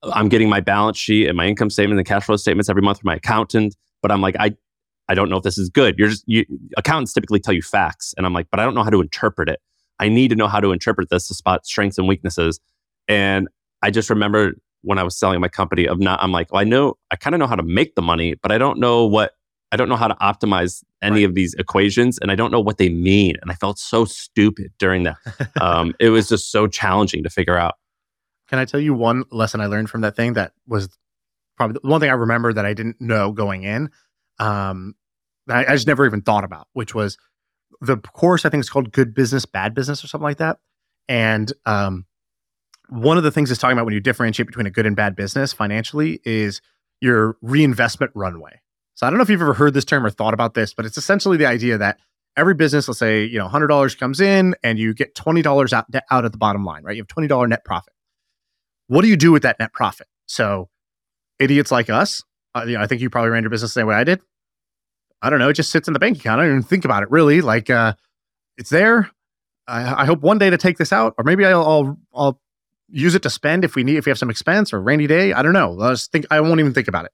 i'm 0.04 0.30
getting 0.30 0.50
my 0.50 0.60
balance 0.60 0.98
sheet 0.98 1.28
and 1.28 1.36
my 1.36 1.48
income 1.48 1.70
statement 1.70 2.00
and 2.00 2.08
cash 2.08 2.26
flow 2.26 2.36
statements 2.36 2.70
every 2.70 2.82
month 2.82 3.00
from 3.00 3.08
my 3.08 3.16
accountant. 3.16 3.76
But 4.02 4.12
i'm 4.12 4.22
like 4.22 4.36
i 4.40 4.56
i 5.10 5.16
don't 5.16 5.30
know 5.30 5.38
if 5.38 5.44
this 5.44 5.58
is 5.58 5.70
good. 5.70 5.96
You're 5.98 6.10
just 6.10 6.24
you 6.28 6.46
accountants 6.78 7.14
typically 7.14 7.40
tell 7.40 7.54
you 7.54 7.62
facts. 7.62 8.14
And 8.18 8.26
i'm 8.26 8.34
like 8.34 8.48
but 8.52 8.60
i 8.60 8.64
don't 8.64 8.76
know 8.76 8.84
how 8.84 8.90
to 8.90 9.02
interpret 9.02 9.50
it. 9.50 9.60
I 10.00 10.10
need 10.10 10.30
to 10.30 10.36
know 10.36 10.48
how 10.48 10.60
to 10.60 10.72
interpret 10.72 11.10
this 11.10 11.28
to 11.28 11.34
spot 11.34 11.66
strengths 11.66 11.98
and 11.98 12.08
weaknesses. 12.08 12.60
And 13.08 13.48
I 13.82 13.90
just 13.92 14.10
remember 14.10 14.54
when 14.82 15.00
I 15.00 15.04
was 15.04 15.18
selling 15.18 15.40
my 15.42 15.48
company 15.48 15.88
of 15.88 16.00
not, 16.00 16.22
I'm 16.22 16.32
like, 16.32 16.52
well, 16.52 16.62
I 16.62 16.64
know, 16.64 16.96
I 17.12 17.16
kind 17.16 17.34
of 17.34 17.40
know 17.40 17.48
how 17.48 17.56
to 17.56 17.64
make 17.64 17.96
the 17.96 18.02
money, 18.02 18.36
but 18.36 18.52
I 18.52 18.58
don't 18.58 18.80
know 18.80 19.06
what, 19.06 19.34
I 19.72 19.76
don't 19.76 19.90
know 19.90 19.96
how 19.96 20.08
to 20.08 20.16
optimize 20.16 20.84
any 21.02 21.18
right. 21.18 21.26
of 21.26 21.36
these 21.36 21.54
equations 21.56 22.18
and 22.20 22.32
I 22.32 22.36
don't 22.36 22.52
know 22.52 22.60
what 22.60 22.78
they 22.78 22.90
mean. 22.90 23.36
And 23.42 23.52
I 23.52 23.56
felt 23.56 23.80
so 23.80 24.06
stupid 24.06 24.72
during 24.80 25.04
that. 25.04 25.18
um, 25.62 25.94
it 26.00 26.10
was 26.10 26.30
just 26.30 26.52
so 26.52 26.68
challenging 26.68 27.24
to 27.24 27.30
figure 27.30 27.58
out. 27.58 27.76
Can 28.48 28.60
I 28.60 28.66
tell 28.66 28.80
you 28.80 28.94
one 28.94 29.26
lesson 29.30 29.60
I 29.60 29.66
learned 29.66 29.90
from 29.90 30.02
that 30.02 30.16
thing 30.16 30.34
that 30.34 30.54
was 30.68 30.90
probably 31.58 31.80
the 31.82 31.88
one 31.88 32.00
thing 32.00 32.10
I 32.10 32.14
remember 32.14 32.54
that 32.54 32.66
I 32.66 32.74
didn't 32.74 33.02
know 33.02 33.34
going 33.34 33.64
in? 33.64 33.90
Um, 34.40 34.96
I, 35.50 35.66
I 35.66 35.74
just 35.74 35.88
never 35.88 36.06
even 36.06 36.22
thought 36.22 36.46
about, 36.46 36.68
which 36.74 36.96
was 36.96 37.18
the 37.82 37.98
course, 37.98 38.46
I 38.46 38.50
think 38.50 38.62
it's 38.62 38.70
called 38.70 38.92
Good 38.92 39.14
Business, 39.14 39.46
Bad 39.46 39.76
Business 39.76 40.04
or 40.04 40.08
something 40.08 40.24
like 40.24 40.38
that. 40.38 40.60
And 41.10 41.52
um, 41.66 42.06
one 42.90 43.18
of 43.18 43.24
the 43.24 43.32
things 43.32 43.52
it's 43.52 43.60
talking 43.60 43.78
about 43.78 43.86
when 43.86 43.94
you 43.94 44.00
differentiate 44.00 44.48
between 44.48 44.66
a 44.66 44.72
good 44.72 44.86
and 44.86 44.96
bad 44.96 45.16
business 45.16 45.54
financially 45.54 46.20
is 46.24 46.62
your 47.02 47.38
reinvestment 47.42 48.12
runway. 48.16 48.62
So 48.98 49.06
I 49.06 49.12
don't 49.12 49.18
know 49.18 49.24
if 49.24 49.30
you've 49.30 49.44
ever 49.44 49.54
heard 49.54 49.76
this 49.76 49.86
term 49.86 50.04
or 50.04 50.10
thought 50.10 50.34
about 50.34 50.56
this, 50.56 50.74
but 50.74 50.84
it's 50.84 50.98
essentially 50.98 51.38
the 51.38 51.46
idea 51.46 51.78
that 51.78 52.00
every 52.36 52.56
business, 52.56 52.88
let's 52.88 52.98
say, 52.98 53.26
you 53.26 53.38
know, 53.38 53.48
$100 53.48 54.00
comes 54.00 54.20
in 54.20 54.56
and 54.64 54.80
you 54.80 54.96
get 54.96 55.14
$20 55.14 55.72
out, 55.72 55.86
out 56.10 56.26
at 56.26 56.32
the 56.32 56.38
bottom 56.40 56.66
line, 56.66 56.82
right? 56.82 56.96
You 56.96 57.04
have 57.04 57.08
$20 57.08 57.48
net 57.48 57.64
profit. 57.64 57.94
What 58.88 59.04
do 59.04 59.08
you 59.08 59.16
do 59.16 59.32
with 59.32 59.44
that 59.44 59.60
net 59.60 59.72
profit? 59.72 60.08
So 60.26 60.70
idiots 61.38 61.72
like 61.72 61.92
us, 61.92 62.24
uh, 62.56 62.64
you 62.66 62.76
know, 62.76 62.82
I 62.82 62.88
think 62.88 63.02
you 63.02 63.12
probably 63.12 63.30
ran 63.30 63.44
your 63.44 63.52
business 63.52 63.70
the 63.72 63.82
same 63.82 63.86
way 63.86 63.94
I 63.94 64.04
did. 64.04 64.20
I 65.22 65.30
don't 65.30 65.38
know. 65.38 65.50
It 65.50 65.54
just 65.54 65.70
sits 65.70 65.88
in 65.88 65.94
the 65.94 66.00
bank 66.00 66.18
account. 66.18 66.42
I 66.42 66.46
don't 66.46 66.54
even 66.54 66.64
think 66.64 66.84
about 66.84 67.04
it 67.04 67.12
really. 67.12 67.42
Like, 67.42 67.70
uh, 67.70 67.94
it's 68.58 68.72
there. 68.72 69.12
I, 69.68 70.02
I 70.02 70.06
hope 70.06 70.22
one 70.22 70.40
day 70.40 70.50
to 70.50 70.58
take 70.58 70.80
this 70.80 70.92
out, 70.92 71.14
or 71.20 71.24
maybe 71.24 71.46
I'll, 71.46 71.64
I'll, 71.64 71.98
I'll 72.16 72.42
use 72.90 73.14
it 73.14 73.22
to 73.24 73.30
spend 73.30 73.64
if 73.64 73.76
we 73.76 73.84
need 73.84 73.98
if 73.98 74.08
we 74.08 74.10
have 74.10 74.18
some 74.18 74.32
expense 74.32 74.74
or 74.74 74.82
rainy 74.82 75.06
day. 75.06 75.34
I 75.34 75.44
don't 75.44 75.54
know. 75.54 75.80
I 75.82 75.92
just 75.92 76.12
think 76.12 76.26
I 76.32 76.42
won't 76.42 76.60
even 76.60 76.74
think 76.74 76.88
about 76.88 77.06
it. 77.06 77.12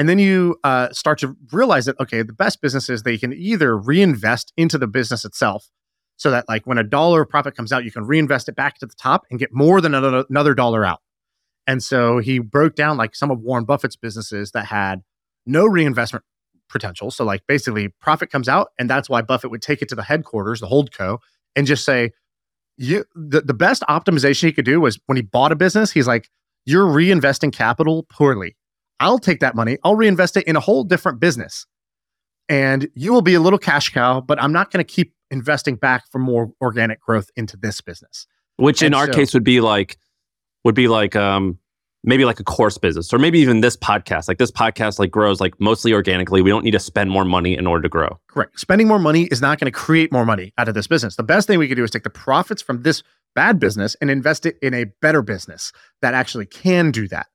And 0.00 0.08
then 0.08 0.18
you 0.18 0.58
uh, 0.64 0.88
start 0.92 1.18
to 1.18 1.36
realize 1.52 1.84
that 1.84 2.00
okay, 2.00 2.22
the 2.22 2.32
best 2.32 2.62
business 2.62 2.86
businesses 2.86 3.02
they 3.02 3.18
can 3.18 3.34
either 3.34 3.76
reinvest 3.76 4.50
into 4.56 4.78
the 4.78 4.86
business 4.86 5.26
itself, 5.26 5.68
so 6.16 6.30
that 6.30 6.48
like 6.48 6.66
when 6.66 6.78
a 6.78 6.82
dollar 6.82 7.20
of 7.20 7.28
profit 7.28 7.54
comes 7.54 7.70
out, 7.70 7.84
you 7.84 7.92
can 7.92 8.06
reinvest 8.06 8.48
it 8.48 8.56
back 8.56 8.78
to 8.78 8.86
the 8.86 8.94
top 8.94 9.26
and 9.30 9.38
get 9.38 9.52
more 9.52 9.82
than 9.82 9.94
another, 9.94 10.24
another 10.30 10.54
dollar 10.54 10.86
out. 10.86 11.00
And 11.66 11.82
so 11.82 12.16
he 12.16 12.38
broke 12.38 12.76
down 12.76 12.96
like 12.96 13.14
some 13.14 13.30
of 13.30 13.40
Warren 13.40 13.66
Buffett's 13.66 13.94
businesses 13.94 14.52
that 14.52 14.64
had 14.64 15.02
no 15.44 15.66
reinvestment 15.66 16.24
potential. 16.70 17.10
So 17.10 17.22
like 17.26 17.42
basically 17.46 17.88
profit 18.00 18.30
comes 18.30 18.48
out, 18.48 18.68
and 18.78 18.88
that's 18.88 19.10
why 19.10 19.20
Buffett 19.20 19.50
would 19.50 19.60
take 19.60 19.82
it 19.82 19.90
to 19.90 19.94
the 19.94 20.02
headquarters, 20.02 20.60
the 20.60 20.66
hold 20.66 20.96
co, 20.96 21.18
and 21.54 21.66
just 21.66 21.84
say, 21.84 22.12
you 22.78 23.04
the, 23.14 23.42
the 23.42 23.52
best 23.52 23.82
optimization 23.82 24.44
he 24.44 24.52
could 24.52 24.64
do 24.64 24.80
was 24.80 24.98
when 25.04 25.16
he 25.16 25.22
bought 25.22 25.52
a 25.52 25.56
business, 25.56 25.90
he's 25.90 26.06
like, 26.06 26.30
You're 26.64 26.86
reinvesting 26.86 27.52
capital 27.52 28.06
poorly. 28.08 28.56
I'll 29.00 29.18
take 29.18 29.40
that 29.40 29.54
money, 29.56 29.78
I'll 29.82 29.96
reinvest 29.96 30.36
it 30.36 30.44
in 30.46 30.54
a 30.56 30.60
whole 30.60 30.84
different 30.84 31.18
business. 31.20 31.66
and 32.48 32.88
you 32.94 33.12
will 33.12 33.22
be 33.22 33.34
a 33.34 33.40
little 33.40 33.58
cash 33.60 33.90
cow, 33.90 34.20
but 34.20 34.42
I'm 34.42 34.52
not 34.52 34.70
going 34.72 34.84
to 34.84 34.92
keep 34.92 35.14
investing 35.30 35.76
back 35.76 36.02
for 36.10 36.18
more 36.18 36.50
organic 36.60 37.00
growth 37.00 37.30
into 37.36 37.56
this 37.56 37.80
business. 37.80 38.26
Which 38.56 38.82
in 38.82 38.86
And 38.86 38.94
our 38.96 39.06
so- 39.06 39.12
case 39.12 39.32
would 39.34 39.44
be 39.44 39.60
like 39.60 39.98
would 40.64 40.74
be 40.74 40.88
like 40.88 41.16
um 41.16 41.58
maybe 42.02 42.24
like 42.24 42.40
a 42.40 42.44
course 42.44 42.76
business 42.78 43.12
or 43.12 43.18
maybe 43.18 43.38
even 43.38 43.60
this 43.60 43.76
podcast. 43.76 44.26
Like 44.26 44.38
this 44.38 44.50
podcast 44.50 44.98
like 44.98 45.10
grows 45.10 45.40
like 45.40 45.58
mostly 45.60 45.92
organically. 45.92 46.42
We 46.42 46.50
don't 46.50 46.64
need 46.64 46.70
to 46.72 46.78
spend 46.80 47.10
more 47.10 47.24
money 47.24 47.56
in 47.56 47.66
order 47.66 47.82
to 47.82 47.88
grow. 47.88 48.18
Correct. 48.26 48.58
Spending 48.58 48.88
more 48.88 48.98
money 48.98 49.24
is 49.24 49.40
not 49.40 49.58
going 49.60 49.66
to 49.66 49.78
create 49.78 50.10
more 50.10 50.24
money 50.26 50.52
out 50.58 50.66
of 50.68 50.74
this 50.74 50.86
business. 50.86 51.16
The 51.16 51.22
best 51.22 51.46
thing 51.46 51.58
we 51.58 51.68
could 51.68 51.76
do 51.76 51.84
is 51.84 51.90
take 51.90 52.02
the 52.04 52.10
profits 52.10 52.62
from 52.62 52.82
this 52.82 53.02
bad 53.34 53.58
business 53.60 53.96
and 54.00 54.10
invest 54.10 54.44
it 54.46 54.56
in 54.60 54.74
a 54.74 54.84
better 55.00 55.22
business 55.22 55.72
that 56.02 56.14
actually 56.14 56.46
can 56.46 56.90
do 56.90 57.06
that. 57.08 57.26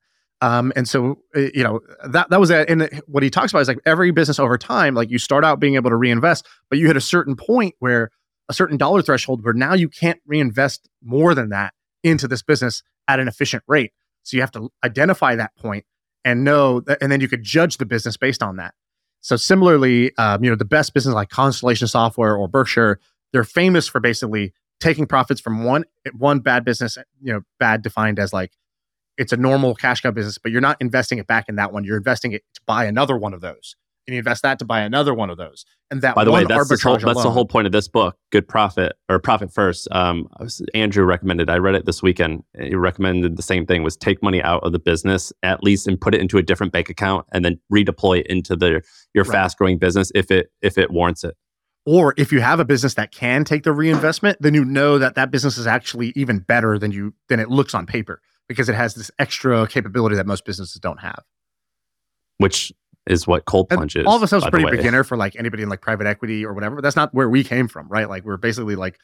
Um, 0.46 0.72
and 0.76 0.88
so, 0.88 1.18
uh, 1.36 1.48
you 1.56 1.64
know, 1.64 1.80
that 2.08 2.30
that 2.30 2.40
was 2.40 2.52
a, 2.52 2.70
and 2.70 2.88
what 3.08 3.24
he 3.24 3.32
talks 3.32 3.52
about 3.52 3.62
is 3.62 3.68
like 3.68 3.80
every 3.84 4.12
business 4.12 4.38
over 4.38 4.60
time, 4.60 4.94
like 4.94 5.10
you 5.10 5.18
start 5.18 5.44
out 5.44 5.60
being 5.60 5.74
able 5.74 5.90
to 5.90 5.96
reinvest, 5.96 6.46
but 6.70 6.78
you 6.78 6.86
hit 6.86 6.96
a 6.96 7.02
certain 7.02 7.36
point 7.36 7.74
where 7.80 8.12
a 8.48 8.54
certain 8.54 8.78
dollar 8.78 9.02
threshold 9.02 9.44
where 9.44 9.56
now 9.56 9.74
you 9.74 9.90
can't 9.90 10.20
reinvest 10.28 10.88
more 11.02 11.34
than 11.34 11.50
that 11.50 11.74
into 12.04 12.28
this 12.28 12.44
business 12.44 12.84
at 13.08 13.20
an 13.20 13.28
efficient 13.28 13.64
rate. 13.68 13.92
So 14.22 14.38
you 14.38 14.42
have 14.42 14.52
to 14.52 14.70
identify 14.84 15.36
that 15.36 15.56
point 15.56 15.84
and 16.24 16.44
know 16.44 16.80
that, 16.82 17.00
and 17.02 17.12
then 17.12 17.22
you 17.22 17.28
could 17.28 17.42
judge 17.42 17.78
the 17.78 17.86
business 17.88 18.16
based 18.16 18.44
on 18.44 18.58
that. 18.58 18.76
So 19.22 19.38
similarly, 19.38 20.16
um, 20.18 20.44
you 20.44 20.52
know, 20.52 20.56
the 20.56 20.64
best 20.64 20.94
business 20.94 21.16
like 21.16 21.30
Constellation 21.30 21.88
Software 21.88 22.36
or 22.36 22.48
Berkshire, 22.48 23.00
they're 23.34 23.44
famous 23.44 23.88
for 23.88 24.00
basically 24.00 24.54
taking 24.80 25.08
profits 25.08 25.42
from 25.42 25.64
one 25.64 25.86
one 26.14 26.38
bad 26.38 26.64
business, 26.64 27.00
you 27.20 27.34
know, 27.34 27.42
bad 27.58 27.82
defined 27.82 28.20
as 28.20 28.32
like 28.32 28.52
it's 29.18 29.32
a 29.32 29.38
normal 29.38 29.76
cash 29.76 30.02
cow 30.02 30.12
business, 30.12 30.38
but 30.38 30.52
you're 30.52 30.62
not 30.62 30.78
investing 30.80 31.20
it 31.20 31.28
back 31.28 31.50
in 31.50 31.56
that 31.56 31.72
one. 31.72 31.84
You're 31.84 31.98
investing 31.98 32.34
it 32.34 32.44
to 32.54 32.62
buy 32.66 32.86
another 32.86 33.18
one 33.18 33.34
of 33.34 33.42
those. 33.42 33.76
And 34.08 34.14
you 34.14 34.20
invest 34.20 34.44
that 34.44 34.60
to 34.60 34.66
buy 34.66 34.82
another 34.82 35.16
one 35.16 35.32
of 35.32 35.38
those. 35.38 35.66
And 35.90 36.02
that 36.04 36.14
By 36.14 36.24
the 36.26 36.32
way, 36.32 36.44
that's, 36.44 36.70
the 36.70 36.78
whole, 36.84 36.98
that's 36.98 37.24
the 37.24 37.32
whole 37.32 37.46
point 37.46 37.66
of 37.66 37.72
this 37.72 37.88
book, 37.88 38.18
Good 38.32 38.48
Profit 38.48 38.94
or 39.10 39.18
Profit 39.18 39.52
First. 39.52 39.88
Um, 39.92 40.28
Andrew 40.76 41.06
recommended. 41.06 41.50
I 41.50 41.58
read 41.58 41.74
it 41.74 41.86
this 41.86 42.04
weekend. 42.04 42.44
He 42.60 42.76
recommended 42.76 43.36
the 43.36 43.42
same 43.42 43.66
thing: 43.66 43.82
was 43.82 43.98
take 43.98 44.22
money 44.22 44.44
out 44.44 44.64
of 44.64 44.74
the 44.74 44.80
business 44.80 45.34
at 45.42 45.64
least 45.64 45.88
and 45.88 46.00
put 46.00 46.14
it 46.14 46.22
into 46.22 46.38
a 46.38 46.44
different 46.44 46.72
bank 46.72 46.90
account, 46.90 47.26
and 47.32 47.44
then 47.44 47.60
redeploy 47.74 48.20
it 48.20 48.28
into 48.28 48.56
the 48.56 48.84
your 49.14 49.24
Right. 49.24 49.32
fast 49.32 49.58
growing 49.58 49.80
business 49.80 50.12
if 50.14 50.30
it 50.30 50.52
if 50.62 50.78
it 50.78 50.92
warrants 50.92 51.24
it. 51.24 51.36
Or 51.88 52.14
if 52.18 52.32
you 52.32 52.42
have 52.42 52.60
a 52.60 52.66
business 52.66 52.96
that 52.96 53.12
can 53.12 53.44
take 53.44 53.64
the 53.64 53.72
reinvestment, 53.72 54.40
then 54.40 54.56
you 54.56 54.66
know 54.66 54.98
that 54.98 55.16
that 55.16 55.30
business 55.30 55.58
is 55.58 55.68
actually 55.68 56.14
even 56.16 56.40
better 56.40 56.78
than 56.80 56.92
you 56.92 57.14
than 57.30 57.40
it 57.40 57.50
looks 57.50 57.74
on 57.74 57.86
paper 57.86 58.22
because 58.48 58.70
it 58.70 58.76
has 58.76 58.96
this 58.96 59.12
extra 59.20 59.68
capability 59.68 60.16
that 60.16 60.26
most 60.26 60.46
businesses 60.46 60.80
don't 60.80 61.00
have. 61.00 61.24
Which 62.38 62.74
is 63.08 63.28
what 63.28 63.46
cold 63.46 63.70
plunge 63.70 63.96
is. 63.96 64.06
all 64.06 64.16
of 64.16 64.24
us 64.24 64.32
was 64.32 64.46
pretty 64.46 64.70
beginner 64.70 65.04
for 65.04 65.16
like 65.16 65.36
anybody 65.36 65.64
in 65.64 65.70
like 65.70 65.82
private 65.82 66.08
equity 66.08 66.46
or 66.46 66.54
whatever. 66.54 66.76
But 66.76 66.82
that's 66.82 66.96
not 66.96 67.14
where 67.14 67.30
we 67.30 67.44
came 67.44 67.68
from, 67.68 67.88
right? 67.88 68.10
Like 68.10 68.26
we're 68.26 68.38
basically 68.38 68.76
like 68.76 69.00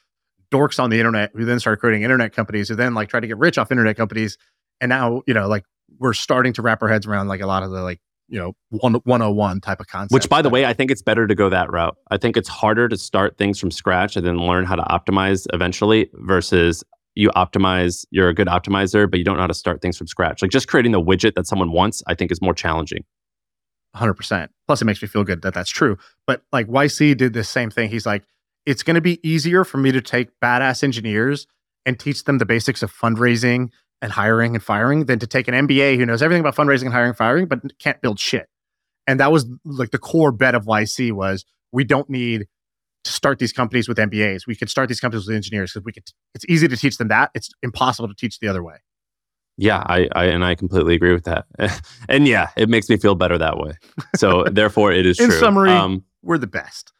dorks 0.51 0.79
on 0.79 0.89
the 0.89 0.97
internet 0.97 1.31
who 1.33 1.45
then 1.45 1.59
started 1.59 1.77
creating 1.77 2.03
internet 2.03 2.33
companies 2.33 2.69
who 2.69 2.75
then 2.75 2.93
like 2.93 3.09
tried 3.09 3.21
to 3.21 3.27
get 3.27 3.37
rich 3.37 3.57
off 3.57 3.71
internet 3.71 3.95
companies. 3.95 4.37
And 4.81 4.89
now, 4.89 5.21
you 5.27 5.33
know, 5.33 5.47
like 5.47 5.63
we're 5.99 6.13
starting 6.13 6.53
to 6.53 6.61
wrap 6.61 6.81
our 6.81 6.89
heads 6.89 7.05
around 7.05 7.27
like 7.27 7.41
a 7.41 7.47
lot 7.47 7.63
of 7.63 7.71
the 7.71 7.81
like, 7.83 8.01
you 8.27 8.39
know, 8.39 8.53
one 8.69 8.93
101 9.03 9.61
type 9.61 9.79
of 9.79 9.87
concepts. 9.87 10.13
Which, 10.13 10.29
by 10.29 10.41
the 10.41 10.49
way, 10.49 10.65
I 10.65 10.73
think 10.73 10.89
it's 10.89 11.01
better 11.01 11.27
to 11.27 11.35
go 11.35 11.49
that 11.49 11.71
route. 11.71 11.97
I 12.09 12.17
think 12.17 12.37
it's 12.37 12.47
harder 12.47 12.87
to 12.87 12.97
start 12.97 13.37
things 13.37 13.59
from 13.59 13.71
scratch 13.71 14.15
and 14.15 14.25
then 14.25 14.37
learn 14.37 14.65
how 14.65 14.75
to 14.75 14.83
optimize 14.83 15.45
eventually 15.53 16.09
versus 16.13 16.83
you 17.15 17.29
optimize, 17.31 18.05
you're 18.11 18.29
a 18.29 18.33
good 18.33 18.47
optimizer, 18.47 19.09
but 19.09 19.19
you 19.19 19.25
don't 19.25 19.35
know 19.35 19.41
how 19.41 19.47
to 19.47 19.53
start 19.53 19.81
things 19.81 19.97
from 19.97 20.07
scratch. 20.07 20.41
Like 20.41 20.51
just 20.51 20.67
creating 20.67 20.91
the 20.91 21.01
widget 21.01 21.35
that 21.35 21.47
someone 21.47 21.71
wants, 21.71 22.01
I 22.07 22.15
think 22.15 22.31
is 22.31 22.41
more 22.41 22.53
challenging. 22.53 23.03
100%. 23.95 24.47
Plus, 24.67 24.81
it 24.81 24.85
makes 24.85 25.01
me 25.01 25.07
feel 25.07 25.23
good 25.23 25.41
that 25.41 25.53
that's 25.53 25.69
true. 25.69 25.97
But 26.25 26.43
like 26.51 26.67
YC 26.67 27.17
did 27.17 27.33
the 27.33 27.43
same 27.43 27.69
thing. 27.69 27.89
He's 27.89 28.05
like, 28.05 28.23
it's 28.65 28.83
going 28.83 28.95
to 28.95 29.01
be 29.01 29.19
easier 29.27 29.63
for 29.63 29.77
me 29.77 29.91
to 29.91 30.01
take 30.01 30.29
badass 30.39 30.83
engineers 30.83 31.47
and 31.85 31.99
teach 31.99 32.23
them 32.23 32.37
the 32.37 32.45
basics 32.45 32.83
of 32.83 32.93
fundraising 32.93 33.69
and 34.01 34.11
hiring 34.11 34.55
and 34.55 34.63
firing 34.63 35.05
than 35.05 35.19
to 35.19 35.27
take 35.27 35.47
an 35.47 35.67
MBA 35.67 35.97
who 35.97 36.05
knows 36.05 36.21
everything 36.21 36.41
about 36.41 36.55
fundraising 36.55 36.85
and 36.85 36.93
hiring 36.93 37.09
and 37.09 37.17
firing, 37.17 37.45
but 37.47 37.59
can't 37.79 38.01
build 38.01 38.19
shit. 38.19 38.47
And 39.07 39.19
that 39.19 39.31
was 39.31 39.45
like 39.65 39.91
the 39.91 39.97
core 39.97 40.31
bet 40.31 40.55
of 40.55 40.65
YC 40.65 41.11
was 41.11 41.43
we 41.71 41.83
don't 41.83 42.09
need 42.09 42.47
to 43.03 43.11
start 43.11 43.39
these 43.39 43.53
companies 43.53 43.87
with 43.87 43.97
MBAs. 43.97 44.47
We 44.47 44.55
could 44.55 44.69
start 44.69 44.87
these 44.87 44.99
companies 44.99 45.27
with 45.27 45.35
engineers 45.35 45.73
because 45.73 45.85
we 45.85 45.91
could. 45.91 46.03
It's 46.35 46.45
easy 46.47 46.67
to 46.67 46.77
teach 46.77 46.97
them 46.97 47.07
that. 47.09 47.31
It's 47.33 47.49
impossible 47.63 48.07
to 48.07 48.15
teach 48.15 48.39
the 48.39 48.47
other 48.47 48.63
way. 48.63 48.75
Yeah, 49.57 49.83
I, 49.85 50.07
I 50.13 50.25
and 50.25 50.43
I 50.43 50.55
completely 50.55 50.95
agree 50.95 51.13
with 51.13 51.25
that. 51.25 51.45
and 52.09 52.27
yeah, 52.27 52.49
it 52.57 52.69
makes 52.69 52.89
me 52.89 52.97
feel 52.97 53.15
better 53.15 53.37
that 53.37 53.57
way. 53.57 53.73
So 54.15 54.43
therefore, 54.51 54.91
it 54.91 55.05
is 55.05 55.19
In 55.19 55.29
true. 55.29 55.39
summary- 55.39 55.71
um, 55.71 56.03
We're 56.23 56.37
the 56.37 56.47
best. 56.47 56.91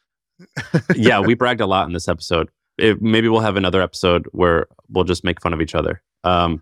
yeah, 0.94 1.20
we 1.20 1.34
bragged 1.34 1.60
a 1.60 1.66
lot 1.66 1.86
in 1.86 1.92
this 1.92 2.08
episode. 2.08 2.50
It, 2.78 3.00
maybe 3.02 3.28
we'll 3.28 3.40
have 3.40 3.56
another 3.56 3.82
episode 3.82 4.26
where 4.32 4.66
we'll 4.88 5.04
just 5.04 5.24
make 5.24 5.40
fun 5.40 5.52
of 5.52 5.60
each 5.60 5.74
other. 5.74 6.02
Um, 6.24 6.58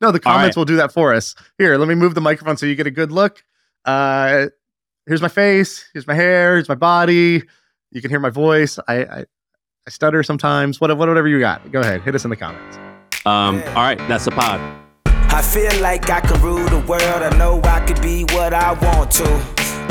no, 0.00 0.12
the 0.12 0.20
comments 0.20 0.56
right. 0.56 0.56
will 0.56 0.64
do 0.64 0.76
that 0.76 0.92
for 0.92 1.12
us. 1.12 1.34
Here, 1.58 1.76
let 1.76 1.88
me 1.88 1.94
move 1.94 2.14
the 2.14 2.20
microphone 2.20 2.56
so 2.56 2.66
you 2.66 2.74
get 2.74 2.86
a 2.86 2.90
good 2.90 3.10
look. 3.10 3.42
Uh, 3.84 4.46
here's 5.06 5.22
my 5.22 5.28
face. 5.28 5.88
Here's 5.92 6.06
my 6.06 6.14
hair. 6.14 6.56
Here's 6.56 6.68
my 6.68 6.74
body. 6.74 7.42
You 7.92 8.00
can 8.00 8.10
hear 8.10 8.20
my 8.20 8.30
voice. 8.30 8.78
I 8.88 9.04
I, 9.04 9.24
I 9.86 9.90
stutter 9.90 10.22
sometimes. 10.22 10.80
What, 10.80 10.96
whatever 10.96 11.28
you 11.28 11.38
got. 11.40 11.70
Go 11.70 11.80
ahead. 11.80 12.02
Hit 12.02 12.14
us 12.14 12.24
in 12.24 12.30
the 12.30 12.36
comments. 12.36 12.76
um, 13.26 13.62
all 13.68 13.82
right, 13.82 13.98
that's 14.08 14.24
the 14.24 14.30
pod. 14.32 14.60
I 15.06 15.40
feel 15.40 15.80
like 15.80 16.10
I 16.10 16.20
can 16.20 16.40
rule 16.42 16.64
the 16.68 16.80
world. 16.86 17.02
I 17.22 17.30
know 17.38 17.60
I 17.64 17.80
could 17.86 18.00
be 18.02 18.24
what 18.24 18.52
I 18.52 18.72
want 18.72 19.10
to. 19.12 19.24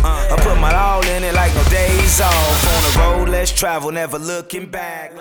Uh, 0.03 0.35
I 0.35 0.35
put 0.41 0.59
my 0.59 0.73
all 0.73 1.01
in 1.05 1.23
it 1.23 1.33
like 1.35 1.53
no 1.55 1.63
days 1.65 2.21
off. 2.21 2.67
On 2.67 2.83
the 2.83 2.99
road, 2.99 3.29
let's 3.29 3.51
travel, 3.51 3.91
never 3.91 4.17
looking 4.19 4.69
back. 4.69 5.11